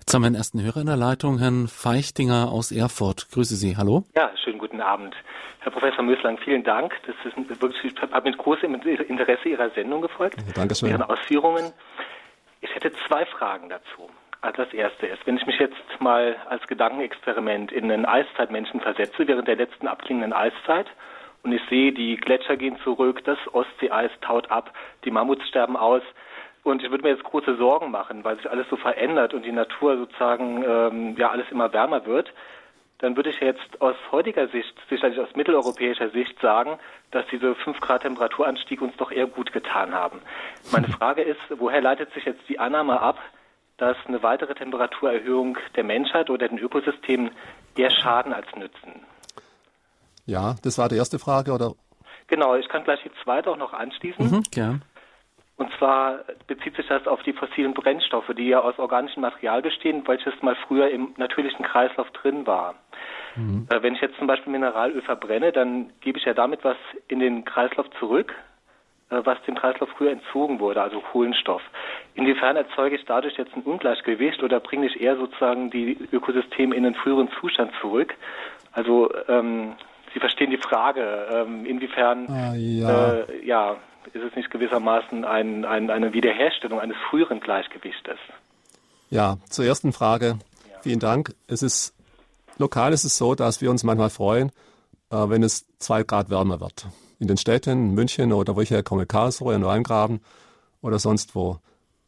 Jetzt 0.00 0.12
haben 0.14 0.22
wir 0.22 0.26
einen 0.26 0.34
ersten 0.34 0.60
Hörer 0.60 0.80
in 0.80 0.86
der 0.86 0.96
Leitung, 0.96 1.38
Herrn 1.38 1.68
Feichtinger 1.68 2.50
aus 2.50 2.72
Erfurt. 2.72 3.28
Grüße 3.30 3.54
Sie. 3.54 3.76
Hallo. 3.76 4.04
Ja, 4.16 4.32
schönen 4.42 4.58
guten 4.58 4.80
Abend. 4.80 5.14
Herr 5.60 5.70
Professor 5.70 6.02
Möslang, 6.02 6.38
vielen 6.38 6.64
Dank. 6.64 6.92
Das 7.06 7.14
ist 7.24 7.60
wirklich, 7.60 7.94
ich 7.94 8.02
habe 8.02 8.28
mit 8.28 8.36
großem 8.36 8.74
Interesse 8.74 9.48
Ihrer 9.48 9.70
Sendung 9.70 10.02
gefolgt. 10.02 10.42
Dankeschön. 10.56 10.88
Ihren 10.88 11.02
Ausführungen. 11.02 11.72
Ich 12.60 12.74
hätte 12.74 12.90
zwei 13.06 13.24
Fragen 13.26 13.68
dazu. 13.68 14.10
Also 14.42 14.64
das 14.64 14.74
Erste 14.74 15.06
ist, 15.06 15.24
wenn 15.24 15.36
ich 15.36 15.46
mich 15.46 15.58
jetzt 15.58 16.00
mal 16.00 16.36
als 16.48 16.66
Gedankenexperiment 16.66 17.70
in 17.70 17.90
einen 17.90 18.04
Eiszeitmenschen 18.04 18.80
versetze, 18.80 19.26
während 19.28 19.46
der 19.46 19.56
letzten 19.56 19.86
abklingenden 19.86 20.32
Eiszeit, 20.32 20.86
und 21.44 21.52
ich 21.52 21.62
sehe, 21.70 21.92
die 21.92 22.16
Gletscher 22.16 22.56
gehen 22.56 22.76
zurück, 22.84 23.22
das 23.24 23.38
Ostseeeis 23.52 24.10
taut 24.20 24.50
ab, 24.50 24.72
die 25.04 25.10
Mammuts 25.10 25.46
sterben 25.48 25.76
aus, 25.76 26.02
und 26.64 26.82
ich 26.82 26.90
würde 26.90 27.04
mir 27.04 27.10
jetzt 27.10 27.24
große 27.24 27.56
Sorgen 27.56 27.90
machen, 27.90 28.24
weil 28.24 28.36
sich 28.36 28.50
alles 28.50 28.68
so 28.68 28.76
verändert 28.76 29.32
und 29.34 29.44
die 29.44 29.52
Natur 29.52 29.96
sozusagen 29.96 30.64
ähm, 30.64 31.16
ja 31.16 31.30
alles 31.30 31.50
immer 31.50 31.72
wärmer 31.72 32.06
wird, 32.06 32.32
dann 32.98 33.16
würde 33.16 33.30
ich 33.30 33.40
jetzt 33.40 33.80
aus 33.80 33.96
heutiger 34.12 34.46
Sicht, 34.48 34.74
sicherlich 34.88 35.18
aus 35.18 35.34
mitteleuropäischer 35.34 36.10
Sicht 36.10 36.38
sagen, 36.40 36.78
dass 37.10 37.26
diese 37.32 37.56
5 37.56 37.80
Grad 37.80 38.02
Temperaturanstieg 38.02 38.80
uns 38.80 38.96
doch 38.96 39.10
eher 39.10 39.26
gut 39.26 39.52
getan 39.52 39.92
haben. 39.92 40.20
Meine 40.70 40.86
Frage 40.98 41.22
ist, 41.22 41.40
woher 41.50 41.80
leitet 41.80 42.12
sich 42.12 42.24
jetzt 42.24 42.48
die 42.48 42.60
Annahme 42.60 43.00
ab, 43.00 43.18
dass 43.76 43.96
eine 44.06 44.22
weitere 44.22 44.54
Temperaturerhöhung 44.54 45.58
der 45.76 45.84
Menschheit 45.84 46.30
oder 46.30 46.48
den 46.48 46.58
Ökosystemen 46.58 47.30
eher 47.76 47.90
schaden 47.90 48.32
als 48.32 48.46
nützen? 48.56 49.00
Ja, 50.26 50.54
das 50.62 50.78
war 50.78 50.88
die 50.88 50.96
erste 50.96 51.18
Frage, 51.18 51.52
oder? 51.52 51.72
Genau, 52.28 52.54
ich 52.54 52.68
kann 52.68 52.84
gleich 52.84 53.02
die 53.02 53.10
zweite 53.24 53.50
auch 53.50 53.56
noch 53.56 53.72
anschließen. 53.72 54.30
Mhm, 54.30 54.42
gern. 54.50 54.84
Und 55.56 55.70
zwar 55.78 56.24
bezieht 56.46 56.76
sich 56.76 56.86
das 56.88 57.06
auf 57.06 57.22
die 57.22 57.32
fossilen 57.32 57.74
Brennstoffe, 57.74 58.30
die 58.36 58.48
ja 58.48 58.60
aus 58.60 58.78
organischem 58.78 59.20
Material 59.20 59.62
bestehen, 59.62 60.02
welches 60.06 60.32
mal 60.42 60.56
früher 60.66 60.90
im 60.90 61.14
natürlichen 61.18 61.64
Kreislauf 61.64 62.10
drin 62.10 62.46
war. 62.46 62.74
Mhm. 63.36 63.66
Äh, 63.70 63.82
wenn 63.82 63.94
ich 63.94 64.00
jetzt 64.00 64.16
zum 64.18 64.26
Beispiel 64.26 64.52
Mineralöl 64.52 65.02
verbrenne, 65.02 65.52
dann 65.52 65.92
gebe 66.00 66.18
ich 66.18 66.24
ja 66.24 66.34
damit 66.34 66.64
was 66.64 66.76
in 67.08 67.20
den 67.20 67.44
Kreislauf 67.44 67.86
zurück, 67.98 68.34
was 69.24 69.42
dem 69.46 69.54
Kreislauf 69.54 69.88
früher 69.96 70.12
entzogen 70.12 70.60
wurde, 70.60 70.82
also 70.82 71.00
Kohlenstoff. 71.00 71.62
Inwiefern 72.14 72.56
erzeuge 72.56 72.96
ich 72.96 73.04
dadurch 73.04 73.36
jetzt 73.36 73.54
ein 73.54 73.62
Ungleichgewicht 73.62 74.42
oder 74.42 74.60
bringe 74.60 74.86
ich 74.86 75.00
eher 75.00 75.16
sozusagen 75.16 75.70
die 75.70 75.96
Ökosysteme 76.12 76.74
in 76.74 76.82
den 76.82 76.94
früheren 76.94 77.28
Zustand 77.40 77.72
zurück? 77.80 78.14
Also 78.72 79.10
ähm, 79.28 79.74
Sie 80.14 80.20
verstehen 80.20 80.50
die 80.50 80.58
Frage, 80.58 81.26
ähm, 81.32 81.64
inwiefern 81.64 82.26
ah, 82.28 82.54
ja. 82.54 83.12
Äh, 83.12 83.46
ja, 83.46 83.76
ist 84.12 84.22
es 84.22 84.34
nicht 84.36 84.50
gewissermaßen 84.50 85.24
ein, 85.24 85.64
ein, 85.64 85.90
eine 85.90 86.12
Wiederherstellung 86.12 86.80
eines 86.80 86.96
früheren 87.08 87.40
Gleichgewichtes? 87.40 88.18
Ja, 89.10 89.36
zur 89.48 89.64
ersten 89.64 89.92
Frage. 89.92 90.38
Ja. 90.70 90.78
Vielen 90.82 91.00
Dank. 91.00 91.34
Es 91.46 91.62
ist 91.62 91.94
lokal 92.58 92.92
ist 92.92 93.04
es 93.04 93.16
so, 93.16 93.34
dass 93.34 93.60
wir 93.60 93.70
uns 93.70 93.84
manchmal 93.84 94.10
freuen, 94.10 94.50
äh, 95.10 95.16
wenn 95.16 95.42
es 95.42 95.66
zwei 95.78 96.02
Grad 96.02 96.30
wärmer 96.30 96.60
wird. 96.60 96.86
In 97.22 97.28
den 97.28 97.36
Städten, 97.36 97.94
München 97.94 98.32
oder 98.32 98.56
wo 98.56 98.62
ich 98.62 98.72
herkomme, 98.72 99.06
Karlsruhe, 99.06 99.56
Neuengraben 99.56 100.18
oder 100.80 100.98
sonst 100.98 101.36
wo. 101.36 101.60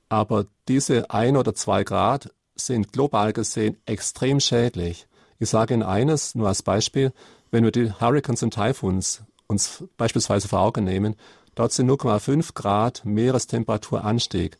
Aber 0.08 0.46
diese 0.66 1.08
ein 1.08 1.36
oder 1.36 1.54
zwei 1.54 1.84
Grad 1.84 2.34
sind 2.56 2.92
global 2.92 3.32
gesehen 3.32 3.76
extrem 3.86 4.40
schädlich. 4.40 5.06
Ich 5.38 5.50
sage 5.50 5.72
Ihnen 5.72 5.84
eines, 5.84 6.34
nur 6.34 6.48
als 6.48 6.64
Beispiel, 6.64 7.12
wenn 7.52 7.62
wir 7.62 7.70
die 7.70 7.92
Hurricanes 7.92 8.42
und 8.42 8.54
Typhoons 8.54 9.22
uns 9.46 9.84
beispielsweise 9.96 10.48
vor 10.48 10.58
Augen 10.58 10.82
nehmen, 10.82 11.14
dort 11.54 11.70
sind 11.70 11.88
0,5 11.88 12.52
Grad 12.52 13.04
Meerestemperaturanstieg. 13.04 14.58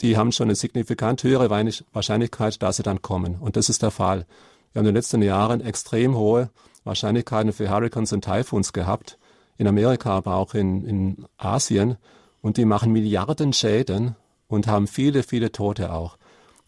Die 0.00 0.16
haben 0.16 0.32
schon 0.32 0.46
eine 0.46 0.54
signifikant 0.54 1.22
höhere 1.24 1.50
Wahrscheinlichkeit, 1.92 2.62
dass 2.62 2.78
sie 2.78 2.82
dann 2.82 3.02
kommen. 3.02 3.34
Und 3.34 3.56
das 3.56 3.68
ist 3.68 3.82
der 3.82 3.90
Fall. 3.90 4.24
Wir 4.72 4.80
haben 4.80 4.86
in 4.86 4.94
den 4.94 4.94
letzten 4.94 5.20
Jahren 5.20 5.60
extrem 5.60 6.16
hohe 6.16 6.48
Wahrscheinlichkeiten 6.84 7.52
für 7.52 7.68
Hurricanes 7.68 8.14
und 8.14 8.24
Typhoons 8.24 8.72
gehabt. 8.72 9.17
In 9.58 9.66
Amerika, 9.66 10.16
aber 10.16 10.36
auch 10.36 10.54
in, 10.54 10.84
in 10.84 11.26
Asien. 11.36 11.98
Und 12.40 12.56
die 12.56 12.64
machen 12.64 12.92
Milliarden 12.92 13.52
Schäden 13.52 14.16
und 14.46 14.66
haben 14.66 14.86
viele, 14.86 15.22
viele 15.22 15.52
Tote 15.52 15.92
auch. 15.92 16.16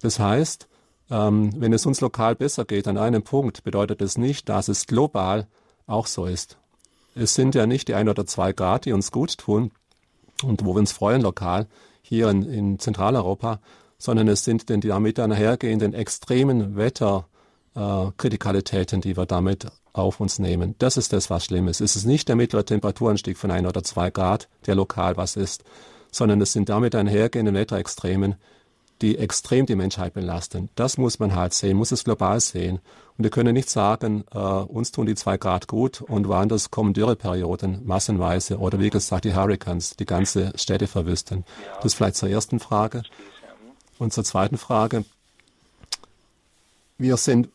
Das 0.03 0.19
heißt, 0.19 0.69
ähm, 1.11 1.51
wenn 1.57 1.73
es 1.73 1.87
uns 1.87 2.01
lokal 2.01 2.37
besser 2.37 2.65
geht 2.65 2.87
an 2.87 2.99
einem 2.99 3.23
Punkt, 3.23 3.65
bedeutet 3.65 4.03
es 4.03 4.15
das 4.15 4.19
nicht, 4.19 4.49
dass 4.49 4.69
es 4.69 4.87
global 4.87 5.47
auch 5.87 6.07
so 6.07 6.27
ist. 6.27 6.59
Es 7.15 7.35
sind 7.35 7.55
ja 7.55 7.67
nicht 7.67 7.89
die 7.89 7.95
ein 7.95 8.09
oder 8.09 8.27
zwei 8.27 8.53
Grad, 8.53 8.85
die 8.85 8.93
uns 8.93 9.11
gut 9.11 9.39
tun 9.39 9.73
und 10.43 10.65
wo 10.65 10.75
wir 10.75 10.81
uns 10.81 10.93
freuen 10.93 11.23
lokal 11.23 11.67
hier 12.03 12.29
in, 12.29 12.43
in 12.43 12.79
Zentraleuropa, 12.79 13.61
sondern 13.99 14.29
es 14.29 14.45
sind 14.45 14.69
die 14.69 14.81
damit 14.81 15.19
einhergehenden 15.19 15.93
extremen 15.93 16.77
Wetterkritikalitäten, 16.77 17.30
äh, 17.75 19.01
die 19.01 19.17
wir 19.17 19.27
damit 19.27 19.67
auf 19.93 20.21
uns 20.21 20.39
nehmen. 20.39 20.75
Das 20.79 20.97
ist 20.97 21.13
das, 21.13 21.31
was 21.31 21.47
schlimm 21.47 21.69
ist. 21.69 21.81
Es 21.81 21.97
ist 21.97 22.05
nicht 22.05 22.29
der 22.29 22.37
mittlere 22.37 22.65
Temperaturanstieg 22.65 23.37
von 23.37 23.51
ein 23.51 23.67
oder 23.67 23.83
zwei 23.83 24.11
Grad, 24.11 24.49
der 24.67 24.75
lokal 24.75 25.17
was 25.17 25.37
ist, 25.37 25.65
sondern 26.11 26.41
es 26.41 26.53
sind 26.53 26.69
damit 26.69 26.95
einhergehenden 26.95 27.55
Wetterextremen, 27.55 28.37
die 29.03 29.17
extrem 29.17 29.67
die 29.67 29.77
Menschheit 29.77 30.13
belasten. 30.13 30.69
Das 30.75 30.99
muss 30.99 31.19
man 31.19 31.35
halt 31.35 31.55
sehen, 31.55 31.77
muss 31.77 31.91
es 31.91 32.05
global 32.05 32.39
sehen. 32.41 32.81
Und 33.17 33.25
wir 33.25 33.31
können 33.31 33.55
nicht 33.55 33.71
sagen, 33.71 34.25
äh, 34.33 34.39
uns 34.39 34.93
tun 34.93 35.07
die 35.07 35.15
zwei 35.15 35.39
Grad 35.39 35.69
gut 35.69 36.03
und 36.03 36.29
woanders 36.29 36.71
kommen 36.71 36.93
Dürreperioden 36.93 37.87
massenweise 37.87 38.59
oder 38.59 38.79
wie 38.79 38.91
gesagt 38.91 39.25
die 39.25 39.35
Hurricanes, 39.35 39.97
die 39.97 40.07
ganze 40.07 40.53
Städte 40.57 40.87
verwüsten. 40.87 41.45
Das 41.83 41.95
vielleicht 41.95 42.17
zur 42.17 42.29
ersten 42.29 42.61
Frage. 42.61 43.03
Und 43.99 44.13
zur 44.13 44.25
zweiten 44.25 44.57
Frage. 44.57 45.05
Wir 46.97 47.17
sind 47.17 47.49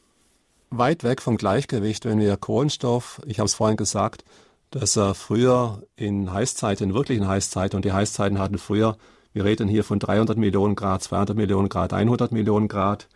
weit 0.77 1.03
weg 1.03 1.21
vom 1.21 1.37
Gleichgewicht, 1.37 2.05
wenn 2.05 2.19
wir 2.19 2.37
Kohlenstoff, 2.37 3.21
ich 3.25 3.39
habe 3.39 3.45
es 3.45 3.55
vorhin 3.55 3.77
gesagt, 3.77 4.23
dass 4.71 4.97
er 4.97 5.13
früher 5.13 5.83
in 5.95 6.31
Heißzeiten, 6.31 6.89
in 6.89 6.95
wirklichen 6.95 7.27
Heißzeiten, 7.27 7.77
und 7.77 7.85
die 7.85 7.93
Heißzeiten 7.93 8.39
hatten 8.39 8.57
früher 8.57 8.97
wir 9.35 9.43
reden 9.43 9.67
hier 9.67 9.83
von 9.83 9.99
300 9.99 10.37
Millionen 10.37 10.75
Grad, 10.75 11.03
200 11.03 11.35
Millionen 11.35 11.67
Grad, 11.67 11.91
100 11.91 12.31
Millionen 12.31 12.69
Grad. 12.69 13.09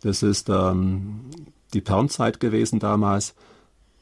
Das 0.00 0.22
ist 0.22 0.48
ähm, 0.48 1.28
die 1.74 1.80
Permzeit 1.80 2.38
gewesen 2.38 2.78
damals. 2.78 3.34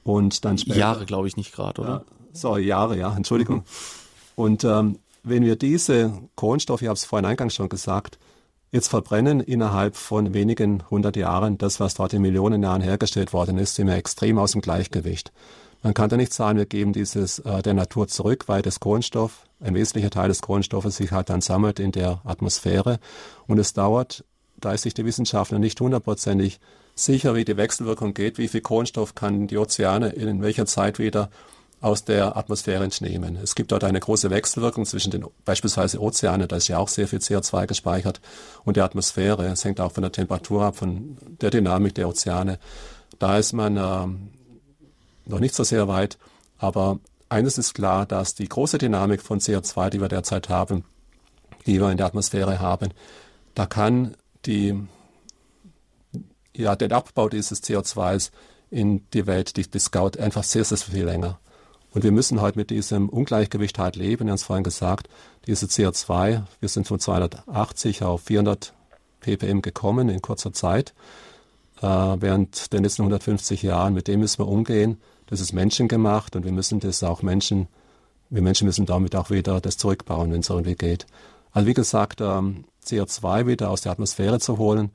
Und 0.03 0.45
dann 0.45 0.59
später. 0.59 0.79
Jahre, 0.79 1.07
glaube 1.07 1.27
ich, 1.27 1.39
nicht 1.39 1.55
Grad, 1.55 1.79
oder? 1.79 1.89
Ja, 1.89 2.05
sorry, 2.35 2.67
Jahre, 2.67 2.99
ja, 2.99 3.17
Entschuldigung. 3.17 3.57
Mhm. 3.57 3.63
Und 4.37 4.65
ähm, 4.65 4.99
wenn 5.23 5.43
wir 5.43 5.57
diese 5.57 6.13
Kohlenstoffe, 6.35 6.83
ich 6.83 6.89
habe 6.89 6.97
es 6.99 7.07
vorhin 7.07 7.25
eingangs 7.25 7.55
schon 7.55 7.71
gesagt, 7.71 8.19
jetzt 8.75 8.89
verbrennen 8.89 9.39
innerhalb 9.39 9.95
von 9.95 10.35
wenigen 10.35 10.83
hundert 10.91 11.15
Jahren, 11.15 11.59
das, 11.59 11.79
was 11.79 11.95
dort 11.95 12.13
in 12.13 12.23
Millionen 12.23 12.61
Jahren 12.61 12.83
hergestellt 12.83 13.33
worden 13.33 13.57
ist, 13.57 13.79
wir 13.79 13.95
extrem 13.95 14.37
aus 14.37 14.51
dem 14.51 14.63
Gleichgewicht. 14.63 15.33
Man 15.85 15.95
kann 15.95 16.11
da 16.11 16.17
nicht 16.17 16.35
sagen, 16.35 16.59
wir 16.59 16.67
geben 16.67 16.93
dieses 16.93 17.39
äh, 17.39 17.63
der 17.63 17.75
Natur 17.75 18.09
zurück, 18.09 18.49
weil 18.49 18.63
das 18.63 18.81
Kohlenstoff, 18.81 19.47
ein 19.61 19.75
wesentlicher 19.75 20.11
Teil 20.11 20.27
des 20.27 20.43
Kohlenstoffes 20.43 20.97
sich 20.97 21.13
halt 21.13 21.31
dann 21.31 21.41
sammelt 21.41 21.79
in 21.79 21.93
der 21.93 22.21
Atmosphäre. 22.25 22.99
Und 23.47 23.59
es 23.59 23.75
dauert, 23.75 24.25
da 24.57 24.73
ist 24.73 24.83
sich 24.83 24.95
die 24.95 25.05
Wissenschaftler 25.05 25.61
nicht 25.61 25.81
hundertprozentig 25.81 26.59
sicher, 26.97 27.37
wie 27.37 27.45
die 27.45 27.57
Wechselwirkung 27.57 28.13
geht, 28.13 28.39
wie 28.39 28.49
viel 28.49 28.63
Kohlenstoff 28.63 29.15
kann 29.15 29.47
die 29.47 29.59
Ozeane 29.59 30.09
in 30.09 30.43
welcher 30.43 30.67
Zeit 30.67 30.99
wieder 30.99 31.31
aus 31.85 32.02
der 32.02 32.35
Atmosphäre 32.39 32.82
entnehmen. 32.82 33.36
Es 33.36 33.55
gibt 33.55 33.70
dort 33.70 33.85
eine 33.85 34.01
große 34.01 34.31
Wechselwirkung 34.31 34.86
zwischen 34.86 35.11
den 35.11 35.27
beispielsweise 35.44 36.01
Ozeanen, 36.01 36.48
da 36.48 36.56
ist 36.56 36.69
ja 36.69 36.78
auch 36.78 36.89
sehr 36.89 37.06
viel 37.06 37.19
CO2 37.19 37.66
gespeichert, 37.66 38.23
und 38.65 38.78
der 38.78 38.85
Atmosphäre. 38.85 39.47
Es 39.48 39.66
hängt 39.66 39.82
auch 39.82 39.93
von 39.93 40.01
der 40.01 40.11
Temperatur 40.11 40.65
ab, 40.65 40.77
von 40.77 41.19
der 41.43 41.51
Dynamik 41.51 41.94
der 41.94 42.09
Ozeane. 42.09 42.59
Da 43.19 43.36
ist 43.36 43.52
man 43.52 43.77
äh, 43.77 44.06
noch 45.27 45.40
nicht 45.40 45.55
so 45.55 45.62
sehr 45.62 45.86
weit. 45.86 46.16
Aber 46.56 47.01
eines 47.28 47.59
ist 47.59 47.74
klar, 47.74 48.06
dass 48.06 48.35
die 48.35 48.48
große 48.48 48.78
Dynamik 48.78 49.20
von 49.20 49.40
CO2, 49.40 49.90
die 49.90 50.01
wir 50.01 50.09
derzeit 50.09 50.48
haben, 50.48 50.85
die 51.66 51.82
wir 51.82 51.90
in 51.90 51.98
der 51.98 52.06
Atmosphäre 52.06 52.61
haben, 52.61 52.94
da 53.55 53.66
kann 53.66 54.16
die, 54.47 54.74
ja, 56.56 56.77
den 56.77 56.93
Abbau 56.93 57.28
dieses 57.28 57.62
CO2s 57.62 58.31
in 58.70 59.05
die 59.12 59.27
Welt, 59.27 59.59
die, 59.59 59.70
die 59.70 59.78
Scout 59.78 60.19
einfach 60.19 60.44
sehr, 60.44 60.65
sehr 60.65 60.78
viel 60.78 61.05
länger. 61.05 61.39
Und 61.95 62.03
wir 62.03 62.11
müssen 62.11 62.41
halt 62.41 62.57
mit 62.57 62.71
diesem 62.71 63.09
Ungleichgewicht 63.09 63.79
halt 63.79 63.95
leben. 63.95 64.27
Wir 64.27 64.33
haben 64.33 64.37
es 64.37 64.43
vorhin 64.43 64.65
gesagt, 64.65 65.09
diese 65.47 65.66
CO2, 65.66 66.43
wir 66.59 66.69
sind 66.69 66.89
von 66.89 66.99
280 66.99 68.03
auf 68.03 68.23
400 68.23 68.75
ppm 69.21 69.62
gekommen 69.62 70.09
in 70.09 70.21
kurzer 70.21 70.53
Zeit. 70.53 70.93
Äh, 71.81 71.87
während 71.87 72.73
der 72.73 72.81
letzten 72.81 73.03
150 73.03 73.62
Jahren, 73.62 73.95
mit 73.95 74.09
dem 74.09 74.21
müssen 74.21 74.41
wir 74.41 74.49
umgehen. 74.49 75.01
Das 75.27 75.41
ist 75.41 75.53
menschengemacht 75.53 76.35
und 76.35 76.45
wir 76.45 76.53
müssen 76.53 76.81
das 76.81 77.03
auch 77.05 77.23
Menschen, 77.23 77.69
wir 78.29 78.43
Menschen 78.43 78.66
müssen 78.66 78.87
damit 78.87 79.15
auch 79.15 79.31
wieder 79.31 79.61
das 79.61 79.77
zurückbauen, 79.77 80.33
wenn 80.33 80.41
es 80.41 80.51
irgendwie 80.51 80.75
geht. 80.75 81.07
Also 81.53 81.69
wie 81.69 81.75
gesagt, 81.75 82.21
ähm, 82.21 82.65
CO2 82.85 83.47
wieder 83.47 83.71
aus 83.71 83.83
der 83.83 83.93
Atmosphäre 83.93 84.41
zu 84.41 84.59
holen, 84.59 84.91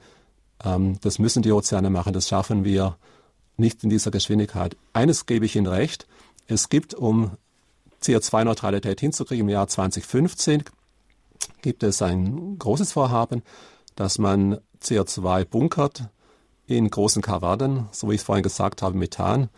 ähm, 0.65 0.99
das 1.01 1.17
müssen 1.17 1.43
die 1.43 1.53
Ozeane 1.53 1.89
machen, 1.89 2.11
das 2.11 2.27
schaffen 2.27 2.65
wir 2.65 2.97
nicht 3.55 3.83
in 3.83 3.89
dieser 3.89 4.11
Geschwindigkeit. 4.11 4.75
Eines 4.93 5.25
gebe 5.25 5.45
ich 5.45 5.55
Ihnen 5.55 5.67
recht, 5.67 6.05
es 6.49 6.69
gibt, 6.69 6.93
um 6.93 7.31
CO2-Neutralität 8.01 8.99
hinzukriegen 8.99 9.47
im 9.47 9.49
Jahr 9.49 9.67
2015, 9.67 10.63
gibt 11.61 11.83
es 11.83 12.01
ein 12.01 12.57
großes 12.57 12.91
Vorhaben, 12.91 13.43
dass 13.95 14.17
man 14.17 14.59
CO2 14.81 15.45
bunkert 15.45 16.09
in 16.67 16.89
großen 16.89 17.21
Kavernen, 17.21 17.87
so 17.91 18.09
wie 18.09 18.15
ich 18.15 18.21
es 18.21 18.25
vorhin 18.25 18.43
gesagt 18.43 18.81
habe, 18.81 18.97
Methan 18.97 19.49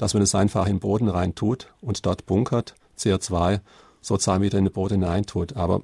dass 0.00 0.14
man 0.14 0.22
es 0.22 0.34
einfach 0.34 0.64
in 0.64 0.76
den 0.76 0.80
Boden 0.80 1.08
rein 1.10 1.34
tut 1.34 1.74
und 1.82 2.06
dort 2.06 2.24
bunkert, 2.24 2.74
CO2 2.98 3.60
sozusagen 4.00 4.42
wieder 4.42 4.56
in 4.56 4.64
den 4.64 4.72
Boden 4.72 4.94
hinein 4.94 5.26
tut. 5.26 5.56
Aber 5.56 5.82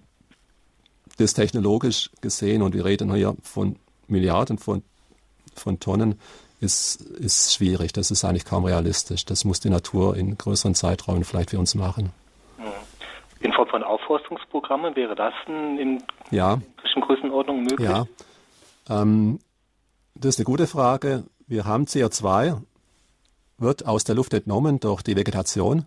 das 1.19 1.35
technologisch 1.35 2.11
gesehen, 2.23 2.63
und 2.63 2.75
wir 2.75 2.87
reden 2.87 3.13
hier 3.13 3.37
von 3.43 3.77
Milliarden 4.09 4.57
von, 4.57 4.83
von 5.55 5.81
Tonnen 5.81 6.19
ist, 6.61 7.01
ist 7.01 7.55
schwierig. 7.55 7.93
Das 7.93 8.11
ist 8.11 8.25
eigentlich 8.25 8.45
kaum 8.45 8.65
realistisch. 8.65 9.25
Das 9.25 9.45
muss 9.45 9.61
die 9.61 9.71
Natur 9.71 10.17
in 10.17 10.39
größeren 10.39 10.75
Zeiträumen 10.75 11.25
vielleicht 11.25 11.51
für 11.51 11.59
uns 11.59 11.75
machen. 11.75 12.13
In 13.41 13.53
Form 13.53 13.69
von 13.69 13.83
Aufforstungsprogrammen 13.83 14.97
wäre 14.97 15.15
das 15.15 15.35
in 15.47 16.03
ja. 16.31 16.59
Größenordnung 17.01 17.63
möglich? 17.63 17.89
Ja, 17.89 18.07
ähm, 18.89 19.39
das 20.15 20.31
ist 20.31 20.39
eine 20.39 20.45
gute 20.45 20.67
Frage. 20.67 21.25
Wir 21.47 21.65
haben 21.65 21.85
CO2, 21.85 22.61
wird 23.59 23.87
aus 23.87 24.05
der 24.05 24.15
Luft 24.15 24.35
entnommen 24.35 24.81
durch 24.81 25.03
die 25.03 25.17
Vegetation, 25.17 25.87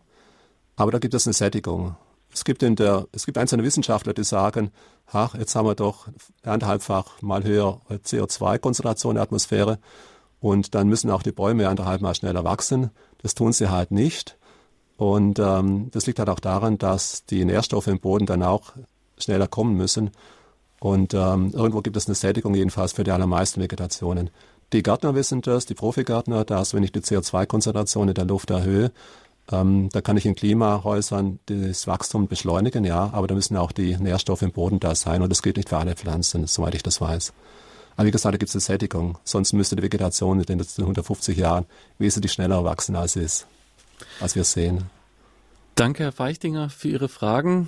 aber 0.76 0.92
da 0.92 1.00
gibt 1.00 1.14
es 1.14 1.28
eine 1.28 1.34
Sättigung. 1.34 1.96
Es 2.32 2.46
gibt, 2.46 2.62
in 2.62 2.76
der, 2.76 3.08
es 3.12 3.26
gibt 3.26 3.38
einzelne 3.38 3.64
Wissenschaftler, 3.64 4.14
die 4.14 4.24
sagen, 4.24 4.72
ach, 5.12 5.34
jetzt 5.34 5.56
haben 5.56 5.66
wir 5.66 5.76
doch 5.76 6.08
anderthalbfach 6.44 7.22
mal 7.22 7.44
höher 7.44 7.82
CO2-Konzentration 7.90 9.12
in 9.12 9.16
der 9.16 9.24
Atmosphäre 9.24 9.80
und 10.40 10.76
dann 10.76 10.88
müssen 10.88 11.12
auch 11.12 11.24
die 11.24 11.32
Bäume 11.32 11.68
anderthalb 11.68 12.02
mal 12.02 12.16
schneller 12.16 12.44
wachsen. 12.44 12.92
Das 13.22 13.36
tun 13.36 13.52
sie 13.52 13.70
halt 13.70 13.92
nicht. 13.92 14.38
Und 14.98 15.40
ähm, 15.40 15.90
das 15.92 16.08
liegt 16.08 16.20
halt 16.20 16.30
auch 16.30 16.40
daran, 16.40 16.78
dass 16.78 17.26
die 17.26 17.46
Nährstoffe 17.46 17.88
im 17.88 18.00
Boden 18.00 18.26
dann 18.26 18.44
auch 18.44 18.74
schneller 19.18 19.48
kommen 19.48 19.76
müssen. 19.76 20.12
Und 20.80 21.14
ähm, 21.14 21.52
irgendwo 21.54 21.82
gibt 21.82 21.98
es 21.98 22.08
eine 22.08 22.16
Sättigung 22.16 22.56
jedenfalls 22.56 22.94
für 22.94 23.04
die 23.04 23.12
allermeisten 23.12 23.62
Vegetationen. 23.62 24.30
Die 24.72 24.84
Gärtner 24.84 25.16
wissen 25.16 25.42
das, 25.42 25.66
die 25.66 25.74
Profigärtner, 25.74 26.46
dass 26.46 26.74
wenn 26.74 26.84
ich 26.84 26.92
die 26.92 27.02
CO2-Konzentration 27.02 28.08
in 28.08 28.14
der 28.14 28.26
Luft 28.26 28.50
erhöhe, 28.50 28.92
ähm, 29.52 29.90
da 29.92 30.02
kann 30.02 30.16
ich 30.16 30.26
in 30.26 30.36
Klimahäusern 30.36 31.40
das 31.48 31.88
Wachstum 31.88 32.28
beschleunigen, 32.28 32.86
ja, 32.86 33.10
aber 33.12 33.28
da 33.28 33.36
müssen 33.36 33.58
auch 33.58 33.72
die 33.72 33.98
Nährstoffe 33.98 34.44
im 34.44 34.52
Boden 34.52 34.80
da 34.80 34.94
sein 34.96 35.22
und 35.22 35.30
das 35.30 35.42
gilt 35.42 35.58
nicht 35.58 35.70
für 35.70 35.78
alle 35.78 35.96
Pflanzen, 35.96 36.46
soweit 36.46 36.76
ich 36.76 36.84
das 36.84 37.02
weiß. 37.02 37.34
Aber 38.00 38.08
wie 38.08 38.12
gesagt, 38.12 38.34
da 38.34 38.38
gibt 38.38 38.48
es 38.48 38.56
eine 38.56 38.62
Sättigung, 38.62 39.18
sonst 39.26 39.52
müsste 39.52 39.76
die 39.76 39.84
Vegetation 39.84 40.40
in 40.40 40.46
den 40.46 40.60
letzten 40.60 40.84
150 40.84 41.38
Jahren 41.38 41.66
wesentlich 41.98 42.32
schneller 42.32 42.64
wachsen, 42.64 42.96
als, 42.96 43.18
ist, 43.18 43.46
als 44.22 44.38
wir 44.38 44.46
sehen. 44.46 44.84
Danke, 45.76 46.04
Herr 46.04 46.14
Feichtinger, 46.14 46.70
für 46.70 46.88
Ihre 46.88 47.10
Fragen. 47.10 47.68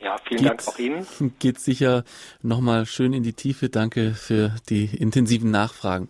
Ja, 0.00 0.16
vielen 0.26 0.40
geht, 0.40 0.48
Dank 0.48 0.68
auch 0.68 0.78
Ihnen. 0.78 1.06
Geht 1.38 1.58
sicher 1.58 2.04
nochmal 2.40 2.86
schön 2.86 3.12
in 3.12 3.22
die 3.22 3.34
Tiefe. 3.34 3.68
Danke 3.68 4.12
für 4.12 4.54
die 4.70 4.86
intensiven 4.86 5.50
Nachfragen. 5.50 6.08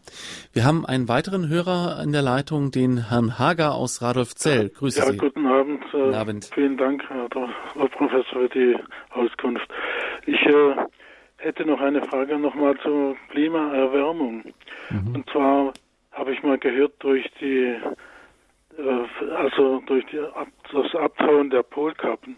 Wir 0.53 0.65
haben 0.65 0.87
einen 0.87 1.09
weiteren 1.09 1.49
Hörer 1.49 2.01
in 2.01 2.13
der 2.13 2.23
Leitung, 2.23 2.71
den 2.71 3.09
Herrn 3.09 3.41
Hager 3.41 3.75
aus 3.75 4.03
Radolfzell. 4.03 4.69
Grüße 4.69 5.01
ja, 5.01 5.11
Sie. 5.11 5.17
Guten 5.17 5.49
Abend. 5.49 5.83
Äh, 5.87 5.99
guten 5.99 6.15
Abend. 6.15 6.51
Vielen 6.55 6.77
Dank, 6.77 7.03
Herr 7.09 7.29
Professor, 7.29 8.25
für 8.41 8.49
die 8.51 8.77
Auskunft. 9.11 9.69
Ich 10.27 10.41
äh, 10.47 10.77
hätte 11.49 11.65
noch 11.65 11.81
eine 11.81 12.03
Frage 12.03 12.39
nochmal 12.39 12.77
zur 12.79 13.17
Klimaerwärmung. 13.31 14.45
Mhm. 14.91 15.15
Und 15.15 15.31
zwar 15.31 15.73
habe 16.13 16.33
ich 16.33 16.43
mal 16.43 16.59
gehört, 16.59 16.93
durch 17.01 17.29
die 17.41 17.77
äh, 18.77 19.35
also 19.37 19.83
durch 19.87 20.05
die, 20.07 20.21
das 20.73 20.95
Abtauen 20.95 21.51
der 21.51 21.63
Polkappen 21.63 22.37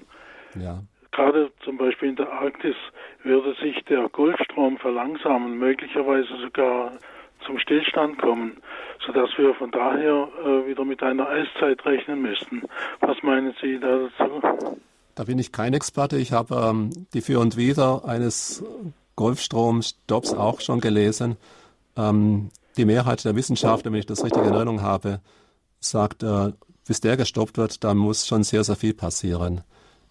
ja 0.54 0.80
gerade 1.12 1.50
zum 1.64 1.76
Beispiel 1.76 2.10
in 2.10 2.16
der 2.16 2.30
Arktis 2.32 2.76
würde 3.22 3.54
sich 3.60 3.84
der 3.88 4.08
Golfstrom 4.08 4.78
verlangsamen, 4.78 5.58
möglicherweise 5.58 6.28
sogar 6.40 6.92
zum 7.46 7.58
Stillstand 7.58 8.18
kommen, 8.18 8.58
sodass 9.04 9.30
wir 9.36 9.54
von 9.54 9.70
daher 9.70 10.28
äh, 10.44 10.68
wieder 10.68 10.84
mit 10.84 11.02
einer 11.02 11.28
Eiszeit 11.28 11.84
rechnen 11.84 12.22
müssten. 12.22 12.62
Was 13.00 13.22
meinen 13.22 13.54
Sie 13.60 13.78
dazu? 13.80 14.78
Da 15.14 15.24
bin 15.24 15.38
ich 15.38 15.52
kein 15.52 15.74
Experte. 15.74 16.16
Ich 16.16 16.32
habe 16.32 16.54
ähm, 16.54 17.06
die 17.12 17.20
Für 17.20 17.40
und 17.40 17.56
Wider 17.56 18.04
eines 18.04 18.64
Golfstromstopps 19.20 20.32
auch 20.32 20.62
schon 20.62 20.80
gelesen. 20.80 21.36
Ähm, 21.94 22.48
die 22.78 22.86
Mehrheit 22.86 23.22
der 23.26 23.36
Wissenschaftler, 23.36 23.92
wenn 23.92 23.98
ich 23.98 24.06
das 24.06 24.24
richtig 24.24 24.42
in 24.42 24.54
Erinnerung 24.54 24.80
habe, 24.80 25.20
sagt, 25.78 26.22
äh, 26.22 26.52
bis 26.86 27.02
der 27.02 27.18
gestoppt 27.18 27.58
wird, 27.58 27.84
da 27.84 27.92
muss 27.92 28.26
schon 28.26 28.44
sehr, 28.44 28.64
sehr 28.64 28.76
viel 28.76 28.94
passieren. 28.94 29.60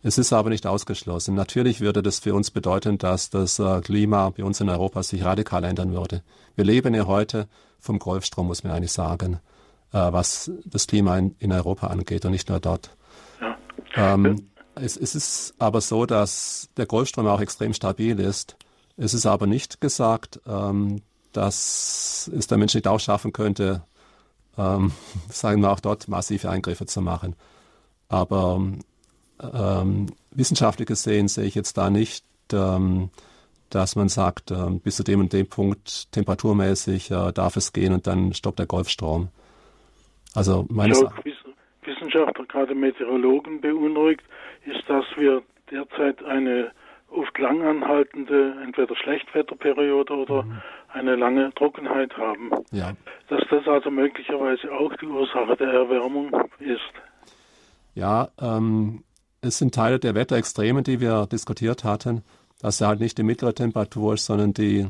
Es 0.03 0.19
ist 0.19 0.31
aber 0.31 0.52
nicht 0.52 0.68
ausgeschlossen. 0.68 1.34
Natürlich 1.34 1.81
würde 1.81 2.03
das 2.03 2.19
für 2.19 2.36
uns 2.36 2.52
bedeuten, 2.52 2.99
dass 2.99 3.31
das 3.31 3.57
äh, 3.57 3.81
Klima 3.81 4.30
bei 4.30 4.44
uns 4.44 4.61
in 4.61 4.69
Europa 4.69 5.02
sich 5.02 5.26
radikal 5.26 5.64
ändern 5.64 5.91
würde. 5.91 6.22
Wir 6.56 6.65
leben 6.65 6.94
ja 6.94 7.07
heute 7.07 7.48
vom 7.80 7.98
Golfstrom, 7.98 8.45
muss 8.45 8.64
man 8.64 8.73
eigentlich 8.73 8.91
sagen, 8.91 9.40
äh, 9.91 9.98
was 9.98 10.52
das 10.65 10.86
Klima 10.86 11.18
in, 11.18 11.52
Europa 11.52 11.88
angeht 11.88 12.26
und 12.26 12.31
nicht 12.31 12.48
nur 12.48 12.60
dort. 12.60 12.91
Ja. 13.95 14.14
Ähm, 14.14 14.49
es, 14.76 14.98
es, 14.98 15.15
ist 15.15 15.56
aber 15.57 15.81
so, 15.81 16.06
dass 16.06 16.69
der 16.77 16.86
Golfstrom 16.86 17.26
auch 17.26 17.41
extrem 17.41 17.73
stabil 17.73 18.19
ist. 18.19 18.56
Es 19.00 19.14
ist 19.14 19.26
aber 19.26 19.48
nicht 19.48 19.80
gesagt, 19.80 20.42
ähm, 20.46 21.02
dass 21.32 22.30
es 22.36 22.48
der 22.48 22.58
Mensch 22.58 22.74
nicht 22.76 22.88
auch 22.88 23.00
schaffen 23.00 23.32
könnte, 23.32 23.84
ähm, 24.58 24.92
sagen 25.30 25.62
wir 25.62 25.72
auch 25.72 25.80
dort 25.80 26.08
massive 26.10 26.50
Eingriffe 26.50 26.86
zu 26.86 27.02
machen. 27.02 27.36
Aber 28.10 28.62
ähm, 29.42 30.08
wissenschaftlich 30.32 30.88
gesehen 30.88 31.30
sehe 31.30 31.46
ich 31.46 31.56
jetzt 31.56 31.78
da 31.78 31.90
nicht, 31.90 32.26
ähm, 32.52 33.10
dass 33.70 33.96
man 33.96 34.10
sagt, 34.10 34.52
äh, 34.52 34.70
bis 34.84 34.98
zu 34.98 35.04
dem 35.04 35.22
und 35.22 35.32
dem 35.32 35.48
Punkt 35.48 36.12
temperaturmäßig 36.12 37.12
äh, 37.12 37.32
darf 37.32 37.56
es 37.56 37.72
gehen 37.72 37.94
und 37.94 38.06
dann 38.06 38.34
stoppt 38.34 38.60
der 38.60 38.66
Golfstrom. 38.66 39.30
Also 40.36 40.66
meines 40.70 41.02
ja, 41.02 41.12
Wissenschaftler, 41.84 42.46
gerade 42.46 42.76
Meteorologen 42.76 43.62
beunruhigt, 43.62 44.24
ist, 44.66 44.82
dass 44.88 45.06
wir 45.16 45.42
derzeit 45.72 46.24
eine 46.24 46.72
oft 47.11 47.38
langanhaltende, 47.38 48.56
entweder 48.64 48.95
Schlechtwetterperiode 48.95 50.14
oder 50.14 50.44
mhm. 50.44 50.61
eine 50.90 51.15
lange 51.15 51.53
Trockenheit 51.53 52.15
haben. 52.18 52.52
Ja. 52.72 52.94
Dass 53.27 53.41
das 53.49 53.68
also 53.68 53.90
möglicherweise 53.91 54.72
auch 54.72 54.95
die 54.98 55.07
Ursache 55.07 55.56
der 55.57 55.69
Erwärmung 55.69 56.31
ist. 56.60 56.94
Ja, 57.95 58.30
ähm, 58.41 59.03
es 59.41 59.57
sind 59.57 59.73
Teile 59.73 59.99
der 59.99 60.15
Wetterextreme, 60.15 60.84
die 60.84 60.99
wir 60.99 61.26
diskutiert 61.26 61.84
hatten, 61.84 62.23
dass 62.61 62.80
ja 62.80 62.88
halt 62.88 62.99
nicht 62.99 63.18
die 63.18 63.23
mittlere 63.23 63.53
Temperatur 63.53 64.14
ist, 64.14 64.26
sondern 64.26 64.53
die 64.53 64.86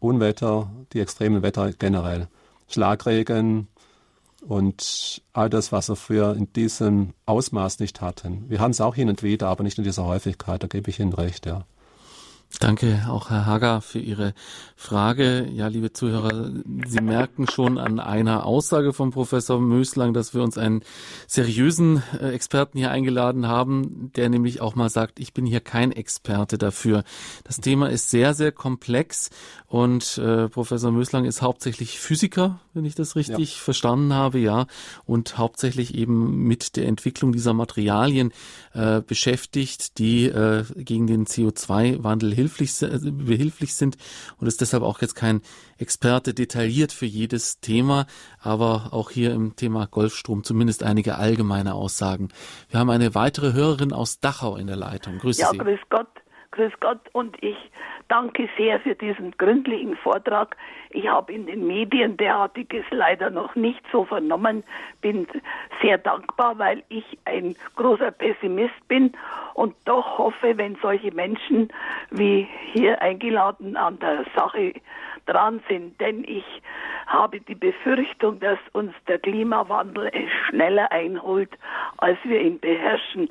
Unwetter, 0.00 0.70
die 0.92 1.00
extremen 1.00 1.42
Wetter 1.42 1.72
generell. 1.72 2.28
Schlagregen 2.68 3.68
und 4.48 5.20
all 5.34 5.50
das, 5.50 5.72
was 5.72 5.90
wir 5.90 5.96
früher 5.96 6.34
in 6.34 6.50
diesem 6.54 7.12
Ausmaß 7.26 7.80
nicht 7.80 8.00
hatten. 8.00 8.48
Wir 8.48 8.60
haben 8.60 8.70
es 8.70 8.80
auch 8.80 8.94
hin 8.94 9.10
und 9.10 9.22
wieder, 9.22 9.48
aber 9.48 9.62
nicht 9.62 9.76
in 9.76 9.84
dieser 9.84 10.06
Häufigkeit, 10.06 10.62
da 10.62 10.66
gebe 10.66 10.88
ich 10.88 10.98
Ihnen 10.98 11.12
recht, 11.12 11.44
ja. 11.44 11.66
Danke 12.60 13.06
auch 13.08 13.30
Herr 13.30 13.46
Hager 13.46 13.80
für 13.82 14.00
Ihre 14.00 14.34
Frage. 14.74 15.48
Ja, 15.52 15.68
liebe 15.68 15.92
Zuhörer, 15.92 16.50
Sie 16.86 17.00
merken 17.00 17.46
schon 17.46 17.78
an 17.78 18.00
einer 18.00 18.46
Aussage 18.46 18.92
von 18.92 19.10
Professor 19.10 19.60
Möslang, 19.60 20.12
dass 20.12 20.34
wir 20.34 20.42
uns 20.42 20.58
einen 20.58 20.82
seriösen 21.28 22.02
äh, 22.20 22.30
Experten 22.30 22.78
hier 22.78 22.90
eingeladen 22.90 23.46
haben, 23.46 24.10
der 24.16 24.28
nämlich 24.28 24.60
auch 24.60 24.74
mal 24.74 24.88
sagt, 24.88 25.20
ich 25.20 25.34
bin 25.34 25.46
hier 25.46 25.60
kein 25.60 25.92
Experte 25.92 26.58
dafür. 26.58 27.04
Das 27.44 27.58
Thema 27.58 27.90
ist 27.90 28.10
sehr, 28.10 28.34
sehr 28.34 28.50
komplex 28.50 29.30
und 29.66 30.18
äh, 30.18 30.48
Professor 30.48 30.90
Möslang 30.90 31.26
ist 31.26 31.42
hauptsächlich 31.42 32.00
Physiker, 32.00 32.60
wenn 32.72 32.86
ich 32.86 32.94
das 32.94 33.14
richtig 33.14 33.56
ja. 33.56 33.62
verstanden 33.62 34.14
habe, 34.14 34.38
ja, 34.38 34.66
und 35.04 35.38
hauptsächlich 35.38 35.94
eben 35.94 36.44
mit 36.44 36.76
der 36.76 36.86
Entwicklung 36.86 37.32
dieser 37.32 37.52
Materialien 37.52 38.32
äh, 38.72 39.00
beschäftigt, 39.00 39.98
die 39.98 40.26
äh, 40.26 40.64
gegen 40.76 41.06
den 41.06 41.26
CO2-Wandel 41.26 42.32
hilflich, 42.38 42.80
äh, 42.82 42.98
behilflich 43.10 43.74
sind 43.74 43.96
und 44.38 44.46
ist 44.46 44.60
deshalb 44.60 44.84
auch 44.84 45.00
jetzt 45.00 45.14
kein 45.14 45.42
Experte 45.76 46.34
detailliert 46.34 46.92
für 46.92 47.06
jedes 47.06 47.60
Thema, 47.60 48.06
aber 48.38 48.90
auch 48.92 49.10
hier 49.10 49.32
im 49.32 49.56
Thema 49.56 49.86
Golfstrom 49.86 50.44
zumindest 50.44 50.84
einige 50.84 51.16
allgemeine 51.16 51.74
Aussagen. 51.74 52.28
Wir 52.70 52.78
haben 52.78 52.90
eine 52.90 53.14
weitere 53.14 53.52
Hörerin 53.52 53.92
aus 53.92 54.20
Dachau 54.20 54.56
in 54.56 54.68
der 54.68 54.76
Leitung. 54.76 55.18
Grüße 55.18 55.40
ja, 55.40 55.50
Sie. 55.50 55.58
grüß 55.58 55.80
Gott. 55.90 56.08
Grüß 56.58 56.72
Gott 56.80 56.98
und 57.12 57.40
ich 57.40 57.56
danke 58.08 58.48
sehr 58.56 58.80
für 58.80 58.96
diesen 58.96 59.30
gründlichen 59.38 59.96
Vortrag. 59.96 60.56
Ich 60.90 61.06
habe 61.06 61.32
in 61.32 61.46
den 61.46 61.64
Medien 61.68 62.16
derartiges 62.16 62.84
leider 62.90 63.30
noch 63.30 63.54
nicht 63.54 63.80
so 63.92 64.04
vernommen, 64.04 64.64
bin 65.00 65.28
sehr 65.80 65.98
dankbar, 65.98 66.58
weil 66.58 66.82
ich 66.88 67.04
ein 67.26 67.54
großer 67.76 68.10
Pessimist 68.10 68.74
bin 68.88 69.12
und 69.54 69.76
doch 69.84 70.18
hoffe, 70.18 70.58
wenn 70.58 70.74
solche 70.82 71.14
Menschen 71.14 71.68
wie 72.10 72.48
hier 72.72 73.00
eingeladen 73.00 73.76
an 73.76 74.00
der 74.00 74.24
Sache 74.34 74.72
dran 75.26 75.62
sind, 75.68 76.00
denn 76.00 76.24
ich 76.24 76.44
habe 77.06 77.38
die 77.38 77.54
Befürchtung, 77.54 78.40
dass 78.40 78.58
uns 78.72 78.94
der 79.06 79.20
Klimawandel 79.20 80.10
schneller 80.48 80.90
einholt, 80.90 81.50
als 81.98 82.18
wir 82.24 82.40
ihn 82.40 82.58
beherrschen. 82.58 83.30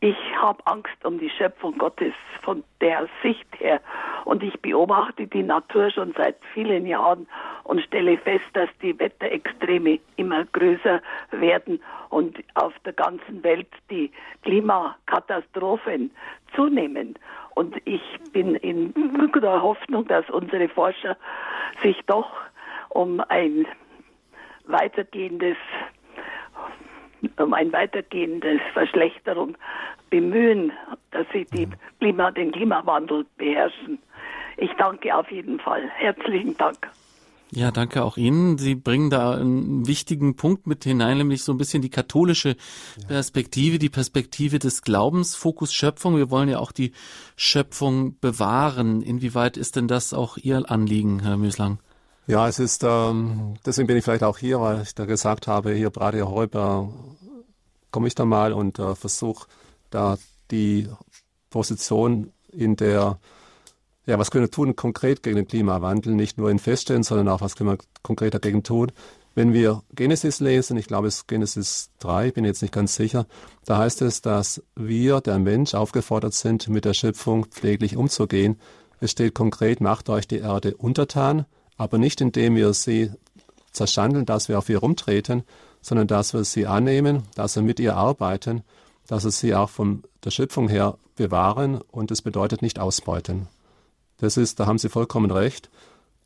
Ich 0.00 0.16
habe 0.36 0.64
Angst 0.66 1.04
um 1.04 1.18
die 1.18 1.30
Schöpfung 1.30 1.78
Gottes 1.78 2.12
von 2.42 2.62
der 2.80 3.08
Sicht 3.22 3.46
her. 3.58 3.80
Und 4.24 4.42
ich 4.42 4.60
beobachte 4.60 5.26
die 5.26 5.42
Natur 5.42 5.90
schon 5.90 6.12
seit 6.16 6.36
vielen 6.52 6.86
Jahren 6.86 7.26
und 7.64 7.80
stelle 7.80 8.18
fest, 8.18 8.44
dass 8.52 8.68
die 8.82 8.98
Wetterextreme 8.98 9.98
immer 10.16 10.44
größer 10.46 11.00
werden 11.30 11.80
und 12.10 12.38
auf 12.54 12.74
der 12.84 12.92
ganzen 12.92 13.42
Welt 13.42 13.68
die 13.90 14.10
Klimakatastrophen 14.42 16.10
zunehmen. 16.54 17.14
Und 17.54 17.76
ich 17.84 18.02
bin 18.32 18.54
in 18.56 18.92
guter 19.32 19.62
Hoffnung, 19.62 20.06
dass 20.08 20.28
unsere 20.28 20.68
Forscher 20.68 21.16
sich 21.82 21.98
doch 22.06 22.30
um 22.90 23.20
ein 23.28 23.66
weitergehendes 24.66 25.56
um 27.38 27.54
ein 27.54 27.72
weitergehendes 27.72 28.60
Verschlechterung 28.72 29.56
bemühen, 30.10 30.72
dass 31.10 31.26
sie 31.32 31.46
die 31.52 31.68
Klima, 31.98 32.30
den 32.30 32.52
Klimawandel 32.52 33.26
beherrschen. 33.36 33.98
Ich 34.56 34.70
danke 34.78 35.14
auf 35.14 35.30
jeden 35.30 35.58
Fall. 35.60 35.88
Herzlichen 35.96 36.56
Dank. 36.56 36.78
Ja, 37.52 37.70
danke 37.70 38.02
auch 38.02 38.16
Ihnen. 38.16 38.58
Sie 38.58 38.74
bringen 38.74 39.08
da 39.08 39.32
einen 39.34 39.86
wichtigen 39.86 40.34
Punkt 40.34 40.66
mit 40.66 40.82
hinein, 40.82 41.18
nämlich 41.18 41.44
so 41.44 41.52
ein 41.52 41.58
bisschen 41.58 41.80
die 41.80 41.90
katholische 41.90 42.56
Perspektive, 43.06 43.78
die 43.78 43.88
Perspektive 43.88 44.58
des 44.58 44.82
Glaubens, 44.82 45.36
Fokus 45.36 45.72
Schöpfung. 45.72 46.16
Wir 46.16 46.30
wollen 46.30 46.48
ja 46.48 46.58
auch 46.58 46.72
die 46.72 46.92
Schöpfung 47.36 48.18
bewahren. 48.18 49.00
Inwieweit 49.00 49.56
ist 49.56 49.76
denn 49.76 49.86
das 49.86 50.12
auch 50.12 50.38
Ihr 50.38 50.68
Anliegen, 50.68 51.20
Herr 51.20 51.36
Müslang? 51.36 51.78
Ja, 52.26 52.48
es 52.48 52.58
ist, 52.58 52.82
ähm, 52.82 53.54
deswegen 53.64 53.86
bin 53.86 53.96
ich 53.96 54.04
vielleicht 54.04 54.24
auch 54.24 54.38
hier, 54.38 54.60
weil 54.60 54.82
ich 54.82 54.94
da 54.94 55.04
gesagt 55.04 55.46
habe, 55.46 55.72
hier 55.74 55.96
Radio 55.96 56.28
Heuber 56.28 56.92
komme 57.92 58.08
ich 58.08 58.16
da 58.16 58.24
mal 58.24 58.52
und 58.52 58.80
äh, 58.80 58.96
versuche 58.96 59.46
da 59.90 60.18
die 60.50 60.88
Position 61.50 62.32
in 62.50 62.74
der 62.76 63.18
ja, 64.06 64.20
was 64.20 64.30
können 64.30 64.44
wir 64.44 64.50
tun 64.50 64.76
konkret 64.76 65.22
gegen 65.22 65.36
den 65.36 65.48
Klimawandel? 65.48 66.14
Nicht 66.14 66.38
nur 66.38 66.50
in 66.50 66.60
Feststellen, 66.60 67.02
sondern 67.02 67.28
auch, 67.28 67.40
was 67.40 67.56
können 67.56 67.70
wir 67.70 67.78
konkret 68.02 68.34
dagegen 68.34 68.62
tun? 68.62 68.92
Wenn 69.34 69.52
wir 69.52 69.82
Genesis 69.94 70.38
lesen, 70.40 70.76
ich 70.76 70.86
glaube 70.86 71.08
es 71.08 71.16
ist 71.16 71.28
Genesis 71.28 71.90
3, 71.98 72.30
bin 72.30 72.44
jetzt 72.44 72.62
nicht 72.62 72.72
ganz 72.72 72.94
sicher, 72.94 73.26
da 73.64 73.78
heißt 73.78 74.02
es, 74.02 74.22
dass 74.22 74.62
wir, 74.76 75.20
der 75.20 75.38
Mensch, 75.38 75.74
aufgefordert 75.74 76.34
sind, 76.34 76.68
mit 76.68 76.84
der 76.84 76.94
Schöpfung 76.94 77.46
pfleglich 77.46 77.96
umzugehen. 77.96 78.60
Es 79.00 79.10
steht 79.10 79.34
konkret, 79.34 79.80
macht 79.80 80.08
euch 80.08 80.26
die 80.28 80.38
Erde 80.38 80.76
untertan, 80.76 81.44
aber 81.76 81.98
nicht 81.98 82.20
indem 82.20 82.56
wir 82.56 82.72
sie 82.72 83.10
zerschandeln, 83.72 84.26
dass 84.26 84.48
wir 84.48 84.58
auf 84.58 84.68
ihr 84.68 84.78
rumtreten, 84.78 85.42
sondern 85.82 86.06
dass 86.06 86.34
wir 86.34 86.44
sie 86.44 86.66
annehmen, 86.66 87.22
dass 87.34 87.56
wir 87.56 87.62
mit 87.62 87.78
ihr 87.78 87.96
arbeiten, 87.96 88.62
dass 89.06 89.24
wir 89.24 89.30
sie 89.30 89.54
auch 89.54 89.70
von 89.70 90.02
der 90.24 90.30
Schöpfung 90.30 90.68
her 90.68 90.98
bewahren 91.14 91.80
und 91.90 92.10
es 92.10 92.22
bedeutet 92.22 92.62
nicht 92.62 92.78
ausbeuten. 92.78 93.48
Das 94.18 94.36
ist, 94.36 94.58
da 94.60 94.66
haben 94.66 94.78
Sie 94.78 94.88
vollkommen 94.88 95.30
recht. 95.30 95.70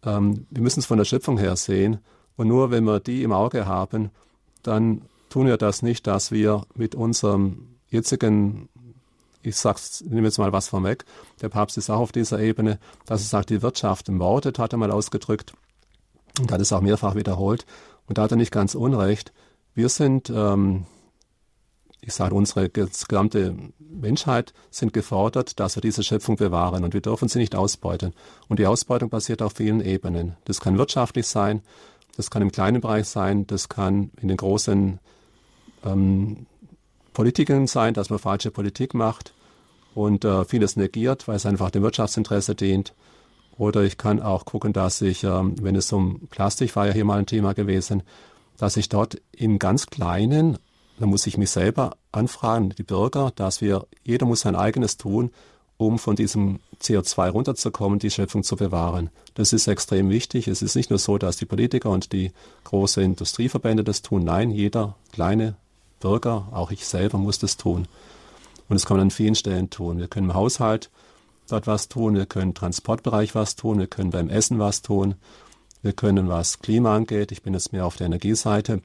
Ähm, 0.04 0.46
wir 0.50 0.62
müssen 0.62 0.80
es 0.80 0.86
von 0.86 0.98
der 0.98 1.04
Schöpfung 1.04 1.38
her 1.38 1.56
sehen. 1.56 1.98
Und 2.36 2.48
nur 2.48 2.70
wenn 2.70 2.84
wir 2.84 3.00
die 3.00 3.22
im 3.22 3.32
Auge 3.32 3.66
haben, 3.66 4.10
dann 4.62 5.02
tun 5.28 5.46
wir 5.46 5.56
das 5.56 5.82
nicht, 5.82 6.06
dass 6.06 6.30
wir 6.30 6.62
mit 6.74 6.94
unserem 6.94 7.76
jetzigen, 7.88 8.68
ich 9.42 9.56
sag's, 9.56 10.02
nehme 10.02 10.26
jetzt 10.26 10.38
mal 10.38 10.52
was 10.52 10.68
vorweg, 10.68 11.04
der 11.40 11.48
Papst 11.48 11.78
ist 11.78 11.90
auch 11.90 12.00
auf 12.00 12.12
dieser 12.12 12.40
Ebene, 12.40 12.78
dass 13.06 13.22
er 13.22 13.28
sagt, 13.28 13.50
die 13.50 13.62
Wirtschaft 13.62 14.08
mordet, 14.08 14.58
hat 14.58 14.72
er 14.72 14.78
mal 14.78 14.90
ausgedrückt. 14.90 15.54
Und 16.38 16.52
hat 16.52 16.60
es 16.60 16.72
auch 16.72 16.80
mehrfach 16.80 17.16
wiederholt. 17.16 17.66
Und 18.06 18.18
da 18.18 18.22
hat 18.22 18.30
er 18.30 18.36
nicht 18.36 18.52
ganz 18.52 18.74
unrecht. 18.74 19.32
Wir 19.74 19.88
sind 19.88 20.30
ähm, 20.30 20.86
ich 22.02 22.14
sage, 22.14 22.34
unsere 22.34 22.68
gesamte 22.68 23.54
Menschheit 23.78 24.54
sind 24.70 24.92
gefordert, 24.92 25.60
dass 25.60 25.76
wir 25.76 25.82
diese 25.82 26.02
Schöpfung 26.02 26.36
bewahren 26.36 26.84
und 26.84 26.94
wir 26.94 27.02
dürfen 27.02 27.28
sie 27.28 27.38
nicht 27.38 27.54
ausbeuten. 27.54 28.14
Und 28.48 28.58
die 28.58 28.66
Ausbeutung 28.66 29.10
passiert 29.10 29.42
auf 29.42 29.52
vielen 29.52 29.80
Ebenen. 29.80 30.36
Das 30.44 30.60
kann 30.60 30.78
wirtschaftlich 30.78 31.26
sein, 31.26 31.62
das 32.16 32.30
kann 32.30 32.42
im 32.42 32.52
kleinen 32.52 32.80
Bereich 32.80 33.06
sein, 33.06 33.46
das 33.46 33.68
kann 33.68 34.10
in 34.20 34.28
den 34.28 34.36
großen 34.36 34.98
ähm, 35.84 36.46
Politikern 37.20 37.66
sein, 37.66 37.92
dass 37.92 38.08
man 38.08 38.18
falsche 38.18 38.50
Politik 38.50 38.94
macht 38.94 39.34
und 39.94 40.24
äh, 40.24 40.46
vieles 40.46 40.76
negiert, 40.76 41.28
weil 41.28 41.36
es 41.36 41.44
einfach 41.44 41.70
dem 41.70 41.82
Wirtschaftsinteresse 41.82 42.54
dient. 42.54 42.94
Oder 43.58 43.82
ich 43.82 43.98
kann 43.98 44.22
auch 44.22 44.46
gucken, 44.46 44.72
dass 44.72 45.02
ich, 45.02 45.22
ähm, 45.24 45.54
wenn 45.60 45.76
es 45.76 45.92
um 45.92 46.28
Plastik 46.30 46.74
war 46.76 46.86
ja 46.86 46.92
hier 46.94 47.04
mal 47.04 47.18
ein 47.18 47.26
Thema 47.26 47.52
gewesen, 47.52 48.02
dass 48.56 48.78
ich 48.78 48.88
dort 48.88 49.20
im 49.32 49.58
ganz 49.58 49.88
Kleinen 49.88 50.56
dann 50.98 51.08
muss 51.08 51.26
ich 51.26 51.38
mich 51.38 51.50
selber 51.50 51.96
anfragen, 52.12 52.74
die 52.76 52.82
Bürger, 52.82 53.32
dass 53.34 53.60
wir, 53.60 53.86
jeder 54.04 54.26
muss 54.26 54.40
sein 54.40 54.54
eigenes 54.54 54.98
tun, 54.98 55.30
um 55.78 55.98
von 55.98 56.14
diesem 56.14 56.60
CO2 56.82 57.30
runterzukommen, 57.30 57.98
die 57.98 58.10
Schöpfung 58.10 58.42
zu 58.42 58.56
bewahren. 58.56 59.08
Das 59.34 59.54
ist 59.54 59.66
extrem 59.66 60.10
wichtig. 60.10 60.46
Es 60.46 60.60
ist 60.60 60.74
nicht 60.74 60.90
nur 60.90 60.98
so, 60.98 61.16
dass 61.16 61.38
die 61.38 61.46
Politiker 61.46 61.88
und 61.88 62.12
die 62.12 62.32
großen 62.64 63.02
Industrieverbände 63.02 63.82
das 63.82 64.02
tun. 64.02 64.24
Nein, 64.24 64.50
jeder 64.50 64.96
kleine 65.10 65.56
Bürger, 66.00 66.48
auch 66.52 66.70
ich 66.70 66.86
selber, 66.86 67.18
muss 67.18 67.38
das 67.38 67.56
tun. 67.56 67.86
Und 68.68 68.74
das 68.74 68.86
kann 68.86 68.96
man 68.96 69.06
an 69.06 69.10
vielen 69.10 69.34
Stellen 69.34 69.70
tun. 69.70 69.98
Wir 69.98 70.08
können 70.08 70.30
im 70.30 70.34
Haushalt 70.34 70.90
dort 71.48 71.66
was 71.66 71.88
tun, 71.88 72.14
wir 72.14 72.26
können 72.26 72.50
im 72.50 72.54
Transportbereich 72.54 73.34
was 73.34 73.56
tun, 73.56 73.78
wir 73.78 73.86
können 73.86 74.10
beim 74.10 74.28
Essen 74.28 74.58
was 74.58 74.82
tun, 74.82 75.14
wir 75.82 75.92
können, 75.92 76.28
was 76.28 76.60
Klima 76.60 76.94
angeht, 76.94 77.32
ich 77.32 77.42
bin 77.42 77.54
jetzt 77.54 77.72
mehr 77.72 77.86
auf 77.86 77.96
der 77.96 78.06
Energieseite, 78.06 78.82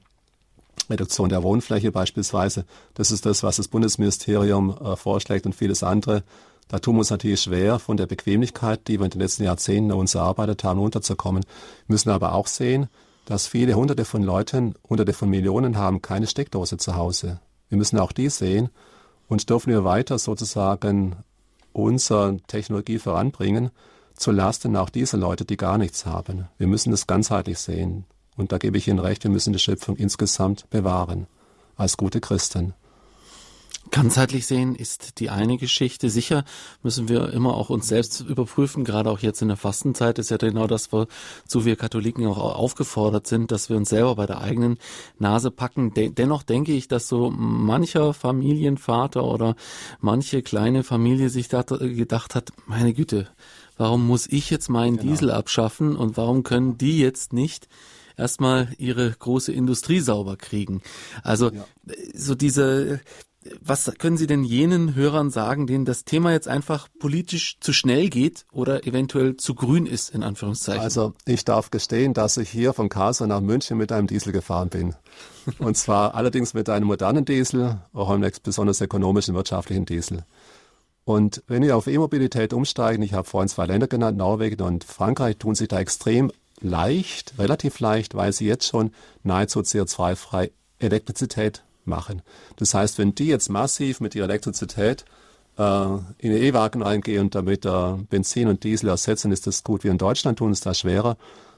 Reduktion 0.88 1.28
der 1.28 1.42
Wohnfläche 1.42 1.92
beispielsweise. 1.92 2.64
Das 2.94 3.10
ist 3.10 3.26
das, 3.26 3.42
was 3.42 3.56
das 3.56 3.68
Bundesministerium 3.68 4.76
äh, 4.78 4.96
vorschlägt 4.96 5.46
und 5.46 5.54
vieles 5.54 5.82
andere. 5.82 6.22
Da 6.68 6.78
tun 6.78 6.96
wir 6.96 7.00
uns 7.00 7.10
natürlich 7.10 7.42
schwer, 7.42 7.78
von 7.78 7.96
der 7.96 8.06
Bequemlichkeit, 8.06 8.88
die 8.88 8.98
wir 8.98 9.04
in 9.04 9.10
den 9.10 9.20
letzten 9.20 9.44
Jahrzehnten 9.44 9.92
uns 9.92 10.14
erarbeitet 10.14 10.64
haben, 10.64 10.80
runterzukommen. 10.80 11.44
Wir 11.86 11.94
müssen 11.94 12.10
aber 12.10 12.34
auch 12.34 12.46
sehen, 12.46 12.88
dass 13.26 13.48
viele 13.48 13.74
Hunderte 13.74 14.04
von 14.04 14.22
Leuten, 14.22 14.74
Hunderte 14.88 15.12
von 15.12 15.28
Millionen 15.28 15.76
haben 15.76 16.00
keine 16.00 16.26
Steckdose 16.26 16.78
zu 16.78 16.94
Hause. 16.94 17.40
Wir 17.68 17.76
müssen 17.76 17.98
auch 17.98 18.12
die 18.12 18.30
sehen 18.30 18.70
und 19.28 19.50
dürfen 19.50 19.72
wir 19.72 19.84
weiter 19.84 20.18
sozusagen 20.18 21.16
unsere 21.72 22.38
Technologie 22.46 22.98
voranbringen, 22.98 23.70
zu 24.14 24.30
Lasten 24.30 24.76
auch 24.76 24.88
dieser 24.88 25.18
Leute, 25.18 25.44
die 25.44 25.56
gar 25.56 25.76
nichts 25.76 26.06
haben. 26.06 26.48
Wir 26.56 26.68
müssen 26.68 26.92
das 26.92 27.06
ganzheitlich 27.06 27.58
sehen. 27.58 28.04
Und 28.36 28.52
da 28.52 28.58
gebe 28.58 28.78
ich 28.78 28.88
Ihnen 28.88 29.00
recht, 29.00 29.24
wir 29.24 29.30
müssen 29.30 29.52
die 29.52 29.58
Schöpfung 29.58 29.96
insgesamt 29.96 30.70
bewahren, 30.70 31.26
als 31.76 31.96
gute 31.96 32.20
Christen. 32.20 32.74
Ganzheitlich 33.90 34.46
sehen 34.46 34.74
ist 34.74 35.20
die 35.20 35.30
eine 35.30 35.58
Geschichte. 35.58 36.10
Sicher 36.10 36.44
müssen 36.82 37.08
wir 37.08 37.32
immer 37.32 37.54
auch 37.54 37.70
uns 37.70 37.88
selbst 37.88 38.20
überprüfen. 38.20 38.84
Gerade 38.84 39.10
auch 39.10 39.20
jetzt 39.20 39.42
in 39.42 39.48
der 39.48 39.56
Fastenzeit 39.56 40.18
ist 40.18 40.30
ja 40.30 40.36
genau 40.36 40.66
das, 40.66 40.92
wozu 40.92 41.64
wir 41.64 41.76
Katholiken 41.76 42.26
auch 42.26 42.38
aufgefordert 42.38 43.26
sind, 43.26 43.52
dass 43.52 43.68
wir 43.68 43.76
uns 43.76 43.90
selber 43.90 44.16
bei 44.16 44.26
der 44.26 44.40
eigenen 44.40 44.78
Nase 45.18 45.50
packen. 45.50 45.92
dennoch 45.94 46.42
denke 46.42 46.72
ich, 46.72 46.88
dass 46.88 47.08
so 47.08 47.30
mancher 47.30 48.14
Familienvater 48.14 49.24
oder 49.24 49.56
manche 50.00 50.42
kleine 50.42 50.82
Familie 50.82 51.28
sich 51.28 51.48
gedacht 51.48 52.34
hat, 52.34 52.52
meine 52.66 52.92
Güte, 52.92 53.28
warum 53.76 54.06
muss 54.06 54.26
ich 54.26 54.50
jetzt 54.50 54.68
meinen 54.68 54.96
genau. 54.96 55.10
Diesel 55.10 55.30
abschaffen 55.30 55.96
und 55.96 56.16
warum 56.16 56.42
können 56.42 56.78
die 56.78 56.98
jetzt 56.98 57.32
nicht 57.32 57.68
erstmal 58.16 58.68
ihre 58.78 59.10
große 59.10 59.52
Industrie 59.52 60.00
sauber 60.00 60.36
kriegen. 60.36 60.82
Also 61.22 61.50
ja. 61.50 61.64
so 62.14 62.34
diese 62.34 63.00
was 63.60 63.90
können 63.98 64.16
Sie 64.16 64.26
denn 64.26 64.44
jenen 64.44 64.94
Hörern 64.94 65.30
sagen, 65.30 65.66
denen 65.66 65.84
das 65.84 66.04
Thema 66.04 66.32
jetzt 66.32 66.48
einfach 66.48 66.88
politisch 66.98 67.58
zu 67.60 67.72
schnell 67.72 68.08
geht 68.08 68.46
oder 68.52 68.86
eventuell 68.86 69.36
zu 69.36 69.54
grün 69.54 69.86
ist, 69.86 70.10
in 70.10 70.22
Anführungszeichen? 70.22 70.82
Also 70.82 71.14
ich 71.24 71.44
darf 71.44 71.70
gestehen, 71.70 72.14
dass 72.14 72.36
ich 72.36 72.48
hier 72.48 72.72
von 72.72 72.88
Karlsruhe 72.88 73.28
nach 73.28 73.40
München 73.40 73.78
mit 73.78 73.92
einem 73.92 74.06
Diesel 74.06 74.32
gefahren 74.32 74.68
bin. 74.68 74.94
Und 75.58 75.76
zwar 75.76 76.14
allerdings 76.14 76.54
mit 76.54 76.68
einem 76.68 76.86
modernen 76.86 77.24
Diesel, 77.24 77.78
auch 77.92 78.10
einem 78.10 78.30
besonders 78.42 78.80
ökonomischen, 78.80 79.34
wirtschaftlichen 79.34 79.84
Diesel. 79.84 80.24
Und 81.04 81.42
wenn 81.46 81.62
wir 81.62 81.76
auf 81.76 81.86
E-Mobilität 81.86 82.52
umsteigen, 82.52 83.02
ich 83.02 83.12
habe 83.12 83.28
vorhin 83.28 83.48
zwei 83.48 83.66
Länder 83.66 83.86
genannt, 83.86 84.18
Norwegen 84.18 84.60
und 84.62 84.82
Frankreich, 84.82 85.36
tun 85.36 85.54
sich 85.54 85.68
da 85.68 85.78
extrem 85.78 86.32
leicht, 86.60 87.34
relativ 87.38 87.78
leicht, 87.80 88.14
weil 88.14 88.32
sie 88.32 88.46
jetzt 88.46 88.66
schon 88.66 88.90
nahezu 89.22 89.60
CO2-frei 89.60 90.50
Elektrizität 90.78 91.62
machen. 91.86 92.22
Das 92.56 92.74
heißt, 92.74 92.98
wenn 92.98 93.14
die 93.14 93.26
jetzt 93.26 93.48
massiv 93.48 94.00
mit 94.00 94.14
ihrer 94.14 94.26
Elektrizität 94.26 95.04
äh, 95.58 95.84
in 96.18 96.30
den 96.32 96.42
E-Wagen 96.42 96.82
reingehen 96.82 97.22
und 97.22 97.34
damit 97.34 97.64
äh, 97.64 97.94
Benzin 98.10 98.48
und 98.48 98.64
Diesel 98.64 98.88
ersetzen, 98.88 99.32
ist 99.32 99.46
das 99.46 99.64
gut. 99.64 99.84
Wir 99.84 99.90
in 99.90 99.98
Deutschland 99.98 100.38
tun 100.38 100.52
es 100.52 100.60
da 100.60 100.74
schwerer, 100.74 101.16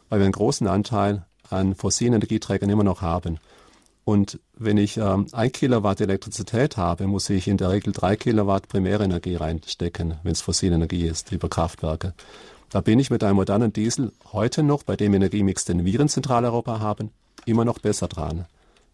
weil 0.08 0.20
wir 0.20 0.24
einen 0.24 0.32
großen 0.32 0.66
Anteil 0.66 1.26
an 1.50 1.74
fossilen 1.74 2.14
Energieträgern 2.14 2.70
immer 2.70 2.84
noch 2.84 3.02
haben. 3.02 3.38
Und 4.04 4.40
wenn 4.56 4.78
ich 4.78 4.96
ähm, 4.96 5.26
ein 5.32 5.52
Kilowatt 5.52 6.00
Elektrizität 6.00 6.78
habe, 6.78 7.06
muss 7.06 7.28
ich 7.28 7.46
in 7.46 7.58
der 7.58 7.70
Regel 7.70 7.92
drei 7.92 8.16
Kilowatt 8.16 8.66
Primärenergie 8.68 9.36
reinstecken, 9.36 10.14
wenn 10.22 10.32
es 10.32 10.40
fossile 10.40 10.76
Energie 10.76 11.06
ist, 11.06 11.30
über 11.30 11.50
Kraftwerke. 11.50 12.14
Da 12.70 12.80
bin 12.80 12.98
ich 12.98 13.10
mit 13.10 13.22
einem 13.22 13.36
modernen 13.36 13.72
Diesel 13.72 14.12
heute 14.32 14.62
noch, 14.62 14.82
bei 14.82 14.96
dem 14.96 15.12
Energiemix, 15.12 15.66
den 15.66 15.84
wir 15.84 16.00
in 16.00 16.08
Zentraleuropa 16.08 16.80
haben, 16.80 17.10
immer 17.44 17.66
noch 17.66 17.80
besser 17.80 18.08
dran. 18.08 18.46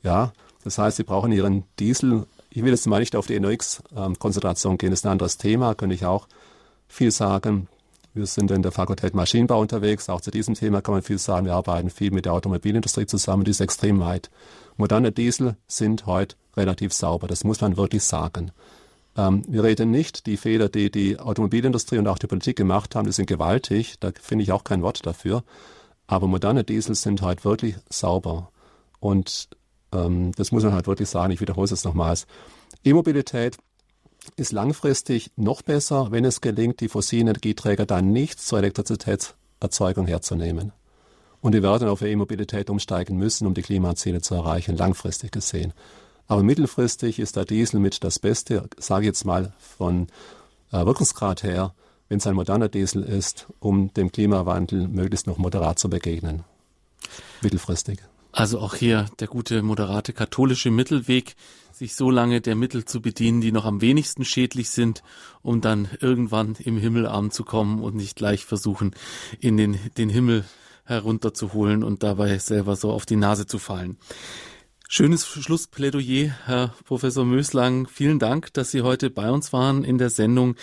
Ja, 0.02 0.32
das 0.64 0.78
heißt, 0.78 0.96
Sie 0.96 1.04
brauchen 1.04 1.30
Ihren 1.32 1.64
Diesel 1.78 2.26
ich 2.54 2.62
will 2.62 2.70
jetzt 2.70 2.86
mal 2.86 3.00
nicht 3.00 3.16
auf 3.16 3.26
die 3.26 3.40
NOx-Konzentration 3.40 4.78
gehen, 4.78 4.90
das 4.90 5.00
ist 5.00 5.06
ein 5.06 5.12
anderes 5.12 5.38
Thema, 5.38 5.74
könnte 5.74 5.96
ich 5.96 6.06
auch 6.06 6.28
viel 6.86 7.10
sagen. 7.10 7.66
Wir 8.14 8.26
sind 8.26 8.52
in 8.52 8.62
der 8.62 8.70
Fakultät 8.70 9.12
Maschinenbau 9.12 9.60
unterwegs. 9.60 10.08
Auch 10.08 10.20
zu 10.20 10.30
diesem 10.30 10.54
Thema 10.54 10.80
kann 10.80 10.94
man 10.94 11.02
viel 11.02 11.18
sagen. 11.18 11.46
Wir 11.46 11.54
arbeiten 11.54 11.90
viel 11.90 12.12
mit 12.12 12.26
der 12.26 12.32
Automobilindustrie 12.32 13.06
zusammen. 13.06 13.42
Die 13.42 13.50
ist 13.50 13.60
extrem 13.60 13.98
weit. 13.98 14.30
Moderne 14.76 15.10
Diesel 15.10 15.56
sind 15.66 16.06
heute 16.06 16.36
relativ 16.56 16.92
sauber. 16.92 17.26
Das 17.26 17.42
muss 17.42 17.60
man 17.60 17.76
wirklich 17.76 18.04
sagen. 18.04 18.52
Ähm, 19.16 19.42
wir 19.48 19.64
reden 19.64 19.90
nicht, 19.90 20.26
die 20.26 20.36
Fehler, 20.36 20.68
die 20.68 20.92
die 20.92 21.18
Automobilindustrie 21.18 21.98
und 21.98 22.06
auch 22.06 22.18
die 22.18 22.28
Politik 22.28 22.56
gemacht 22.56 22.94
haben, 22.94 23.06
die 23.06 23.12
sind 23.12 23.26
gewaltig. 23.26 23.96
Da 23.98 24.12
finde 24.20 24.44
ich 24.44 24.52
auch 24.52 24.62
kein 24.62 24.82
Wort 24.82 25.04
dafür. 25.04 25.42
Aber 26.06 26.28
moderne 26.28 26.62
Diesel 26.62 26.94
sind 26.94 27.20
heute 27.20 27.42
wirklich 27.42 27.74
sauber. 27.90 28.52
Und 29.00 29.48
ähm, 29.94 30.32
das 30.36 30.52
muss 30.52 30.64
man 30.64 30.72
halt 30.72 30.86
wirklich 30.86 31.08
sagen. 31.08 31.32
Ich 31.32 31.40
wiederhole 31.40 31.70
es 31.70 31.84
nochmals. 31.84 32.26
E-Mobilität 32.84 33.56
ist 34.36 34.52
langfristig 34.52 35.30
noch 35.36 35.62
besser, 35.62 36.10
wenn 36.10 36.24
es 36.24 36.40
gelingt, 36.40 36.80
die 36.80 36.88
fossilen 36.88 37.28
Energieträger 37.28 37.86
dann 37.86 38.12
nicht 38.12 38.40
zur 38.40 38.58
Elektrizitätserzeugung 38.58 40.06
herzunehmen. 40.06 40.72
Und 41.40 41.52
wir 41.52 41.62
werden 41.62 41.88
auf 41.88 42.00
E-Mobilität 42.00 42.70
umsteigen 42.70 43.18
müssen, 43.18 43.46
um 43.46 43.54
die 43.54 43.62
Klimaziele 43.62 44.22
zu 44.22 44.34
erreichen, 44.34 44.76
langfristig 44.76 45.30
gesehen. 45.30 45.74
Aber 46.26 46.42
mittelfristig 46.42 47.18
ist 47.18 47.36
der 47.36 47.44
Diesel 47.44 47.80
mit 47.80 48.02
das 48.02 48.18
Beste, 48.18 48.68
sage 48.78 49.02
ich 49.02 49.08
jetzt 49.08 49.26
mal 49.26 49.52
von 49.58 50.06
äh, 50.72 50.86
Wirkungsgrad 50.86 51.42
her, 51.42 51.74
wenn 52.08 52.18
es 52.18 52.26
ein 52.26 52.34
moderner 52.34 52.68
Diesel 52.68 53.02
ist, 53.02 53.46
um 53.60 53.92
dem 53.92 54.10
Klimawandel 54.10 54.88
möglichst 54.88 55.26
noch 55.26 55.36
moderat 55.36 55.78
zu 55.78 55.90
begegnen. 55.90 56.44
Mittelfristig. 57.42 57.98
Also 58.36 58.58
auch 58.58 58.74
hier 58.74 59.06
der 59.20 59.28
gute 59.28 59.62
moderate 59.62 60.12
katholische 60.12 60.72
Mittelweg, 60.72 61.36
sich 61.72 61.94
so 61.94 62.10
lange 62.10 62.40
der 62.40 62.56
Mittel 62.56 62.84
zu 62.84 63.00
bedienen, 63.00 63.40
die 63.40 63.52
noch 63.52 63.64
am 63.64 63.80
wenigsten 63.80 64.24
schädlich 64.24 64.70
sind, 64.70 65.04
um 65.42 65.60
dann 65.60 65.88
irgendwann 66.00 66.56
im 66.58 66.76
Himmel 66.76 67.06
anzukommen 67.06 67.80
und 67.80 67.94
nicht 67.94 68.16
gleich 68.16 68.44
versuchen, 68.44 68.96
in 69.38 69.56
den, 69.56 69.78
den 69.96 70.08
Himmel 70.08 70.44
herunterzuholen 70.84 71.84
und 71.84 72.02
dabei 72.02 72.38
selber 72.38 72.74
so 72.74 72.90
auf 72.90 73.06
die 73.06 73.14
Nase 73.14 73.46
zu 73.46 73.60
fallen. 73.60 73.98
Schönes 74.88 75.24
Schlussplädoyer, 75.24 76.34
Herr 76.44 76.74
Professor 76.86 77.24
Möslang. 77.24 77.86
Vielen 77.86 78.18
Dank, 78.18 78.52
dass 78.52 78.72
Sie 78.72 78.82
heute 78.82 79.10
bei 79.10 79.30
uns 79.30 79.52
waren 79.52 79.84
in 79.84 79.96
der 79.96 80.10
Sendung 80.10 80.56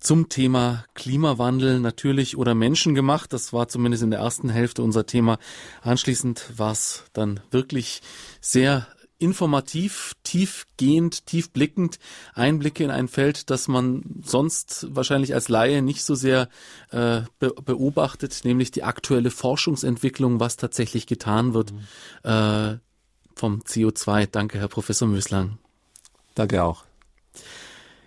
zum 0.00 0.28
Thema 0.28 0.84
Klimawandel 0.94 1.78
natürlich 1.78 2.36
oder 2.36 2.54
menschengemacht. 2.54 3.32
Das 3.32 3.52
war 3.52 3.68
zumindest 3.68 4.02
in 4.02 4.10
der 4.10 4.20
ersten 4.20 4.48
Hälfte 4.48 4.82
unser 4.82 5.06
Thema. 5.06 5.38
Anschließend 5.82 6.52
war 6.56 6.72
es 6.72 7.04
dann 7.12 7.40
wirklich 7.50 8.00
sehr 8.40 8.88
informativ, 9.18 10.14
tiefgehend, 10.22 11.26
tiefblickend 11.26 11.98
Einblicke 12.32 12.82
in 12.82 12.90
ein 12.90 13.06
Feld, 13.06 13.50
das 13.50 13.68
man 13.68 14.02
sonst 14.24 14.86
wahrscheinlich 14.90 15.34
als 15.34 15.50
Laie 15.50 15.82
nicht 15.82 16.02
so 16.02 16.14
sehr 16.14 16.48
äh, 16.90 17.20
be 17.38 17.54
beobachtet, 17.62 18.40
nämlich 18.44 18.70
die 18.70 18.82
aktuelle 18.82 19.30
Forschungsentwicklung, 19.30 20.40
was 20.40 20.56
tatsächlich 20.56 21.06
getan 21.06 21.52
wird 21.52 21.72
mhm. 21.72 22.30
äh, 22.30 22.78
vom 23.36 23.60
CO2. 23.60 24.26
Danke, 24.26 24.58
Herr 24.58 24.68
Professor 24.68 25.06
Möslang. 25.06 25.58
Danke 26.34 26.64
auch. 26.64 26.84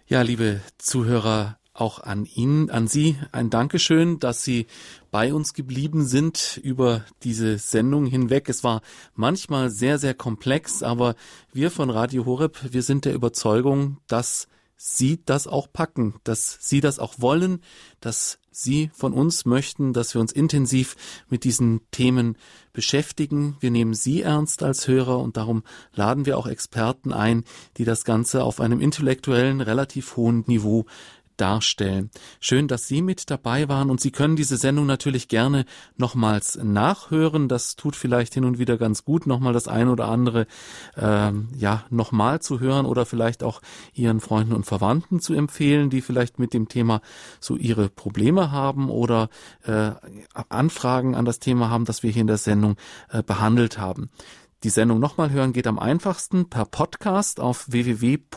Ja, 0.07 0.23
liebe 0.23 0.61
Zuhörer, 0.79 1.57
auch 1.73 1.99
an 1.99 2.25
Ihnen, 2.25 2.69
an 2.69 2.87
Sie 2.87 3.17
ein 3.31 3.49
Dankeschön, 3.49 4.19
dass 4.19 4.43
Sie 4.43 4.67
bei 5.11 5.33
uns 5.33 5.53
geblieben 5.53 6.05
sind 6.05 6.59
über 6.63 7.03
diese 7.23 7.57
Sendung 7.57 8.05
hinweg. 8.05 8.47
Es 8.49 8.63
war 8.63 8.81
manchmal 9.15 9.69
sehr, 9.69 9.97
sehr 9.97 10.13
komplex, 10.13 10.83
aber 10.83 11.15
wir 11.51 11.71
von 11.71 11.89
Radio 11.89 12.25
Horeb, 12.25 12.59
wir 12.71 12.83
sind 12.83 13.05
der 13.05 13.13
Überzeugung, 13.13 13.97
dass 14.07 14.47
Sie 14.75 15.23
das 15.23 15.47
auch 15.47 15.71
packen, 15.71 16.15
dass 16.23 16.57
Sie 16.59 16.81
das 16.81 16.99
auch 16.99 17.15
wollen, 17.17 17.61
dass 18.01 18.39
Sie 18.51 18.91
von 18.93 19.13
uns 19.13 19.45
möchten, 19.45 19.93
dass 19.93 20.13
wir 20.13 20.21
uns 20.21 20.31
intensiv 20.31 20.95
mit 21.29 21.43
diesen 21.43 21.81
Themen 21.91 22.37
beschäftigen. 22.71 23.57
Wir 23.61 23.71
nehmen 23.71 23.93
Sie 23.93 24.21
ernst 24.21 24.61
als 24.61 24.87
Hörer 24.87 25.19
und 25.19 25.37
darum 25.37 25.63
laden 25.93 26.25
wir 26.25 26.37
auch 26.37 26.47
Experten 26.47 27.13
ein, 27.13 27.45
die 27.77 27.85
das 27.85 28.03
Ganze 28.03 28.43
auf 28.43 28.59
einem 28.59 28.79
intellektuellen, 28.79 29.61
relativ 29.61 30.17
hohen 30.17 30.43
Niveau 30.47 30.85
darstellen. 31.37 32.09
Schön, 32.39 32.67
dass 32.67 32.87
Sie 32.87 33.01
mit 33.01 33.29
dabei 33.29 33.69
waren 33.69 33.89
und 33.89 34.01
Sie 34.01 34.11
können 34.11 34.35
diese 34.35 34.57
Sendung 34.57 34.85
natürlich 34.85 35.27
gerne 35.27 35.65
nochmals 35.97 36.59
nachhören. 36.61 37.47
Das 37.47 37.75
tut 37.75 37.95
vielleicht 37.95 38.33
hin 38.33 38.45
und 38.45 38.59
wieder 38.59 38.77
ganz 38.77 39.03
gut, 39.05 39.27
nochmal 39.27 39.53
das 39.53 39.67
eine 39.67 39.91
oder 39.91 40.07
andere 40.07 40.47
ähm, 40.97 41.49
ja 41.57 41.83
nochmal 41.89 42.41
zu 42.41 42.59
hören 42.59 42.85
oder 42.85 43.05
vielleicht 43.05 43.43
auch 43.43 43.61
Ihren 43.93 44.19
Freunden 44.19 44.53
und 44.53 44.65
Verwandten 44.65 45.19
zu 45.19 45.33
empfehlen, 45.33 45.89
die 45.89 46.01
vielleicht 46.01 46.39
mit 46.39 46.53
dem 46.53 46.67
Thema 46.67 47.01
so 47.39 47.55
ihre 47.55 47.89
Probleme 47.89 48.51
haben 48.51 48.89
oder 48.89 49.29
äh, 49.63 49.91
Anfragen 50.49 51.15
an 51.15 51.25
das 51.25 51.39
Thema 51.39 51.69
haben, 51.69 51.85
das 51.85 52.03
wir 52.03 52.11
hier 52.11 52.21
in 52.21 52.27
der 52.27 52.37
Sendung 52.37 52.75
äh, 53.09 53.23
behandelt 53.23 53.77
haben. 53.77 54.09
Die 54.63 54.69
Sendung 54.69 54.99
nochmal 54.99 55.29
hören 55.31 55.51
geht 55.51 55.67
am 55.67 55.77
einfachsten 55.77 56.49
per 56.49 56.63
Podcast 56.63 57.41
auf 57.41 57.69
www.horeb.org 57.69 58.33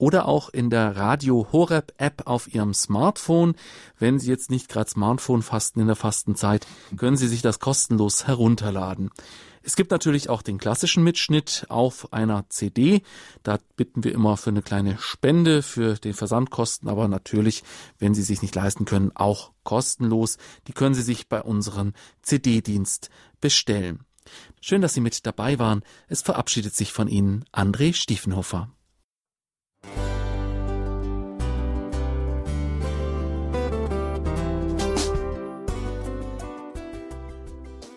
oder 0.00 0.26
auch 0.26 0.48
in 0.48 0.70
der 0.70 0.96
Radio 0.96 1.46
Horeb 1.52 1.92
App 1.98 2.22
auf 2.24 2.52
Ihrem 2.52 2.72
Smartphone. 2.72 3.54
Wenn 3.98 4.18
Sie 4.18 4.30
jetzt 4.30 4.50
nicht 4.50 4.68
gerade 4.68 4.88
Smartphone 4.88 5.42
fasten 5.42 5.78
in 5.78 5.86
der 5.86 5.96
Fastenzeit, 5.96 6.66
können 6.96 7.18
Sie 7.18 7.28
sich 7.28 7.42
das 7.42 7.60
kostenlos 7.60 8.26
herunterladen. 8.26 9.10
Es 9.62 9.76
gibt 9.76 9.90
natürlich 9.90 10.30
auch 10.30 10.40
den 10.40 10.56
klassischen 10.56 11.04
Mitschnitt 11.04 11.66
auf 11.68 12.14
einer 12.14 12.48
CD. 12.48 13.02
Da 13.42 13.58
bitten 13.76 14.02
wir 14.02 14.12
immer 14.12 14.38
für 14.38 14.48
eine 14.48 14.62
kleine 14.62 14.96
Spende 14.98 15.62
für 15.62 15.96
den 15.96 16.14
Versandkosten, 16.14 16.88
aber 16.88 17.06
natürlich, 17.06 17.62
wenn 17.98 18.14
Sie 18.14 18.22
sich 18.22 18.40
nicht 18.40 18.54
leisten 18.54 18.86
können, 18.86 19.12
auch 19.14 19.52
kostenlos. 19.64 20.38
Die 20.66 20.72
können 20.72 20.94
Sie 20.94 21.02
sich 21.02 21.28
bei 21.28 21.42
unserem 21.42 21.92
CD-Dienst 22.22 23.10
bestellen. 23.42 24.06
Schön, 24.62 24.80
dass 24.80 24.94
Sie 24.94 25.02
mit 25.02 25.26
dabei 25.26 25.58
waren. 25.58 25.82
Es 26.08 26.22
verabschiedet 26.22 26.74
sich 26.74 26.90
von 26.90 27.06
Ihnen 27.06 27.44
André 27.52 27.92
Stiefenhofer. 27.92 28.70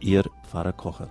Ihr 0.00 0.24
Pfarrer 0.44 0.72
Kocher. 0.72 1.08